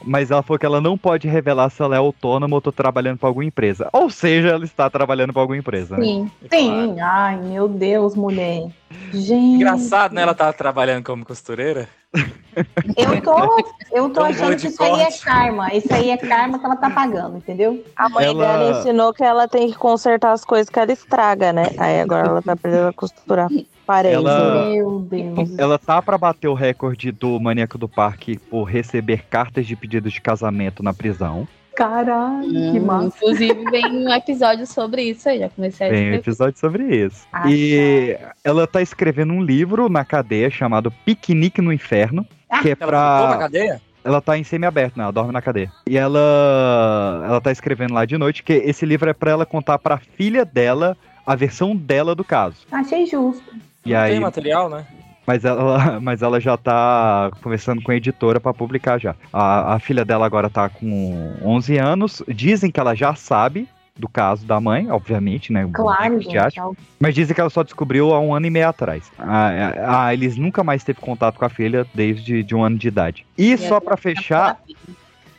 mas 0.04 0.32
ela 0.32 0.42
falou 0.42 0.60
que 0.60 0.66
ela 0.66 0.82
não 0.82 0.98
pode 0.98 1.28
revelar 1.28 1.70
se 1.70 1.82
ela 1.82 1.96
é 1.96 2.00
autônoma 2.00 2.56
ou 2.56 2.62
tá 2.62 2.72
trabalhando 2.72 3.18
para 3.18 3.30
alguma 3.30 3.46
empresa. 3.46 3.90
Ou 3.94 4.10
seja, 4.10 4.50
ela 4.50 4.66
está 4.66 4.90
trabalhando 4.90 5.34
para 5.34 5.42
alguma 5.42 5.58
empresa, 5.58 5.98
né? 5.98 6.04
Sim, 6.04 6.32
sim. 6.52 7.00
Ai, 7.00 7.38
meu 7.38 7.68
Deus, 7.68 8.16
mulher. 8.16 8.68
Gente. 9.14 9.56
Engraçado, 9.56 10.14
né? 10.14 10.22
Ela 10.22 10.34
tava 10.34 10.54
trabalhando 10.54 11.04
como 11.04 11.26
costureira. 11.26 11.88
Eu 12.96 13.22
tô, 13.22 13.66
eu 13.92 14.10
tô 14.10 14.22
achando 14.24 14.56
que 14.56 14.68
isso 14.68 14.82
aí 14.82 15.02
é 15.02 15.12
karma. 15.12 15.74
Isso 15.74 15.94
aí 15.94 16.10
é 16.10 16.18
karma 16.18 16.58
que 16.58 16.66
ela 16.66 16.76
tá 16.78 16.90
pagando, 16.90 17.38
entendeu? 17.38 17.84
A 17.96 18.08
mãe 18.08 18.26
Ela- 18.26 18.46
dela 18.58 18.80
ensinou 18.80 19.14
que 19.14 19.24
ela 19.24 19.48
tem 19.48 19.70
que 19.72 19.78
consertar 19.78 20.32
as 20.32 20.46
coisas 20.46 20.70
que 20.70 20.80
ela 20.80 20.92
estraga, 20.92 21.52
né? 21.52 21.66
Aí 21.78 22.00
agora 22.00 22.28
ela 22.28 22.42
tá 22.42 22.54
aprendendo 22.54 22.88
a 22.88 22.94
costurar 22.94 23.50
parede. 23.86 24.16
Ela- 24.16 24.66
Meu 24.70 25.00
Deus. 25.02 25.58
Ela 25.58 25.78
tá 25.78 26.02
pra 26.02 26.18
bater 26.18 26.48
o 26.48 26.54
recorde 26.54 27.12
do 27.12 27.40
Maníaco 27.40 27.78
do 27.78 27.90
Parque 27.90 28.38
por 28.38 28.64
receber 28.64 29.26
cartas 29.30 29.68
de 29.68 29.76
pedido 29.76 30.10
de 30.10 30.22
casamento 30.22 30.82
na 30.82 30.94
prisão. 30.94 31.46
Caralho, 31.76 32.72
que 32.72 32.80
massa. 32.80 33.08
Inclusive, 33.18 33.64
vem 33.70 33.86
um 33.86 34.14
episódio 34.14 34.66
sobre 34.66 35.04
isso 35.04 35.28
aí. 35.30 35.40
Já 35.40 35.50
comecei 35.50 35.88
a 35.88 35.90
Tem 35.92 36.12
um 36.12 36.16
episódio 36.16 36.60
sobre 36.60 36.84
isso. 37.06 37.26
Ah, 37.32 37.44
E 37.50 38.18
ela 38.44 38.66
tá 38.66 38.82
escrevendo 38.82 39.34
um 39.34 39.42
livro 39.44 39.90
na 39.90 40.06
cadeia 40.06 40.50
chamado 40.50 40.92
Piquenique 41.06 41.62
no 41.62 41.74
Inferno, 41.74 42.26
que 42.62 42.70
é 42.70 42.78
Ela 42.80 42.92
na 42.92 43.28
pra. 43.28 43.38
cadeia? 43.40 43.82
Ela 44.04 44.22
tá 44.22 44.38
em 44.38 44.44
semi-aberto, 44.44 44.98
né? 44.98 45.04
Ela 45.04 45.12
dorme 45.12 45.32
na 45.34 45.42
cadeia. 45.42 45.72
E 45.88 45.98
ela. 45.98 47.24
Ela 47.28 47.42
tá 47.42 47.52
escrevendo 47.52 47.94
lá 47.94 48.06
de 48.06 48.18
noite 48.18 48.44
que 48.44 48.54
esse 48.54 48.86
livro 48.86 49.10
é 49.10 49.14
pra 49.14 49.32
ela 49.32 49.46
contar 49.46 49.80
pra 49.80 49.98
filha 49.98 50.46
dela 50.46 50.96
a 51.26 51.36
versão 51.36 51.76
dela 51.76 52.14
do 52.14 52.24
caso. 52.24 52.58
Achei 52.72 53.06
justo. 53.08 53.44
E 53.84 53.94
Não 53.94 54.00
aí. 54.00 54.12
Tem 54.12 54.20
material, 54.20 54.70
né? 54.70 54.86
Mas 55.26 55.44
ela, 55.46 56.00
mas 56.02 56.22
ela 56.22 56.40
já 56.40 56.56
tá 56.58 57.32
conversando 57.42 57.82
com 57.82 57.92
a 57.92 57.96
editora 57.96 58.40
pra 58.40 58.54
publicar 58.54 59.00
já. 59.00 59.16
A, 59.34 59.76
a 59.76 59.80
filha 59.80 60.06
dela 60.06 60.26
agora 60.26 60.50
tá 60.50 60.70
com 60.70 61.34
11 61.44 61.78
anos. 61.78 62.24
Dizem 62.28 62.70
que 62.72 62.80
ela 62.80 62.94
já 62.96 63.16
sabe 63.16 63.68
do 63.98 64.10
caso 64.10 64.46
da 64.46 64.60
mãe, 64.60 64.92
obviamente, 64.92 65.54
né? 65.54 65.70
Claro, 65.72 66.20
gente. 66.22 66.60
algo- 66.60 66.76
Mas 67.00 67.16
dizem 67.16 67.34
que 67.34 67.40
ela 67.40 67.50
só 67.50 67.64
descobriu 67.64 68.14
há 68.14 68.20
um 68.20 68.34
ano 68.36 68.46
e 68.46 68.50
meio 68.50 68.68
atrás. 68.68 69.10
A, 69.18 69.48
a, 69.48 70.06
a 70.08 70.14
Elis 70.14 70.36
nunca 70.36 70.66
mais 70.66 70.84
teve 70.84 71.00
contato 71.00 71.38
com 71.40 71.46
a 71.46 71.50
filha 71.50 71.86
desde 71.94 72.44
de 72.44 72.54
um 72.54 72.62
ano 72.64 72.78
de 72.78 72.90
idade. 72.90 73.26
E 73.38 73.58
só 73.58 73.80
pra 73.80 73.96
fechar, 73.96 74.60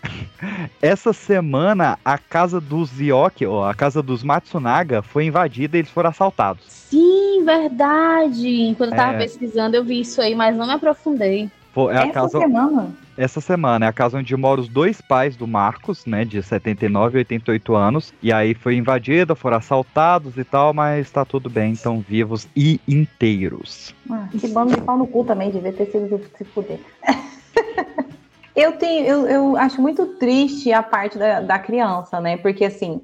essa 0.80 1.12
semana 1.12 1.98
a 2.04 2.16
casa 2.18 2.60
dos 2.60 2.98
Yoki, 3.00 3.44
ó, 3.46 3.68
a 3.68 3.74
casa 3.74 4.02
dos 4.02 4.22
Matsunaga, 4.22 5.02
foi 5.02 5.26
invadida 5.26 5.76
e 5.76 5.80
eles 5.80 5.90
foram 5.90 6.10
assaltados. 6.10 6.75
Sim, 6.90 7.44
verdade. 7.44 8.74
Quando 8.76 8.90
eu 8.90 8.96
tava 8.96 9.14
É. 9.14 9.18
pesquisando, 9.18 9.76
eu 9.76 9.84
vi 9.84 10.00
isso 10.00 10.20
aí, 10.20 10.34
mas 10.34 10.56
não 10.56 10.66
me 10.66 10.72
aprofundei. 10.72 11.50
Pô, 11.74 11.90
é 11.90 11.98
a 11.98 12.02
Essa 12.04 12.12
casa, 12.12 12.38
semana? 12.38 12.88
essa 13.18 13.40
semana 13.40 13.84
é 13.84 13.88
a 13.88 13.92
casa 13.92 14.16
onde 14.18 14.34
moram 14.34 14.62
os 14.62 14.68
dois 14.68 15.00
pais 15.02 15.36
do 15.36 15.46
Marcos, 15.46 16.06
né, 16.06 16.24
de 16.24 16.42
79 16.42 17.18
e 17.18 17.20
88 17.20 17.74
anos. 17.74 18.14
E 18.22 18.32
aí 18.32 18.54
foi 18.54 18.76
invadida, 18.76 19.34
foram 19.34 19.58
assaltados 19.58 20.38
e 20.38 20.44
tal, 20.44 20.72
mas 20.72 21.10
tá 21.10 21.22
tudo 21.24 21.50
bem, 21.50 21.72
estão 21.72 22.00
vivos 22.00 22.48
e 22.56 22.80
inteiros. 22.88 23.94
Ah, 24.10 24.26
que 24.38 24.48
bando 24.48 24.74
de 24.74 24.80
pau 24.80 24.96
no 24.96 25.06
cu 25.06 25.24
também, 25.24 25.50
devia 25.50 25.72
ter 25.72 25.86
sido 25.86 26.18
se 26.38 26.44
fuder. 26.44 26.78
eu 28.56 28.72
tenho, 28.72 29.04
eu, 29.06 29.26
eu 29.26 29.56
acho 29.58 29.80
muito 29.82 30.06
triste 30.18 30.72
a 30.72 30.82
parte 30.82 31.18
da, 31.18 31.40
da 31.40 31.58
criança, 31.58 32.20
né? 32.20 32.38
Porque 32.38 32.64
assim, 32.64 33.02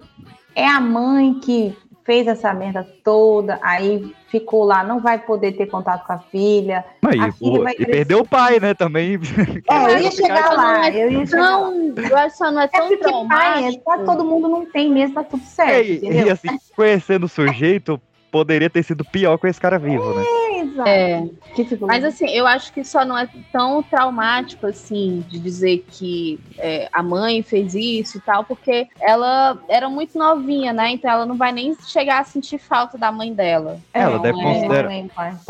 é 0.55 0.67
a 0.67 0.81
mãe 0.81 1.35
que 1.41 1.77
fez 2.05 2.27
essa 2.27 2.53
merda 2.53 2.87
toda, 3.05 3.59
aí 3.63 4.13
ficou 4.29 4.65
lá, 4.65 4.83
não 4.83 5.01
vai 5.01 5.19
poder 5.19 5.53
ter 5.53 5.67
contato 5.67 6.07
com 6.07 6.13
a 6.13 6.19
filha. 6.19 6.85
Aí, 7.07 7.21
a 7.21 7.33
filha 7.33 7.63
vai 7.63 7.75
e 7.79 7.87
perdeu 7.87 8.21
o 8.21 8.29
pai, 8.29 8.59
né, 8.59 8.75
também. 8.75 9.19
É, 9.71 9.95
eu 9.95 9.99
ia 10.01 10.11
chegar 10.11 10.53
lá, 10.53 10.89
é 10.89 11.05
eu 11.05 11.11
ia 11.11 11.27
chegar 11.27 11.59
lá. 11.59 12.31
só 12.31 12.51
não 12.51 12.61
é 12.61 12.65
É 12.65 12.69
tão 12.69 12.89
porque 12.89 13.29
pai, 13.29 13.69
é, 13.69 14.05
todo 14.05 14.25
mundo 14.25 14.49
não 14.49 14.67
tem 14.67 14.91
mesmo, 14.91 15.15
tá 15.15 15.25
tudo 15.25 15.45
certo, 15.45 15.71
É, 15.71 15.83
e, 15.83 16.25
e 16.25 16.31
assim, 16.31 16.49
conhecendo 16.75 17.25
o 17.25 17.29
sujeito, 17.29 18.01
poderia 18.33 18.71
ter 18.71 18.83
sido 18.83 19.05
pior 19.05 19.37
com 19.39 19.47
esse 19.47 19.61
cara 19.61 19.79
vivo, 19.79 20.15
né? 20.15 20.25
Exato. 20.63 20.89
É. 20.89 21.25
Que 21.55 21.65
tipo, 21.67 21.87
Mas 21.87 22.03
assim, 22.03 22.27
eu 22.31 22.47
acho 22.47 22.73
que 22.73 22.83
só 22.83 23.05
não 23.05 23.17
é 23.19 23.29
tão 23.53 23.83
traumático 23.83 24.67
assim 24.67 25.23
de 25.29 25.39
dizer 25.39 25.85
que 25.91 26.41
é, 26.57 26.89
a 26.91 27.03
mãe 27.03 27.43
fez 27.43 27.75
isso 27.75 28.17
e 28.17 28.21
tal, 28.23 28.43
porque 28.45 28.87
ela 29.01 29.59
era 29.69 29.89
muito 29.91 30.17
novinha, 30.19 30.73
né? 30.73 30.91
Então 30.93 31.11
ela 31.11 31.27
não 31.27 31.37
vai 31.37 31.53
nem 31.53 31.77
chegar 31.87 32.21
a 32.21 32.25
sentir 32.25 32.59
falta 32.59 32.97
da 32.97 33.13
mãe 33.13 33.35
dela. 33.35 33.79
Ela 33.93 34.19
deve 34.19 34.41
é, 34.41 34.43
considerar. 34.43 34.93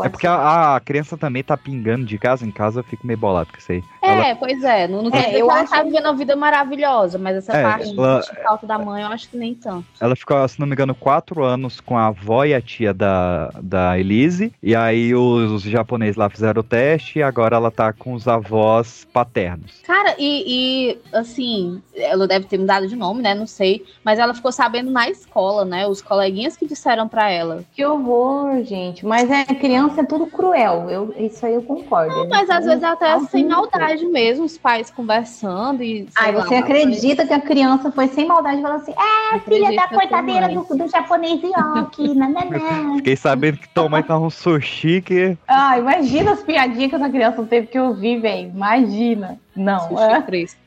É 0.03 0.09
porque 0.09 0.27
a, 0.27 0.75
a 0.75 0.79
criança 0.81 1.17
também 1.17 1.41
tá 1.43 1.55
pingando 1.55 2.05
de 2.05 2.17
casa 2.17 2.45
em 2.45 2.51
casa, 2.51 2.81
eu 2.81 2.83
fico 2.83 3.07
meio 3.07 3.17
bolado 3.17 3.49
com 3.53 3.57
isso 3.59 3.71
aí. 3.71 3.83
É, 4.01 4.09
Ela- 4.29 4.35
pois 4.35 4.61
é. 4.63 4.87
Não, 4.89 5.03
não 5.03 5.15
É, 5.17 5.29
eu 5.29 5.31
que 5.47 5.51
ela 5.53 5.61
acho- 5.61 5.71
tá 5.71 5.83
vivendo 5.83 6.03
uma 6.05 6.15
vida 6.17 6.35
maravilhosa, 6.35 7.17
mas 7.17 7.37
essa 7.37 7.55
É, 7.55 7.63
parte 7.63 7.97
ela- 7.97 8.19
de 8.19 8.25
sentir 8.25 8.43
falta 8.43 8.67
da 8.67 8.77
mãe, 8.77 9.03
eu 9.03 9.07
acho 9.09 9.29
que 9.29 9.37
nem 9.37 9.55
tanto. 9.55 9.85
Ela 10.01 10.15
ficou, 10.17 10.45
se 10.49 10.59
não 10.59 10.67
me 10.67 10.73
engano, 10.73 10.93
quatro 10.93 11.43
anos 11.45 11.79
com 11.79 11.97
a 11.97 12.07
avó 12.07 12.43
e 12.43 12.53
a 12.53 12.59
tia 12.61 12.72
da, 12.93 13.49
da 13.61 13.99
Elise. 13.99 14.53
E 14.61 14.75
aí 14.75 15.13
os, 15.13 15.51
os 15.51 15.61
japoneses 15.63 16.15
lá 16.15 16.29
fizeram 16.29 16.61
o 16.61 16.63
teste 16.63 17.19
e 17.19 17.23
agora 17.23 17.55
ela 17.55 17.71
tá 17.71 17.91
com 17.93 18.13
os 18.13 18.27
avós 18.27 19.07
paternos. 19.11 19.81
Cara, 19.85 20.15
e, 20.17 20.43
e, 20.47 20.97
assim, 21.15 21.81
ela 21.95 22.27
deve 22.27 22.45
ter 22.45 22.57
mudado 22.57 22.87
de 22.87 22.95
nome, 22.95 23.21
né? 23.21 23.33
Não 23.33 23.47
sei. 23.47 23.85
Mas 24.03 24.19
ela 24.19 24.33
ficou 24.33 24.51
sabendo 24.51 24.91
na 24.91 25.09
escola, 25.09 25.65
né? 25.65 25.87
Os 25.87 26.01
coleguinhas 26.01 26.57
que 26.57 26.67
disseram 26.67 27.07
pra 27.07 27.29
ela. 27.29 27.63
Que 27.73 27.85
horror, 27.85 28.63
gente. 28.63 29.05
Mas 29.05 29.29
é 29.29 29.45
criança 29.45 30.01
é 30.01 30.05
tudo 30.05 30.27
cruel. 30.27 30.89
Eu, 30.89 31.13
isso 31.17 31.45
aí 31.45 31.53
eu 31.53 31.61
concordo. 31.61 32.27
Mas 32.29 32.49
às 32.49 32.65
vezes 32.65 32.83
até 32.83 33.11
Adulto. 33.13 33.31
sem 33.31 33.47
maldade 33.47 34.05
mesmo, 34.05 34.45
os 34.45 34.57
pais 34.57 34.89
conversando 34.89 35.83
e. 35.83 36.03
sei 36.03 36.07
Ai, 36.15 36.31
lá, 36.31 36.45
você 36.45 36.55
acredita 36.55 37.25
que 37.25 37.33
a 37.33 37.39
criança 37.39 37.91
foi 37.91 38.07
sem 38.07 38.27
maldade 38.27 38.59
e 38.59 38.61
falou 38.61 38.77
assim: 38.77 38.93
é, 38.93 39.39
filha 39.39 39.75
da 39.75 39.87
também. 40.07 40.53
do, 40.53 40.63
do 40.63 40.87
japonês 40.87 41.41
Yoki, 41.41 42.13
nananã. 42.13 42.59
Fiquei 42.97 43.15
sabendo 43.15 43.57
que 43.57 43.69
tua 43.69 43.89
mãe 43.89 44.03
tá 44.03 44.17
um 44.17 44.29
sushi 44.29 45.01
que. 45.01 45.37
Ah, 45.47 45.77
imagina 45.77 46.31
as 46.31 46.43
piadinhas 46.43 46.89
que 46.89 46.95
essa 46.95 47.09
criança 47.09 47.43
teve 47.43 47.67
que 47.67 47.79
ouvir, 47.79 48.19
velho. 48.19 48.49
Imagina. 48.49 49.39
Não, 49.55 49.89
Sushi 49.89 50.03
é, 50.03 50.21
fresco. 50.23 50.59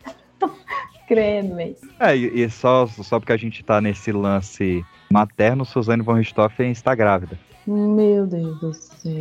credo, 1.06 1.56
velho. 1.56 1.76
É, 2.00 2.16
e, 2.16 2.42
e 2.42 2.50
só, 2.50 2.86
só 2.86 3.18
porque 3.18 3.32
a 3.32 3.36
gente 3.36 3.64
tá 3.64 3.80
nesse 3.80 4.12
lance 4.12 4.84
materno, 5.10 5.64
Suzane 5.64 6.02
von 6.02 6.14
Richthofen 6.14 6.70
está 6.70 6.94
grávida. 6.94 7.38
Meu 7.66 8.26
Deus 8.26 8.60
do 8.60 8.74
céu. 8.74 9.12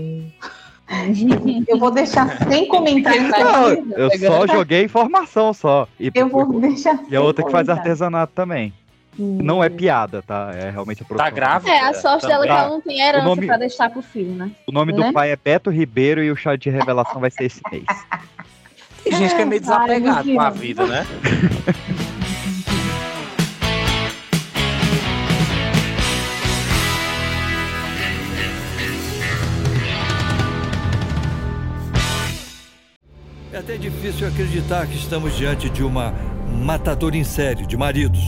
Eu 1.67 1.79
vou 1.79 1.89
deixar 1.89 2.37
sem 2.47 2.67
comentários. 2.67 3.29
Não, 3.29 3.69
eu 3.97 4.19
só 4.19 4.45
joguei 4.45 4.83
informação 4.83 5.51
só. 5.51 5.87
E, 5.99 6.11
Eu 6.13 6.29
vou 6.29 6.59
deixar 6.59 6.99
e 7.09 7.15
a 7.15 7.21
outra 7.21 7.43
que 7.43 7.51
faz 7.51 7.67
artesanato 7.69 8.33
também. 8.33 8.71
Não 9.17 9.63
é 9.63 9.69
piada, 9.69 10.21
tá? 10.21 10.51
É 10.53 10.69
realmente 10.69 11.01
a 11.01 11.05
produção. 11.05 11.25
Tá 11.25 11.29
grávida? 11.35 11.71
É, 11.71 11.79
a 11.79 11.93
sorte 11.93 12.27
dela 12.27 12.43
é 12.43 12.47
que 12.47 12.53
ela 12.53 12.69
não 12.69 12.81
tem 12.81 12.99
herança 13.01 13.23
O 13.23 13.27
nome- 13.29 13.47
pra 13.47 13.57
deixar 13.57 13.89
pro 13.89 14.01
filho, 14.01 14.33
né? 14.33 14.51
O 14.67 14.71
nome 14.71 14.91
do 14.91 14.99
Né? 15.01 15.11
pai 15.13 15.31
é 15.31 15.35
Beto 15.35 15.69
Ribeiro 15.69 16.21
e 16.23 16.29
o 16.31 16.35
chá 16.35 16.55
de 16.55 16.69
revelação 16.69 17.21
vai 17.21 17.31
ser 17.31 17.45
esse 17.45 17.61
mês. 17.71 17.85
Tem 19.03 19.13
gente 19.13 19.35
que 19.35 19.41
é 19.41 19.45
meio 19.45 19.61
Ai, 19.67 19.99
desapegado 19.99 20.33
com 20.33 20.41
a 20.41 20.49
vida, 20.49 20.85
né? 20.85 21.05
É 33.51 33.57
até 33.57 33.77
difícil 33.77 34.27
acreditar 34.27 34.85
que 34.87 34.95
estamos 34.97 35.35
diante 35.37 35.69
de 35.69 35.83
uma 35.83 36.13
matadora 36.65 37.15
em 37.15 37.23
série 37.23 37.65
de 37.65 37.77
maridos. 37.77 38.19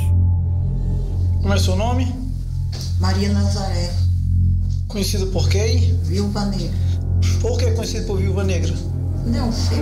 Como 1.47 1.55
é 1.55 1.59
seu 1.59 1.77
nome? 1.77 2.13
Maria 2.99 3.31
Nazaré, 3.31 3.89
Conhecido 4.85 5.27
por 5.27 5.47
quem? 5.47 5.97
Viúva 6.03 6.43
Negra. 6.43 6.75
Por 7.41 7.57
que 7.57 7.71
conhecido 7.71 8.05
por 8.05 8.17
Viúva 8.17 8.43
Negra? 8.43 8.73
Não 9.25 9.49
sei. 9.49 9.77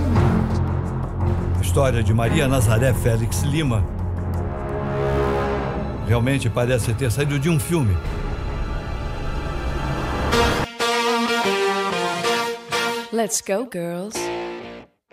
A 1.57 1.61
história 1.63 2.03
de 2.03 2.13
Maria 2.13 2.47
Nazaré 2.47 2.93
Félix 2.93 3.41
Lima 3.41 3.83
realmente 6.07 6.51
parece 6.51 6.93
ter 6.93 7.11
saído 7.11 7.39
de 7.39 7.49
um 7.49 7.59
filme. 7.59 7.97
Let's 13.11 13.41
go, 13.41 13.67
girls. 13.73 14.15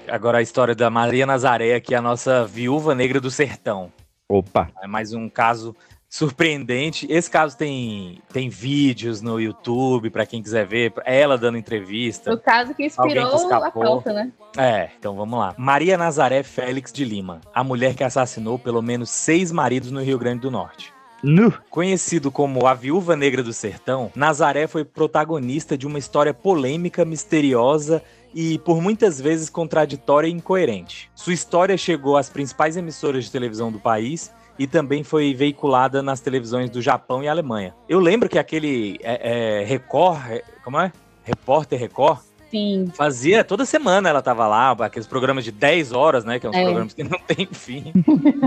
Agora 0.06 0.36
a 0.36 0.42
história 0.42 0.74
da 0.74 0.90
Maria 0.90 1.24
Nazaré, 1.24 1.80
que 1.80 1.94
é 1.94 1.96
a 1.96 2.02
nossa 2.02 2.44
viúva 2.44 2.94
negra 2.94 3.22
do 3.22 3.30
sertão. 3.30 3.90
Opa! 4.28 4.70
É 4.82 4.86
mais 4.86 5.14
um 5.14 5.30
caso 5.30 5.74
surpreendente. 6.12 7.06
Esse 7.08 7.30
caso 7.30 7.56
tem, 7.56 8.20
tem 8.30 8.50
vídeos 8.50 9.22
no 9.22 9.40
YouTube, 9.40 10.10
pra 10.10 10.26
quem 10.26 10.42
quiser 10.42 10.66
ver. 10.66 10.92
Ela 11.06 11.38
dando 11.38 11.56
entrevista. 11.56 12.34
O 12.34 12.38
caso 12.38 12.74
que 12.74 12.84
inspirou 12.84 13.48
que 13.48 13.54
a 13.54 13.70
pauta, 13.70 14.12
né? 14.12 14.30
É, 14.58 14.90
então 14.98 15.16
vamos 15.16 15.38
lá. 15.38 15.54
Maria 15.56 15.96
Nazaré 15.96 16.42
Félix 16.42 16.92
de 16.92 17.02
Lima, 17.02 17.40
a 17.54 17.64
mulher 17.64 17.94
que 17.94 18.04
assassinou 18.04 18.58
pelo 18.58 18.82
menos 18.82 19.08
seis 19.08 19.50
maridos 19.50 19.90
no 19.90 20.02
Rio 20.02 20.18
Grande 20.18 20.42
do 20.42 20.50
Norte. 20.50 20.92
Nu. 21.22 21.50
Conhecido 21.70 22.30
como 22.30 22.66
a 22.66 22.74
Viúva 22.74 23.16
Negra 23.16 23.42
do 23.42 23.52
Sertão, 23.54 24.12
Nazaré 24.14 24.66
foi 24.66 24.84
protagonista 24.84 25.78
de 25.78 25.86
uma 25.86 25.98
história 25.98 26.34
polêmica, 26.34 27.06
misteriosa 27.06 28.02
e 28.34 28.58
por 28.58 28.82
muitas 28.82 29.18
vezes 29.18 29.48
contraditória 29.48 30.28
e 30.28 30.32
incoerente. 30.32 31.10
Sua 31.14 31.32
história 31.32 31.78
chegou 31.78 32.18
às 32.18 32.28
principais 32.28 32.76
emissoras 32.76 33.24
de 33.24 33.30
televisão 33.30 33.72
do 33.72 33.78
país 33.78 34.30
e 34.58 34.66
também 34.66 35.02
foi 35.02 35.34
veiculada 35.34 36.02
nas 36.02 36.20
televisões 36.20 36.70
do 36.70 36.80
Japão 36.82 37.22
e 37.22 37.28
Alemanha. 37.28 37.74
Eu 37.88 37.98
lembro 37.98 38.28
que 38.28 38.38
aquele 38.38 38.98
é, 39.02 39.60
é, 39.60 39.64
Record, 39.64 40.20
é, 40.30 40.44
como 40.64 40.78
é? 40.78 40.92
Repórter 41.24 41.78
Record, 41.78 42.20
Sim. 42.50 42.92
Fazia 42.94 43.42
toda 43.42 43.64
semana 43.64 44.10
ela 44.10 44.20
tava 44.20 44.46
lá, 44.46 44.72
aqueles 44.72 45.06
programas 45.06 45.42
de 45.42 45.50
10 45.50 45.92
horas, 45.92 46.22
né? 46.22 46.38
Que 46.38 46.46
é 46.46 46.50
uns 46.50 46.56
É. 46.56 46.62
programas 46.64 46.92
que 46.92 47.02
não 47.02 47.18
tem 47.18 47.48
fim. 47.50 47.94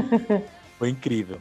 Foi 0.77 0.89
incrível. 0.89 1.39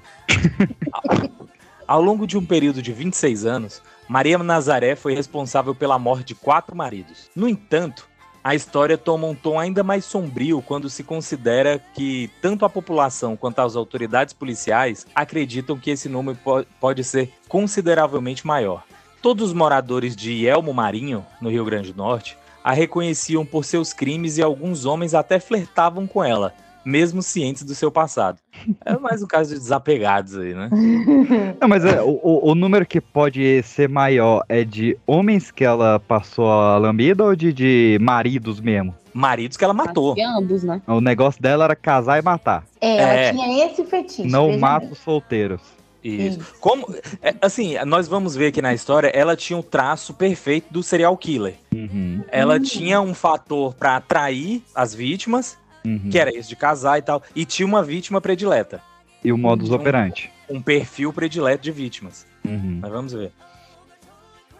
Ao 1.86 2.00
longo 2.00 2.26
de 2.26 2.38
um 2.38 2.44
período 2.44 2.80
de 2.80 2.90
26 2.90 3.44
anos, 3.44 3.82
Maria 4.08 4.38
Nazaré 4.38 4.96
foi 4.96 5.14
responsável 5.14 5.74
pela 5.74 5.98
morte 5.98 6.28
de 6.28 6.34
quatro 6.34 6.74
maridos. 6.74 7.28
No 7.36 7.46
entanto, 7.48 8.08
a 8.44 8.54
história 8.54 8.98
toma 8.98 9.26
um 9.26 9.34
tom 9.34 9.58
ainda 9.58 9.82
mais 9.82 10.04
sombrio 10.04 10.60
quando 10.60 10.90
se 10.90 11.02
considera 11.02 11.82
que 11.94 12.30
tanto 12.42 12.66
a 12.66 12.68
população 12.68 13.36
quanto 13.38 13.60
as 13.60 13.74
autoridades 13.74 14.34
policiais 14.34 15.06
acreditam 15.14 15.78
que 15.78 15.90
esse 15.90 16.10
número 16.10 16.36
po- 16.44 16.66
pode 16.78 17.02
ser 17.02 17.32
consideravelmente 17.48 18.46
maior. 18.46 18.84
Todos 19.22 19.48
os 19.48 19.54
moradores 19.54 20.14
de 20.14 20.46
Elmo 20.46 20.74
Marinho, 20.74 21.24
no 21.40 21.48
Rio 21.48 21.64
Grande 21.64 21.90
do 21.90 21.96
Norte, 21.96 22.36
a 22.62 22.72
reconheciam 22.74 23.46
por 23.46 23.64
seus 23.64 23.94
crimes 23.94 24.36
e 24.36 24.42
alguns 24.42 24.84
homens 24.84 25.14
até 25.14 25.40
flertavam 25.40 26.06
com 26.06 26.22
ela, 26.22 26.52
mesmo 26.84 27.22
cientes 27.22 27.62
do 27.64 27.74
seu 27.74 27.90
passado. 27.90 28.38
É 28.84 28.96
mais 28.98 29.22
um 29.22 29.26
caso 29.26 29.54
de 29.54 29.60
desapegados 29.60 30.36
aí, 30.36 30.54
né? 30.54 30.68
Não, 31.60 31.68
mas 31.68 31.84
é, 31.84 32.00
o, 32.02 32.20
o- 32.22 32.54
número 32.54 32.86
que 32.86 33.00
pode 33.00 33.62
ser 33.62 33.88
maior 33.88 34.44
é 34.48 34.64
de 34.64 34.96
homens 35.06 35.50
que 35.50 35.64
ela 35.64 35.98
passou 36.00 36.50
a 36.50 36.76
lambida 36.78 37.24
ou 37.24 37.34
de, 37.36 37.52
de 37.52 37.98
maridos 38.00 38.60
mesmo? 38.60 38.94
Maridos 39.12 39.56
que 39.56 39.64
ela 39.64 39.74
matou. 39.74 40.14
Ambos, 40.36 40.62
né? 40.64 40.82
O 40.86 41.00
negócio 41.00 41.40
dela 41.40 41.64
era 41.64 41.76
casar 41.76 42.18
e 42.18 42.22
matar. 42.22 42.64
É, 42.80 42.96
ela 42.96 43.12
É. 43.12 43.32
tinha 43.32 43.66
esse 43.66 43.84
fetiche. 43.84 44.28
Não 44.28 44.58
bem. 44.58 44.88
os 44.90 44.98
solteiros. 44.98 45.60
Isso. 46.02 46.38
Como, 46.60 46.86
é, 47.22 47.34
assim, 47.40 47.76
nós 47.86 48.06
vamos 48.06 48.36
ver 48.36 48.48
aqui 48.48 48.60
na 48.60 48.74
história, 48.74 49.08
ela 49.14 49.34
tinha 49.34 49.58
o 49.58 49.62
traço 49.62 50.12
perfeito 50.12 50.66
do 50.70 50.82
serial 50.82 51.16
killer. 51.16 51.54
Uhum, 51.74 52.22
Ela 52.30 52.60
tinha 52.60 53.00
um 53.00 53.14
fator 53.14 53.72
pra 53.74 53.96
atrair 53.96 54.62
as 54.74 54.94
vítimas, 54.94 55.56
uhum. 55.84 56.08
que 56.10 56.18
era 56.18 56.30
esse 56.34 56.48
de 56.48 56.56
casar 56.56 56.98
e 56.98 57.02
tal, 57.02 57.22
e 57.34 57.44
tinha 57.44 57.66
uma 57.66 57.82
vítima 57.82 58.20
predileta, 58.20 58.80
E 59.22 59.32
o 59.32 59.38
modus 59.38 59.70
Um- 59.70 59.74
operandi. 59.74 60.30
um 60.48 60.60
perfil 60.60 61.12
predileto 61.12 61.62
de 61.62 61.70
vítimas. 61.72 62.26
Uhum. 62.44 62.78
Mas 62.82 62.90
vamos 62.90 63.12
ver. 63.12 63.32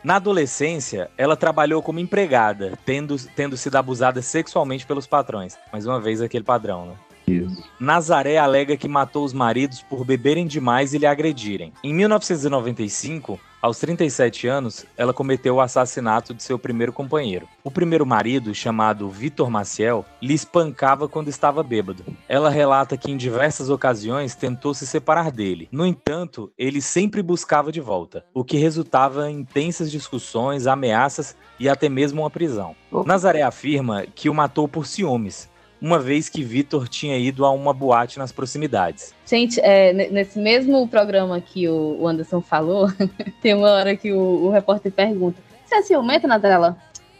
Na 0.03 0.17
adolescência, 0.17 1.11
ela 1.17 1.35
trabalhou 1.37 1.83
como 1.83 1.99
empregada, 1.99 2.79
tendo, 2.85 3.17
tendo 3.35 3.57
sido 3.57 3.77
abusada 3.77 4.21
sexualmente 4.21 4.85
pelos 4.87 5.07
patrões. 5.07 5.57
Mais 5.73 5.87
uma 5.87 5.99
vez, 6.01 6.21
aquele 6.21 6.45
padrão, 6.45 6.87
né? 6.87 6.95
Isso. 7.27 7.65
Nazaré 7.81 8.37
alega 8.37 8.77
que 8.77 8.87
matou 8.87 9.25
os 9.25 9.33
maridos 9.33 9.81
por 9.83 10.05
beberem 10.05 10.47
demais 10.47 10.93
e 10.93 10.99
lhe 10.99 11.07
agredirem. 11.07 11.73
Em 11.83 11.95
1995, 11.95 13.41
aos 13.65 13.78
37 13.78 14.47
anos, 14.47 14.85
ela 14.95 15.15
cometeu 15.15 15.55
o 15.55 15.61
assassinato 15.62 16.35
de 16.35 16.43
seu 16.43 16.59
primeiro 16.59 16.93
companheiro. 16.93 17.49
O 17.65 17.70
primeiro 17.70 18.05
marido, 18.05 18.55
chamado 18.55 19.09
Vitor 19.09 19.49
Maciel, 19.49 20.05
lhe 20.20 20.35
espancava 20.35 21.09
quando 21.09 21.28
estava 21.28 21.62
bêbado. 21.62 22.05
Ela 22.28 22.51
relata 22.51 22.95
que 22.99 23.11
em 23.11 23.16
diversas 23.16 23.70
ocasiões 23.70 24.35
tentou 24.35 24.74
se 24.74 24.86
separar 24.86 25.31
dele. 25.31 25.66
No 25.73 25.86
entanto, 25.86 26.53
ele 26.59 26.82
sempre 26.82 27.23
buscava 27.23 27.73
de 27.73 27.81
volta, 27.81 28.27
o 28.35 28.45
que 28.45 28.59
resultava 28.59 29.31
em 29.31 29.39
intensas 29.39 29.91
discussões, 29.91 30.66
ameaças 30.66 31.35
e 31.59 31.66
até 31.66 31.89
mesmo 31.89 32.20
uma 32.20 32.28
prisão. 32.28 32.77
Nazaré 33.07 33.41
afirma 33.41 34.05
que 34.15 34.28
o 34.28 34.35
matou 34.35 34.69
por 34.69 34.86
ciúmes, 34.86 35.49
uma 35.85 35.98
vez 35.98 36.31
que 36.31 36.43
Vitor 36.43 36.89
tinha 36.89 37.19
ido 37.19 37.44
a 37.44 37.51
uma 37.51 37.74
boate 37.74 38.19
nas 38.19 38.32
proximidades. 38.32 39.12
Gente, 39.27 39.61
é, 39.61 39.93
ne- 39.93 40.09
nesse 40.09 40.39
mesmo 40.39 40.89
programa 40.89 41.39
que 41.43 41.69
o 41.69 42.09
Anderson 42.09 42.40
falou, 42.40 42.89
tem 43.43 43.52
uma 43.55 43.70
hora 43.70 43.94
que 43.94 44.11
o, 44.11 44.47
o 44.47 44.51
repórter 44.51 44.90
pergunta: 44.90 45.36
Você 45.66 45.74
é 45.74 45.82
ciumenta, 45.82 46.27
Nadela? 46.27 46.74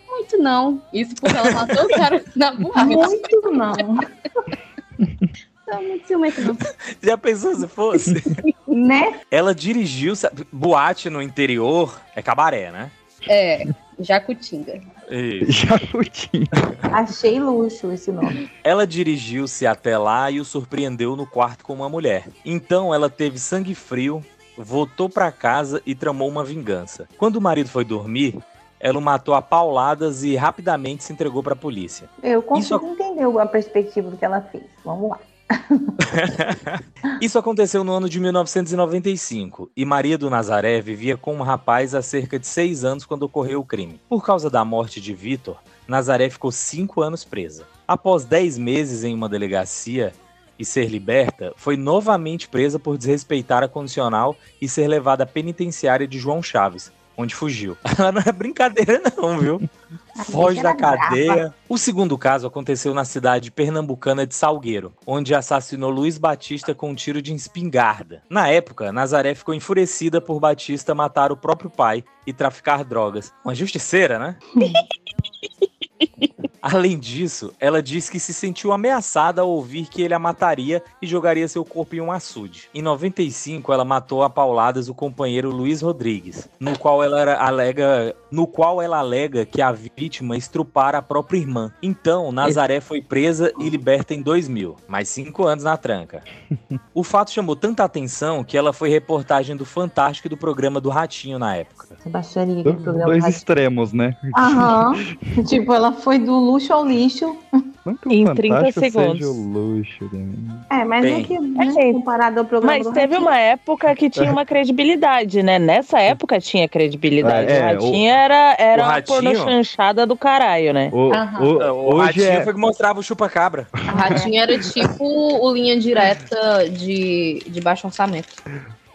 Muito 0.08 0.38
não. 0.38 0.80
Isso 0.94 1.14
porque 1.16 1.36
ela 1.36 1.50
matou 1.50 1.84
o 1.84 1.88
cara 1.88 2.24
na 2.34 2.52
boate. 2.52 2.86
Muito 2.86 3.50
não. 3.50 3.72
Não, 5.66 5.82
muito 5.82 6.06
ciumenta, 6.06 6.42
não. 6.42 6.56
Já 7.02 7.16
pensou 7.16 7.56
se 7.56 7.66
fosse? 7.66 8.22
Né? 8.68 9.18
Ela 9.30 9.54
dirigiu. 9.54 10.14
sabe, 10.14 10.46
Boate 10.52 11.08
no 11.08 11.22
interior 11.22 11.98
é 12.14 12.20
cabaré, 12.20 12.70
né? 12.70 12.90
É, 13.26 13.66
Jacutinga. 13.98 14.80
E 15.10 15.44
Jacutinho. 15.50 16.46
Achei 16.82 17.38
luxo 17.40 17.90
esse 17.92 18.10
nome. 18.10 18.50
ela 18.62 18.86
dirigiu-se 18.86 19.66
até 19.66 19.96
lá 19.98 20.30
e 20.30 20.40
o 20.40 20.44
surpreendeu 20.44 21.16
no 21.16 21.26
quarto 21.26 21.64
com 21.64 21.74
uma 21.74 21.88
mulher. 21.88 22.28
Então 22.44 22.94
ela 22.94 23.08
teve 23.10 23.38
sangue 23.38 23.74
frio, 23.74 24.24
voltou 24.56 25.08
pra 25.08 25.30
casa 25.32 25.82
e 25.86 25.94
tramou 25.94 26.28
uma 26.28 26.44
vingança. 26.44 27.08
Quando 27.18 27.36
o 27.36 27.40
marido 27.40 27.68
foi 27.68 27.84
dormir, 27.84 28.38
ela 28.80 28.98
o 28.98 29.02
matou 29.02 29.34
a 29.34 29.40
pauladas 29.40 30.22
e 30.22 30.36
rapidamente 30.36 31.04
se 31.04 31.12
entregou 31.12 31.42
pra 31.42 31.56
polícia. 31.56 32.08
Eu 32.22 32.42
consigo 32.42 32.86
entender 32.86 33.24
a 33.38 33.46
perspectiva 33.46 34.10
do 34.10 34.16
que 34.16 34.24
ela 34.24 34.40
fez. 34.42 34.64
Vamos 34.84 35.10
lá. 35.10 35.18
Isso 37.20 37.38
aconteceu 37.38 37.84
no 37.84 37.92
ano 37.92 38.08
de 38.08 38.18
1995 38.18 39.70
e 39.76 39.84
Maria 39.84 40.16
do 40.16 40.30
Nazaré 40.30 40.80
vivia 40.80 41.16
com 41.16 41.34
um 41.34 41.42
rapaz 41.42 41.94
há 41.94 42.02
cerca 42.02 42.38
de 42.38 42.46
seis 42.46 42.84
anos 42.84 43.04
quando 43.04 43.24
ocorreu 43.24 43.60
o 43.60 43.64
crime. 43.64 44.00
Por 44.08 44.24
causa 44.24 44.48
da 44.48 44.64
morte 44.64 45.00
de 45.00 45.14
Vitor, 45.14 45.56
Nazaré 45.86 46.30
ficou 46.30 46.50
cinco 46.50 47.02
anos 47.02 47.24
presa. 47.24 47.66
Após 47.86 48.24
dez 48.24 48.56
meses 48.56 49.04
em 49.04 49.14
uma 49.14 49.28
delegacia 49.28 50.12
e 50.58 50.64
ser 50.64 50.88
liberta, 50.88 51.52
foi 51.56 51.76
novamente 51.76 52.48
presa 52.48 52.78
por 52.78 52.96
desrespeitar 52.96 53.62
a 53.62 53.68
condicional 53.68 54.36
e 54.60 54.68
ser 54.68 54.86
levada 54.88 55.24
à 55.24 55.26
penitenciária 55.26 56.06
de 56.06 56.18
João 56.18 56.42
Chaves, 56.42 56.92
onde 57.16 57.34
fugiu. 57.34 57.76
Ela 57.98 58.12
não 58.12 58.22
é 58.24 58.32
brincadeira 58.32 59.02
não, 59.16 59.38
viu? 59.38 59.68
Foge 60.30 60.62
da 60.62 60.74
brava. 60.74 60.96
cadeia. 60.96 61.54
O 61.68 61.76
segundo 61.76 62.16
caso 62.16 62.46
aconteceu 62.46 62.94
na 62.94 63.04
cidade 63.04 63.50
pernambucana 63.50 64.26
de 64.26 64.34
Salgueiro, 64.34 64.92
onde 65.06 65.34
assassinou 65.34 65.90
Luiz 65.90 66.18
Batista 66.18 66.74
com 66.74 66.90
um 66.90 66.94
tiro 66.94 67.20
de 67.20 67.34
espingarda. 67.34 68.22
Na 68.30 68.48
época, 68.48 68.92
Nazaré 68.92 69.34
ficou 69.34 69.54
enfurecida 69.54 70.20
por 70.20 70.38
Batista 70.38 70.94
matar 70.94 71.32
o 71.32 71.36
próprio 71.36 71.68
pai 71.68 72.04
e 72.26 72.32
traficar 72.32 72.84
drogas. 72.84 73.32
Uma 73.44 73.54
justiceira, 73.54 74.18
né? 74.18 74.36
Além 76.66 76.98
disso, 76.98 77.52
ela 77.60 77.82
disse 77.82 78.10
que 78.10 78.18
se 78.18 78.32
sentiu 78.32 78.72
ameaçada 78.72 79.42
ao 79.42 79.50
ouvir 79.50 79.86
que 79.86 80.00
ele 80.00 80.14
a 80.14 80.18
mataria 80.18 80.82
e 81.02 81.06
jogaria 81.06 81.46
seu 81.46 81.62
corpo 81.62 81.94
em 81.94 82.00
um 82.00 82.10
açude. 82.10 82.70
Em 82.74 82.80
95, 82.80 83.70
ela 83.70 83.84
matou 83.84 84.22
a 84.22 84.30
pauladas 84.30 84.88
o 84.88 84.94
companheiro 84.94 85.50
Luiz 85.50 85.82
Rodrigues, 85.82 86.48
no 86.58 86.78
qual 86.78 87.02
ela 87.04 87.20
era- 87.20 87.36
alega, 87.38 88.16
no 88.30 88.46
qual 88.46 88.80
ela 88.80 88.98
alega 88.98 89.44
que 89.44 89.60
a 89.60 89.70
vítima 89.72 90.38
estrupara 90.38 90.96
a 90.96 91.02
própria 91.02 91.36
irmã. 91.36 91.70
Então, 91.82 92.32
Nazaré 92.32 92.80
foi 92.80 93.02
presa 93.02 93.52
e 93.60 93.68
liberta 93.68 94.14
em 94.14 94.22
2000, 94.22 94.76
mais 94.88 95.10
cinco 95.10 95.44
anos 95.44 95.64
na 95.64 95.76
tranca. 95.76 96.22
O 96.94 97.02
fato 97.02 97.32
chamou 97.32 97.56
tanta 97.56 97.82
atenção 97.82 98.44
que 98.44 98.56
ela 98.56 98.72
foi 98.72 98.88
reportagem 98.88 99.56
do 99.56 99.64
Fantástico 99.64 100.28
e 100.28 100.30
do 100.30 100.36
programa 100.36 100.80
do 100.80 100.88
Ratinho 100.90 101.40
na 101.40 101.56
época. 101.56 101.96
Baixaria 102.06 102.62
programa. 102.62 103.04
Dois 103.06 103.24
rádio. 103.24 103.36
extremos, 103.36 103.92
né? 103.92 104.16
Aham. 104.36 104.92
tipo, 105.44 105.72
ela 105.72 105.92
foi 105.92 106.20
do 106.20 106.32
luxo 106.55 106.72
ao 106.72 106.86
lixo. 106.86 107.36
Não 107.85 107.94
que 107.97 108.09
o 108.09 108.12
Em 108.12 108.24
30 108.35 108.55
Fantástico 108.56 108.81
segundos. 108.81 109.19
Seja 109.19 109.31
o 109.31 109.52
luxo, 109.52 110.11
né? 110.12 110.27
É, 110.70 110.85
mas 110.85 111.02
Bem. 111.05 111.20
é 111.20 111.24
que, 111.24 111.39
né, 111.39 111.93
comparado 111.93 112.39
ao 112.40 112.44
programa 112.47 112.78
Mas 112.78 112.86
teve 112.89 113.01
Ratinho, 113.15 113.20
uma 113.20 113.39
época 113.39 113.94
que 113.94 114.09
tinha 114.09 114.32
uma 114.32 114.47
credibilidade, 114.47 115.43
né? 115.43 115.59
Nessa 115.59 116.01
época 116.01 116.40
tinha 116.40 116.66
credibilidade. 116.69 117.52
É, 117.52 117.56
é, 117.59 117.61
o 117.61 117.65
Ratinho 117.85 118.11
era, 118.11 118.56
era 118.59 118.82
o 118.82 118.86
uma 118.86 118.93
Ratinho- 118.94 119.20
pornochanchada 119.23 120.06
do 120.06 120.16
caralho, 120.16 120.73
né? 120.73 120.89
O, 120.93 121.11
o- 121.11 121.73
O 121.73 121.94
hoje 121.97 122.06
Ratinho 122.20 122.27
é... 122.40 122.43
foi 122.44 122.55
que 122.55 122.61
mostrava 122.61 123.01
o 123.01 123.02
chupa-cabra. 123.02 123.69
A 123.73 123.78
Ratinho 123.93 124.40
era 124.40 124.59
tipo 124.59 125.05
o 125.05 125.52
linha 125.52 125.78
direta 125.78 126.69
de, 126.70 127.43
de 127.47 127.61
baixo 127.61 127.86
orçamento. 127.86 128.28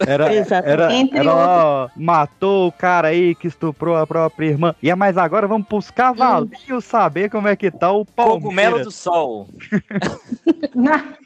Era, 0.06 0.32
Exatamente. 0.34 0.70
era, 0.72 0.92
Entre 0.94 1.18
era 1.18 1.34
ó, 1.34 1.88
matou 1.94 2.68
o 2.68 2.72
cara 2.72 3.08
aí 3.08 3.34
que 3.34 3.46
estuprou 3.46 3.96
a 3.96 4.06
própria 4.06 4.46
irmã. 4.46 4.74
E 4.82 4.88
é 4.90 4.94
mais 4.94 5.18
agora 5.18 5.46
vamos 5.46 5.68
pros 5.68 5.90
cavalinhos 5.90 6.84
saber 6.86 7.28
como 7.30 7.46
é 7.48 7.54
que 7.54 7.70
tá 7.70 7.92
o 7.92 8.06
Cogumelo 8.16 8.79
Do 8.84 8.90
Sol. 8.90 9.48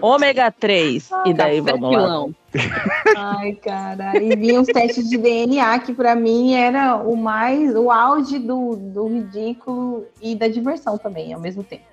Ômega 0.00 0.50
3. 0.50 1.08
e 1.24 1.32
daí 1.32 1.62
Café 1.62 1.72
vamos 1.72 1.96
lá. 1.96 2.26
Ai, 3.16 3.52
cara. 3.54 4.22
E 4.22 4.36
vinha 4.36 4.60
os 4.60 4.66
testes 4.66 5.08
de 5.08 5.16
DNA, 5.16 5.78
que 5.80 5.94
pra 5.94 6.14
mim 6.14 6.54
era 6.54 6.96
o 6.96 7.16
mais, 7.16 7.74
o 7.74 7.90
auge 7.90 8.38
do, 8.38 8.76
do 8.76 9.08
ridículo 9.08 10.06
e 10.20 10.34
da 10.34 10.48
diversão 10.48 10.98
também, 10.98 11.32
ao 11.32 11.40
mesmo 11.40 11.64
tempo. 11.64 11.84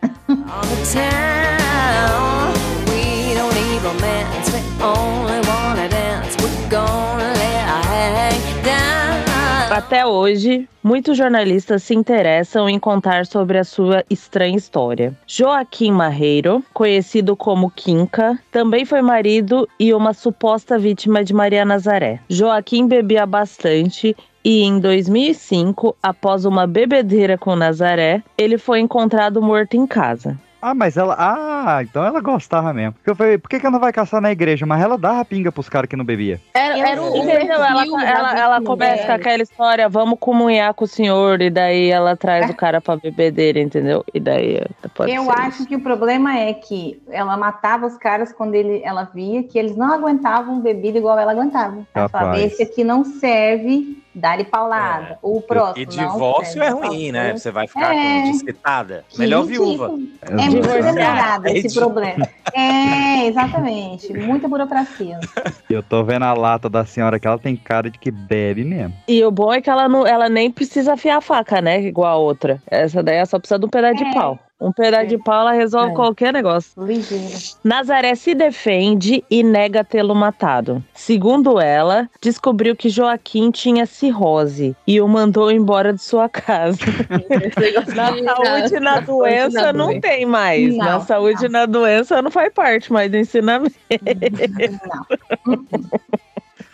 Até 9.69 10.06
hoje, 10.06 10.68
muitos 10.84 11.18
jornalistas 11.18 11.84
se 11.84 11.95
interessam 11.95 12.69
em 12.69 12.77
contar 12.80 13.26
sobre 13.26 13.57
a 13.57 13.64
sua 13.64 14.03
estranha 14.10 14.57
história. 14.57 15.18
Joaquim 15.26 15.91
Marreiro, 15.91 16.64
conhecido 16.73 17.35
como 17.35 17.72
Quinca, 17.72 18.38
também 18.52 18.85
foi 18.85 19.02
marido 19.02 19.68
e 19.80 19.94
uma 19.94 20.14
suposta 20.14 20.77
vítima 20.77 21.23
de 21.23 21.34
Maria 21.34 21.65
Nazaré. 21.65 22.19
Joaquim 22.30 22.88
bebia 22.88 23.26
bastante 23.26 24.15
e 24.45 24.64
em 24.64 24.77
2005, 24.80 25.95
após 26.03 26.44
uma 26.44 26.68
bebedeira 26.68 27.38
com 27.38 27.56
Nazaré, 27.56 28.22
ele 28.38 28.57
foi 28.57 28.81
encontrado 28.81 29.41
morto 29.41 29.76
em 29.76 29.88
casa. 29.88 30.38
Ah, 30.64 30.73
mas 30.73 30.95
ela. 30.95 31.14
Ah, 31.19 31.84
então 31.84 32.06
ela 32.06 32.22
gostava 32.22 32.72
mesmo. 32.72 32.94
Porque 32.94 33.10
eu 33.10 33.15
falei, 33.15 33.38
por 33.38 33.49
que, 33.49 33.60
que 33.60 33.65
ela 33.65 33.73
não 33.73 33.81
vai 33.81 33.91
caçar 33.91 34.22
na 34.22 34.31
igreja? 34.31 34.65
Mas 34.65 34.81
ela 34.81 34.98
dava 34.98 35.26
pinga 35.26 35.52
pros 35.52 35.68
caras 35.68 35.90
que 35.90 35.95
não 35.98 36.06
bebia. 36.06 36.40
Era, 36.53 36.80
era 36.80 37.02
o 37.02 37.18
Entendeu? 37.18 37.61
Ela, 37.61 37.84
ela, 37.84 38.40
ela 38.40 38.61
começa 38.61 39.06
com 39.06 39.11
aquela 39.11 39.44
história, 39.44 39.90
vamos 39.90 40.18
comunhar 40.18 40.73
com 40.73 40.85
o 40.85 40.88
senhor, 40.88 41.41
e 41.41 41.49
daí 41.49 41.90
ela 41.90 42.15
traz 42.15 42.49
o 42.49 42.53
cara 42.53 42.80
pra 42.80 42.95
bebedeira, 42.95 43.60
entendeu? 43.60 44.06
E 44.14 44.22
daí 44.22 44.61
pode 44.95 45.11
eu 45.11 45.26
ser 45.26 45.31
acho 45.31 45.49
isso. 45.49 45.68
que 45.68 45.76
o 45.76 45.81
problema 45.81 46.38
é 46.38 46.53
que 46.53 47.02
ela 47.11 47.35
matava 47.35 47.85
os 47.85 47.98
caras 47.98 48.31
quando 48.31 48.56
ele, 48.56 48.81
ela 48.85 49.03
via 49.03 49.44
que 49.44 49.60
eles 49.60 49.76
não 49.76 49.91
aguentavam 49.91 50.61
bebida 50.61 50.98
igual 50.98 51.19
ela 51.19 51.34
aguentava. 51.34 51.85
Ela 51.94 52.07
falava, 52.07 52.40
esse 52.40 52.64
aqui 52.64 52.85
não 52.85 53.03
serve, 53.03 54.02
dá-lhe 54.15 54.44
paulada. 54.44 55.18
O 55.22 55.41
próximo. 55.41 55.91
E 55.91 55.95
não 55.98 56.14
divórcio 56.14 56.53
serve, 56.53 56.65
é 56.68 56.69
ruim, 56.88 57.11
né? 57.11 57.34
Você 57.38 57.52
vai 57.52 57.68
ficar 57.68 57.94
É. 57.95 58.22
com 58.23 58.31
desquitada. 58.31 59.06
Melhor 59.18 59.44
viúva. 59.45 59.94
É 60.22 60.49
muito 60.49 60.68
demorado 60.68 61.48
É 61.48 61.53
esse 61.57 61.77
problema. 61.77 62.27
É, 62.56 63.26
exatamente. 63.26 64.14
Muita 64.14 64.48
burocracia. 64.48 65.19
Eu 65.68 65.81
tô 65.81 66.03
vendo 66.03 66.23
a 66.23 66.34
lata 66.34 66.69
da 66.69 66.85
senhora 66.85 67.19
que 67.19 67.26
ela 67.27 67.40
tem 67.40 67.56
cara 67.56 67.90
de 67.90 67.98
que 67.98 68.11
bebe 68.11 68.64
mesmo. 68.64 68.94
E 69.07 69.23
o 69.23 69.31
bom 69.31 69.52
é 69.52 69.60
que 69.60 69.72
ela, 69.72 69.90
não, 69.90 70.06
ela 70.06 70.30
nem 70.30 70.52
precisa 70.52 70.94
afiar 70.94 71.18
a 71.18 71.22
faca, 71.22 71.61
né? 71.61 71.81
Igual 71.81 72.11
a 72.11 72.15
outra. 72.18 72.61
Essa 72.69 73.02
daí 73.02 73.15
ela 73.15 73.26
só 73.26 73.40
precisa 73.40 73.57
de 73.57 73.65
um 73.65 73.69
pedaço 73.69 73.95
de 73.95 74.03
É. 74.03 74.14
pau. 74.14 74.38
Um 74.64 74.72
pedaço 74.72 75.07
de 75.07 75.18
pau, 75.18 75.41
ela 75.41 75.52
resolve 75.52 75.91
É. 75.91 75.94
qualquer 75.94 76.31
negócio. 76.31 76.81
Ligeira. 76.81 77.35
Nazaré 77.64 78.15
se 78.15 78.34
defende 78.34 79.22
e 79.30 79.44
nega 79.44 79.84
tê-lo 79.84 80.15
matado. 80.15 80.81
Segundo 80.94 81.60
ela, 81.60 82.10
descobriu 82.22 82.73
que 82.73 82.88
Joaquim 82.88 83.52
tinha 83.52 83.85
cirrose 83.85 84.73
e 84.88 85.02
o 85.02 85.07
mandou 85.07 85.52
embora 85.52 85.91
de 85.91 86.02
sua 86.02 86.30
casa. 86.30 86.77
na 87.94 88.35
saúde 88.35 88.76
e 88.76 88.80
na 88.80 88.99
doença 89.02 89.73
não 89.73 89.99
tem 89.99 90.26
mais. 90.26 90.77
Não, 90.77 90.85
na 90.85 90.99
saúde 91.02 91.45
e 91.45 91.49
na 91.49 91.65
doença 91.65 92.22
não 92.22 92.31
faz 92.31 92.53
parte 92.53 92.94
mais 92.94 93.11
do 93.11 93.18
ensinamento. 93.18 93.76
Isso 93.90 94.80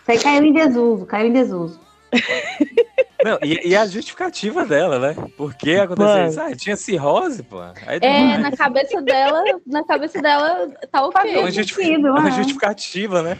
aí 0.06 0.18
caiu 0.18 0.44
em 0.44 0.52
desuso, 0.52 1.06
caiu 1.06 1.26
em 1.26 1.32
desuso. 1.32 1.80
Não, 3.24 3.38
e, 3.42 3.68
e 3.68 3.76
a 3.76 3.86
justificativa 3.86 4.64
dela, 4.64 4.98
né? 4.98 5.16
Por 5.36 5.54
que 5.54 5.74
aconteceu 5.76 6.26
isso? 6.26 6.40
Ah, 6.40 6.54
tinha 6.56 6.76
cirrose, 6.76 7.42
pô. 7.42 7.60
Aí 7.86 7.98
É, 8.00 8.38
na 8.38 8.50
cabeça 8.52 9.00
dela, 9.02 9.42
na 9.66 9.84
cabeça 9.84 10.20
dela 10.20 10.68
tá 10.90 11.04
ok. 11.06 11.36
Uma, 11.38 11.50
justifi- 11.50 11.82
sentido, 11.84 12.08
uma 12.10 12.28
é. 12.28 12.32
justificativa, 12.32 13.22
né? 13.22 13.36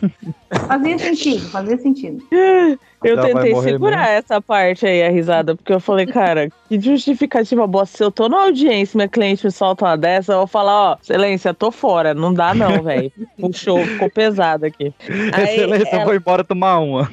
Fazia 0.66 0.98
sentido, 0.98 1.48
fazia 1.51 1.78
sentido. 1.78 2.23
Eu 3.02 3.16
Ela 3.16 3.28
tentei 3.28 3.55
segurar 3.62 3.97
mesmo. 4.09 4.12
essa 4.19 4.43
parte 4.43 4.85
aí, 4.86 5.02
a 5.02 5.09
risada, 5.09 5.57
porque 5.57 5.73
eu 5.73 5.81
falei, 5.81 6.05
cara, 6.05 6.51
que 6.69 6.78
justificativa 6.78 7.66
boa. 7.66 7.86
Se 7.86 8.05
eu 8.05 8.11
tô 8.11 8.28
na 8.28 8.43
audiência 8.43 8.94
e 8.94 8.98
minha 8.98 9.09
cliente 9.09 9.43
me 9.47 9.51
solta 9.51 9.86
uma 9.86 9.97
dessa, 9.97 10.35
eu 10.35 10.39
vou 10.40 10.47
falar, 10.47 10.90
ó, 10.93 10.97
excelência, 11.02 11.55
tô 11.55 11.70
fora. 11.70 12.12
Não 12.12 12.35
dá 12.35 12.52
não, 12.52 12.82
velho. 12.85 13.11
Puxou, 13.40 13.82
ficou 13.86 14.11
pesado 14.11 14.66
aqui. 14.66 14.93
Aí 15.32 15.44
Excelência, 15.57 15.89
eu 15.89 15.97
ela- 15.97 16.05
vou 16.05 16.15
embora 16.15 16.44
tomar 16.44 16.78
uma. 16.81 17.11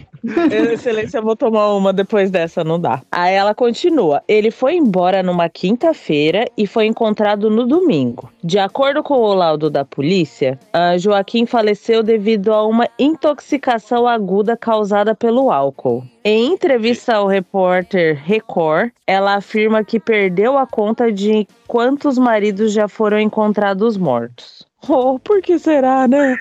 Excelência, 0.73 1.19
eu 1.19 1.23
vou 1.23 1.37
tomar 1.37 1.73
uma 1.73 1.93
depois 1.93 2.29
dessa, 2.29 2.56
não 2.63 2.79
dá. 2.79 3.01
Aí 3.11 3.33
ela 3.33 3.53
continua. 3.53 4.21
Ele 4.27 4.51
foi 4.51 4.75
embora 4.75 5.21
numa 5.23 5.49
quinta-feira 5.49 6.45
e 6.57 6.65
foi 6.67 6.85
encontrado 6.85 7.49
no 7.49 7.65
domingo. 7.65 8.29
De 8.43 8.59
acordo 8.59 9.03
com 9.03 9.15
o 9.15 9.33
laudo 9.33 9.69
da 9.69 9.83
polícia, 9.83 10.59
Joaquim 10.99 11.45
faleceu 11.45 12.01
devido 12.03 12.53
a 12.53 12.65
uma 12.65 12.87
intoxicação 12.97 14.07
aguda 14.07 14.55
causada 14.55 15.13
pelo 15.13 15.51
álcool. 15.51 16.03
Em 16.23 16.51
entrevista 16.51 17.15
ao 17.15 17.27
repórter 17.27 18.21
Record, 18.23 18.91
ela 19.05 19.35
afirma 19.35 19.83
que 19.83 19.99
perdeu 19.99 20.57
a 20.57 20.67
conta 20.67 21.11
de 21.11 21.47
quantos 21.67 22.17
maridos 22.17 22.73
já 22.73 22.87
foram 22.87 23.19
encontrados 23.19 23.97
mortos. 23.97 24.65
Oh, 24.89 25.19
por 25.19 25.41
que 25.41 25.59
será, 25.59 26.07
né? 26.07 26.37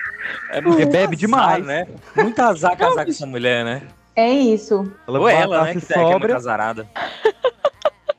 É 0.51 0.61
Porque 0.61 0.85
bebe 0.85 1.15
demais. 1.17 1.65
né? 1.65 1.85
Muito 2.15 2.39
azar 2.39 2.77
casar 2.77 3.03
com 3.03 3.09
essa 3.09 3.25
mulher, 3.25 3.65
né? 3.65 3.81
É 4.17 4.31
isso. 4.31 4.91
Ela 5.07 5.19
Ou 5.19 5.29
ela, 5.29 5.63
né? 5.65 5.71
Que, 5.73 5.77
é, 5.77 5.81
que 5.81 5.93
é 5.93 6.11
sobra. 6.11 6.35
azarada. 6.35 6.89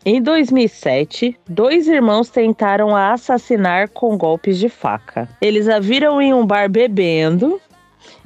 Em 0.07 0.23
2007, 0.23 1.37
dois 1.47 1.89
irmãos 1.89 2.31
tentaram 2.31 2.95
a 2.95 3.13
assassinar 3.13 3.89
com 3.89 4.17
golpes 4.17 4.57
de 4.57 4.69
faca. 4.69 5.29
Eles 5.41 5.69
a 5.69 5.81
viram 5.81 6.23
em 6.23 6.33
um 6.33 6.47
bar 6.47 6.71
bebendo 6.71 7.61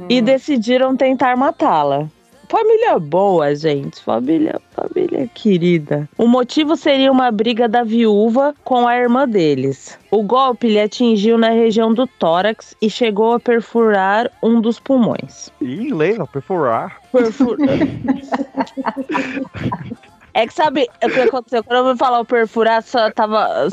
e 0.09 0.21
decidiram 0.21 0.95
tentar 0.95 1.35
matá-la. 1.35 2.09
Família 2.53 2.99
boa, 2.99 3.57
gente. 3.57 4.03
Família, 4.03 4.61
família 4.73 5.27
querida. 5.33 6.07
O 6.19 6.27
motivo 6.27 6.77
seria 6.77 7.11
uma 7.11 7.31
briga 7.31 7.67
da 7.67 7.83
viúva 7.83 8.55
com 8.63 8.87
a 8.87 8.95
irmã 8.95 9.27
deles. 9.27 9.99
O 10.11 10.23
golpe 10.23 10.69
lhe 10.69 10.79
atingiu 10.79 11.39
na 11.39 11.49
região 11.49 11.95
do 11.95 12.07
tórax 12.07 12.77
e 12.83 12.91
chegou 12.91 13.33
a 13.33 13.41
perfurar 13.41 14.31
um 14.43 14.61
dos 14.61 14.79
pulmões. 14.79 15.51
Inglês, 15.63 16.21
ó, 16.21 16.27
perfurar. 16.27 17.01
Perfurar. 17.11 17.71
É 20.35 20.47
que 20.47 20.55
sabe 20.55 20.87
o 21.05 21.09
que 21.11 21.21
aconteceu? 21.21 21.63
Quando 21.63 21.79
eu 21.81 21.85
fui 21.91 21.97
falar 21.99 22.21
o 22.21 22.25
perfurar, 22.25 22.83
só 22.83 23.11
tava. 23.11 23.69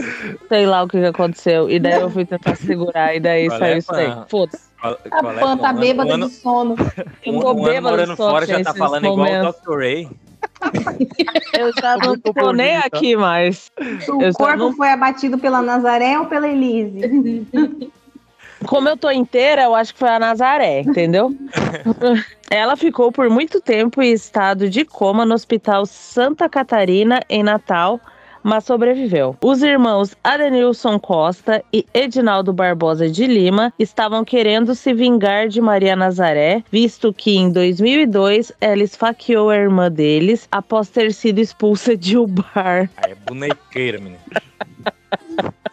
Sei 0.49 0.65
lá 0.65 0.83
o 0.83 0.87
que, 0.87 0.99
que 0.99 1.05
aconteceu. 1.05 1.69
E 1.69 1.79
daí 1.79 2.01
eu 2.01 2.09
fui 2.09 2.25
tentar 2.25 2.55
segurar, 2.55 3.15
e 3.15 3.19
daí 3.19 3.47
Qual 3.47 3.59
saiu 3.59 3.73
é, 3.75 3.77
isso 3.77 3.91
daí. 3.91 4.07
Pan? 4.09 4.25
Foda-se. 4.29 4.69
Qual- 4.81 4.93
A 5.05 5.19
qual 5.21 5.31
é, 5.33 5.39
Pan 5.39 5.57
tá 5.57 5.73
bêbada 5.73 6.17
de 6.17 6.29
sono. 6.29 6.75
Eu 7.25 7.39
tô 7.39 7.51
um 7.53 7.63
bêbada 7.63 8.05
de 8.07 8.15
fora 8.15 8.45
já 8.45 8.61
tá 8.63 8.73
falando 8.73 9.05
igual 9.05 9.17
o 9.19 9.21
momentos. 9.31 9.55
Dr. 9.61 9.77
Ray. 9.77 10.09
Eu 11.57 11.71
já 11.81 11.95
não 11.97 12.17
tô 12.19 12.51
nem 12.51 12.75
aqui 12.77 13.15
mais. 13.15 13.71
O 14.09 14.21
Eu 14.21 14.33
corpo 14.33 14.57
não- 14.57 14.73
foi 14.73 14.89
abatido 14.89 15.37
pela 15.37 15.61
Nazaré 15.61 16.19
ou 16.19 16.25
pela 16.25 16.47
Elise? 16.47 17.47
Como 18.65 18.89
eu 18.89 18.97
tô 18.97 19.09
inteira, 19.09 19.63
eu 19.63 19.75
acho 19.75 19.93
que 19.93 19.99
foi 19.99 20.09
a 20.09 20.19
Nazaré, 20.19 20.81
entendeu? 20.81 21.33
Ela 22.49 22.75
ficou 22.75 23.11
por 23.11 23.29
muito 23.29 23.61
tempo 23.61 24.01
em 24.01 24.11
estado 24.11 24.69
de 24.69 24.83
coma 24.83 25.25
no 25.25 25.33
Hospital 25.33 25.85
Santa 25.85 26.49
Catarina, 26.49 27.21
em 27.29 27.43
Natal, 27.43 27.99
mas 28.43 28.63
sobreviveu. 28.63 29.35
Os 29.41 29.61
irmãos 29.61 30.15
Adenilson 30.23 30.99
Costa 30.99 31.63
e 31.71 31.85
Edinaldo 31.93 32.53
Barbosa 32.53 33.09
de 33.09 33.25
Lima 33.27 33.73
estavam 33.77 34.23
querendo 34.23 34.73
se 34.75 34.93
vingar 34.93 35.47
de 35.47 35.61
Maria 35.61 35.95
Nazaré, 35.95 36.63
visto 36.71 37.13
que 37.13 37.35
em 37.35 37.51
2002 37.51 38.51
ela 38.59 38.83
esfaqueou 38.83 39.49
a 39.49 39.57
irmã 39.57 39.91
deles 39.91 40.47
após 40.51 40.89
ter 40.89 41.13
sido 41.13 41.39
expulsa 41.39 41.95
de 41.95 42.17
um 42.17 42.25
bar. 42.25 42.89
É 43.05 43.15
bonequeira, 43.15 43.99
menino. 43.99 44.19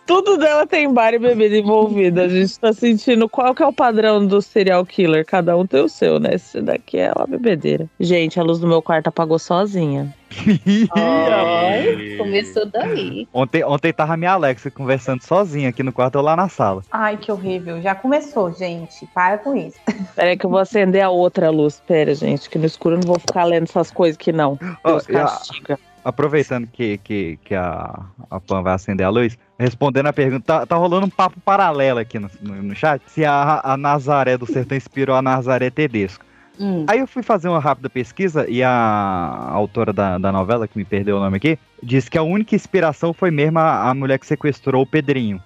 Tudo 0.07 0.37
dela 0.39 0.66
tem 0.66 0.93
bar 0.93 1.12
e 1.15 1.19
bebida 1.19 1.57
envolvida. 1.57 2.23
A 2.24 2.28
gente 2.28 2.59
tá 2.61 2.73
sentindo 2.73 3.28
qual 3.28 3.53
que 3.55 3.62
é 3.62 3.66
o 3.66 3.73
padrão 3.73 4.24
do 4.24 4.41
serial 4.41 4.87
killer. 4.87 5.24
Cada 5.27 5.57
um 5.57 5.66
tem 5.66 5.83
o 5.83 5.89
seu, 5.89 6.20
né? 6.20 6.35
Esse 6.35 6.62
daqui 6.62 6.99
é 6.99 7.11
uma 7.16 7.27
bebedeira. 7.27 7.87
Gente, 7.99 8.39
a 8.39 8.43
luz 8.43 8.61
do 8.61 8.69
meu 8.69 8.81
quarto 8.81 9.09
apagou 9.09 9.39
sozinha. 9.39 10.15
Ai, 10.95 12.16
começou 12.19 12.66
daí. 12.66 13.27
Ontem, 13.33 13.65
ontem 13.65 13.93
tava 13.93 14.16
minha 14.16 14.33
Alexa 14.33 14.70
conversando 14.70 15.23
sozinha 15.23 15.69
aqui 15.70 15.83
no 15.83 15.93
quarto 15.93 16.16
ou 16.16 16.23
lá 16.23 16.37
na 16.37 16.49
sala. 16.49 16.83
Ai, 16.91 17.16
que 17.16 17.31
horrível. 17.33 17.81
Já 17.83 17.95
começou, 17.95 18.53
gente. 18.53 19.07
Para 19.15 19.39
com 19.39 19.57
isso. 19.57 19.78
Peraí 20.15 20.37
que 20.37 20.47
eu 20.47 20.51
vou 20.51 20.59
acender 20.61 21.03
a 21.03 21.11
outra 21.11 21.51
luz. 21.51 21.83
Pera, 21.87 22.15
gente, 22.15 22.49
que 22.49 22.59
no 22.59 22.66
escuro 22.66 22.95
eu 22.97 23.01
não 23.01 23.07
vou 23.09 23.19
ficar 23.19 23.45
lendo 23.45 23.65
essas 23.65 23.91
coisas 23.91 24.16
que 24.16 24.33
não. 24.33 24.59
Deus 24.85 25.09
e 25.09 25.16
a- 25.16 25.20
castiga. 25.23 25.78
Aproveitando 26.05 26.69
que, 26.69 26.99
que, 26.99 27.37
que 27.45 27.53
a, 27.53 27.99
a 28.31 28.39
Pan 28.39 28.62
vai 28.62 28.74
acender 28.74 29.05
a 29.05 29.11
luz, 29.11 29.37
respondendo 29.59 30.07
a 30.07 30.12
pergunta, 30.12 30.45
tá, 30.45 30.66
tá 30.66 30.77
rolando 30.77 31.07
um 31.07 31.11
papo 31.11 31.41
paralelo 31.41 31.99
aqui 31.99 32.19
no, 32.19 32.31
no, 32.41 32.62
no 32.62 32.74
chat. 32.74 33.03
Se 33.07 33.24
a, 33.24 33.61
a 33.65 33.77
Nazaré 33.77 34.37
do 34.37 34.47
Sertão 34.47 34.77
inspirou 34.77 35.16
a 35.16 35.23
Nazaré 35.23 35.70
Tedesco. 35.70 36.24
Hum. 36.59 36.85
Aí 36.89 37.01
eu 37.01 37.07
fui 37.07 37.23
fazer 37.23 37.49
uma 37.49 37.61
rápida 37.61 37.91
pesquisa 37.91 38.49
e 38.49 38.62
a 38.62 39.49
autora 39.51 39.93
da, 39.93 40.16
da 40.19 40.33
novela, 40.33 40.66
que 40.66 40.78
me 40.78 40.85
perdeu 40.85 41.19
o 41.19 41.20
nome 41.20 41.37
aqui, 41.37 41.59
disse 41.83 42.11
que 42.11 42.16
a 42.16 42.23
única 42.23 42.55
inspiração 42.55 43.12
foi 43.12 43.31
mesmo 43.31 43.59
a, 43.59 43.91
a 43.91 43.95
mulher 43.95 44.19
que 44.19 44.27
sequestrou 44.27 44.83
o 44.83 44.87
Pedrinho, 44.87 45.43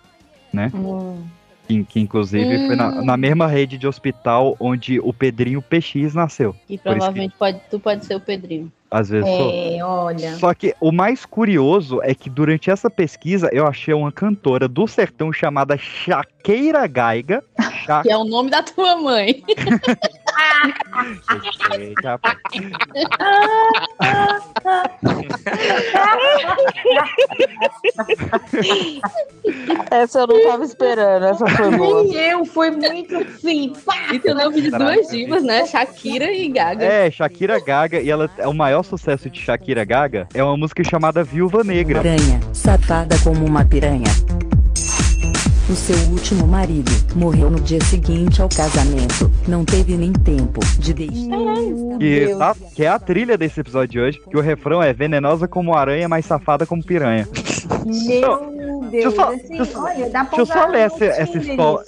né? 0.53 0.71
Que, 1.67 1.85
que 1.85 2.01
inclusive 2.01 2.67
foi 2.67 2.77
na, 2.77 2.89
Hum. 2.89 3.05
na 3.05 3.17
mesma 3.17 3.47
rede 3.47 3.77
de 3.79 3.87
hospital 3.87 4.57
onde 4.59 5.01
o 5.01 5.13
Pedrinho 5.13 5.63
PX 5.63 6.15
nasceu. 6.15 6.55
E 6.69 6.75
isso 6.75 6.83
que, 6.83 6.91
provavelmente 6.91 7.35
pode, 7.39 7.61
tu 7.71 7.81
pode 7.81 8.05
ser 8.07 8.15
o 8.15 8.21
Pedrinho. 8.21 8.73
Às 8.91 9.09
vezes 9.09 9.29
sou. 9.29 9.51
É, 9.51 9.85
olha. 9.85 10.35
Só 10.37 10.53
que 10.53 10.75
o 10.81 10.91
mais 10.91 11.25
curioso 11.25 12.01
é 12.03 12.15
que 12.15 12.29
durante 12.29 12.71
essa 12.71 12.91
pesquisa 12.91 13.49
eu 13.53 13.67
achei 13.67 13.95
uma 13.95 14.11
cantora 14.11 14.67
do 14.67 14.87
sertão 14.87 15.33
chamada 15.33 15.77
Shaqueira 15.79 16.87
Gaiga. 16.87 17.43
Cha- 17.87 18.03
Que 18.03 18.11
é 18.11 18.17
o 18.17 18.25
nome 18.25 18.51
da 18.51 18.63
tua 18.63 18.97
mãe. 18.97 19.43
Rapaz. 22.05 22.37
Essa 29.91 30.21
eu 30.21 30.27
não 30.27 30.43
tava 30.45 30.65
esperando, 30.65 31.25
essa 31.27 31.47
foi 31.47 31.77
boa. 31.77 32.03
Nem 32.05 32.15
eu, 32.15 32.45
foi 32.45 32.71
muito 32.71 33.17
assim. 33.17 33.73
E 34.13 34.19
tem 34.19 34.33
o 34.33 34.35
nome 34.35 34.61
de 34.61 34.71
duas 34.71 35.09
divas, 35.09 35.43
né? 35.43 35.67
Shakira 35.67 36.33
e 36.33 36.49
Gaga. 36.49 36.85
É, 36.85 37.11
Shakira 37.11 37.61
Gaga, 37.61 38.01
e 38.01 38.11
ela 38.11 38.31
é 38.39 38.49
o 38.49 38.55
maior 38.55 38.83
sucesso 38.83 39.29
de 39.29 39.41
Shakira 39.41 39.85
Gaga 39.85 40.29
é 40.35 40.43
uma 40.43 40.57
música 40.57 40.83
chamada 40.85 41.23
Viúva 41.25 41.65
Negra. 41.65 42.01
Aranha, 42.01 42.41
safada 42.53 43.17
como 43.23 43.45
uma 43.45 43.65
piranha. 43.65 44.05
O 45.71 45.75
seu 45.75 45.97
último 46.11 46.47
marido 46.49 46.91
morreu 47.15 47.49
no 47.49 47.61
dia 47.61 47.81
seguinte 47.85 48.43
ao 48.43 48.49
casamento. 48.49 49.31
Não 49.47 49.65
teve 49.65 49.97
nem 49.97 50.13
tempo 50.13 50.59
de 50.79 50.93
deixar. 50.93 51.39
Que, 51.99 52.35
tá- 52.37 52.57
que 52.75 52.85
é 52.85 52.89
a 52.89 52.99
trilha 52.99 53.39
desse 53.39 53.61
episódio 53.61 53.89
de 53.89 54.01
hoje, 54.01 54.21
que 54.29 54.37
o 54.37 54.41
refrão 54.41 54.83
é 54.83 54.93
venenosa 54.93 55.47
como 55.47 55.75
aranha, 55.75 56.09
mas 56.09 56.27
safada 56.27 56.67
como 56.67 56.83
piranha. 56.85 57.29
Meu 57.87 58.51
eu 58.61 58.80
Deus, 58.91 59.15
só- 59.15 59.33
assim, 59.33 59.49
deixa 59.57 59.73
eu- 59.73 59.83
olha, 59.83 60.11
dá 60.11 60.25
pra 60.25 60.37
Deixa 60.37 60.41
eu 60.41 60.47
só 60.63 60.67
ler 60.67 60.81
essa, 60.81 61.05
essa, 61.05 61.39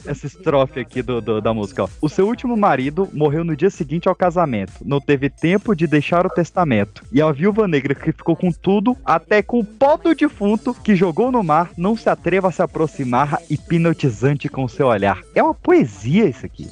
essa 0.07 0.27
estrofe 0.27 0.81
aqui 0.81 1.03
do, 1.03 1.21
do- 1.21 1.41
da 1.41 1.53
música. 1.53 1.85
Ó. 1.85 1.89
O 2.01 2.09
seu 2.09 2.27
último 2.27 2.57
marido 2.57 3.09
morreu 3.13 3.45
no 3.45 3.57
dia 3.57 3.71
seguinte 3.71 4.09
ao 4.09 4.15
casamento. 4.15 4.73
Não 4.85 5.01
teve 5.01 5.29
tempo 5.31 5.75
de 5.75 5.87
deixar 5.87 6.27
o 6.27 6.31
testamento. 6.31 7.03
E 7.13 7.21
a 7.21 7.31
viúva 7.33 7.67
negra 7.69 7.95
que 7.95 8.13
ficou 8.13 8.37
com 8.37 8.51
tudo, 8.53 8.97
até 9.05 9.43
com 9.43 9.61
o 9.61 9.65
pó 9.65 9.97
do 9.97 10.15
defunto, 10.15 10.75
que 10.75 10.95
jogou 10.95 11.31
no 11.33 11.43
mar, 11.43 11.71
não 11.77 11.97
se 11.97 12.09
atreva 12.09 12.49
a 12.49 12.53
se 12.53 12.63
aproximar, 12.63 13.39
hipnotizante 13.51 14.49
com 14.49 14.67
seu 14.69 14.87
olhar. 14.89 15.19
É 15.35 15.43
uma 15.43 15.55
poesia 15.55 16.27
isso 16.27 16.45
aqui. 16.47 16.67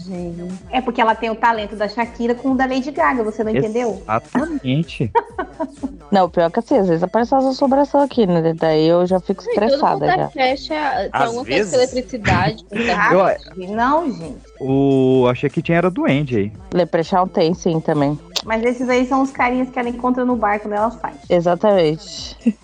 É 0.70 0.80
porque 0.80 1.00
ela 1.00 1.14
tem 1.14 1.30
o 1.30 1.34
talento 1.34 1.76
da 1.76 1.88
Shakira 1.88 2.34
com 2.34 2.52
o 2.52 2.56
da 2.56 2.66
Lady 2.66 2.90
Gaga, 2.90 3.22
você 3.22 3.42
não 3.42 3.50
entendeu? 3.54 4.00
Exatamente. 4.02 5.10
Não, 6.10 6.28
pior 6.28 6.50
que 6.50 6.58
assim, 6.58 6.76
às 6.76 6.88
vezes 6.88 7.02
aparece 7.04 7.34
essa 7.34 7.48
assombração 7.50 8.00
aqui, 8.02 8.26
né? 8.26 8.52
Daí 8.58 8.86
eu 8.88 9.06
já 9.06 9.20
fico 9.20 9.42
estressada 9.42 10.06
Podcast 10.26 10.72
é, 10.72 11.08
tem 11.08 11.20
alguma 11.22 11.44
vezes. 11.44 11.72
coisa 11.72 11.86
com 11.86 11.92
eletricidade. 11.92 12.64
Eu- 13.58 13.68
Não, 13.74 14.10
gente. 14.12 14.38
O... 14.60 15.26
Achei 15.30 15.48
que 15.50 15.62
tinha 15.62 15.78
era 15.78 15.90
duende 15.90 16.36
aí. 16.36 16.52
Leprechaun 16.72 17.26
tem 17.26 17.54
sim 17.54 17.80
também. 17.80 18.18
Mas 18.44 18.62
esses 18.64 18.88
aí 18.88 19.06
são 19.06 19.22
os 19.22 19.30
carinhas 19.30 19.68
que 19.68 19.78
ela 19.78 19.88
encontra 19.88 20.24
no 20.24 20.34
bar 20.36 20.58
quando 20.60 20.74
ela 20.74 20.90
sai. 20.90 21.12
Exatamente. 21.28 22.36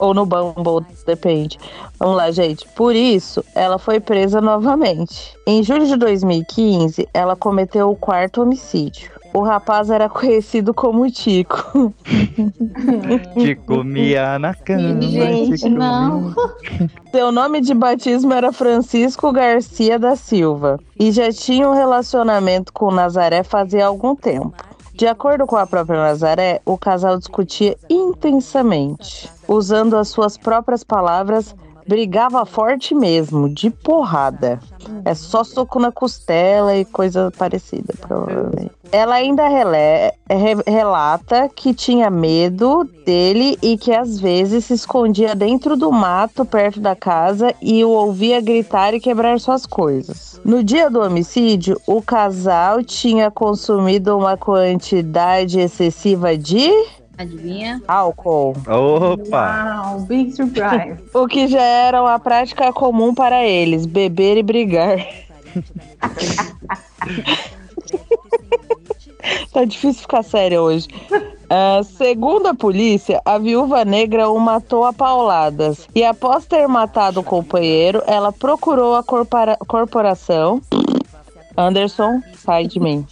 Ou 0.00 0.12
no 0.12 0.26
Bumble, 0.26 0.84
depende. 1.06 1.58
Vamos 1.98 2.16
lá, 2.16 2.30
gente. 2.30 2.66
Por 2.74 2.94
isso, 2.94 3.44
ela 3.54 3.78
foi 3.78 4.00
presa 4.00 4.40
novamente. 4.40 5.34
Em 5.46 5.62
julho 5.62 5.86
de 5.86 5.96
2015, 5.96 7.08
ela 7.14 7.36
cometeu 7.36 7.90
o 7.90 7.96
quarto 7.96 8.42
homicídio. 8.42 9.10
O 9.34 9.42
rapaz 9.42 9.90
era 9.90 10.08
conhecido 10.08 10.72
como 10.72 11.10
Tico. 11.10 11.92
Te 13.36 13.56
comia 13.56 14.38
na 14.38 14.54
cama. 14.54 15.02
Gente, 15.02 15.68
não. 15.68 16.32
Seu 17.10 17.32
nome 17.32 17.60
de 17.60 17.74
batismo 17.74 18.32
era 18.32 18.52
Francisco 18.52 19.32
Garcia 19.32 19.98
da 19.98 20.14
Silva 20.14 20.78
e 20.96 21.10
já 21.10 21.32
tinha 21.32 21.68
um 21.68 21.74
relacionamento 21.74 22.72
com 22.72 22.92
Nazaré 22.92 23.42
fazia 23.42 23.86
algum 23.86 24.14
tempo. 24.14 24.54
De 24.94 25.08
acordo 25.08 25.44
com 25.44 25.56
a 25.56 25.66
própria 25.66 25.98
Nazaré, 25.98 26.60
o 26.64 26.78
casal 26.78 27.18
discutia 27.18 27.76
intensamente. 27.90 29.28
Usando 29.48 29.96
as 29.96 30.06
suas 30.06 30.38
próprias 30.38 30.84
palavras, 30.84 31.56
brigava 31.86 32.44
forte 32.46 32.94
mesmo, 32.94 33.48
de 33.48 33.70
porrada. 33.70 34.58
É 35.04 35.14
só 35.14 35.44
soco 35.44 35.78
na 35.78 35.92
costela 35.92 36.76
e 36.76 36.84
coisa 36.84 37.30
parecida, 37.36 37.94
provavelmente. 38.00 38.72
Ela 38.92 39.16
ainda 39.16 39.48
rele- 39.48 40.12
re- 40.30 40.62
relata 40.70 41.48
que 41.48 41.74
tinha 41.74 42.08
medo 42.08 42.88
dele 43.04 43.58
e 43.60 43.76
que 43.76 43.92
às 43.92 44.20
vezes 44.20 44.66
se 44.66 44.74
escondia 44.74 45.34
dentro 45.34 45.76
do 45.76 45.90
mato 45.90 46.44
perto 46.44 46.78
da 46.78 46.94
casa 46.94 47.52
e 47.60 47.84
o 47.84 47.88
ouvia 47.90 48.40
gritar 48.40 48.94
e 48.94 49.00
quebrar 49.00 49.40
suas 49.40 49.66
coisas. 49.66 50.40
No 50.44 50.62
dia 50.62 50.88
do 50.88 51.00
homicídio, 51.00 51.80
o 51.86 52.00
casal 52.00 52.84
tinha 52.84 53.30
consumido 53.30 54.16
uma 54.16 54.36
quantidade 54.36 55.58
excessiva 55.58 56.36
de 56.36 56.70
Adivinha? 57.16 57.80
álcool. 57.86 58.54
Opa! 58.66 59.82
Uau, 59.84 60.00
big 60.00 60.32
surprise. 60.32 60.98
O 61.14 61.26
que 61.26 61.46
já 61.48 61.62
era 61.62 62.02
uma 62.02 62.18
prática 62.18 62.72
comum 62.72 63.14
para 63.14 63.44
eles, 63.44 63.86
beber 63.86 64.36
e 64.36 64.42
brigar. 64.42 64.98
tá 69.52 69.64
difícil 69.64 70.02
ficar 70.02 70.22
sério 70.22 70.60
hoje. 70.62 70.88
Ah, 71.48 71.80
segundo 71.84 72.48
a 72.48 72.54
polícia, 72.54 73.20
a 73.24 73.38
viúva 73.38 73.84
negra 73.84 74.28
o 74.28 74.38
matou 74.40 74.84
a 74.84 74.92
pauladas. 74.92 75.86
E 75.94 76.04
após 76.04 76.46
ter 76.46 76.66
matado 76.66 77.20
o 77.20 77.24
companheiro, 77.24 78.02
ela 78.06 78.32
procurou 78.32 78.96
a 78.96 79.02
corpora- 79.04 79.58
corporação. 79.66 80.60
Anderson, 81.56 82.20
sai 82.36 82.66
de 82.66 82.80
mim. 82.80 83.06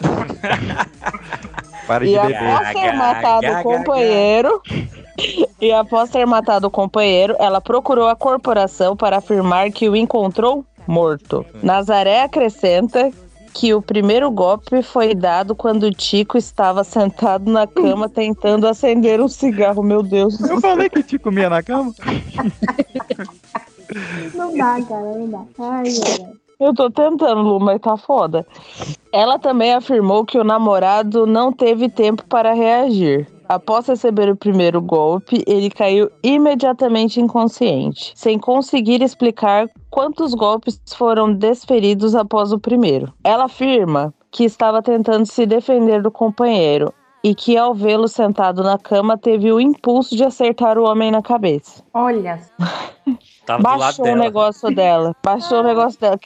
Para 1.88 2.04
de 2.04 2.12
E 2.14 2.18
beber. 2.18 2.36
após 2.36 2.72
ter 2.74 2.92
matado 2.92 3.46
o 3.48 3.62
companheiro, 3.62 4.62
e 5.60 5.72
após 5.72 6.10
ter 6.10 6.26
matado 6.26 6.66
o 6.66 6.70
companheiro, 6.70 7.34
ela 7.38 7.60
procurou 7.62 8.06
a 8.06 8.14
corporação 8.14 8.94
para 8.94 9.16
afirmar 9.16 9.72
que 9.72 9.88
o 9.88 9.96
encontrou 9.96 10.64
morto. 10.86 11.44
Nazaré 11.62 12.22
acrescenta 12.22 13.10
que 13.54 13.72
o 13.74 13.80
primeiro 13.80 14.30
golpe 14.30 14.82
foi 14.82 15.14
dado 15.14 15.54
quando 15.54 15.84
o 15.84 15.90
Tico 15.92 16.36
estava 16.36 16.84
sentado 16.84 17.50
na 17.50 17.66
cama 17.66 18.06
tentando 18.10 18.68
acender 18.68 19.20
um 19.20 19.28
cigarro. 19.28 19.82
Meu 19.82 20.02
Deus. 20.02 20.38
Eu 20.40 20.60
falei 20.60 20.90
que 20.90 21.02
te 21.02 21.18
comia 21.18 21.48
na 21.48 21.62
cama. 21.62 21.92
Não 24.34 24.54
dá, 24.54 24.78
cara, 24.86 25.00
não 25.00 25.30
dá. 25.30 25.38
Ai, 25.58 25.86
ai, 25.86 26.26
ai. 26.26 26.47
Eu 26.60 26.74
tô 26.74 26.90
tentando, 26.90 27.40
Lu, 27.40 27.60
mas 27.60 27.80
tá 27.80 27.96
foda. 27.96 28.44
Ela 29.12 29.38
também 29.38 29.72
afirmou 29.72 30.24
que 30.24 30.36
o 30.36 30.42
namorado 30.42 31.24
não 31.24 31.52
teve 31.52 31.88
tempo 31.88 32.24
para 32.26 32.52
reagir. 32.52 33.28
Após 33.48 33.86
receber 33.86 34.28
o 34.28 34.36
primeiro 34.36 34.82
golpe, 34.82 35.44
ele 35.46 35.70
caiu 35.70 36.10
imediatamente 36.20 37.20
inconsciente, 37.20 38.12
sem 38.16 38.40
conseguir 38.40 39.00
explicar 39.02 39.70
quantos 39.88 40.34
golpes 40.34 40.80
foram 40.96 41.32
desferidos 41.32 42.16
após 42.16 42.52
o 42.52 42.58
primeiro. 42.58 43.12
Ela 43.22 43.44
afirma 43.44 44.12
que 44.30 44.42
estava 44.44 44.82
tentando 44.82 45.26
se 45.26 45.46
defender 45.46 46.02
do 46.02 46.10
companheiro 46.10 46.92
e 47.22 47.36
que, 47.36 47.56
ao 47.56 47.72
vê-lo 47.72 48.08
sentado 48.08 48.64
na 48.64 48.76
cama, 48.78 49.16
teve 49.16 49.52
o 49.52 49.60
impulso 49.60 50.16
de 50.16 50.24
acertar 50.24 50.76
o 50.76 50.84
homem 50.84 51.10
na 51.12 51.22
cabeça. 51.22 51.84
Olha. 51.94 52.40
Tava 53.46 53.62
do 53.62 53.68
lado 53.68 53.78
Baixou 53.78 54.04
o 54.04 54.08
dela. 54.08 54.18
negócio 54.18 54.74
dela. 54.74 55.16
Baixou 55.24 55.60
o 55.60 55.62
negócio 55.62 56.00
dela. 56.00 56.18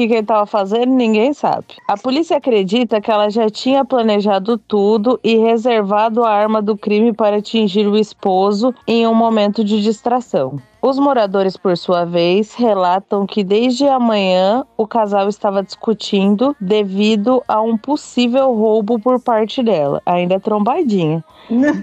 Que, 0.00 0.08
que 0.08 0.14
ele 0.14 0.22
tava 0.22 0.46
fazendo, 0.46 0.94
ninguém 0.94 1.34
sabe. 1.34 1.66
A 1.86 1.94
polícia 1.94 2.38
acredita 2.38 3.02
que 3.02 3.10
ela 3.10 3.28
já 3.28 3.50
tinha 3.50 3.84
planejado 3.84 4.56
tudo 4.56 5.20
e 5.22 5.36
reservado 5.36 6.24
a 6.24 6.30
arma 6.30 6.62
do 6.62 6.74
crime 6.74 7.12
para 7.12 7.36
atingir 7.36 7.86
o 7.86 7.98
esposo 7.98 8.74
em 8.86 9.06
um 9.06 9.12
momento 9.12 9.62
de 9.62 9.82
distração. 9.82 10.58
Os 10.82 10.98
moradores, 10.98 11.58
por 11.58 11.76
sua 11.76 12.06
vez, 12.06 12.54
relatam 12.54 13.26
que 13.26 13.44
desde 13.44 13.86
a 13.86 13.98
manhã 13.98 14.64
o 14.78 14.86
casal 14.86 15.28
estava 15.28 15.62
discutindo 15.62 16.56
devido 16.58 17.42
a 17.46 17.60
um 17.60 17.76
possível 17.76 18.54
roubo 18.54 18.98
por 18.98 19.20
parte 19.20 19.62
dela. 19.62 20.00
Ainda 20.06 20.36
é 20.36 20.38
trombadinha. 20.38 21.22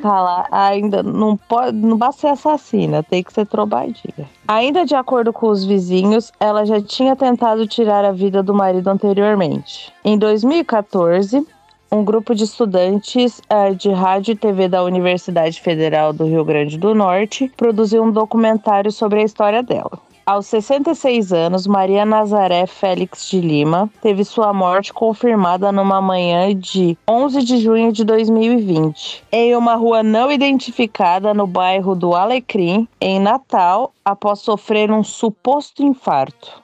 Tá 0.01 0.21
lá, 0.21 0.47
ainda 0.49 1.03
não 1.03 1.37
pode, 1.37 1.77
não 1.77 1.95
basta 1.95 2.21
ser 2.21 2.27
assassina, 2.27 3.03
tem 3.03 3.21
que 3.21 3.31
ser 3.31 3.45
trombadinha. 3.45 4.27
Ainda 4.47 4.85
de 4.85 4.95
acordo 4.95 5.31
com 5.31 5.49
os 5.49 5.63
vizinhos, 5.63 6.31
ela 6.39 6.65
já 6.65 6.81
tinha 6.81 7.15
tentado 7.15 7.67
tirar 7.67 8.03
a 8.03 8.11
vida 8.11 8.41
do 8.41 8.53
marido 8.53 8.87
anteriormente. 8.87 9.93
Em 10.03 10.17
2014, 10.17 11.45
um 11.91 12.03
grupo 12.03 12.35
de 12.35 12.43
estudantes 12.43 13.41
eh, 13.49 13.73
de 13.73 13.89
rádio 13.89 14.33
e 14.33 14.35
TV 14.35 14.67
da 14.67 14.83
Universidade 14.83 15.61
Federal 15.61 16.11
do 16.13 16.25
Rio 16.25 16.43
Grande 16.43 16.77
do 16.77 16.93
Norte 16.93 17.51
produziu 17.55 18.03
um 18.03 18.11
documentário 18.11 18.91
sobre 18.91 19.21
a 19.21 19.23
história 19.23 19.63
dela. 19.63 20.07
Aos 20.27 20.47
66 20.47 21.31
anos, 21.31 21.65
Maria 21.65 22.05
Nazaré 22.05 22.67
Félix 22.67 23.29
de 23.29 23.39
Lima 23.39 23.89
teve 24.01 24.25
sua 24.25 24.51
morte 24.51 24.91
confirmada 24.91 25.71
numa 25.71 26.01
manhã 26.01 26.53
de 26.53 26.97
11 27.09 27.43
de 27.43 27.57
junho 27.59 27.93
de 27.93 28.03
2020, 28.03 29.23
em 29.31 29.55
uma 29.55 29.75
rua 29.75 30.03
não 30.03 30.29
identificada 30.29 31.33
no 31.33 31.47
bairro 31.47 31.95
do 31.95 32.13
Alecrim, 32.13 32.89
em 32.99 33.21
Natal, 33.21 33.93
após 34.03 34.39
sofrer 34.39 34.91
um 34.91 35.01
suposto 35.01 35.81
infarto. 35.81 36.61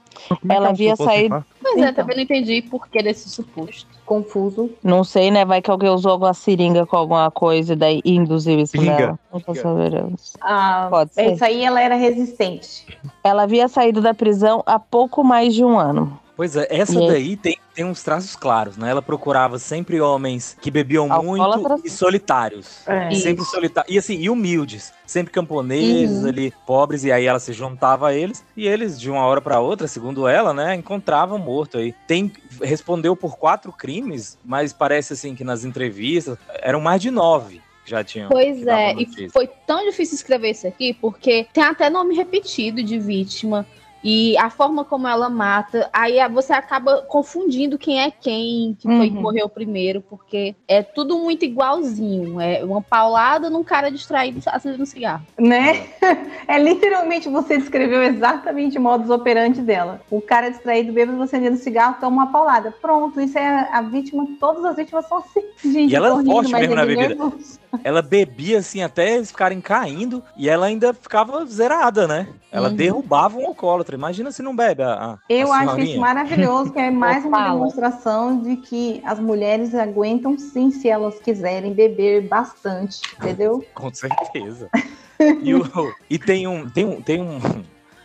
Ela 0.47 0.69
havia 0.69 0.95
saído. 0.95 1.43
Mas 1.61 1.77
é, 1.81 1.91
também 1.91 2.15
não 2.17 2.23
entendi 2.23 2.61
por 2.61 2.87
que 2.87 3.01
desse 3.01 3.29
suposto. 3.29 3.87
Confuso. 4.05 4.69
Não 4.83 5.03
sei, 5.03 5.31
né? 5.31 5.45
Vai 5.45 5.61
que 5.61 5.71
alguém 5.71 5.89
usou 5.89 6.11
alguma 6.11 6.33
seringa 6.33 6.85
com 6.85 6.97
alguma 6.97 7.31
coisa 7.31 7.73
e 7.73 7.75
daí 7.75 8.01
induziu 8.03 8.59
isso 8.59 8.73
Pinga. 8.73 8.97
nela. 8.97 9.19
Nunca 9.31 9.55
saberemos. 9.55 10.33
Ah, 10.41 10.87
Pode 10.89 11.11
é 11.15 11.23
ser. 11.23 11.33
Isso 11.33 11.45
aí 11.45 11.63
ela 11.63 11.81
era 11.81 11.95
resistente. 11.95 12.85
Ela 13.23 13.43
havia 13.43 13.67
saído 13.67 14.01
da 14.01 14.13
prisão 14.13 14.61
há 14.65 14.77
pouco 14.77 15.23
mais 15.23 15.53
de 15.53 15.63
um 15.63 15.79
ano. 15.79 16.19
Pois 16.35 16.55
é, 16.55 16.65
essa 16.69 16.99
E- 16.99 17.07
daí 17.07 17.37
tem, 17.37 17.57
tem 17.75 17.85
uns 17.85 18.01
traços 18.01 18.35
claros, 18.35 18.75
né? 18.75 18.89
Ela 18.89 19.03
procurava 19.03 19.59
sempre 19.59 20.01
homens 20.01 20.57
que 20.59 20.71
bebiam 20.71 21.07
muito 21.07 21.43
Alcoólatras. 21.43 21.81
e 21.85 21.89
solitários. 21.91 22.87
É. 22.87 23.13
Sempre 23.13 23.45
solitários. 23.45 23.93
E 23.93 23.99
assim, 23.99 24.15
e 24.15 24.29
humildes. 24.31 24.91
Sempre 25.05 25.31
camponeses 25.31 26.23
Uhum. 26.23 26.29
ali, 26.29 26.53
pobres, 26.65 27.03
e 27.03 27.11
aí 27.11 27.25
ela 27.25 27.39
se 27.39 27.53
juntava 27.53 28.07
a 28.07 28.13
eles, 28.15 28.43
e 28.57 28.67
eles, 28.67 28.99
de 28.99 29.11
uma 29.11 29.23
hora 29.25 29.41
pra 29.41 29.59
outra, 29.59 29.87
segundo 29.87 30.27
ela, 30.27 30.53
né, 30.55 30.73
encontravam 30.73 31.37
morto 31.37 31.77
aí. 31.77 31.93
Tem, 32.07 32.31
respondeu 32.61 33.15
por 33.15 33.37
quatro 33.37 33.71
crimes, 33.71 34.35
mas 34.43 34.73
parece 34.73 35.13
assim 35.13 35.35
que 35.35 35.43
nas 35.43 35.63
entrevistas 35.63 36.35
eram 36.61 36.81
mais 36.81 36.99
de 36.99 37.11
nove 37.11 37.61
que 37.85 37.91
já 37.91 38.03
tinham. 38.03 38.29
Pois 38.29 38.65
é, 38.65 38.93
e 38.93 39.29
foi 39.29 39.47
tão 39.67 39.85
difícil 39.85 40.15
escrever 40.15 40.49
isso 40.51 40.65
aqui, 40.65 40.93
porque 40.99 41.45
tem 41.53 41.63
até 41.63 41.89
nome 41.91 42.15
repetido 42.15 42.81
de 42.81 42.97
vítima. 42.97 43.67
E 44.03 44.37
a 44.37 44.49
forma 44.49 44.83
como 44.83 45.07
ela 45.07 45.29
mata, 45.29 45.89
aí 45.93 46.17
você 46.29 46.51
acaba 46.53 47.03
confundindo 47.03 47.77
quem 47.77 48.01
é 48.01 48.11
quem, 48.11 48.75
que 48.79 48.87
foi 48.87 49.09
que 49.09 49.15
Uhum. 49.15 49.21
morreu 49.21 49.47
primeiro, 49.47 50.01
porque 50.01 50.55
é 50.67 50.83
tudo 50.83 51.17
muito 51.19 51.45
igualzinho. 51.45 52.39
É 52.39 52.63
uma 52.63 52.81
paulada 52.81 53.49
num 53.49 53.63
cara 53.63 53.89
distraído 53.89 54.41
acendendo 54.47 54.83
um 54.83 54.85
cigarro. 54.85 55.25
Né? 55.39 55.87
É 56.45 56.59
literalmente 56.59 57.29
você 57.29 57.57
descreveu 57.57 58.03
exatamente 58.03 58.77
o 58.77 58.81
modus 58.81 59.09
operandi 59.09 59.61
dela. 59.61 60.01
O 60.11 60.19
cara 60.19 60.49
distraído, 60.49 60.91
bêbado, 60.91 61.17
você 61.17 61.37
acendendo 61.37 61.55
cigarro, 61.57 61.95
toma 62.01 62.23
uma 62.23 62.31
paulada. 62.31 62.71
Pronto, 62.81 63.19
isso 63.21 63.37
é 63.37 63.69
a 63.71 63.81
vítima. 63.81 64.27
Todas 64.39 64.65
as 64.65 64.75
vítimas 64.75 65.07
são 65.07 65.19
assim. 65.19 65.41
Gente, 65.63 65.91
E 65.91 65.95
ela 65.95 66.07
é 66.09 66.23
forte 66.25 66.51
mesmo 66.51 66.75
na 66.75 66.83
ele 66.83 66.95
bebida. 66.95 67.15
nervoso. 67.15 67.59
Ela 67.83 68.01
bebia 68.01 68.59
assim 68.59 68.83
até 68.83 69.15
eles 69.15 69.31
ficarem 69.31 69.61
caindo 69.61 70.21
e 70.35 70.49
ela 70.49 70.65
ainda 70.65 70.93
ficava 70.93 71.45
zerada, 71.45 72.07
né? 72.07 72.27
Ela 72.51 72.69
Uhum. 72.69 72.75
derrubava 72.75 73.37
um 73.39 73.47
alcoólatra. 73.47 73.92
Imagina 73.95 74.31
se 74.31 74.41
não 74.41 74.55
bebe 74.55 74.83
a, 74.83 74.93
a 74.93 75.17
Eu 75.29 75.51
a 75.51 75.59
acho 75.59 75.79
isso 75.81 75.99
maravilhoso, 75.99 76.71
que 76.73 76.79
é 76.79 76.89
mais 76.91 77.23
uma 77.25 77.41
demonstração 77.51 78.41
de 78.41 78.57
que 78.57 79.01
as 79.05 79.19
mulheres 79.19 79.73
aguentam 79.75 80.37
sim, 80.37 80.71
se 80.71 80.89
elas 80.89 81.19
quiserem, 81.19 81.73
beber 81.73 82.27
bastante, 82.27 82.99
entendeu? 83.19 83.65
Com 83.75 83.93
certeza. 83.93 84.69
E, 85.41 85.53
o- 85.53 85.93
e 86.09 86.19
tem 86.19 86.47
um, 86.47 86.69
tem 86.69 86.85
um, 86.85 87.01
tem 87.01 87.21
um, 87.21 87.39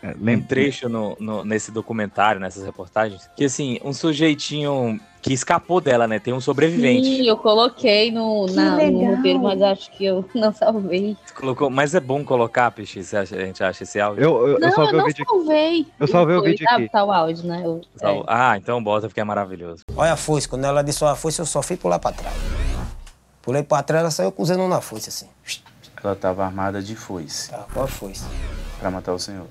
É, 0.01 0.15
um 0.17 0.41
trecho 0.43 0.89
no, 0.89 1.17
no- 1.19 1.45
nesse 1.45 1.73
documentário, 1.73 2.41
nessas 2.41 2.65
reportagens, 2.65 3.29
que 3.37 3.45
assim, 3.45 3.81
um 3.83 3.93
sujeitinho 3.93 5.01
que 5.21 5.33
escapou 5.33 5.81
dela, 5.81 6.07
né? 6.07 6.19
Tem 6.19 6.33
um 6.33 6.41
sobrevivente. 6.41 7.05
Sim, 7.07 7.27
eu 7.27 7.37
coloquei 7.37 8.11
no, 8.11 8.47
na, 8.47 8.77
no 8.91 9.17
roteiro, 9.17 9.41
mas 9.41 9.61
acho 9.61 9.91
que 9.93 10.05
eu 10.05 10.25
não 10.35 10.53
salvei. 10.53 11.17
Colocou, 11.35 11.69
mas 11.71 11.95
é 11.95 12.01
bom 12.01 12.25
colocar, 12.25 12.73
acha- 13.17 13.37
a 13.37 13.41
gente 13.45 13.63
acha 13.63 13.83
esse 13.83 14.01
áudio? 14.01 14.23
Eu, 14.25 14.37
eu, 14.39 14.49
eu 14.55 14.61
não, 14.61 14.69
eu 14.69 14.75
salvei 14.75 14.95
o 14.95 14.99
não 14.99 15.07
vídeo 15.07 15.25
aqui. 15.25 15.37
salvei. 15.37 15.87
Eu 16.01 16.07
salvei 16.09 16.37
o 16.37 16.43
vídeo 16.43 16.67
tá, 16.67 16.75
aqui. 16.77 16.89
Tá 16.89 17.05
o 17.05 17.13
áudio, 17.13 17.47
né? 17.47 17.63
Eu- 17.65 17.81
é. 18.01 18.23
Ah, 18.27 18.57
então 18.57 18.83
bota 18.83 19.09
porque 19.09 19.21
é 19.21 19.25
maravilhoso. 19.25 19.83
Olha 19.97 20.13
a 20.13 20.17
foice, 20.17 20.49
quando 20.49 20.65
ela 20.65 20.83
disse 20.83 21.03
olha 21.05 21.13
a 21.13 21.17
foice, 21.17 21.41
eu 21.41 21.47
só 21.47 21.63
fui 21.63 21.77
pular 21.77 21.99
pra 21.99 22.13
trás. 22.13 22.35
Pulei 23.43 23.63
pra 23.63 23.83
trás, 23.83 24.03
ela 24.03 24.11
saiu 24.11 24.31
cozendo 24.33 24.67
na 24.69 24.81
foice, 24.81 25.09
assim. 25.09 25.27
Ela 26.03 26.13
estava 26.13 26.45
armada 26.45 26.81
de 26.81 26.95
foice 26.95 27.51
Tá, 27.51 27.67
qual 27.73 27.87
foice? 27.89 28.25
para 28.79 28.91
matar 28.91 29.13
o 29.13 29.19
senhor. 29.19 29.47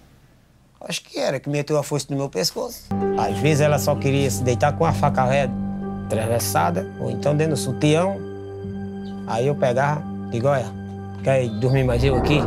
Acho 0.82 1.04
que 1.04 1.20
era, 1.20 1.40
que 1.40 1.50
meteu 1.50 1.78
a 1.78 1.84
foice 1.84 2.10
no 2.10 2.18
meu 2.18 2.30
pescoço. 2.30 2.84
Às 3.18 3.38
vezes 3.40 3.62
ela 3.62 3.80
só 3.80 3.96
queria 3.96 4.30
se 4.30 4.44
deitar 4.44 4.74
com 4.78 4.86
a 4.86 4.94
faca 4.94 5.24
ré 5.24 5.50
atravessada, 6.06 6.90
ou 7.00 7.10
então 7.12 7.36
dentro 7.36 7.54
do 7.56 7.60
sutião. 7.60 8.18
Aí 9.26 9.48
eu 9.48 9.56
pegava, 9.56 10.02
digo, 10.32 10.48
olha, 10.48 10.66
quer 11.24 11.44
ir 11.44 11.50
dormir 11.60 11.84
mais 11.84 12.04
eu 12.04 12.16
aqui, 12.16 12.40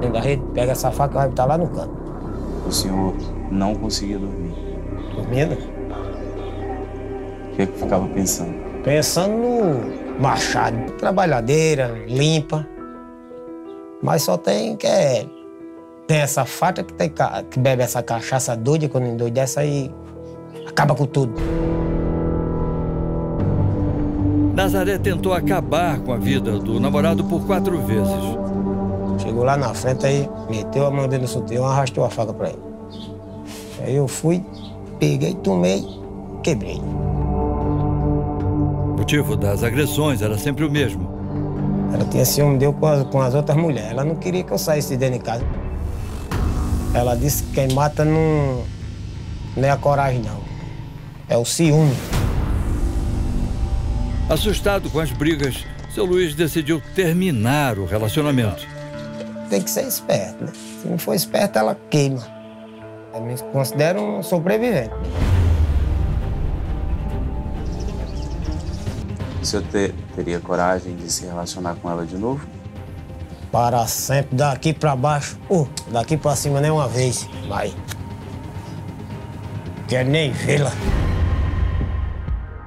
dentro 0.00 0.12
da 0.14 0.20
rede? 0.20 0.42
Pega 0.52 0.72
essa 0.72 0.90
faca 0.90 1.14
e 1.14 1.16
vai 1.16 1.28
botar 1.28 1.44
lá 1.46 1.56
no 1.56 1.68
canto. 1.68 1.96
O 2.66 2.72
senhor 2.72 3.14
não 3.50 3.74
conseguia 3.74 4.18
dormir. 4.18 4.54
Dormindo, 5.14 5.54
O 7.52 7.56
que 7.56 7.62
é 7.62 7.66
que 7.66 7.78
ficava 7.78 8.06
pensando? 8.08 8.66
pensando 8.82 9.32
no 9.32 10.20
machado. 10.20 10.92
Trabalhadeira, 10.92 11.88
limpa. 12.06 12.66
Mas 14.02 14.22
só 14.22 14.36
tem 14.36 14.76
que 14.76 14.86
é. 14.86 15.26
Tem 16.06 16.18
essa 16.18 16.44
fata 16.44 16.84
que, 16.84 16.92
tem, 16.92 17.12
que 17.50 17.58
bebe 17.58 17.82
essa 17.82 18.02
cachaça 18.02 18.56
doida, 18.56 18.88
quando 18.88 19.06
endoidece 19.06 19.58
aí 19.58 19.92
acaba 20.66 20.94
com 20.94 21.06
tudo. 21.06 21.34
Nazaré 24.54 24.98
tentou 24.98 25.34
acabar 25.34 25.98
com 26.00 26.12
a 26.12 26.16
vida 26.16 26.58
do 26.58 26.78
namorado 26.78 27.24
por 27.24 27.44
quatro 27.44 27.80
vezes. 27.82 28.38
Chegou 29.18 29.42
lá 29.42 29.56
na 29.56 29.74
frente, 29.74 30.06
aí 30.06 30.28
meteu 30.48 30.86
a 30.86 30.90
mão 30.90 31.08
dentro 31.08 31.26
do 31.26 31.30
sutiã, 31.30 31.64
arrastou 31.64 32.04
a 32.04 32.10
faca 32.10 32.32
pra 32.32 32.50
ele. 32.50 32.62
Aí 33.84 33.96
eu 33.96 34.06
fui, 34.06 34.44
peguei, 34.98 35.34
tomei, 35.34 35.84
quebrei. 36.42 36.78
O 38.92 38.96
motivo 38.96 39.36
das 39.36 39.62
agressões 39.62 40.22
era 40.22 40.38
sempre 40.38 40.64
o 40.64 40.70
mesmo. 40.70 41.16
Ela 41.92 42.04
tinha 42.04 42.24
ciúme 42.24 42.58
deu 42.58 42.72
com 42.72 42.86
as, 42.86 43.02
com 43.04 43.20
as 43.20 43.34
outras 43.34 43.56
mulheres. 43.56 43.90
Ela 43.90 44.04
não 44.04 44.14
queria 44.14 44.42
que 44.42 44.52
eu 44.52 44.58
saísse 44.58 44.90
de 44.90 44.96
dentro 44.96 45.18
de 45.18 45.24
casa. 45.24 45.44
Ela 46.96 47.14
disse 47.14 47.42
que 47.42 47.52
quem 47.52 47.72
mata 47.74 48.04
não, 48.06 48.64
não 49.54 49.64
é 49.68 49.70
a 49.70 49.76
coragem, 49.76 50.20
não. 50.22 50.40
É 51.28 51.36
o 51.36 51.44
ciúme. 51.44 51.94
Assustado 54.30 54.88
com 54.88 54.98
as 54.98 55.12
brigas, 55.12 55.64
seu 55.94 56.06
Luiz 56.06 56.34
decidiu 56.34 56.80
terminar 56.94 57.78
o 57.78 57.84
relacionamento. 57.84 58.66
Tem 59.50 59.60
que 59.60 59.70
ser 59.70 59.86
esperto, 59.86 60.42
né? 60.44 60.52
Se 60.82 60.88
não 60.88 60.96
for 60.96 61.14
esperto, 61.14 61.58
ela 61.58 61.78
queima. 61.90 62.26
Eu 63.14 63.20
me 63.20 63.36
considero 63.52 64.00
um 64.00 64.22
sobrevivente. 64.22 64.94
O 69.42 69.44
senhor 69.46 69.62
te- 69.70 69.94
teria 70.16 70.40
coragem 70.40 70.96
de 70.96 71.12
se 71.12 71.26
relacionar 71.26 71.74
com 71.76 71.90
ela 71.90 72.04
de 72.06 72.16
novo? 72.16 72.44
Para 73.56 73.86
sempre, 73.86 74.36
daqui 74.36 74.74
pra 74.74 74.94
baixo. 74.94 75.38
Uh, 75.48 75.66
daqui 75.88 76.14
pra 76.14 76.36
cima 76.36 76.60
nem 76.60 76.70
uma 76.70 76.86
vez. 76.86 77.26
Vai. 77.48 77.72
Quero 79.88 80.10
nem 80.10 80.30
vê-la. 80.30 80.70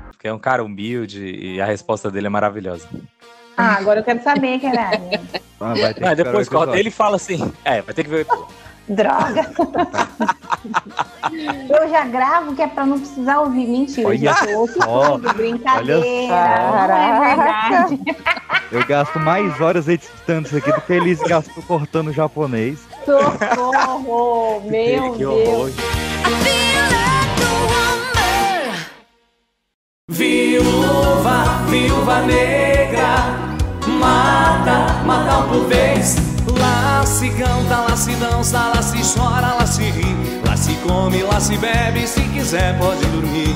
Porque 0.08 0.28
é 0.28 0.34
um 0.34 0.40
cara 0.40 0.64
humilde 0.64 1.24
e 1.24 1.62
a 1.62 1.66
resposta 1.68 2.10
dele 2.10 2.26
é 2.26 2.30
maravilhosa. 2.32 2.90
Ah, 3.56 3.76
agora 3.76 4.00
eu 4.00 4.04
quero 4.04 4.24
saber, 4.24 4.60
caralho. 4.60 5.04
Ah, 5.60 5.76
vai 5.76 5.94
ter 5.94 6.08
Ah, 6.08 6.14
o 6.14 6.16
depois 6.16 6.50
corta 6.50 6.76
ele 6.80 6.90
e 6.90 6.92
fala 6.92 7.18
assim. 7.18 7.54
É, 7.64 7.84
vai 7.84 7.94
ter 7.94 8.04
que 8.04 8.10
ver. 8.10 8.16
o 8.16 8.22
episódio. 8.22 8.48
Droga! 8.90 9.52
Eu 11.70 11.90
já 11.90 12.06
gravo 12.06 12.56
que 12.56 12.62
é 12.62 12.68
pra 12.68 12.86
não 12.86 13.00
precisar 13.00 13.40
ouvir. 13.42 13.68
Mentira, 13.68 14.08
Olha 14.08 14.34
gente. 14.34 14.52
Eu 14.52 14.68
só, 14.68 15.12
tudo, 15.12 15.34
brincadeira. 15.34 16.00
olha 16.00 16.88
Não 16.88 16.96
é 16.96 17.36
verdade. 17.36 18.02
Eu 18.72 18.86
gasto 18.86 19.20
mais 19.20 19.62
horas 19.62 19.88
editando 19.88 20.48
isso 20.48 20.58
aqui 20.58 20.72
do 20.72 20.82
que 20.82 20.94
eles 20.94 21.20
gastam 21.20 21.62
cortando 21.64 22.12
japonês. 22.12 22.80
Socorro! 23.06 24.62
Meu 24.66 25.14
Que 25.14 25.20
Deus! 25.20 25.74
Viúva, 30.08 31.44
viúva 31.70 32.22
negra, 32.22 33.38
mata, 33.88 35.04
mata 35.06 35.38
um 35.38 35.50
por 35.50 35.68
vez. 35.68 36.29
Lá 36.58 37.06
se 37.06 37.30
canta, 37.32 37.82
lá 37.82 37.96
se 37.96 38.16
dança, 38.16 38.58
lá 38.70 38.82
se 38.82 39.20
chora, 39.20 39.54
lá 39.54 39.66
se 39.66 39.84
ri, 39.84 40.42
lá 40.48 40.56
se 40.58 40.74
come, 40.78 41.22
lá 41.24 41.40
se 41.40 41.58
bebe, 41.58 42.08
se 42.08 42.22
quiser 42.30 42.78
pode 42.80 43.06
dormir. 43.08 43.56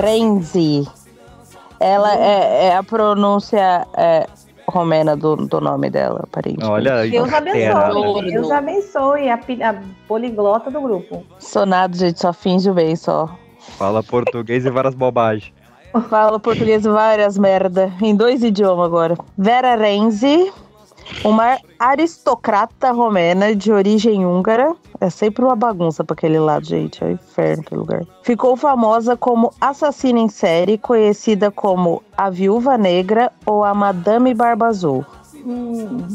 Renzi. 0.00 0.86
Ela 1.80 2.14
é, 2.16 2.66
é 2.66 2.76
a 2.76 2.82
pronúncia 2.82 3.86
é, 3.96 4.26
romena 4.68 5.16
do, 5.16 5.36
do 5.36 5.60
nome 5.60 5.90
dela, 5.90 6.20
aparentemente. 6.24 6.70
Olha 6.70 6.94
aí. 6.96 7.10
Deus 7.10 7.32
abençoe. 7.32 8.30
Deus 8.30 8.50
abençoe 8.50 9.28
a, 9.30 9.34
a 9.34 9.74
poliglota 10.08 10.70
do 10.70 10.80
grupo. 10.80 11.24
Sou 11.38 11.66
nada, 11.66 11.96
gente, 11.96 12.20
só 12.20 12.32
finge 12.32 12.70
o 12.70 12.74
bem, 12.74 12.96
só. 12.96 13.28
Fala 13.78 14.02
português 14.02 14.64
e 14.64 14.70
várias 14.70 14.94
bobagens. 14.94 15.52
Falo 16.08 16.40
português 16.40 16.82
várias 16.82 17.38
merda, 17.38 17.92
em 18.02 18.16
dois 18.16 18.42
idiomas 18.42 18.86
agora. 18.86 19.16
Vera 19.38 19.76
Renzi, 19.76 20.52
uma 21.24 21.58
aristocrata 21.78 22.92
romena 22.92 23.54
de 23.54 23.72
origem 23.72 24.24
húngara. 24.24 24.74
É 25.00 25.10
sempre 25.10 25.44
uma 25.44 25.56
bagunça 25.56 26.04
pra 26.04 26.14
aquele 26.14 26.38
lado, 26.38 26.66
gente. 26.66 27.02
É 27.02 27.06
um 27.06 27.10
inferno 27.12 27.62
aquele 27.66 27.80
lugar. 27.80 28.02
Ficou 28.22 28.56
famosa 28.56 29.16
como 29.16 29.52
assassina 29.60 30.18
em 30.18 30.28
série, 30.28 30.78
conhecida 30.78 31.50
como 31.50 32.02
a 32.16 32.30
Viúva 32.30 32.78
Negra 32.78 33.30
ou 33.44 33.64
a 33.64 33.74
Madame 33.74 34.32
Barba 34.34 34.66
Azul. 34.66 35.04
Uhum. 35.44 36.06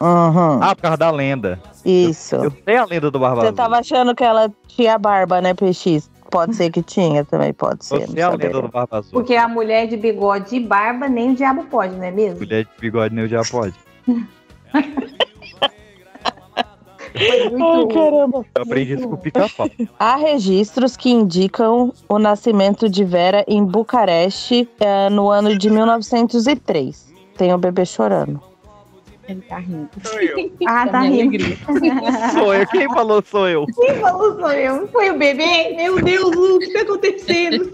Uhum. 0.00 0.58
Ah, 0.60 0.74
por 0.74 0.82
causa 0.82 0.96
da 0.96 1.10
lenda. 1.10 1.60
Isso. 1.84 2.34
Eu 2.34 2.52
sei 2.64 2.76
a 2.76 2.84
lenda 2.84 3.10
do 3.10 3.18
Barba 3.18 3.36
Você 3.42 3.46
Azul. 3.46 3.56
tava 3.56 3.78
achando 3.78 4.14
que 4.14 4.24
ela 4.24 4.50
tinha 4.66 4.98
barba, 4.98 5.40
né, 5.40 5.54
PX? 5.54 6.10
Pode 6.28 6.56
ser 6.56 6.70
que 6.70 6.82
tinha 6.82 7.24
também, 7.24 7.52
pode 7.52 7.84
ser. 7.84 7.96
Eu 7.96 8.00
não 8.00 8.08
sei 8.08 8.22
a 8.22 8.30
lenda 8.30 8.62
do 8.62 8.68
Barba 8.68 8.98
Azul. 8.98 9.12
Porque 9.12 9.36
a 9.36 9.46
mulher 9.46 9.86
de 9.86 9.96
bigode 9.96 10.56
e 10.56 10.60
barba 10.60 11.06
nem 11.06 11.32
o 11.32 11.36
diabo 11.36 11.64
pode, 11.64 11.94
não 11.94 12.04
é 12.04 12.10
mesmo? 12.10 12.40
Mulher 12.40 12.64
de 12.64 12.70
bigode 12.80 13.14
nem 13.14 13.24
o 13.24 13.28
já 13.28 13.42
pode. 13.42 13.74
Ai, 17.14 17.86
caramba. 17.94 18.44
Eu 18.54 18.62
aprendi 18.62 18.94
isso 18.94 19.08
com 19.08 19.14
o 19.14 19.18
pica-pau. 19.18 19.70
Há 19.98 20.16
registros 20.16 20.96
que 20.96 21.10
indicam 21.10 21.92
o 22.08 22.18
nascimento 22.18 22.88
de 22.88 23.04
Vera 23.04 23.44
em 23.46 23.64
Bucareste 23.64 24.68
eh, 24.80 25.10
no 25.10 25.28
ano 25.28 25.56
de 25.56 25.68
1903. 25.70 27.12
Tem 27.36 27.52
o 27.52 27.58
bebê 27.58 27.84
chorando. 27.84 28.40
Ele 29.28 29.40
tá 29.42 29.58
rindo. 29.58 29.88
Ah, 30.66 30.86
tá 30.86 30.92
Da 30.92 31.00
minha 31.02 31.24
rindo. 31.24 31.44
Sou 32.32 32.54
eu. 32.54 32.66
Quem 32.68 32.88
falou 32.88 33.22
sou 33.22 33.48
eu? 33.48 33.66
Quem 33.66 33.94
falou 33.96 34.38
sou 34.38 34.50
eu? 34.50 34.88
Foi 34.88 35.10
o 35.10 35.18
bebê? 35.18 35.74
Meu 35.76 36.02
Deus, 36.02 36.34
Lu, 36.34 36.56
o 36.56 36.58
que 36.58 36.72
tá 36.72 36.80
acontecendo? 36.82 37.72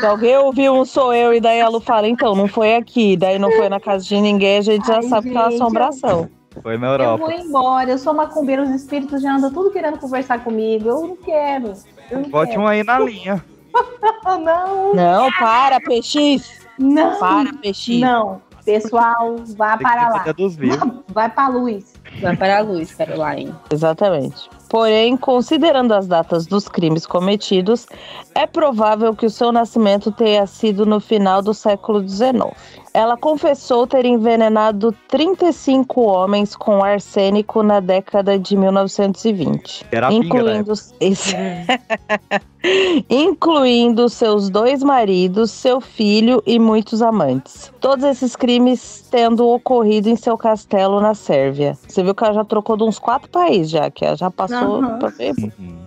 Se 0.00 0.06
alguém 0.06 0.36
ouviu 0.36 0.72
um 0.74 0.84
sou 0.84 1.12
eu 1.14 1.32
e 1.34 1.40
daí 1.40 1.60
a 1.60 1.68
Lu 1.68 1.80
fala, 1.80 2.06
então, 2.08 2.34
não 2.34 2.46
foi 2.48 2.76
aqui, 2.76 3.16
daí 3.16 3.38
não 3.38 3.50
foi 3.52 3.68
na 3.68 3.78
casa 3.80 4.04
de 4.04 4.20
ninguém, 4.20 4.58
a 4.58 4.62
gente 4.62 4.86
já 4.86 4.96
Ai, 4.96 5.02
sabe 5.02 5.30
que 5.30 5.36
é 5.36 5.40
uma 5.40 5.50
gente, 5.50 5.62
assombração. 5.62 6.28
Foi 6.62 6.76
na 6.78 6.86
Eu 6.88 6.92
Europa. 6.92 7.18
vou 7.26 7.30
embora, 7.32 7.90
eu 7.90 7.98
sou 7.98 8.12
macumbeira, 8.14 8.62
os 8.62 8.70
espíritos 8.70 9.22
já 9.22 9.34
andam 9.36 9.52
tudo 9.52 9.70
querendo 9.70 9.98
conversar 9.98 10.42
comigo. 10.42 10.88
Eu 10.88 11.00
não 11.02 11.16
quero. 11.16 11.72
Eu 12.10 12.20
não 12.20 12.30
Bote 12.30 12.50
quero. 12.52 12.62
um 12.62 12.66
aí 12.66 12.82
na 12.82 12.98
linha. 12.98 13.44
Não, 14.44 14.94
Não, 14.94 15.32
para, 15.32 15.78
PX. 15.80 16.66
não. 16.78 17.18
Para, 17.18 17.52
PX. 17.54 17.88
Não. 18.00 18.42
Pessoal, 18.64 19.36
vá 19.56 19.76
Tem 19.76 19.86
para 19.86 20.08
lá. 20.08 20.32
dos 20.32 20.56
vivos. 20.56 21.00
Vai 21.08 21.28
pra 21.28 21.48
luz. 21.48 21.92
Vai 22.20 22.36
para 22.36 22.58
a 22.58 22.60
luz, 22.60 22.94
Caroline. 22.94 23.54
Exatamente. 23.70 24.50
Porém, 24.68 25.16
considerando 25.16 25.92
as 25.92 26.06
datas 26.06 26.46
dos 26.46 26.68
crimes 26.68 27.06
cometidos, 27.06 27.86
é 28.34 28.46
provável 28.46 29.14
que 29.14 29.26
o 29.26 29.30
seu 29.30 29.50
nascimento 29.50 30.12
tenha 30.12 30.46
sido 30.46 30.84
no 30.84 31.00
final 31.00 31.40
do 31.40 31.54
século 31.54 32.06
XIX. 32.06 32.52
Ela 32.98 33.16
confessou 33.16 33.86
ter 33.86 34.04
envenenado 34.04 34.92
35 35.06 36.00
homens 36.00 36.56
com 36.56 36.82
arsênico 36.82 37.62
na 37.62 37.78
década 37.78 38.36
de 38.36 38.56
1920, 38.56 39.86
Era 39.92 40.08
da 40.08 40.12
incluindo, 40.12 40.72
incluindo 43.08 44.08
seus 44.08 44.50
dois 44.50 44.82
maridos, 44.82 45.52
seu 45.52 45.80
filho 45.80 46.42
e 46.44 46.58
muitos 46.58 47.00
amantes. 47.00 47.72
Todos 47.80 48.04
esses 48.04 48.34
crimes 48.34 49.06
tendo 49.08 49.46
ocorrido 49.46 50.08
em 50.08 50.16
seu 50.16 50.36
castelo 50.36 51.00
na 51.00 51.14
Sérvia. 51.14 51.78
Você 51.86 52.02
viu 52.02 52.12
que 52.12 52.24
ela 52.24 52.34
já 52.34 52.44
trocou 52.44 52.76
de 52.76 52.82
uns 52.82 52.98
quatro 52.98 53.28
países 53.28 53.70
já, 53.70 53.88
que 53.92 54.04
ela 54.04 54.16
já 54.16 54.28
passou 54.28 54.82
Aham. 54.82 54.98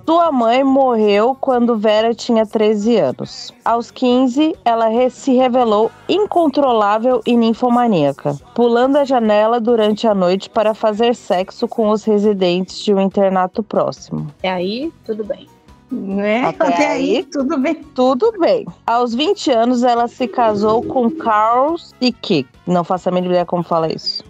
Sua 0.06 0.32
mãe 0.32 0.64
morreu 0.64 1.36
quando 1.40 1.78
Vera 1.78 2.14
tinha 2.14 2.46
13 2.46 2.98
anos. 2.98 3.54
Aos 3.64 3.92
15, 3.92 4.56
ela 4.66 4.88
re- 4.88 5.10
se 5.10 5.34
revelou 5.34 5.92
incontrolável 6.10 7.22
e 7.26 7.38
ninfomaníaca, 7.38 8.36
pulando 8.54 8.98
a 8.98 9.06
janela 9.06 9.60
durante 9.60 10.08
a 10.08 10.14
noite 10.16 10.50
para 10.50 10.74
fazer 10.74 11.16
sexo 11.16 11.68
com 11.68 11.90
os 11.90 12.04
residentes 12.04 12.80
de 12.84 12.94
um 12.94 13.00
internato 13.00 13.62
próximo. 13.64 14.28
E 14.44 14.48
aí, 14.48 14.92
tudo 15.06 15.24
bem. 15.24 15.48
Né? 15.92 16.46
Até 16.46 16.88
aí, 16.88 17.24
tudo 17.24 17.58
bem. 17.58 17.76
Tudo 17.94 18.32
bem. 18.40 18.66
Aos 18.88 19.14
20 19.14 19.52
anos, 19.52 19.84
ela 19.84 20.08
se 20.08 20.28
casou 20.28 20.82
com 20.82 21.10
Carl 21.12 21.78
Stick. 21.78 22.48
Não 22.66 22.84
faço 22.84 23.10
a 23.10 23.12
mínima 23.12 23.34
ideia 23.34 23.46
como 23.46 23.62
fala 23.62 23.92
isso. 23.92 24.24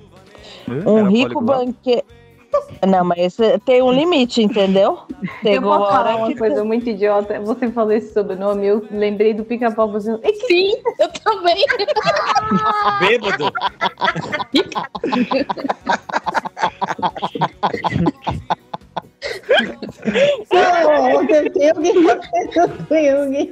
Um 0.67 0.99
Era 0.99 1.09
rico 1.09 1.39
banqueiro. 1.41 2.03
Não, 2.87 3.03
mas 3.05 3.37
tem 3.65 3.81
um 3.81 3.91
limite, 3.91 4.41
entendeu? 4.41 4.99
Eu 5.43 5.53
Chegou 5.53 5.77
posso 5.77 5.91
falar 5.91 6.15
uma 6.15 6.27
que 6.27 6.35
coisa 6.35 6.63
muito 6.63 6.89
idiota? 6.89 7.39
Você 7.41 7.69
falou 7.71 7.91
esse 7.91 8.13
sobrenome, 8.13 8.65
eu 8.67 8.85
lembrei 8.91 9.33
do 9.33 9.43
pica-pau. 9.43 9.91
"É 10.23 10.31
que 10.31 10.47
Sim, 10.47 10.73
eu 10.99 11.09
também. 11.23 11.63
Bêbado. 12.99 13.51
Não, 20.51 21.17
alguém 21.17 21.51
tem 21.51 21.69
alguém 21.69 21.93
tem 22.89 23.09
alguém. 23.11 23.51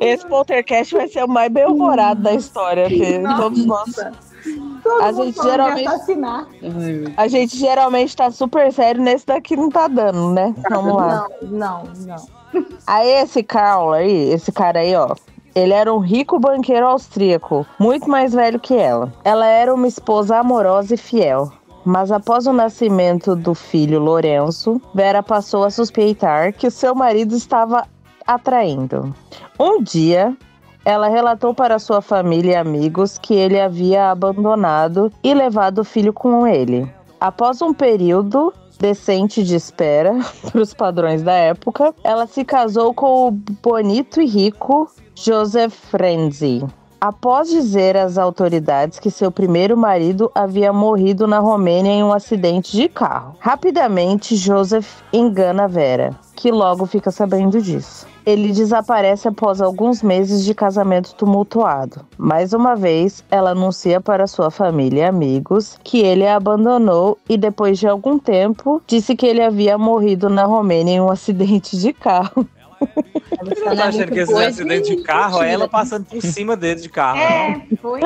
Esse 0.00 0.26
poltercast 0.26 0.94
vai 0.94 1.08
ser 1.08 1.24
o 1.24 1.28
mais 1.28 1.50
bem 1.50 1.66
humorado 1.66 2.22
da 2.22 2.34
história. 2.34 2.88
porque 2.88 3.20
todos 3.36 3.64
nós. 3.66 3.94
Todo 4.82 5.02
A 5.02 5.12
gente 5.12 5.40
geralmente- 5.40 5.86
assassinar. 5.86 6.46
A 7.16 7.28
gente 7.28 7.56
geralmente 7.56 8.16
tá 8.16 8.30
super 8.30 8.72
sério, 8.72 9.00
nesse 9.00 9.24
daqui 9.26 9.56
não 9.56 9.68
tá 9.68 9.86
dando, 9.86 10.32
né? 10.32 10.52
Vamos 10.68 10.94
lá. 10.96 11.28
Não, 11.42 11.50
não, 11.50 11.84
não. 12.06 12.62
Aí 12.86 13.08
esse 13.08 13.42
Carl 13.42 13.92
aí, 13.92 14.32
esse 14.32 14.50
cara 14.50 14.80
aí, 14.80 14.94
ó. 14.96 15.14
Ele 15.54 15.72
era 15.72 15.92
um 15.94 15.98
rico 15.98 16.38
banqueiro 16.40 16.86
austríaco, 16.86 17.64
muito 17.78 18.08
mais 18.10 18.32
velho 18.32 18.58
que 18.58 18.74
ela. 18.74 19.12
Ela 19.22 19.46
era 19.46 19.72
uma 19.72 19.86
esposa 19.86 20.38
amorosa 20.38 20.94
e 20.94 20.96
fiel. 20.96 21.52
Mas 21.84 22.10
após 22.10 22.46
o 22.46 22.52
nascimento 22.52 23.36
do 23.36 23.54
filho 23.54 23.98
Lourenço, 24.00 24.80
Vera 24.94 25.22
passou 25.22 25.64
a 25.64 25.70
suspeitar 25.70 26.52
que 26.52 26.66
o 26.66 26.70
seu 26.70 26.94
marido 26.94 27.34
estava 27.36 27.86
atraindo. 28.26 29.14
Um 29.58 29.82
dia, 29.82 30.36
ela 30.84 31.08
relatou 31.08 31.54
para 31.54 31.78
sua 31.78 32.00
família 32.00 32.52
e 32.52 32.56
amigos 32.56 33.18
que 33.18 33.34
ele 33.34 33.60
havia 33.60 34.10
abandonado 34.10 35.12
e 35.22 35.32
levado 35.32 35.78
o 35.78 35.84
filho 35.84 36.12
com 36.12 36.46
ele. 36.46 36.90
Após 37.20 37.62
um 37.62 37.72
período 37.72 38.52
decente 38.80 39.44
de 39.44 39.54
espera 39.54 40.18
para 40.50 40.60
os 40.60 40.74
padrões 40.74 41.22
da 41.22 41.32
época, 41.32 41.94
ela 42.02 42.26
se 42.26 42.44
casou 42.44 42.92
com 42.92 43.28
o 43.28 43.30
bonito 43.30 44.20
e 44.20 44.26
rico 44.26 44.90
Joseph 45.14 45.72
Frenzy. 45.72 46.64
Após 47.00 47.48
dizer 47.48 47.96
às 47.96 48.16
autoridades 48.16 49.00
que 49.00 49.10
seu 49.10 49.30
primeiro 49.30 49.76
marido 49.76 50.30
havia 50.34 50.72
morrido 50.72 51.26
na 51.26 51.40
Romênia 51.40 51.90
em 51.90 52.02
um 52.04 52.12
acidente 52.12 52.76
de 52.76 52.88
carro. 52.88 53.34
Rapidamente, 53.40 54.36
Joseph 54.36 55.02
engana 55.12 55.66
Vera, 55.66 56.14
que 56.42 56.50
logo 56.50 56.86
fica 56.86 57.12
sabendo 57.12 57.62
disso. 57.62 58.04
Ele 58.26 58.50
desaparece 58.50 59.28
após 59.28 59.60
alguns 59.60 60.02
meses 60.02 60.44
de 60.44 60.52
casamento 60.52 61.14
tumultuado. 61.14 62.04
Mais 62.18 62.52
uma 62.52 62.74
vez, 62.74 63.22
ela 63.30 63.50
anuncia 63.50 64.00
para 64.00 64.26
sua 64.26 64.50
família 64.50 65.02
e 65.02 65.04
amigos 65.04 65.78
que 65.84 66.00
ele 66.00 66.26
a 66.26 66.34
abandonou 66.34 67.16
e, 67.28 67.36
depois 67.36 67.78
de 67.78 67.86
algum 67.86 68.18
tempo, 68.18 68.82
disse 68.88 69.14
que 69.14 69.24
ele 69.24 69.40
havia 69.40 69.78
morrido 69.78 70.28
na 70.28 70.44
Romênia 70.44 70.94
em 70.94 71.00
um 71.00 71.10
acidente 71.12 71.76
de 71.76 71.92
carro. 71.92 72.44
Eu 72.82 73.76
tô 73.76 73.82
achando 73.82 74.12
que 74.12 74.20
esse 74.20 74.34
acidente 74.34 74.96
de 74.96 75.02
carro 75.02 75.42
é 75.42 75.52
ela 75.52 75.68
passando 75.68 76.04
por 76.04 76.22
cima 76.22 76.56
dele 76.56 76.80
de 76.80 76.88
carro. 76.88 77.18
É, 77.18 77.60
foi. 77.80 78.00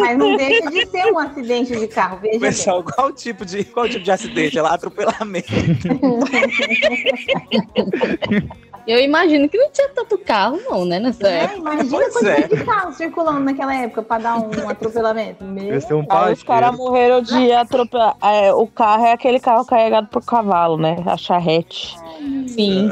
Mas 0.00 0.18
não 0.18 0.36
deixa 0.36 0.70
de 0.70 0.86
ser 0.86 1.12
um 1.12 1.18
acidente 1.18 1.76
de 1.76 1.88
carro, 1.88 2.18
veja 2.20 2.38
bem. 2.38 2.40
Pessoal, 2.40 2.82
qual 2.82 3.12
tipo 3.12 3.44
de, 3.44 3.64
qual 3.64 3.88
tipo 3.88 4.04
de 4.04 4.10
acidente? 4.10 4.58
Ela 4.58 4.74
atropelamento. 4.74 5.52
Eu 8.86 9.00
imagino 9.00 9.48
que 9.48 9.58
não 9.58 9.68
tinha 9.70 9.88
tanto 9.88 10.16
carro, 10.18 10.60
não, 10.68 10.84
né? 10.84 11.00
Nessa 11.00 11.26
É, 11.26 11.44
época. 11.44 11.58
imagina 11.58 11.98
Pois 11.98 12.12
quanto 12.12 12.26
é. 12.26 12.40
de 12.48 12.64
carro 12.64 12.92
circulando 12.92 13.40
naquela 13.40 13.74
época 13.74 14.02
pra 14.02 14.18
dar 14.18 14.38
um 14.38 14.50
atropelamento. 14.70 15.44
Meu 15.44 15.78
um 15.90 16.06
Aí 16.08 16.32
os 16.32 16.42
caras 16.42 16.76
morreram 16.76 17.20
de 17.20 17.52
atropelar. 17.52 18.16
É, 18.22 18.52
o 18.52 18.66
carro 18.66 19.06
é 19.06 19.12
aquele 19.12 19.40
carro 19.40 19.64
carregado 19.64 20.06
por 20.08 20.24
cavalo, 20.24 20.76
né? 20.76 20.96
A 21.04 21.16
charrete. 21.16 21.96
Sim. 22.46 22.90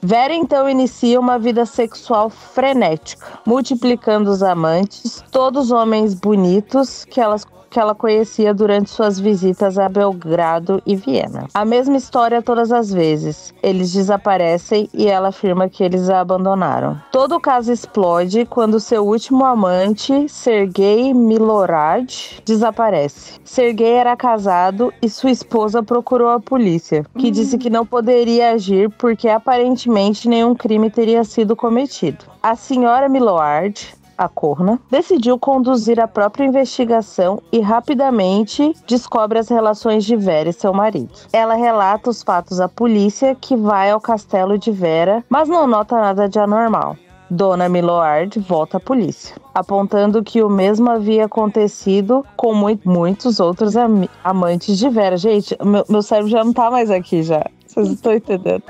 Vera 0.00 0.32
então 0.34 0.68
inicia 0.68 1.18
uma 1.18 1.38
vida 1.38 1.66
sexual 1.66 2.30
frenética, 2.30 3.26
multiplicando 3.44 4.30
os 4.30 4.42
amantes, 4.42 5.22
todos 5.30 5.70
homens 5.70 6.14
bonitos 6.14 7.04
que 7.04 7.20
elas 7.20 7.44
que 7.74 7.80
ela 7.80 7.92
conhecia 7.92 8.54
durante 8.54 8.88
suas 8.88 9.18
visitas 9.18 9.80
a 9.80 9.88
Belgrado 9.88 10.80
e 10.86 10.94
Viena. 10.94 11.48
A 11.52 11.64
mesma 11.64 11.96
história 11.96 12.40
todas 12.40 12.70
as 12.70 12.92
vezes. 12.92 13.52
Eles 13.60 13.92
desaparecem 13.92 14.88
e 14.94 15.08
ela 15.08 15.30
afirma 15.30 15.68
que 15.68 15.82
eles 15.82 16.08
a 16.08 16.20
abandonaram. 16.20 16.96
Todo 17.10 17.34
o 17.34 17.40
caso 17.40 17.72
explode 17.72 18.46
quando 18.46 18.78
seu 18.78 19.04
último 19.04 19.44
amante, 19.44 20.28
Sergei 20.28 21.12
Milorad, 21.12 22.40
desaparece. 22.44 23.40
Sergei 23.42 23.94
era 23.94 24.16
casado 24.16 24.94
e 25.02 25.10
sua 25.10 25.32
esposa 25.32 25.82
procurou 25.82 26.28
a 26.28 26.38
polícia, 26.38 27.04
que 27.18 27.28
disse 27.28 27.58
que 27.58 27.68
não 27.68 27.84
poderia 27.84 28.52
agir 28.52 28.88
porque 28.90 29.28
aparentemente 29.28 30.28
nenhum 30.28 30.54
crime 30.54 30.90
teria 30.90 31.24
sido 31.24 31.56
cometido. 31.56 32.24
A 32.40 32.54
senhora 32.54 33.08
Milord 33.08 33.96
a 34.16 34.28
corna, 34.28 34.80
decidiu 34.90 35.38
conduzir 35.38 36.00
a 36.00 36.08
própria 36.08 36.44
investigação 36.46 37.42
e 37.52 37.60
rapidamente 37.60 38.74
descobre 38.86 39.38
as 39.38 39.48
relações 39.48 40.04
de 40.04 40.16
Vera 40.16 40.48
e 40.48 40.52
seu 40.52 40.72
marido. 40.72 41.10
Ela 41.32 41.54
relata 41.54 42.10
os 42.10 42.22
fatos 42.22 42.60
à 42.60 42.68
polícia, 42.68 43.34
que 43.34 43.56
vai 43.56 43.90
ao 43.90 44.00
castelo 44.00 44.58
de 44.58 44.70
Vera, 44.70 45.24
mas 45.28 45.48
não 45.48 45.66
nota 45.66 45.96
nada 45.96 46.28
de 46.28 46.38
anormal. 46.38 46.96
Dona 47.30 47.68
Milord 47.68 48.38
volta 48.40 48.76
à 48.76 48.80
polícia, 48.80 49.34
apontando 49.54 50.22
que 50.22 50.42
o 50.42 50.48
mesmo 50.50 50.90
havia 50.90 51.24
acontecido 51.24 52.24
com 52.36 52.54
mui- 52.54 52.78
muitos 52.84 53.40
outros 53.40 53.74
amantes 54.22 54.78
de 54.78 54.88
Vera. 54.90 55.16
Gente, 55.16 55.56
meu, 55.64 55.84
meu 55.88 56.02
cérebro 56.02 56.30
já 56.30 56.44
não 56.44 56.52
tá 56.52 56.70
mais 56.70 56.90
aqui 56.90 57.22
já. 57.22 57.44
Vocês 57.74 57.88
estão 57.90 58.14
entendendo? 58.14 58.62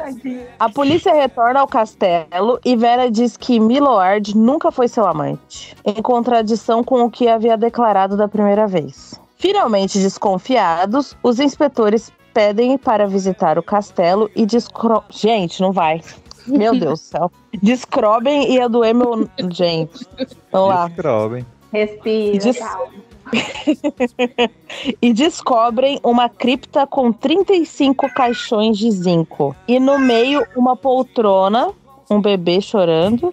A 0.59 0.68
polícia 0.70 1.12
retorna 1.12 1.60
ao 1.60 1.68
castelo 1.68 2.59
e 2.64 2.74
Vera 2.74 3.10
diz 3.10 3.36
que 3.36 3.60
Milord 3.60 4.36
nunca 4.36 4.70
foi 4.72 4.89
seu 4.89 5.06
amante, 5.06 5.76
em 5.85 6.01
contradição 6.01 6.82
com 6.82 7.02
o 7.02 7.10
que 7.10 7.28
havia 7.28 7.56
declarado 7.56 8.16
da 8.16 8.26
primeira 8.26 8.66
vez. 8.66 9.20
Finalmente 9.36 9.98
desconfiados, 9.98 11.14
os 11.22 11.39
inspetores 11.39 12.10
pedem 12.32 12.78
para 12.78 13.06
visitar 13.06 13.59
o 13.59 13.62
castelo 13.62 14.31
e 14.35 14.47
descro... 14.47 15.05
Gente, 15.10 15.60
não 15.60 15.70
vai. 15.70 16.01
Meu 16.47 16.72
Deus 16.81 17.01
do 17.01 17.05
céu. 17.05 17.32
Descrobem 17.62 18.51
e 18.51 18.55
ia 18.55 18.68
doer 18.68 18.94
meu. 18.94 19.28
Gente. 19.51 20.06
Vamos 20.51 20.68
lá. 20.70 20.89
Descrobem. 20.89 21.47
Respira. 21.72 22.39
Des- 22.39 22.59
e 25.01 25.12
descobrem 25.12 26.01
uma 26.02 26.28
cripta 26.28 26.86
com 26.86 27.12
35 27.12 28.09
caixões 28.14 28.78
de 28.78 28.90
zinco. 28.90 29.55
E 29.66 29.78
no 29.78 29.98
meio, 29.98 30.46
uma 30.56 30.76
poltrona, 30.76 31.70
um 32.10 32.20
bebê 32.20 32.60
chorando. 32.60 33.32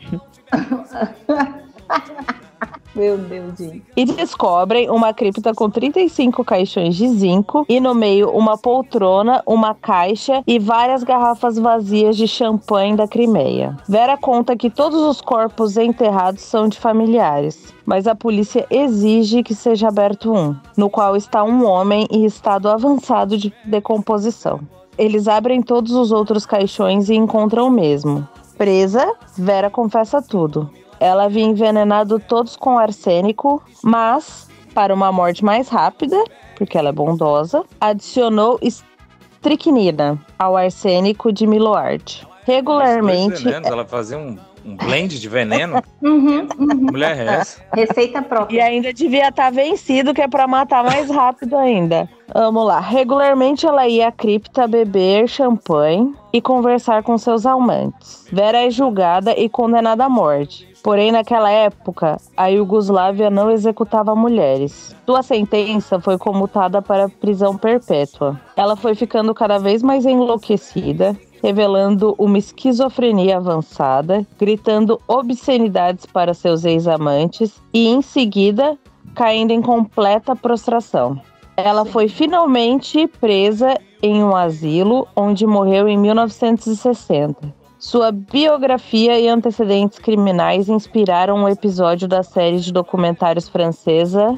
Meu 2.95 3.17
Deus, 3.17 3.57
gente. 3.57 3.83
E 3.95 4.05
descobrem 4.05 4.89
uma 4.89 5.13
cripta 5.13 5.53
com 5.53 5.69
35 5.69 6.43
caixões 6.43 6.95
de 6.95 7.07
zinco. 7.07 7.65
E 7.69 7.79
no 7.79 7.95
meio, 7.95 8.29
uma 8.29 8.57
poltrona, 8.57 9.41
uma 9.45 9.73
caixa 9.73 10.43
e 10.45 10.59
várias 10.59 11.03
garrafas 11.03 11.57
vazias 11.57 12.17
de 12.17 12.27
champanhe 12.27 12.95
da 12.95 13.07
Crimeia. 13.07 13.77
Vera 13.87 14.17
conta 14.17 14.55
que 14.55 14.69
todos 14.69 14.99
os 14.99 15.21
corpos 15.21 15.77
enterrados 15.77 16.41
são 16.41 16.67
de 16.67 16.79
familiares. 16.79 17.73
Mas 17.85 18.07
a 18.07 18.15
polícia 18.15 18.65
exige 18.69 19.43
que 19.43 19.55
seja 19.55 19.87
aberto 19.87 20.31
um, 20.31 20.55
no 20.77 20.89
qual 20.89 21.15
está 21.15 21.43
um 21.43 21.65
homem 21.65 22.07
em 22.11 22.25
estado 22.25 22.69
avançado 22.69 23.37
de 23.37 23.53
decomposição. 23.65 24.59
Eles 24.97 25.27
abrem 25.27 25.61
todos 25.61 25.93
os 25.93 26.11
outros 26.11 26.45
caixões 26.45 27.09
e 27.09 27.15
encontram 27.15 27.67
o 27.67 27.71
mesmo. 27.71 28.27
Presa, 28.57 29.11
Vera 29.35 29.69
confessa 29.69 30.21
tudo. 30.21 30.69
Ela 31.01 31.23
havia 31.23 31.43
envenenado 31.43 32.19
todos 32.19 32.55
com 32.55 32.77
arsênico, 32.77 33.59
mas, 33.83 34.47
para 34.71 34.93
uma 34.93 35.11
morte 35.11 35.43
mais 35.43 35.67
rápida, 35.67 36.23
porque 36.55 36.77
ela 36.77 36.89
é 36.89 36.91
bondosa, 36.91 37.63
adicionou 37.79 38.59
estricnina 38.61 40.19
ao 40.37 40.55
arsênico 40.55 41.33
de 41.33 41.47
Miloard. 41.47 42.27
Regularmente, 42.45 43.43
Ela 43.51 43.83
fazia 43.83 44.15
um, 44.15 44.37
um 44.63 44.77
blend 44.77 45.19
de 45.19 45.27
veneno. 45.27 45.81
Uhum, 46.03 46.47
uhum. 46.57 46.91
Mulher 46.91 47.17
é 47.17 47.25
essa? 47.35 47.61
Receita 47.73 48.23
própria. 48.23 48.57
E 48.57 48.61
ainda 48.61 48.91
devia 48.91 49.29
estar 49.29 49.51
vencido, 49.51 50.15
que 50.15 50.21
é 50.21 50.27
pra 50.27 50.47
matar 50.47 50.83
mais 50.83 51.09
rápido 51.11 51.55
ainda. 51.55 52.09
Vamos 52.33 52.65
lá. 52.65 52.79
Regularmente 52.79 53.67
ela 53.67 53.87
ia 53.87 54.07
à 54.07 54.11
cripta 54.11 54.67
beber 54.67 55.27
champanhe 55.27 56.13
e 56.33 56.41
conversar 56.41 57.03
com 57.03 57.17
seus 57.19 57.45
amantes. 57.45 58.27
Vera 58.31 58.65
é 58.65 58.71
julgada 58.71 59.31
e 59.37 59.47
condenada 59.47 60.05
à 60.05 60.09
morte. 60.09 60.70
Porém, 60.83 61.11
naquela 61.11 61.51
época, 61.51 62.17
a 62.35 62.47
Iugoslávia 62.47 63.29
não 63.29 63.51
executava 63.51 64.15
mulheres. 64.15 64.95
Sua 65.05 65.21
sentença 65.21 65.99
foi 65.99 66.17
comutada 66.17 66.81
para 66.81 67.07
prisão 67.07 67.55
perpétua. 67.55 68.39
Ela 68.55 68.75
foi 68.75 68.95
ficando 68.95 69.33
cada 69.33 69.59
vez 69.59 69.83
mais 69.83 70.05
enlouquecida, 70.05 71.15
revelando 71.43 72.15
uma 72.17 72.37
esquizofrenia 72.37 73.37
avançada, 73.37 74.25
gritando 74.39 74.99
obscenidades 75.07 76.07
para 76.07 76.33
seus 76.33 76.65
ex-amantes 76.65 77.61
e, 77.71 77.87
em 77.87 78.01
seguida, 78.01 78.75
caindo 79.13 79.51
em 79.51 79.61
completa 79.61 80.35
prostração. 80.35 81.21
Ela 81.55 81.85
foi 81.85 82.07
finalmente 82.07 83.05
presa 83.19 83.77
em 84.01 84.23
um 84.23 84.35
asilo, 84.35 85.07
onde 85.15 85.45
morreu 85.45 85.87
em 85.87 85.97
1960. 85.97 87.60
Sua 87.81 88.11
biografia 88.11 89.19
e 89.19 89.27
antecedentes 89.27 89.97
criminais 89.97 90.69
inspiraram 90.69 91.35
um 91.35 91.49
episódio 91.49 92.07
da 92.07 92.21
série 92.21 92.59
de 92.59 92.71
documentários 92.71 93.49
francesa, 93.49 94.35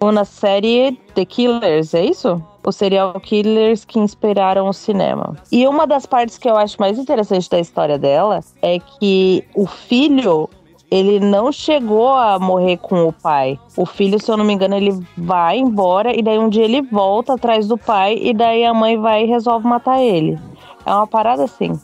uma 0.00 0.24
série 0.24 0.98
The 1.14 1.24
Killers, 1.24 1.94
é 1.94 2.04
isso? 2.06 2.42
Os 2.66 2.74
serial 2.74 3.20
killers 3.20 3.84
que 3.84 4.00
inspiraram 4.00 4.68
o 4.68 4.72
cinema. 4.72 5.36
E 5.52 5.68
uma 5.68 5.86
das 5.86 6.04
partes 6.04 6.36
que 6.36 6.50
eu 6.50 6.56
acho 6.56 6.80
mais 6.80 6.98
interessante 6.98 7.48
da 7.48 7.60
história 7.60 7.96
dela 7.96 8.40
é 8.60 8.80
que 8.80 9.44
o 9.54 9.68
filho 9.68 10.50
ele 10.90 11.20
não 11.20 11.52
chegou 11.52 12.08
a 12.08 12.40
morrer 12.40 12.76
com 12.78 13.06
o 13.06 13.12
pai. 13.12 13.56
O 13.76 13.86
filho, 13.86 14.20
se 14.20 14.28
eu 14.28 14.36
não 14.36 14.44
me 14.44 14.52
engano, 14.52 14.74
ele 14.74 15.00
vai 15.16 15.58
embora 15.58 16.12
e 16.12 16.20
daí 16.24 16.40
um 16.40 16.48
dia 16.48 16.64
ele 16.64 16.82
volta 16.82 17.34
atrás 17.34 17.68
do 17.68 17.78
pai 17.78 18.18
e 18.20 18.34
daí 18.34 18.64
a 18.64 18.74
mãe 18.74 18.98
vai 18.98 19.22
e 19.22 19.26
resolve 19.28 19.64
matar 19.64 20.02
ele. 20.02 20.36
É 20.84 20.92
uma 20.92 21.06
parada 21.06 21.44
assim. 21.44 21.78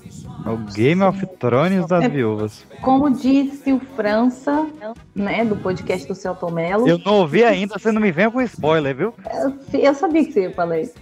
É 0.46 0.50
o 0.50 0.56
Game 0.58 1.02
of 1.02 1.26
Thrones 1.40 1.86
das 1.86 2.06
viúvas. 2.06 2.64
Como 2.80 3.10
disse 3.10 3.72
o 3.72 3.80
França, 3.96 4.64
né, 5.12 5.44
do 5.44 5.56
podcast 5.56 6.06
do 6.06 6.14
Celto 6.14 6.48
Mello. 6.52 6.88
Eu 6.88 7.00
não 7.04 7.14
ouvi 7.14 7.42
ainda, 7.42 7.76
você 7.76 7.90
não 7.90 8.00
me 8.00 8.12
venha 8.12 8.30
com 8.30 8.40
spoiler, 8.42 8.94
viu? 8.94 9.12
Eu, 9.72 9.80
eu 9.80 9.94
sabia 9.94 10.24
que 10.24 10.30
você 10.30 10.42
ia 10.42 10.52
falar 10.52 10.78
isso. 10.78 10.94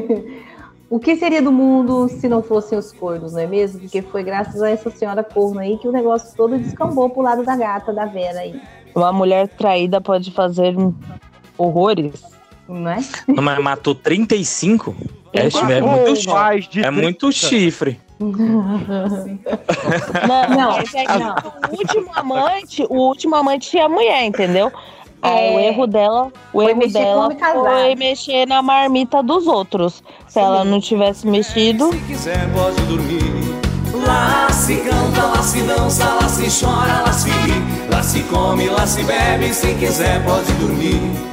o 0.88 0.98
que 0.98 1.14
seria 1.16 1.42
do 1.42 1.52
mundo 1.52 2.08
se 2.08 2.26
não 2.26 2.42
fossem 2.42 2.78
os 2.78 2.90
cornos, 2.90 3.34
não 3.34 3.40
é 3.40 3.46
mesmo? 3.46 3.80
Porque 3.80 4.00
foi 4.00 4.22
graças 4.22 4.62
a 4.62 4.70
essa 4.70 4.90
senhora 4.90 5.22
corno 5.22 5.60
aí 5.60 5.76
que 5.76 5.86
o 5.86 5.92
negócio 5.92 6.34
todo 6.34 6.56
descambou 6.58 7.10
pro 7.10 7.20
lado 7.20 7.44
da 7.44 7.54
gata, 7.54 7.92
da 7.92 8.06
Vera 8.06 8.40
aí. 8.40 8.58
Uma 8.94 9.12
mulher 9.12 9.46
traída 9.46 10.00
pode 10.00 10.30
fazer 10.30 10.74
horrores. 11.58 12.22
Não 12.66 12.90
é? 12.90 13.00
Mas 13.26 13.58
matou 13.58 13.94
35? 13.94 14.96
É, 15.34 15.40
é, 15.40 15.80
muito, 15.82 16.78
é 16.78 16.90
muito 16.90 17.30
chifre. 17.30 18.00
Não, 18.20 18.36
não, 20.56 20.76
mas 20.76 20.94
é 20.94 21.04
que 21.06 21.72
o 21.72 21.78
último 21.78 22.10
amante, 22.14 22.86
o 22.90 22.94
último 22.94 23.34
amante 23.34 23.70
tinha 23.70 23.88
mulher, 23.88 24.24
entendeu? 24.24 24.70
Aí, 25.22 25.54
o 25.54 25.58
erro 25.58 25.86
dela, 25.86 26.32
o 26.52 26.62
Foi 26.62 26.70
erro 26.70 26.86
dela 26.88 27.30
foi 27.54 27.94
mexer 27.94 28.46
na 28.46 28.62
marmita 28.62 29.22
dos 29.22 29.46
outros. 29.46 30.02
Se 30.28 30.38
ela 30.38 30.64
não 30.64 30.80
tivesse 30.80 31.26
mexido, 31.26 31.90
quiser 32.06 32.50
pode 32.52 32.80
dormir. 32.82 33.20
Lá 34.06 34.50
se 34.50 34.76
canta, 34.76 35.22
lá 35.26 35.42
se 35.42 35.60
dança, 35.62 36.04
lá 36.04 36.28
se 36.28 36.64
chora, 36.64 37.02
lá 37.02 37.12
se 37.12 37.28
ri, 37.28 37.90
lá 37.90 38.02
se 38.02 38.22
come, 38.24 38.68
lá 38.68 38.86
se 38.86 39.02
bebe, 39.02 39.52
se 39.52 39.74
quiser 39.74 40.24
pode 40.24 40.52
dormir. 40.54 41.29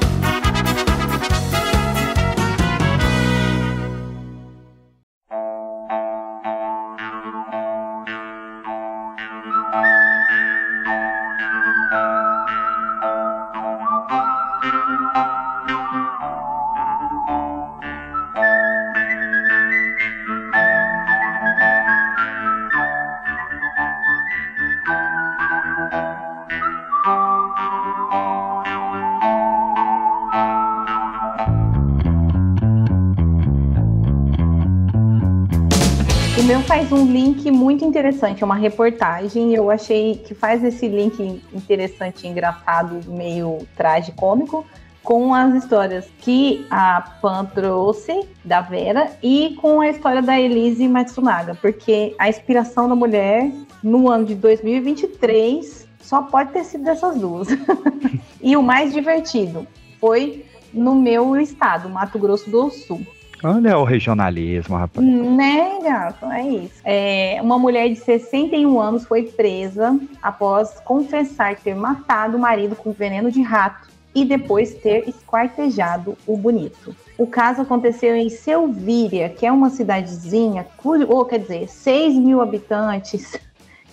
Muito 37.78 37.86
interessante, 37.86 38.42
é 38.42 38.46
uma 38.46 38.56
reportagem. 38.56 39.54
Eu 39.54 39.70
achei 39.70 40.16
que 40.16 40.34
faz 40.34 40.64
esse 40.64 40.88
link 40.88 41.44
interessante, 41.54 42.28
engraçado, 42.28 43.00
meio 43.08 43.60
tragicômico, 43.76 44.66
com 45.04 45.32
as 45.34 45.54
histórias 45.54 46.10
que 46.20 46.66
a 46.72 47.02
Pan 47.22 47.46
trouxe 47.46 48.28
da 48.44 48.62
Vera 48.62 49.12
e 49.22 49.56
com 49.62 49.80
a 49.80 49.90
história 49.90 50.24
da 50.24 50.40
Elise 50.40 50.88
Matsunaga, 50.88 51.54
porque 51.54 52.16
a 52.18 52.28
inspiração 52.28 52.90
da 52.90 52.96
mulher 52.96 53.52
no 53.84 54.10
ano 54.10 54.26
de 54.26 54.34
2023 54.34 55.88
só 56.02 56.24
pode 56.24 56.52
ter 56.52 56.64
sido 56.64 56.84
dessas 56.84 57.16
duas. 57.20 57.48
e 58.42 58.58
o 58.58 58.64
mais 58.64 58.92
divertido 58.92 59.68
foi 60.00 60.44
no 60.74 60.96
meu 60.96 61.40
estado, 61.40 61.88
Mato 61.90 62.18
Grosso 62.18 62.50
do 62.50 62.72
Sul. 62.72 63.06
Olha 63.44 63.78
o 63.78 63.84
regionalismo, 63.84 64.76
rapaz. 64.76 65.06
Né, 65.06 65.80
gato? 65.84 66.26
É 66.26 66.48
isso. 66.48 66.82
É, 66.84 67.40
uma 67.42 67.60
mulher 67.60 67.88
de 67.90 67.96
61 67.96 68.80
anos 68.80 69.06
foi 69.06 69.24
presa 69.24 70.00
após 70.22 70.80
confessar 70.80 71.56
ter 71.56 71.76
matado 71.76 72.38
o 72.38 72.40
marido 72.40 72.76
com 72.76 72.92
veneno 72.92 73.32
de 73.32 73.42
rato 73.42 73.88
e 74.16 74.26
depois 74.26 74.74
ter 74.74 75.08
esquartejado 75.08 76.18
o 76.26 76.36
bonito. 76.36 76.96
O 77.18 77.28
caso 77.28 77.62
aconteceu 77.62 78.16
em 78.16 78.30
Selvíria, 78.30 79.30
que 79.30 79.46
é 79.46 79.52
uma 79.52 79.70
cidadezinha, 79.70 80.66
ou 81.08 81.26
quer 81.26 81.40
dizer, 81.40 81.68
6 81.68 82.16
mil 82.16 82.42
habitantes 82.42 83.40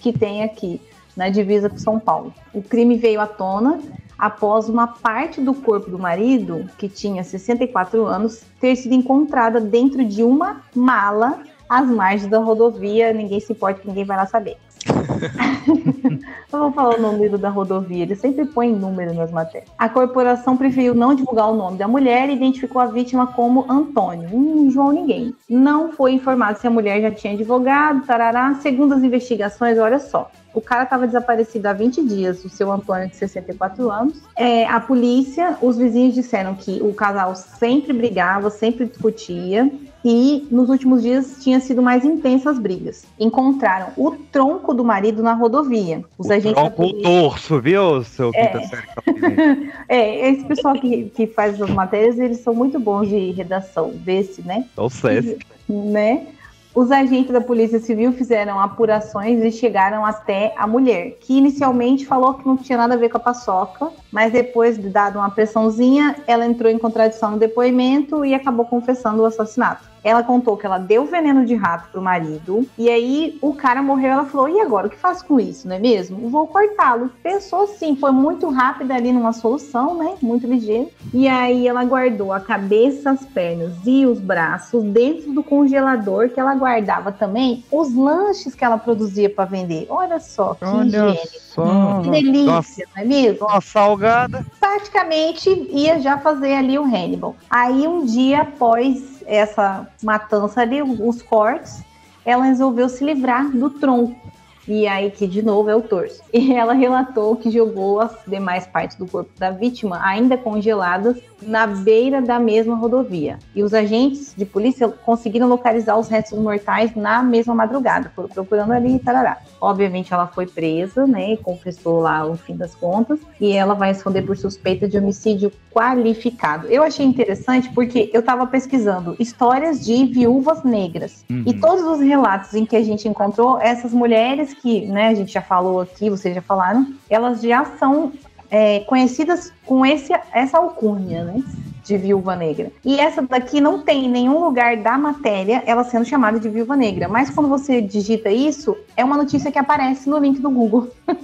que 0.00 0.12
tem 0.12 0.42
aqui 0.42 0.80
na 1.14 1.28
divisa 1.28 1.68
com 1.68 1.78
São 1.78 1.98
Paulo. 1.98 2.32
O 2.52 2.62
crime 2.62 2.96
veio 2.96 3.20
à 3.20 3.26
tona 3.26 3.80
após 4.18 4.68
uma 4.68 4.86
parte 4.86 5.40
do 5.40 5.54
corpo 5.54 5.90
do 5.90 5.98
marido, 5.98 6.68
que 6.78 6.88
tinha 6.88 7.22
64 7.22 8.04
anos, 8.06 8.42
ter 8.60 8.76
sido 8.76 8.94
encontrada 8.94 9.60
dentro 9.60 10.04
de 10.04 10.22
uma 10.22 10.62
mala 10.74 11.40
às 11.68 11.88
margens 11.88 12.30
da 12.30 12.38
rodovia, 12.38 13.12
ninguém 13.12 13.40
se 13.40 13.52
importa, 13.52 13.82
ninguém 13.84 14.04
vai 14.04 14.16
lá 14.16 14.26
saber. 14.26 14.56
Eu 16.52 16.58
vou 16.58 16.72
falar 16.72 16.96
o 16.96 17.00
número 17.00 17.36
da 17.38 17.48
rodovia, 17.48 18.02
ele 18.02 18.14
sempre 18.14 18.44
põe 18.44 18.70
número 18.72 19.12
nas 19.14 19.30
matérias. 19.32 19.70
A 19.78 19.88
corporação 19.88 20.56
preferiu 20.56 20.94
não 20.94 21.14
divulgar 21.14 21.50
o 21.50 21.56
nome 21.56 21.78
da 21.78 21.88
mulher 21.88 22.28
e 22.28 22.34
identificou 22.34 22.80
a 22.80 22.86
vítima 22.86 23.26
como 23.26 23.64
Antônio. 23.68 24.28
Hum, 24.32 24.70
João 24.70 24.92
ninguém. 24.92 25.34
Não 25.48 25.90
foi 25.90 26.12
informado 26.12 26.58
se 26.58 26.66
a 26.66 26.70
mulher 26.70 27.00
já 27.00 27.10
tinha 27.10 27.32
advogado, 27.32 28.06
tarará. 28.06 28.54
Segundo 28.56 28.94
as 28.94 29.02
investigações, 29.02 29.78
olha 29.78 29.98
só. 29.98 30.30
O 30.54 30.60
cara 30.60 30.84
estava 30.84 31.06
desaparecido 31.06 31.66
há 31.66 31.72
20 31.72 32.02
dias, 32.04 32.44
o 32.44 32.48
seu 32.48 32.70
Antônio, 32.70 33.08
de 33.08 33.16
64 33.16 33.90
anos. 33.90 34.22
É, 34.36 34.64
a 34.66 34.78
polícia, 34.80 35.58
os 35.60 35.76
vizinhos 35.76 36.14
disseram 36.14 36.54
que 36.54 36.80
o 36.80 36.94
casal 36.94 37.34
sempre 37.34 37.92
brigava, 37.92 38.48
sempre 38.50 38.86
discutia. 38.86 39.70
E 40.06 40.46
nos 40.50 40.68
últimos 40.68 41.02
dias 41.02 41.38
tinha 41.42 41.58
sido 41.60 41.80
mais 41.80 42.04
intensas 42.04 42.46
as 42.48 42.58
brigas. 42.58 43.04
Encontraram 43.18 43.88
o 43.96 44.10
tronco 44.30 44.74
do 44.74 44.84
marido 44.84 45.22
na 45.22 45.32
rodovia. 45.32 46.04
Os 46.18 46.30
agentes 46.30 46.52
da 46.54 46.68
Tronco 46.70 46.82
o 46.84 46.90
polícia- 46.90 47.02
torso, 47.20 47.60
viu, 47.60 48.04
seu 48.04 48.30
É. 48.34 48.46
quinta 48.48 48.60
série? 48.68 49.72
É, 49.88 50.30
esse 50.30 50.44
pessoal 50.44 50.74
que, 50.74 51.04
que 51.04 51.26
faz 51.26 51.60
as 51.60 51.70
matérias, 51.70 52.18
eles 52.18 52.40
são 52.40 52.54
muito 52.54 52.78
bons 52.78 53.08
de 53.08 53.30
redação 53.32 53.92
desse, 53.94 54.42
né? 54.42 54.66
Não 54.76 54.90
sei. 54.90 55.38
né? 55.68 56.26
Os 56.74 56.90
agentes 56.90 57.30
da 57.30 57.40
Polícia 57.40 57.78
Civil 57.78 58.12
fizeram 58.12 58.58
apurações 58.58 59.40
e 59.44 59.52
chegaram 59.52 60.04
até 60.04 60.52
a 60.56 60.66
mulher, 60.66 61.18
que 61.20 61.38
inicialmente 61.38 62.04
falou 62.04 62.34
que 62.34 62.44
não 62.44 62.56
tinha 62.56 62.76
nada 62.76 62.94
a 62.94 62.96
ver 62.96 63.10
com 63.10 63.16
a 63.16 63.20
paçoca, 63.20 63.90
mas 64.10 64.32
depois 64.32 64.76
de 64.76 64.88
dado 64.88 65.20
uma 65.20 65.30
pressãozinha, 65.30 66.16
ela 66.26 66.44
entrou 66.44 66.68
em 66.68 66.76
contradição 66.76 67.30
no 67.30 67.38
depoimento 67.38 68.24
e 68.24 68.34
acabou 68.34 68.66
confessando 68.66 69.22
o 69.22 69.24
assassinato. 69.24 69.93
Ela 70.04 70.22
contou 70.22 70.56
que 70.56 70.66
ela 70.66 70.76
deu 70.78 71.06
veneno 71.06 71.46
de 71.46 71.54
rato 71.54 71.88
pro 71.90 72.02
marido, 72.02 72.68
e 72.76 72.90
aí 72.90 73.38
o 73.40 73.54
cara 73.54 73.82
morreu. 73.82 74.12
Ela 74.12 74.26
falou: 74.26 74.48
e 74.48 74.60
agora? 74.60 74.86
O 74.86 74.90
que 74.90 74.96
faço 74.96 75.24
com 75.24 75.40
isso, 75.40 75.66
não 75.66 75.76
é 75.76 75.78
mesmo? 75.78 76.28
Vou 76.28 76.46
cortá-lo. 76.46 77.10
Pensou 77.22 77.62
assim, 77.62 77.96
foi 77.96 78.12
muito 78.12 78.48
rápida 78.50 78.94
ali 78.94 79.10
numa 79.10 79.32
solução, 79.32 79.96
né? 79.96 80.14
Muito 80.20 80.46
ligeiro. 80.46 80.90
E 81.12 81.26
aí 81.26 81.66
ela 81.66 81.84
guardou 81.84 82.32
a 82.32 82.40
cabeça, 82.40 83.10
as 83.10 83.24
pernas 83.24 83.72
e 83.86 84.04
os 84.04 84.20
braços 84.20 84.84
dentro 84.84 85.32
do 85.32 85.42
congelador, 85.42 86.28
que 86.28 86.38
ela 86.38 86.54
guardava 86.54 87.10
também 87.10 87.64
os 87.70 87.94
lanches 87.94 88.54
que 88.54 88.64
ela 88.64 88.76
produzia 88.76 89.30
para 89.30 89.46
vender. 89.46 89.86
Olha 89.88 90.20
só 90.20 90.54
que 90.54 90.64
Olha 90.64 90.86
higiene. 90.86 91.18
só. 91.40 92.00
Que 92.02 92.10
delícia, 92.10 92.86
não 92.94 93.02
é 93.02 93.06
mesmo? 93.06 93.46
Uma 93.46 93.60
salgada. 93.60 94.44
Praticamente 94.60 95.48
ia 95.70 95.98
já 96.00 96.18
fazer 96.18 96.54
ali 96.54 96.78
o 96.78 96.84
Hannibal. 96.84 97.34
Aí 97.48 97.86
um 97.86 98.04
dia 98.04 98.42
após 98.42 99.13
essa 99.26 99.88
matança 100.02 100.60
ali, 100.60 100.82
os 100.82 101.22
cortes, 101.22 101.82
ela 102.24 102.44
resolveu 102.44 102.88
se 102.88 103.04
livrar 103.04 103.50
do 103.50 103.70
tronco. 103.70 104.32
E 104.66 104.86
aí, 104.86 105.10
que 105.10 105.26
de 105.26 105.42
novo 105.42 105.68
é 105.68 105.76
o 105.76 105.82
torso. 105.82 106.22
E 106.32 106.54
ela 106.54 106.72
relatou 106.72 107.36
que 107.36 107.50
jogou 107.50 108.00
as 108.00 108.16
demais 108.26 108.66
partes 108.66 108.96
do 108.96 109.06
corpo 109.06 109.30
da 109.38 109.50
vítima, 109.50 110.00
ainda 110.02 110.38
congeladas, 110.38 111.18
na 111.46 111.66
beira 111.66 112.20
da 112.20 112.38
mesma 112.38 112.74
rodovia. 112.74 113.38
E 113.54 113.62
os 113.62 113.74
agentes 113.74 114.34
de 114.36 114.44
polícia 114.44 114.88
conseguiram 114.88 115.48
localizar 115.48 115.96
os 115.96 116.08
restos 116.08 116.38
mortais 116.38 116.94
na 116.94 117.22
mesma 117.22 117.54
madrugada, 117.54 118.10
foram 118.14 118.28
procurando 118.28 118.72
ali 118.72 118.96
e 118.96 118.98
tarará. 118.98 119.38
Obviamente, 119.60 120.12
ela 120.12 120.26
foi 120.26 120.46
presa, 120.46 121.06
né? 121.06 121.32
E 121.32 121.36
confessou 121.36 122.00
lá 122.00 122.26
o 122.26 122.36
fim 122.36 122.56
das 122.56 122.74
contas. 122.74 123.18
E 123.40 123.52
ela 123.52 123.74
vai 123.74 123.88
responder 123.88 124.22
por 124.22 124.36
suspeita 124.36 124.88
de 124.88 124.98
homicídio 124.98 125.50
qualificado. 125.72 126.66
Eu 126.68 126.82
achei 126.82 127.04
interessante 127.04 127.70
porque 127.70 128.10
eu 128.12 128.20
estava 128.20 128.46
pesquisando 128.46 129.16
histórias 129.18 129.84
de 129.84 130.04
viúvas 130.06 130.62
negras. 130.62 131.24
Uhum. 131.30 131.44
E 131.46 131.54
todos 131.54 131.84
os 131.84 132.00
relatos 132.00 132.54
em 132.54 132.64
que 132.64 132.76
a 132.76 132.82
gente 132.82 133.08
encontrou, 133.08 133.58
essas 133.60 133.92
mulheres 133.92 134.54
que, 134.54 134.86
né, 134.86 135.08
a 135.08 135.14
gente 135.14 135.32
já 135.32 135.42
falou 135.42 135.80
aqui, 135.80 136.10
vocês 136.10 136.34
já 136.34 136.42
falaram, 136.42 136.86
elas 137.08 137.40
já 137.40 137.64
são 137.78 138.12
é, 138.54 138.78
conhecidas 138.80 139.52
com 139.66 139.84
esse, 139.84 140.12
essa 140.32 140.58
alcunha, 140.58 141.24
né? 141.24 141.42
De 141.82 141.98
viúva 141.98 142.36
negra. 142.36 142.70
E 142.84 143.00
essa 143.00 143.20
daqui 143.20 143.60
não 143.60 143.82
tem 143.82 144.04
em 144.04 144.08
nenhum 144.08 144.38
lugar 144.38 144.76
da 144.76 144.96
matéria 144.96 145.60
ela 145.66 145.82
sendo 145.82 146.04
chamada 146.04 146.38
de 146.38 146.48
viúva 146.48 146.76
negra. 146.76 147.08
Mas 147.08 147.30
quando 147.30 147.48
você 147.48 147.82
digita 147.82 148.30
isso, 148.30 148.76
é 148.96 149.04
uma 149.04 149.16
notícia 149.16 149.50
que 149.50 149.58
aparece 149.58 150.08
no 150.08 150.18
link 150.18 150.38
do 150.40 150.50
Google. 150.50 150.88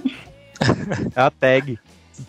É 1.15 1.21
a 1.21 1.31
tag. 1.31 1.79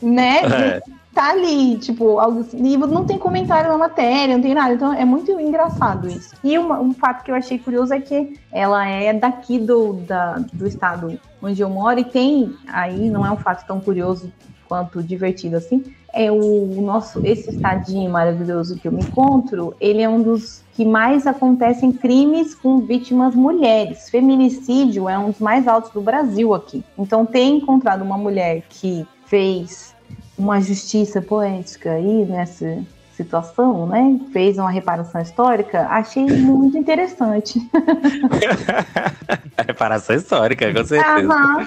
né? 0.01 0.39
É. 0.39 0.83
Tá 1.13 1.29
ali, 1.33 1.77
tipo, 1.77 2.19
assim, 2.19 2.65
e 2.65 2.77
não 2.79 3.05
tem 3.05 3.19
comentário 3.19 3.69
na 3.71 3.77
matéria, 3.77 4.35
não 4.35 4.43
tem 4.43 4.55
nada. 4.55 4.73
Então 4.73 4.95
é 4.95 5.05
muito 5.05 5.39
engraçado 5.39 6.09
isso. 6.09 6.35
E 6.43 6.57
uma- 6.57 6.81
um 6.81 6.95
fato 6.95 7.23
que 7.23 7.31
eu 7.31 7.35
achei 7.35 7.59
curioso 7.59 7.93
é 7.93 8.01
que 8.01 8.41
ela 8.51 8.87
é 8.89 9.13
daqui 9.13 9.59
do, 9.59 9.93
da, 9.93 10.41
do 10.55 10.67
estado 10.67 11.21
onde 11.43 11.61
eu 11.61 11.69
moro 11.69 12.01
e 12.01 12.05
tem 12.05 12.55
aí, 12.67 13.11
não 13.11 13.27
é 13.27 13.31
um 13.31 13.37
fato 13.37 13.67
tão 13.67 13.79
curioso 13.79 14.33
quanto 14.73 15.03
divertido 15.03 15.59
assim. 15.59 15.85
É 16.15 16.33
o 16.33 16.81
nosso, 16.81 17.21
esse 17.27 17.51
estadinho 17.51 18.11
maravilhoso 18.11 18.79
que 18.79 18.89
eu 18.89 18.93
me 18.93 19.03
encontro, 19.03 19.75
ele 19.79 20.01
é 20.01 20.09
um 20.09 20.23
dos 20.23 20.63
que 20.73 20.83
mais 20.83 21.27
acontecem 21.27 21.93
crimes 21.93 22.55
com 22.55 22.81
vítimas 22.81 23.35
mulheres. 23.35 24.09
Feminicídio 24.09 25.11
é 25.11 25.19
um 25.19 25.31
dos 25.31 25.41
mais 25.41 25.69
altos 25.69 25.91
do 25.91 26.01
Brasil 26.01 26.55
aqui. 26.55 26.83
Então, 26.99 27.27
ter 27.27 27.45
encontrado 27.45 28.01
uma 28.01 28.17
mulher 28.17 28.63
que 28.71 29.07
fez 29.27 29.95
uma 30.39 30.59
justiça 30.59 31.21
poética 31.21 31.93
aí 31.93 32.25
nessa 32.25 32.83
situação, 33.23 33.87
né? 33.87 34.19
Fez 34.33 34.59
uma 34.59 34.71
reparação 34.71 35.21
histórica, 35.21 35.87
achei 35.89 36.25
muito 36.27 36.77
interessante. 36.77 37.61
Reparação 39.67 40.17
histórica, 40.17 40.73
com 40.73 40.85
certeza. 40.85 41.33
Aham. 41.33 41.67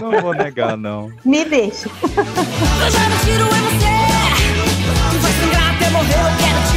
Não 0.00 0.20
vou 0.20 0.34
negar, 0.34 0.76
não. 0.76 1.10
Me 1.24 1.44
deixa. 1.44 1.88
Eu 1.88 2.90
já 2.90 3.08
não 3.08 3.18
tiro 3.24 3.44
em 3.44 3.62
você. 3.68 3.98
Tu 5.10 5.18
vai 5.18 5.32
sangrar 5.32 5.74
até 5.76 5.90
morrer. 5.90 6.14
Eu 6.14 6.36
quero 6.38 6.67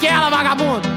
Que 0.00 0.06
é 0.06 0.14
aquela, 0.14 0.30
vagabundo? 0.30 0.88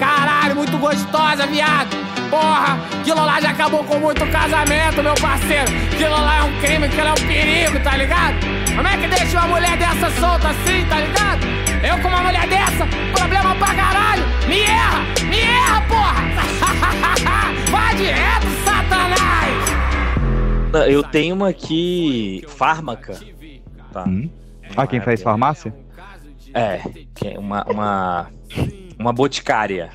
Caralho, 0.00 0.56
muito 0.56 0.76
gostosa, 0.78 1.46
viado! 1.46 1.96
Porra, 2.28 2.76
aquilo 3.00 3.24
lá 3.24 3.40
já 3.40 3.50
acabou 3.50 3.84
com 3.84 4.00
muito 4.00 4.26
casamento, 4.26 5.00
meu 5.00 5.14
parceiro! 5.14 5.70
Aquilo 5.92 6.10
lá 6.10 6.38
é 6.38 6.42
um 6.42 6.60
crime, 6.60 6.86
aquilo 6.86 7.06
é 7.06 7.12
um 7.12 7.26
perigo, 7.28 7.78
tá 7.84 7.96
ligado? 7.96 8.34
Como 8.74 8.88
é 8.88 8.96
que 8.96 9.06
deixa 9.06 9.38
uma 9.38 9.46
mulher 9.46 9.76
dessa 9.78 10.10
solta 10.20 10.48
assim, 10.48 10.84
tá 10.88 11.00
ligado? 11.00 11.46
Eu 11.86 12.02
com 12.02 12.08
uma 12.08 12.20
mulher 12.20 12.48
dessa, 12.48 12.84
problema 13.12 13.54
pra 13.54 13.74
caralho! 13.76 14.24
Me 14.48 14.62
erra! 14.62 15.04
Me 15.30 15.40
erra, 15.40 15.80
porra! 15.82 16.14
Vai 17.70 17.94
direto, 17.94 18.46
satanás! 18.64 19.68
Eu 20.90 21.04
tenho 21.04 21.36
uma 21.36 21.50
aqui, 21.50 22.44
fármaca. 22.48 23.20
Tá. 23.92 24.04
Ah, 24.76 24.86
quem 24.86 25.00
faz 25.00 25.22
farmácia? 25.22 25.72
É, 26.52 26.80
que 27.14 27.28
é 27.28 27.38
uma, 27.38 27.62
uma, 27.64 28.30
uma 28.98 29.12
boticária. 29.12 29.90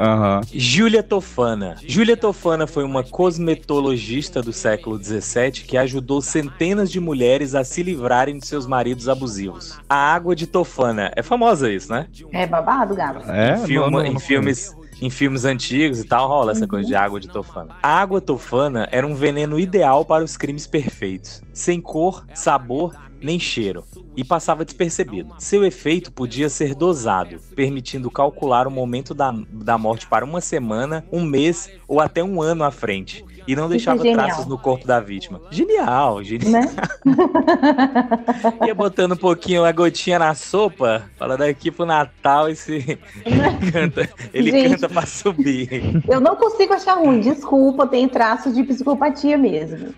Aham. 0.00 0.40
Júlia 0.52 1.02
Tofana. 1.02 1.76
Júlia 1.86 2.16
Tofana 2.16 2.66
foi 2.66 2.84
uma 2.84 3.02
cosmetologista 3.04 4.40
do 4.42 4.52
século 4.52 4.98
XVII 5.02 5.50
que 5.66 5.76
ajudou 5.76 6.22
centenas 6.22 6.90
de 6.90 7.00
mulheres 7.00 7.54
a 7.54 7.62
se 7.64 7.82
livrarem 7.82 8.38
de 8.38 8.46
seus 8.46 8.66
maridos 8.66 9.08
abusivos. 9.08 9.78
A 9.88 10.14
água 10.14 10.34
de 10.34 10.46
Tofana. 10.46 11.12
É 11.14 11.22
famosa 11.22 11.70
isso, 11.70 11.92
né? 11.92 12.06
É 12.32 12.46
babado, 12.46 12.94
Gabo? 12.94 13.20
É, 13.30 13.54
em, 13.56 13.66
filme- 13.66 13.90
não, 13.90 13.98
não, 14.00 14.06
em 14.06 14.12
não 14.14 14.20
filmes 14.20 14.74
em 15.02 15.10
filmes 15.10 15.44
antigos 15.44 15.98
e 16.00 16.04
tal 16.04 16.28
rola 16.28 16.52
essa 16.52 16.68
coisa 16.68 16.86
de 16.86 16.94
água 16.94 17.18
de 17.18 17.28
tofana. 17.28 17.74
A 17.82 18.00
água 18.00 18.20
tofana 18.20 18.88
era 18.92 19.04
um 19.04 19.12
veneno 19.14 19.58
ideal 19.58 20.04
para 20.04 20.22
os 20.22 20.36
crimes 20.36 20.68
perfeitos, 20.68 21.42
sem 21.52 21.80
cor, 21.80 22.24
sabor 22.32 22.94
nem 23.24 23.38
cheiro, 23.38 23.84
e 24.14 24.22
passava 24.22 24.64
despercebido. 24.64 25.34
Seu 25.38 25.64
efeito 25.64 26.12
podia 26.12 26.48
ser 26.48 26.74
dosado, 26.74 27.38
permitindo 27.56 28.10
calcular 28.10 28.66
o 28.66 28.70
momento 28.70 29.14
da, 29.14 29.34
da 29.50 29.78
morte 29.78 30.06
para 30.06 30.24
uma 30.24 30.40
semana, 30.40 31.04
um 31.10 31.22
mês 31.24 31.70
ou 31.88 32.00
até 32.00 32.22
um 32.22 32.42
ano 32.42 32.62
à 32.64 32.70
frente. 32.70 33.24
E 33.46 33.54
não 33.54 33.64
Isso 33.64 33.70
deixava 33.70 34.08
é 34.08 34.12
traços 34.12 34.46
no 34.46 34.56
corpo 34.58 34.86
da 34.86 35.00
vítima. 35.00 35.40
Genial, 35.50 36.22
genial. 36.24 36.62
Né? 36.62 36.64
Ia 38.66 38.74
botando 38.74 39.12
um 39.12 39.16
pouquinho 39.16 39.64
a 39.64 39.72
gotinha 39.72 40.18
na 40.18 40.34
sopa, 40.34 41.02
fala 41.18 41.36
daqui 41.36 41.70
pro 41.70 41.84
Natal 41.84 42.48
esse 42.48 42.98
canta, 43.72 44.08
ele 44.32 44.50
Gente. 44.50 44.70
canta 44.70 44.88
pra 44.88 45.04
subir. 45.04 46.02
Eu 46.08 46.20
não 46.20 46.36
consigo 46.36 46.72
achar 46.72 46.94
ruim, 46.94 47.20
desculpa, 47.20 47.86
tem 47.86 48.08
traços 48.08 48.54
de 48.54 48.62
psicopatia 48.62 49.36
mesmo. 49.36 49.94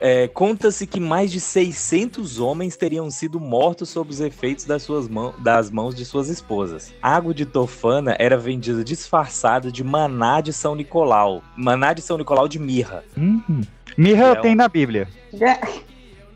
É, 0.00 0.28
Conta-se 0.28 0.86
que 0.86 1.00
mais 1.00 1.30
de 1.32 1.40
600 1.40 2.38
homens 2.38 2.76
teriam 2.76 3.10
sido 3.10 3.40
mortos 3.40 3.88
sob 3.88 4.10
os 4.10 4.20
efeitos 4.20 4.64
das, 4.64 4.82
suas 4.82 5.08
mão, 5.08 5.34
das 5.38 5.70
mãos 5.70 5.94
de 5.94 6.04
suas 6.04 6.28
esposas. 6.28 6.92
A 7.02 7.14
água 7.16 7.32
de 7.34 7.46
Tofana 7.46 8.14
era 8.18 8.36
vendida 8.36 8.84
disfarçada 8.84 9.72
de 9.72 9.82
maná 9.82 10.40
de 10.40 10.52
São 10.52 10.74
Nicolau. 10.74 11.42
Maná 11.56 11.92
de 11.92 12.02
São 12.02 12.18
Nicolau 12.18 12.46
de 12.48 12.58
mirra. 12.58 13.02
Uhum. 13.16 13.62
Mirra 13.96 14.26
É 14.28 14.34
tem 14.36 14.52
um- 14.52 14.56
na 14.56 14.68
Bíblia. 14.68 15.08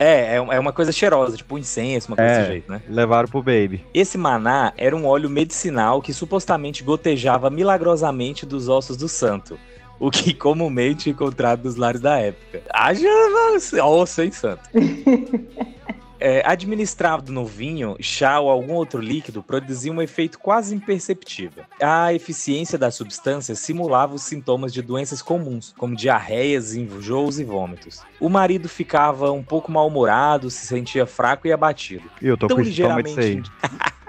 É, 0.01 0.37
é 0.37 0.37
é 0.37 0.61
uma 0.61 0.73
coisa 0.73 0.93
cheirosa, 0.93 1.37
tipo 1.37 1.59
incenso, 1.59 2.07
uma 2.09 2.17
coisa 2.17 2.31
É, 2.31 2.39
desse 2.39 2.51
jeito, 2.53 2.71
né? 2.71 2.81
levaram 2.89 3.29
pro 3.29 3.43
baby. 3.43 3.85
Esse 3.93 4.17
maná 4.17 4.73
era 4.77 4.95
um 4.97 5.05
óleo 5.05 5.29
medicinal 5.29 6.01
que 6.01 6.13
supostamente 6.13 6.85
gotejava 6.85 7.51
milagrosamente 7.51 8.47
dos 8.47 8.69
ossos 8.69 8.97
do 8.97 9.09
santo. 9.09 9.59
O 10.01 10.11
que 10.11 10.33
comumente 10.33 11.11
encontrado 11.11 11.65
nos 11.65 11.77
lares 11.77 12.01
da 12.01 12.19
época. 12.19 12.63
Haja 12.73 13.09
osso, 13.85 14.23
hein, 14.23 14.31
santo? 14.31 14.63
É, 16.21 16.43
administrado 16.45 17.33
no 17.33 17.45
vinho, 17.45 17.97
chá 18.01 18.41
ou 18.41 18.51
algum 18.51 18.75
outro 18.75 19.01
líquido, 19.01 19.43
produzia 19.43 19.93
um 19.93 20.03
efeito 20.03 20.39
quase 20.39 20.75
imperceptível. 20.75 21.63
A 21.81 22.13
eficiência 22.13 22.77
da 22.77 22.91
substância 22.91 23.55
simulava 23.55 24.15
os 24.15 24.23
sintomas 24.23 24.73
de 24.73 24.83
doenças 24.83 25.23
comuns, 25.23 25.73
como 25.79 25.95
diarreias, 25.95 26.75
enjoos 26.75 27.39
e 27.39 27.45
vômitos. 27.45 28.03
O 28.19 28.29
marido 28.29 28.69
ficava 28.69 29.31
um 29.31 29.45
pouco 29.45 29.71
mal-humorado, 29.71 30.51
se 30.51 30.67
sentia 30.67 31.07
fraco 31.07 31.47
e 31.47 31.53
abatido. 31.53 32.11
Eu 32.21 32.37
tô 32.37 32.49
Tão 32.49 32.57
com 32.57 32.63
estômago 32.63 33.03
disso 33.05 33.21
aí. 33.21 33.43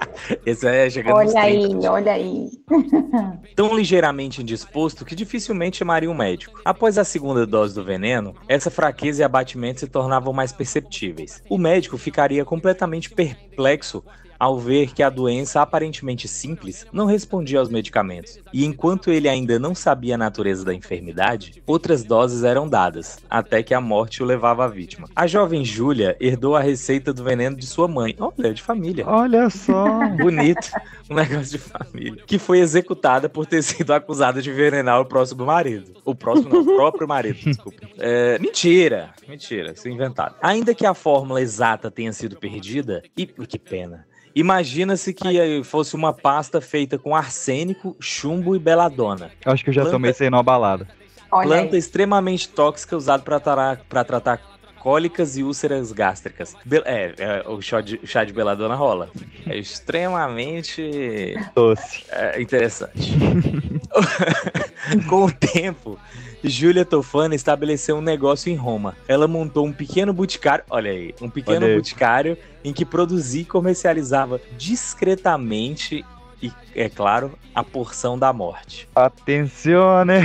Esse 0.46 0.68
é 0.68 0.90
chegando 0.90 1.16
Olha 1.16 1.30
30. 1.30 1.42
aí, 1.44 1.88
olha 1.88 2.14
aí. 2.14 2.50
tão 3.56 3.76
ligeiramente 3.76 4.42
indisposto 4.42 5.06
que 5.06 5.16
dificilmente 5.16 5.78
chamaria 5.78 6.10
um 6.10 6.16
médico. 6.16 6.60
Após 6.64 6.98
a 6.98 7.04
segunda 7.04 7.46
dose 7.46 7.76
do 7.76 7.84
veneno, 7.84 8.36
essa 8.48 8.70
fraqueza 8.70 9.22
e 9.22 9.24
abatimento 9.24 9.82
se 9.82 9.88
tornavam 9.88 10.34
mais 10.34 10.52
perceptíveis. 10.52 11.44
O 11.50 11.58
médico 11.58 11.98
ficaria 11.98 12.46
completamente 12.46 13.10
perplexo 13.10 14.04
ao 14.40 14.57
ver 14.57 14.94
que 14.94 15.03
a 15.03 15.10
doença 15.10 15.61
aparentemente 15.61 16.28
simples 16.28 16.86
não 16.94 17.06
respondia 17.06 17.60
aos 17.60 17.70
medicamentos. 17.70 18.40
E 18.53 18.66
enquanto 18.66 19.11
ele 19.11 19.28
ainda 19.28 19.60
não 19.60 19.76
sabia 19.76 20.16
a 20.16 20.18
natureza 20.18 20.64
da 20.64 20.74
enfermidade, 20.74 21.61
outras 21.68 22.03
doses 22.03 22.44
eram 22.44 22.68
dadas, 22.68 23.20
até 23.30 23.61
que 23.61 23.74
a 23.74 23.82
morte 23.82 24.24
o 24.24 24.26
levava 24.26 24.66
à 24.66 24.68
vítima. 24.68 25.10
A 25.16 25.28
jovem 25.28 25.66
Júlia 25.66 26.16
herdou 26.20 26.56
a 26.56 26.61
receita 26.61 27.14
do 27.14 27.24
veneno 27.24 27.57
de 27.57 27.66
sua 27.66 27.88
mãe. 27.88 28.16
Olha, 28.20 28.53
de 28.53 28.61
família. 28.61 29.06
Olha 29.07 29.49
só. 29.49 30.07
Bonito. 30.18 30.70
Um 31.10 31.16
negócio 31.16 31.52
de 31.52 31.57
família. 31.57 32.24
Que 32.26 32.40
foi 32.40 32.60
executada 32.60 33.28
por 33.28 33.45
ter 33.45 33.61
sido 33.64 33.91
acusada 33.91 34.41
de 34.41 34.49
envenenar 34.49 35.02
o 35.02 35.06
próximo 35.06 35.45
marido. 35.45 35.99
O 36.06 36.16
próximo 36.16 36.49
não, 36.49 36.61
o 36.61 36.76
próprio 36.76 37.07
marido, 37.07 37.40
desculpa. 37.44 37.80
É, 37.98 38.40
mentira. 38.40 39.11
Mentira, 39.28 39.72
isso 39.72 39.88
é 39.88 39.91
inventado. 39.91 40.36
Ainda 40.41 40.74
que 40.74 40.86
a 40.86 40.94
fórmula 40.94 41.41
exata 41.41 41.91
tenha 41.91 42.14
sido 42.14 42.38
perdida, 42.38 43.03
e 43.18 43.26
que 43.26 43.60
pena. 43.60 44.06
Imagina-se 44.35 45.14
que 45.14 45.64
fosse 45.64 45.95
uma 45.95 46.14
pasta 46.14 46.61
feita 46.61 46.97
com 46.97 47.15
arsênico, 47.15 47.95
chumbo 47.99 48.56
e 48.56 48.60
beladona. 48.60 49.31
Acho 49.45 49.64
que 49.64 49.69
eu 49.69 49.73
já 49.73 49.81
Planta- 49.81 49.95
tomei 49.95 50.11
isso 50.11 50.23
aí 50.23 50.30
numa 50.30 50.43
balada. 50.43 50.88
Planta 51.30 51.77
extremamente 51.77 52.49
tóxica 52.49 52.95
usada 52.97 53.22
para 53.23 54.03
tratar 54.03 54.39
cólicas 54.80 55.38
e 55.38 55.43
úlceras 55.43 55.91
gástricas. 55.91 56.56
Be- 56.65 56.81
é, 56.85 57.14
é, 57.18 57.43
o 57.47 57.61
chá 57.61 57.81
de, 57.81 57.99
chá 58.06 58.23
de 58.23 58.31
beladona 58.34 58.76
rola. 58.76 59.10
É 59.45 59.57
extremamente 59.57 61.35
Doce. 61.53 62.06
é, 62.10 62.41
interessante. 62.41 63.14
Com 65.10 65.26
o 65.26 65.31
tempo, 65.31 65.99
Júlia 66.44 66.86
Tofana 66.86 67.36
estabeleceu 67.36 67.98
um 67.98 68.02
negócio 68.02 68.52
em 68.52 68.56
Roma. 68.56 68.95
Ela 69.07 69.28
montou 69.28 69.66
um 69.66 69.74
pequeno 69.74 70.14
boticário, 70.14 70.64
olha 70.70 70.91
aí, 70.91 71.14
um 71.22 71.30
pequeno 71.30 71.66
Olha 71.66 71.68
aí. 71.68 71.76
boticário 71.76 72.38
em 72.64 72.74
que 72.74 72.86
produzia 72.86 73.41
e 73.41 73.45
comercializava 73.45 74.40
discretamente 74.57 76.06
e, 76.41 76.52
é 76.74 76.88
claro, 76.88 77.34
a 77.53 77.64
porção 77.64 78.18
da 78.18 78.32
morte. 78.32 78.88
Atencione. 78.95 80.22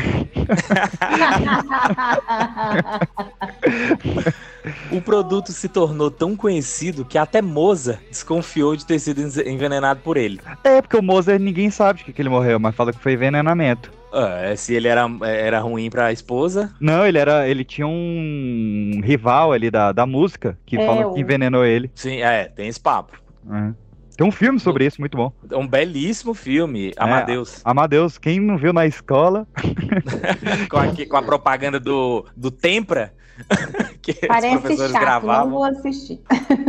O 4.90 5.00
produto 5.02 5.52
se 5.52 5.68
tornou 5.68 6.10
tão 6.10 6.36
conhecido 6.36 7.04
que 7.04 7.18
até 7.18 7.42
Moza 7.42 7.98
desconfiou 8.08 8.76
de 8.76 8.86
ter 8.86 8.98
sido 8.98 9.20
envenenado 9.46 10.00
por 10.00 10.16
ele. 10.16 10.40
É, 10.62 10.80
porque 10.80 10.96
o 10.96 11.02
Mozart 11.02 11.40
ninguém 11.40 11.70
sabe 11.70 11.98
de 11.98 12.04
que, 12.06 12.12
que 12.12 12.22
ele 12.22 12.28
morreu, 12.28 12.58
mas 12.60 12.74
fala 12.74 12.92
que 12.92 12.98
foi 12.98 13.12
envenenamento. 13.12 13.90
Ah, 14.16 14.54
se 14.56 14.74
ele 14.74 14.86
era, 14.86 15.06
era 15.22 15.58
ruim 15.60 15.90
pra 15.90 16.12
esposa, 16.12 16.72
Não, 16.80 17.04
ele 17.06 17.18
era. 17.18 17.48
Ele 17.48 17.64
tinha 17.64 17.86
um 17.86 19.00
rival 19.02 19.52
ali 19.52 19.70
da, 19.70 19.90
da 19.92 20.06
música 20.06 20.56
que 20.64 20.76
É, 20.76 20.86
fala 20.86 21.06
o- 21.08 21.14
que 21.14 21.20
envenenou 21.20 21.64
ele. 21.64 21.90
sim, 21.94 22.22
é, 22.22 22.44
tem 22.44 22.68
esse 22.68 22.78
papo. 22.80 23.18
É. 23.50 23.72
Tem 24.16 24.24
um 24.24 24.30
filme 24.30 24.60
sobre 24.60 24.86
isso, 24.86 25.00
muito 25.00 25.16
bom. 25.16 25.32
É 25.50 25.56
um 25.56 25.66
belíssimo 25.66 26.34
filme, 26.34 26.92
Amadeus. 26.96 27.56
É, 27.58 27.60
Amadeus, 27.64 28.16
quem 28.16 28.38
não 28.38 28.56
viu 28.56 28.72
na 28.72 28.86
escola. 28.86 29.44
com, 30.70 30.76
a, 30.78 31.06
com 31.08 31.16
a 31.16 31.22
propaganda 31.22 31.80
do, 31.80 32.24
do 32.36 32.48
Tempra, 32.52 33.12
que 34.00 34.12
os 34.12 34.18
Parece 34.28 34.58
professores 34.60 34.92
chato, 34.92 35.00
não 35.00 35.00
gravavam. 35.00 35.50
vou 35.50 35.64
assistir. 35.64 36.20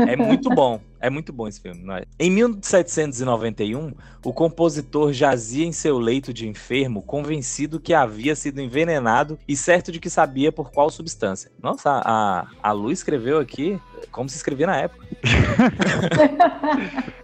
É 0.08 0.16
muito 0.16 0.50
bom. 0.50 0.82
É 1.06 1.10
muito 1.10 1.32
bom 1.32 1.48
esse 1.48 1.62
filme. 1.62 1.82
não 1.84 1.96
é? 1.96 2.04
Em 2.20 2.32
1791, 2.32 3.94
o 4.24 4.34
compositor 4.34 5.14
jazia 5.14 5.66
em 5.66 5.72
seu 5.72 5.98
leito 6.00 6.34
de 6.34 6.48
enfermo, 6.48 7.02
convencido 7.02 7.80
que 7.80 7.94
havia 7.94 8.36
sido 8.36 8.60
envenenado 8.60 9.38
e 9.48 9.56
certo 9.56 9.92
de 9.92 10.00
que 10.00 10.10
sabia 10.10 10.52
por 10.52 10.72
qual 10.72 10.90
substância. 10.90 11.52
Nossa, 11.62 12.02
a, 12.04 12.48
a 12.62 12.72
Lu 12.72 12.92
escreveu 12.92 13.40
aqui 13.40 13.80
como 14.12 14.30
se 14.30 14.38
escrevia 14.38 14.68
na 14.68 14.78
época. 14.78 15.06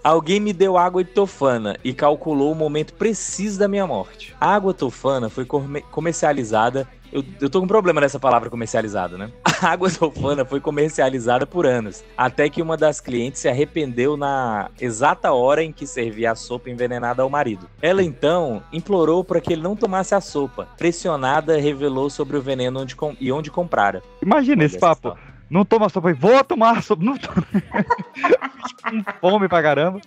Alguém 0.03 0.39
me 0.39 0.53
deu 0.53 0.77
água 0.77 1.03
de 1.03 1.11
tofana 1.11 1.75
e 1.83 1.93
calculou 1.93 2.51
o 2.51 2.55
momento 2.55 2.93
preciso 2.93 3.59
da 3.59 3.67
minha 3.67 3.85
morte. 3.87 4.35
A 4.39 4.53
água 4.53 4.73
tofana 4.73 5.29
foi 5.29 5.45
come- 5.45 5.81
comercializada. 5.91 6.87
Eu, 7.11 7.23
eu 7.41 7.49
tô 7.49 7.59
com 7.59 7.65
um 7.65 7.67
problema 7.67 7.99
nessa 7.99 8.19
palavra 8.19 8.49
comercializada, 8.49 9.17
né? 9.17 9.31
A 9.61 9.67
água 9.67 9.91
tofana 9.91 10.43
foi 10.45 10.59
comercializada 10.59 11.45
por 11.45 11.67
anos, 11.67 12.03
até 12.17 12.49
que 12.49 12.63
uma 12.63 12.75
das 12.75 12.99
clientes 12.99 13.41
se 13.41 13.47
arrependeu 13.49 13.70
na 14.17 14.69
exata 14.79 15.31
hora 15.31 15.63
em 15.63 15.71
que 15.71 15.87
servia 15.87 16.31
a 16.31 16.35
sopa 16.35 16.69
envenenada 16.69 17.23
ao 17.23 17.29
marido. 17.29 17.69
Ela 17.81 18.03
então 18.03 18.61
implorou 18.71 19.23
para 19.23 19.39
que 19.41 19.53
ele 19.53 19.61
não 19.61 19.75
tomasse 19.75 20.13
a 20.15 20.21
sopa. 20.21 20.67
Pressionada, 20.77 21.57
revelou 21.57 22.09
sobre 22.09 22.37
o 22.37 22.41
veneno 22.41 22.81
onde 22.81 22.95
com- 22.95 23.15
e 23.19 23.31
onde 23.31 23.49
comprara. 23.51 24.01
Imagina 24.21 24.63
esse 24.63 24.77
papo. 24.79 25.17
Não 25.49 25.65
toma 25.65 25.89
sopa, 25.89 26.13
vou 26.13 26.43
tomar 26.43 26.81
sopa. 26.83 27.03
Não 27.03 27.17
toma. 27.17 27.45
Com 28.83 29.03
fome 29.19 29.47
pra 29.47 29.61
caramba. 29.61 29.99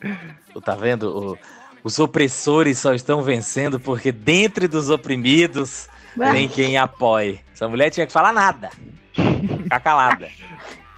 Tu 0.53 0.61
tá 0.61 0.75
vendo? 0.75 1.33
O- 1.33 1.39
os 1.83 1.99
opressores 1.99 2.79
só 2.79 2.95
estão 2.95 3.23
vencendo 3.23 3.79
porque 3.79 4.11
dentro 4.11 4.67
dos 4.69 4.89
oprimidos 4.91 5.89
tem 6.33 6.49
quem 6.49 6.79
apoie. 6.79 7.41
Essa 7.53 7.69
mulher 7.69 7.91
tinha 7.91 8.07
que 8.07 8.13
falar 8.13 8.33
nada. 8.33 8.71
Ficar 9.13 9.81
calada. 9.81 10.29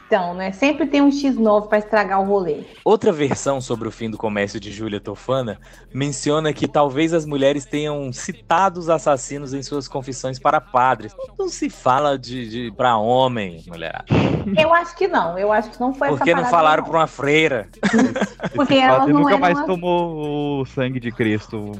Então, 0.07 0.35
né? 0.35 0.53
Sempre 0.53 0.87
tem 0.87 1.03
um 1.03 1.09
X9 1.11 1.69
pra 1.69 1.79
estragar 1.79 2.21
o 2.21 2.25
rolê. 2.25 2.61
Outra 2.85 3.11
versão 3.13 3.61
sobre 3.61 3.89
o 3.89 3.91
fim 3.91 4.09
do 4.09 4.17
comércio 4.17 4.61
de 4.61 4.71
Júlia 4.71 5.01
Tofana 5.01 5.59
menciona 5.93 6.53
que 6.53 6.69
talvez 6.69 7.13
as 7.13 7.27
mulheres 7.27 7.65
tenham 7.65 8.13
citado 8.13 8.79
os 8.79 8.89
assassinos 8.89 9.53
em 9.53 9.63
suas 9.65 9.89
confissões 9.89 10.39
para 10.39 10.61
padres. 10.61 11.13
Não 11.37 11.49
se 11.49 11.69
fala 11.69 12.17
de, 12.17 12.49
de 12.49 12.73
para 12.77 12.97
homem, 12.97 13.65
mulher. 13.67 14.05
Eu 14.57 14.73
acho 14.73 14.97
que 14.97 15.09
não. 15.09 15.37
Eu 15.37 15.51
acho 15.53 15.71
que 15.71 15.81
não 15.81 15.93
foi 15.93 16.09
Por 16.09 16.15
essa 16.15 16.25
que 16.25 16.35
não 16.35 16.45
falaram 16.45 16.85
para 16.85 16.99
uma 16.99 17.07
freira? 17.09 17.69
Porque 18.55 18.75
elas 18.75 18.99
padre 18.99 19.13
não 19.13 19.21
nunca 19.21 19.33
eram 19.33 19.41
mais 19.41 19.59
as- 19.59 19.67
tomou 19.67 20.61
o 20.61 20.67
sangue 20.67 21.01
de 21.01 21.11
Cristo. 21.11 21.73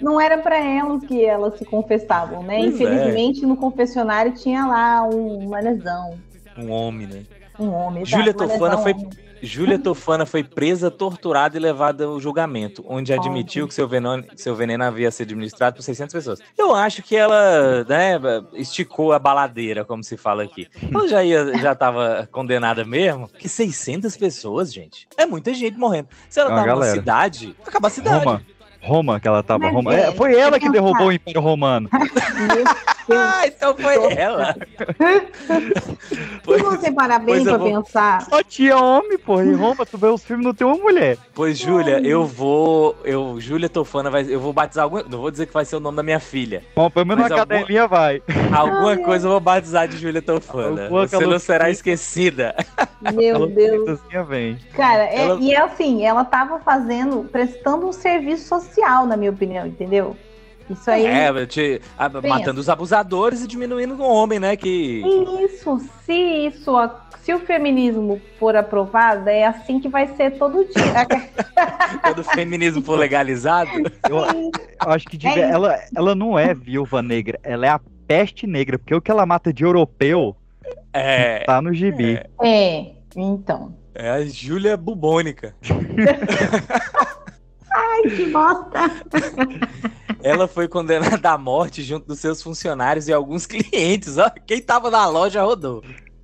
Não 0.00 0.18
era 0.18 0.38
pra 0.38 0.56
elas 0.58 1.04
que 1.04 1.22
elas 1.24 1.58
se 1.58 1.64
confessavam, 1.66 2.42
né? 2.42 2.56
Pois 2.60 2.80
é. 2.80 2.84
Infelizmente, 2.84 3.44
no 3.44 3.56
confessionário 3.56 4.32
tinha 4.32 4.66
lá 4.66 5.02
um 5.02 5.48
manezão, 5.48 6.18
Um 6.56 6.70
homem, 6.70 7.06
né? 7.06 7.22
um 7.58 7.70
homem. 7.72 8.04
Júlia 8.04 8.32
Tofana 8.34 8.58
manezão, 8.58 8.82
foi 8.82 8.92
homem. 8.92 9.10
Júlia 9.42 9.78
Tofana 9.78 10.24
foi 10.24 10.42
presa, 10.42 10.90
torturada 10.90 11.56
e 11.56 11.60
levada 11.60 12.04
ao 12.04 12.18
julgamento, 12.18 12.82
onde 12.88 13.12
admitiu 13.12 13.68
que 13.68 13.74
seu 13.74 13.86
veneno, 13.86 14.24
seu 14.36 14.54
veneno 14.54 14.84
havia 14.84 15.10
sido 15.10 15.28
administrado 15.28 15.76
por 15.76 15.82
600 15.82 16.12
pessoas. 16.12 16.40
Eu 16.56 16.74
acho 16.74 17.02
que 17.02 17.14
ela, 17.14 17.84
né, 17.84 18.18
esticou 18.54 19.12
a 19.12 19.18
baladeira, 19.18 19.84
como 19.84 20.02
se 20.02 20.16
fala 20.16 20.42
aqui. 20.42 20.66
Ela 20.90 21.08
já 21.08 21.22
ia, 21.22 21.58
já 21.58 21.72
estava 21.72 22.26
condenada 22.32 22.84
mesmo. 22.84 23.28
Que 23.28 23.48
600 23.48 24.16
pessoas, 24.16 24.72
gente. 24.72 25.06
É 25.16 25.26
muita 25.26 25.52
gente 25.52 25.76
morrendo. 25.76 26.08
Se 26.28 26.40
ela 26.40 26.50
É 26.50 26.52
uma 26.54 26.64
tá 26.64 26.74
numa 26.74 26.86
cidade, 26.86 27.54
acaba 27.66 27.88
a 27.88 27.90
cidade. 27.90 28.24
Roma. 28.24 28.42
Roma 28.84 29.18
que 29.18 29.26
ela 29.28 29.42
tava. 29.42 29.64
Mas 29.64 29.72
Roma. 29.74 29.94
é, 29.94 30.00
É, 30.08 30.12
foi 30.12 30.38
ela 30.38 30.58
que 30.60 30.68
derrubou 30.70 31.06
o 31.08 31.12
Império 31.12 31.40
Romano. 31.40 31.88
Ah, 33.10 33.46
então 33.46 33.76
foi 33.76 33.96
ela. 34.14 34.56
Se 36.08 36.62
você 36.62 36.90
parar 36.90 37.18
bem 37.18 37.34
pois 37.34 37.42
pra 37.44 37.58
vou- 37.58 37.68
pensar, 37.82 38.22
Só 38.22 38.42
tinha 38.42 38.78
homem, 38.78 39.18
porra. 39.18 39.44
Em 39.44 39.54
Roma, 39.54 39.84
tu 39.84 39.98
vê 39.98 40.06
os 40.06 40.24
filmes, 40.24 40.46
não 40.46 40.54
tem 40.54 40.66
uma 40.66 40.76
mulher. 40.78 41.18
Pois, 41.34 41.58
Júlia, 41.58 42.00
eu 42.00 42.24
vou. 42.24 42.96
Eu, 43.04 43.38
Júlia 43.40 43.68
Tofana, 43.68 44.10
vai, 44.10 44.24
eu 44.26 44.40
vou 44.40 44.54
batizar 44.54 44.84
alguma. 44.84 45.02
Não 45.02 45.18
vou 45.20 45.30
dizer 45.30 45.44
que 45.46 45.52
vai 45.52 45.66
ser 45.66 45.76
o 45.76 45.80
nome 45.80 45.96
da 45.98 46.02
minha 46.02 46.18
filha. 46.18 46.62
Bom, 46.74 46.90
pelo 46.90 47.06
menos 47.06 47.28
na 47.28 47.34
alguma- 47.40 47.46
cadelinha 47.46 47.86
vai. 47.86 48.22
Alguma 48.50 48.96
coisa 48.96 49.26
eu 49.26 49.32
vou 49.32 49.40
batizar 49.40 49.86
de 49.86 49.98
Júlia 49.98 50.22
Tofana. 50.22 50.84
Alguma 50.84 51.06
Você 51.06 51.26
não 51.26 51.38
será 51.38 51.68
esquecida. 51.68 52.54
meu 53.14 53.46
Deus. 53.46 54.00
vem. 54.28 54.58
Cara, 54.74 55.04
é- 55.04 55.24
Ela- 55.24 55.40
e 55.40 55.52
é 55.52 55.60
assim, 55.60 56.06
ela 56.06 56.24
tava 56.24 56.58
fazendo, 56.60 57.24
prestando 57.30 57.86
um 57.86 57.92
serviço 57.92 58.48
social, 58.48 58.73
na 59.06 59.16
minha 59.16 59.30
opinião, 59.30 59.66
entendeu? 59.66 60.16
Isso 60.68 60.90
aí. 60.90 61.04
É, 61.04 61.46
te- 61.46 61.80
a- 61.98 62.08
matando 62.08 62.58
os 62.60 62.68
abusadores 62.70 63.42
e 63.42 63.46
diminuindo 63.46 63.94
o 63.94 64.02
homem, 64.02 64.40
né? 64.40 64.56
Que. 64.56 65.02
Isso, 65.44 65.78
se 66.06 66.12
isso, 66.46 66.72
se 67.22 67.34
o 67.34 67.38
feminismo 67.40 68.18
for 68.38 68.56
aprovado, 68.56 69.28
é 69.28 69.44
assim 69.44 69.78
que 69.78 69.88
vai 69.90 70.06
ser 70.16 70.38
todo 70.38 70.64
dia. 70.64 70.72
Quando 72.00 72.20
o 72.20 72.24
feminismo 72.24 72.82
for 72.82 72.98
legalizado. 72.98 73.68
Eu, 74.08 74.16
eu 74.86 74.90
acho 74.90 75.04
que 75.06 75.18
devia- 75.18 75.44
É 75.46 75.50
ela, 75.50 75.78
ela 75.94 76.14
não 76.14 76.38
é 76.38 76.54
viúva 76.54 77.02
negra, 77.02 77.38
ela 77.42 77.66
é 77.66 77.68
a 77.68 77.80
peste 78.06 78.46
negra, 78.46 78.78
porque 78.78 78.94
o 78.94 79.02
que 79.02 79.10
ela 79.10 79.26
mata 79.26 79.52
de 79.52 79.64
europeu 79.64 80.34
É. 80.94 81.40
tá 81.44 81.60
no 81.60 81.74
gibi. 81.74 82.20
É, 82.42 82.86
então. 83.14 83.74
É 83.94 84.10
a 84.10 84.24
Júlia 84.24 84.76
Bubônica. 84.78 85.54
Ai, 87.94 88.10
que 88.10 88.26
bosta! 88.30 88.80
Ela 90.22 90.48
foi 90.48 90.66
condenada 90.68 91.30
à 91.30 91.38
morte 91.38 91.82
junto 91.82 92.06
dos 92.06 92.18
seus 92.18 92.42
funcionários 92.42 93.08
e 93.08 93.12
alguns 93.12 93.44
clientes. 93.46 94.16
Ó, 94.18 94.30
quem 94.46 94.60
tava 94.60 94.90
na 94.90 95.06
loja 95.06 95.42
rodou. 95.42 95.82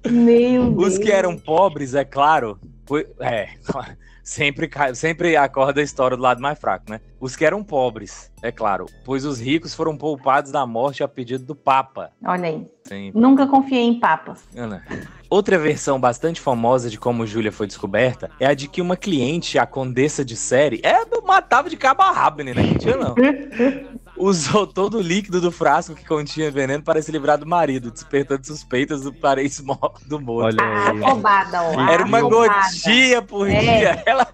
Meu 0.08 0.74
Os 0.76 0.94
Deus. 0.94 0.98
que 0.98 1.12
eram 1.12 1.36
pobres, 1.38 1.94
é 1.94 2.04
claro. 2.04 2.58
foi- 2.86 3.06
é, 3.20 3.50
sempre, 4.24 4.70
sempre 4.94 5.36
acorda 5.36 5.80
a 5.80 5.84
história 5.84 6.16
do 6.16 6.22
lado 6.22 6.40
mais 6.40 6.58
fraco, 6.58 6.86
né? 6.90 7.00
Os 7.20 7.36
que 7.36 7.44
eram 7.44 7.62
pobres, 7.62 8.32
é 8.42 8.50
claro. 8.50 8.86
Pois 9.04 9.26
os 9.26 9.38
ricos 9.38 9.74
foram 9.74 9.96
poupados 9.98 10.50
da 10.50 10.66
morte 10.66 11.02
a 11.02 11.08
pedido 11.08 11.44
do 11.44 11.54
Papa. 11.54 12.10
Olha 12.24 12.48
aí. 12.48 12.66
Sim. 12.84 13.12
Nunca 13.14 13.46
confiei 13.46 13.82
em 13.82 14.00
papas. 14.00 14.40
Ana. 14.56 14.82
Outra 15.30 15.56
versão 15.56 15.98
bastante 16.00 16.40
famosa 16.40 16.90
de 16.90 16.98
como 16.98 17.24
Júlia 17.24 17.52
foi 17.52 17.66
descoberta 17.68 18.30
é 18.40 18.46
a 18.46 18.52
de 18.54 18.66
que 18.66 18.82
uma 18.82 18.96
cliente, 18.96 19.58
a 19.58 19.64
condessa 19.64 20.24
de 20.24 20.36
série, 20.36 20.80
é, 20.82 21.00
matava 21.24 21.70
de 21.70 21.76
cabo 21.76 22.02
a 22.02 22.10
rabo, 22.10 22.38
menina, 22.38 22.60
que 22.60 22.76
tinha 22.76 22.96
não. 22.96 23.14
Usou 24.18 24.66
todo 24.66 24.98
o 24.98 25.00
líquido 25.00 25.40
do 25.40 25.52
frasco 25.52 25.94
que 25.94 26.04
continha 26.04 26.50
veneno 26.50 26.82
para 26.82 27.00
se 27.00 27.10
livrar 27.12 27.38
do 27.38 27.46
marido, 27.46 27.90
despertando 27.90 28.44
suspeitas 28.44 29.02
do 29.02 29.12
parente 29.14 29.62
do 30.06 30.20
morto. 30.20 30.60
Olha 30.60 30.90
aí. 30.90 30.98
Roubada, 31.00 31.62
ó. 31.62 31.88
Era 31.88 32.04
uma 32.04 32.18
Roubada. 32.20 32.52
gotinha 32.52 33.22
por 33.22 33.48
É. 33.48 33.60
dia. 33.60 34.02
Ela 34.04 34.26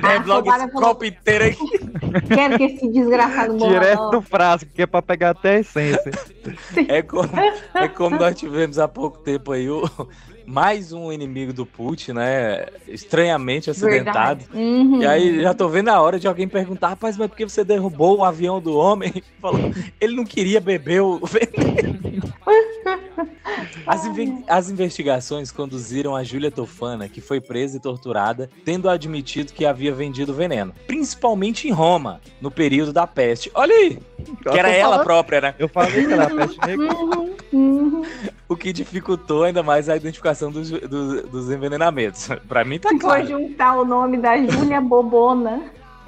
bebe 0.00 0.28
logo 0.28 0.48
roubada 0.48 0.64
esse 0.64 0.72
falou- 0.72 0.88
copo 0.88 1.04
inteiro 1.04 1.44
aí. 1.44 1.56
Quero 2.28 2.56
que 2.56 2.64
esse 2.64 2.88
desgraçado 2.92 3.54
morra. 3.54 3.72
Direto 3.72 3.98
não. 4.02 4.10
do 4.12 4.22
frasco, 4.22 4.70
que 4.72 4.82
é 4.82 4.86
pra 4.86 5.02
pegar 5.02 5.30
até 5.30 5.56
a 5.56 5.58
essência. 5.60 6.12
É 6.88 7.02
como, 7.02 7.28
é 7.74 7.88
como 7.88 8.16
nós 8.18 8.36
tivemos 8.38 8.78
há 8.78 8.86
pouco 8.88 9.18
tempo 9.18 9.52
aí 9.52 9.68
o, 9.68 9.82
mais 10.46 10.92
um 10.92 11.12
inimigo 11.12 11.52
do 11.52 11.64
Putin, 11.64 12.12
né? 12.12 12.66
Estranhamente 12.86 13.70
acidentado. 13.70 14.44
Uhum. 14.52 15.02
E 15.02 15.06
aí 15.06 15.42
já 15.42 15.54
tô 15.54 15.68
vendo 15.68 15.88
a 15.88 16.00
hora 16.00 16.18
de 16.18 16.26
alguém 16.26 16.48
perguntar, 16.48 16.88
rapaz, 16.88 17.16
mas 17.16 17.28
por 17.28 17.36
que 17.36 17.44
você 17.44 17.64
derrubou 17.64 18.18
o 18.18 18.24
avião 18.24 18.60
do 18.60 18.76
homem? 18.76 19.12
Falou, 19.40 19.72
ele 20.00 20.16
não 20.16 20.24
queria 20.24 20.60
beber 20.60 21.00
o 21.00 21.20
veneno. 21.26 22.32
As, 23.86 24.02
as 24.48 24.70
investigações 24.70 25.50
conduziram 25.50 26.16
a 26.16 26.24
Júlia 26.24 26.50
Tofana, 26.50 27.08
que 27.08 27.20
foi 27.20 27.40
presa 27.40 27.76
e 27.76 27.80
torturada, 27.80 28.48
tendo 28.64 28.88
admitido 28.88 29.52
que 29.52 29.66
havia 29.66 29.92
vendido 29.92 30.32
veneno, 30.32 30.74
principalmente 30.86 31.68
em 31.68 31.70
Roma, 31.70 32.20
no 32.40 32.50
período 32.50 32.92
da 32.92 33.06
peste. 33.06 33.50
Olha 33.54 33.74
aí! 33.74 33.98
Que 34.50 34.58
era 34.58 34.70
ela 34.70 34.92
falando. 34.92 35.04
própria, 35.04 35.40
né? 35.40 35.54
Eu 35.58 35.68
falei 35.68 36.06
que 36.06 36.12
era 36.12 36.24
a 36.24 36.30
peste 36.30 36.58
negra. 36.66 36.94
Uhum, 36.94 37.36
uhum. 37.52 38.02
O 38.48 38.56
que 38.56 38.72
dificultou 38.72 39.44
ainda 39.44 39.62
mais 39.62 39.88
a 39.88 39.96
identificação 39.96 40.50
dos, 40.50 40.70
dos, 40.70 41.22
dos 41.22 41.50
envenenamentos. 41.50 42.28
Pra 42.46 42.64
mim 42.64 42.78
tá 42.78 42.90
Vou 42.90 42.98
claro. 42.98 43.26
juntar 43.26 43.76
o 43.78 43.84
nome 43.84 44.18
da 44.18 44.36
Júlia 44.36 44.80
Bobona. 44.80 45.62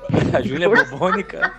A 0.32 0.40
Júlia 0.40 0.68
Bobônica. 0.68 1.52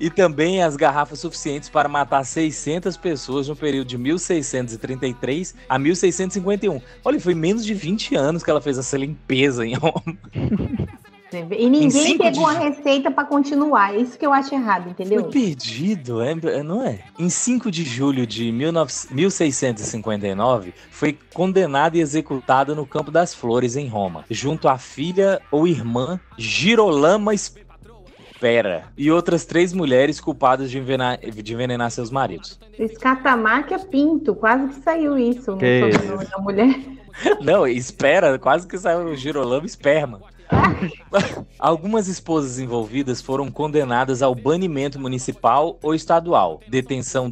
E 0.00 0.10
também 0.10 0.62
as 0.62 0.74
garrafas 0.74 1.20
suficientes 1.20 1.68
para 1.68 1.88
matar 1.88 2.24
600 2.24 2.96
pessoas 2.96 3.48
no 3.48 3.54
período 3.54 3.86
de 3.86 3.98
1633 3.98 5.54
a 5.68 5.78
1651. 5.78 6.80
Olha, 7.04 7.20
foi 7.20 7.34
menos 7.34 7.64
de 7.64 7.74
20 7.74 8.16
anos 8.16 8.42
que 8.42 8.50
ela 8.50 8.60
fez 8.60 8.78
essa 8.78 8.96
limpeza 8.96 9.64
em 9.66 9.74
Roma. 9.74 10.02
E 11.32 11.70
ninguém 11.70 12.18
pegou 12.18 12.46
a 12.46 12.52
receita 12.52 13.10
pra 13.10 13.24
continuar. 13.24 13.96
Isso 13.96 14.18
que 14.18 14.26
eu 14.26 14.32
acho 14.32 14.54
errado, 14.54 14.88
entendeu? 14.90 15.22
Foi 15.22 15.30
perdido, 15.30 16.20
é, 16.20 16.32
é- 16.32 16.62
não 16.62 16.84
é? 16.84 17.00
Em 17.18 17.28
5 17.28 17.70
de 17.70 17.84
julho 17.84 18.26
de 18.26 18.50
19 18.50 18.92
1659, 19.10 20.74
foi 20.90 21.16
condenada 21.32 21.96
e 21.96 22.00
executada 22.00 22.74
no 22.74 22.86
Campo 22.86 23.10
das 23.10 23.34
Flores, 23.34 23.76
em 23.76 23.86
Roma, 23.86 24.24
junto 24.30 24.68
à 24.68 24.78
filha 24.78 25.40
ou 25.50 25.66
irmã 25.66 26.18
Girolama 26.36 27.32
Espera 27.34 28.84
e 28.96 29.10
outras 29.10 29.44
três 29.44 29.72
mulheres 29.72 30.20
culpadas 30.20 30.70
de 30.70 30.78
envenenar, 30.78 31.18
de 31.18 31.52
envenenar 31.52 31.90
seus 31.90 32.10
maridos. 32.10 32.58
Escatamarca 32.78 33.78
Pinto, 33.78 34.34
quase 34.34 34.68
que 34.68 34.82
saiu 34.82 35.18
isso 35.18 35.52
no 35.52 35.58
Que 35.58 35.92
sobrenome 35.92 36.24
da 36.26 36.38
mulher. 36.38 36.80
Não, 37.42 37.66
espera, 37.66 38.38
quase 38.38 38.66
que 38.66 38.78
saiu 38.78 39.08
o 39.08 39.16
Girolamo 39.16 39.66
esperma. 39.66 40.20
Algumas 41.58 42.08
esposas 42.08 42.58
envolvidas 42.58 43.20
foram 43.20 43.50
condenadas 43.50 44.22
ao 44.22 44.34
banimento 44.34 44.98
municipal 44.98 45.78
ou 45.82 45.94
estadual, 45.94 46.60
detenção 46.68 47.30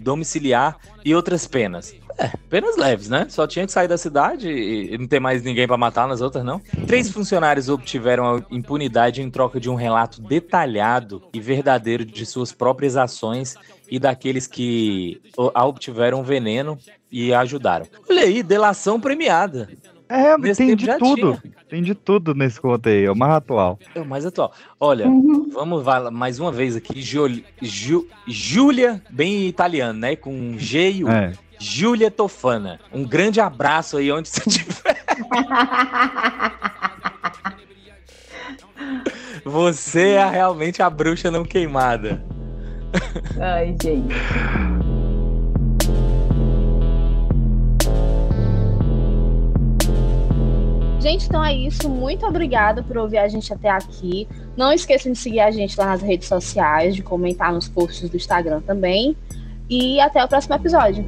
domiciliar 0.00 0.76
e 1.04 1.14
outras 1.14 1.46
penas. 1.46 1.94
É, 2.18 2.30
penas 2.48 2.76
leves, 2.76 3.08
né? 3.08 3.26
Só 3.28 3.46
tinha 3.46 3.64
que 3.66 3.72
sair 3.72 3.88
da 3.88 3.96
cidade 3.96 4.48
e 4.48 4.96
não 4.98 5.06
ter 5.06 5.18
mais 5.18 5.42
ninguém 5.42 5.66
pra 5.66 5.76
matar 5.76 6.06
nas 6.06 6.20
outras, 6.20 6.44
não. 6.44 6.60
Três 6.86 7.10
funcionários 7.10 7.68
obtiveram 7.68 8.36
a 8.36 8.42
impunidade 8.50 9.22
em 9.22 9.30
troca 9.30 9.58
de 9.58 9.70
um 9.70 9.74
relato 9.74 10.20
detalhado 10.20 11.22
e 11.32 11.40
verdadeiro 11.40 12.04
de 12.04 12.26
suas 12.26 12.52
próprias 12.52 12.96
ações 12.96 13.56
e 13.90 13.98
daqueles 13.98 14.46
que 14.46 15.20
obtiveram 15.36 16.22
veneno 16.22 16.78
e 17.10 17.32
a 17.32 17.40
ajudaram. 17.40 17.86
Olha 18.08 18.22
aí, 18.22 18.42
delação 18.42 19.00
premiada. 19.00 19.68
É, 20.14 20.36
Nesse 20.36 20.66
tem 20.66 20.76
de 20.76 20.98
tudo. 20.98 21.42
Tem 21.70 21.82
de 21.82 21.94
tudo 21.94 22.34
nesse 22.34 22.60
conto 22.60 22.86
aí. 22.88 23.04
É 23.06 23.10
o 23.10 23.16
mais 23.16 23.32
atual. 23.32 23.78
É 23.94 24.00
o 24.00 24.04
mais 24.04 24.26
atual. 24.26 24.52
Olha, 24.78 25.06
vamos 25.52 25.82
vai 25.82 26.00
lá, 26.00 26.10
mais 26.10 26.38
uma 26.38 26.52
vez 26.52 26.76
aqui. 26.76 27.00
Giul- 27.00 27.42
Ju- 27.62 28.06
Júlia, 28.26 29.02
bem 29.08 29.46
italiano, 29.46 29.98
né? 29.98 30.14
Com 30.14 30.58
G 30.58 30.90
e 30.90 31.04
U. 31.04 31.08
É. 31.08 31.32
Júlia 31.58 32.10
Tofana. 32.10 32.78
Um 32.92 33.04
grande 33.04 33.40
abraço 33.40 33.96
aí 33.96 34.12
onde 34.12 34.28
você 34.28 34.42
estiver. 34.46 35.02
Você 39.44 40.10
é 40.10 40.28
realmente 40.30 40.82
a 40.82 40.90
bruxa 40.90 41.30
não 41.30 41.44
queimada. 41.44 42.22
Ai, 43.40 43.74
gente. 43.82 44.14
Gente, 51.02 51.26
então 51.26 51.44
é 51.44 51.52
isso. 51.52 51.88
Muito 51.88 52.24
obrigada 52.24 52.80
por 52.80 52.96
ouvir 52.96 53.18
a 53.18 53.26
gente 53.26 53.52
até 53.52 53.68
aqui. 53.68 54.28
Não 54.56 54.72
esqueçam 54.72 55.10
de 55.10 55.18
seguir 55.18 55.40
a 55.40 55.50
gente 55.50 55.76
lá 55.76 55.86
nas 55.86 56.00
redes 56.00 56.28
sociais, 56.28 56.94
de 56.94 57.02
comentar 57.02 57.52
nos 57.52 57.68
posts 57.68 58.08
do 58.08 58.16
Instagram 58.16 58.60
também. 58.60 59.16
E 59.68 59.98
até 59.98 60.24
o 60.24 60.28
próximo 60.28 60.54
episódio. 60.54 61.04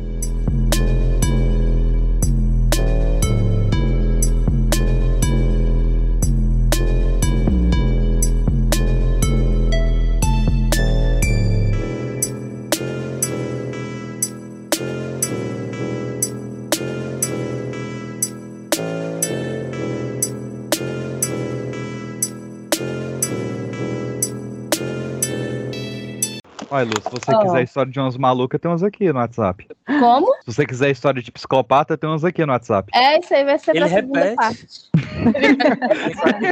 Olha, 26.75 26.87
Lu, 26.87 27.01
se 27.01 27.09
você 27.09 27.33
Ah. 27.33 27.39
quiser 27.39 27.63
história 27.63 27.93
de 27.93 28.01
umas 28.01 28.17
malucas, 28.17 28.61
tem 28.61 28.69
uns 28.69 28.83
aqui 28.83 29.13
no 29.13 29.21
WhatsApp. 29.21 29.65
Como? 29.87 30.27
Se 30.41 30.47
você 30.53 30.67
quiser 30.67 30.91
história 30.91 31.23
de 31.23 31.31
psicopata, 31.31 31.97
tem 31.97 32.11
uns 32.11 32.25
aqui 32.25 32.45
no 32.45 32.51
WhatsApp. 32.53 32.91
É, 32.93 33.21
isso 33.21 33.33
aí 33.33 33.45
vai 33.45 33.59
ser 33.61 33.71
Ele 33.77 33.79
pra 33.81 33.89
segunda 33.89 34.19
repete. 34.21 34.37
parte. 34.37 34.67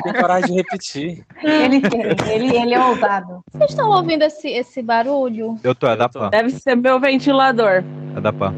Tem 0.05 0.13
coragem 0.15 0.51
de 0.51 0.57
repetir. 0.57 1.27
Ele, 1.43 1.83
ele, 2.33 2.57
ele 2.57 2.73
é 2.73 2.85
ousado. 2.85 3.41
Vocês 3.53 3.71
estão 3.71 3.91
ouvindo 3.91 4.23
esse, 4.23 4.49
esse 4.49 4.81
barulho? 4.81 5.59
Eu 5.65 5.75
tô, 5.75 5.89
é 5.89 5.97
da 5.97 6.09
Pan. 6.09 6.31
Deve 6.31 6.51
ser 6.51 6.77
meu 6.77 7.01
ventilador. 7.01 7.83
É 8.17 8.21
da 8.21 8.33
Pan. 8.33 8.55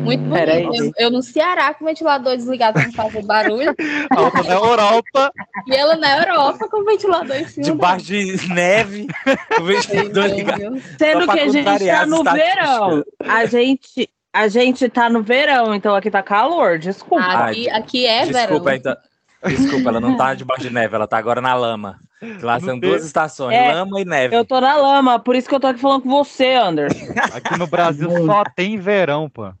Muito 0.00 0.22
bonito. 0.22 0.74
Eu, 0.74 0.92
eu 0.96 1.10
no 1.10 1.22
Ceará 1.22 1.72
com 1.74 1.84
o 1.84 1.86
ventilador 1.86 2.36
desligado 2.36 2.74
pra 2.74 2.86
não 2.86 2.92
fazer 2.92 3.22
barulho. 3.22 3.74
A 4.10 4.20
outra 4.20 4.42
na 4.42 4.54
Europa. 4.54 5.32
E 5.66 5.74
ela 5.74 5.96
na 5.96 6.18
Europa 6.18 6.68
com 6.68 6.80
o 6.80 6.84
ventilador 6.84 7.36
em 7.36 7.46
cima. 7.46 7.64
Debaixo 7.64 8.06
de 8.06 8.48
neve, 8.48 9.06
o 9.60 9.64
ventilador 9.64 10.26
ligado. 10.26 10.82
Sendo 10.98 11.28
que 11.28 11.40
a 11.40 11.48
gente 11.48 11.64
tá 11.64 12.02
as 12.02 12.08
no 12.08 12.24
verão. 12.24 13.04
A 13.20 13.46
gente, 13.46 14.10
a 14.32 14.48
gente 14.48 14.88
tá 14.88 15.08
no 15.08 15.22
verão, 15.22 15.74
então 15.74 15.94
aqui 15.94 16.10
tá 16.10 16.22
calor. 16.22 16.78
Desculpa. 16.78 17.24
Aqui, 17.24 17.68
aqui 17.70 18.06
é 18.06 18.26
Desculpa, 18.26 18.70
verão. 18.70 18.76
então. 18.76 18.96
Desculpa, 19.42 19.88
ela 19.88 20.00
não 20.00 20.18
tá 20.18 20.34
debaixo 20.34 20.62
de 20.64 20.70
neve, 20.70 20.94
ela 20.94 21.06
tá 21.06 21.16
agora 21.16 21.40
na 21.40 21.54
lama. 21.54 21.98
Lá 22.42 22.60
são 22.60 22.78
duas 22.78 23.04
estações, 23.04 23.56
É, 23.56 23.72
lama 23.72 23.98
e 23.98 24.04
neve. 24.04 24.36
Eu 24.36 24.44
tô 24.44 24.60
na 24.60 24.76
lama, 24.76 25.18
por 25.18 25.34
isso 25.34 25.48
que 25.48 25.54
eu 25.54 25.60
tô 25.60 25.68
aqui 25.68 25.80
falando 25.80 26.02
com 26.02 26.10
você, 26.10 26.52
Anderson. 26.52 27.06
Aqui 27.32 27.58
no 27.58 27.66
Brasil 27.66 28.10
só 28.26 28.44
tem 28.54 28.76
verão, 28.78 29.30
pô. 29.30 29.50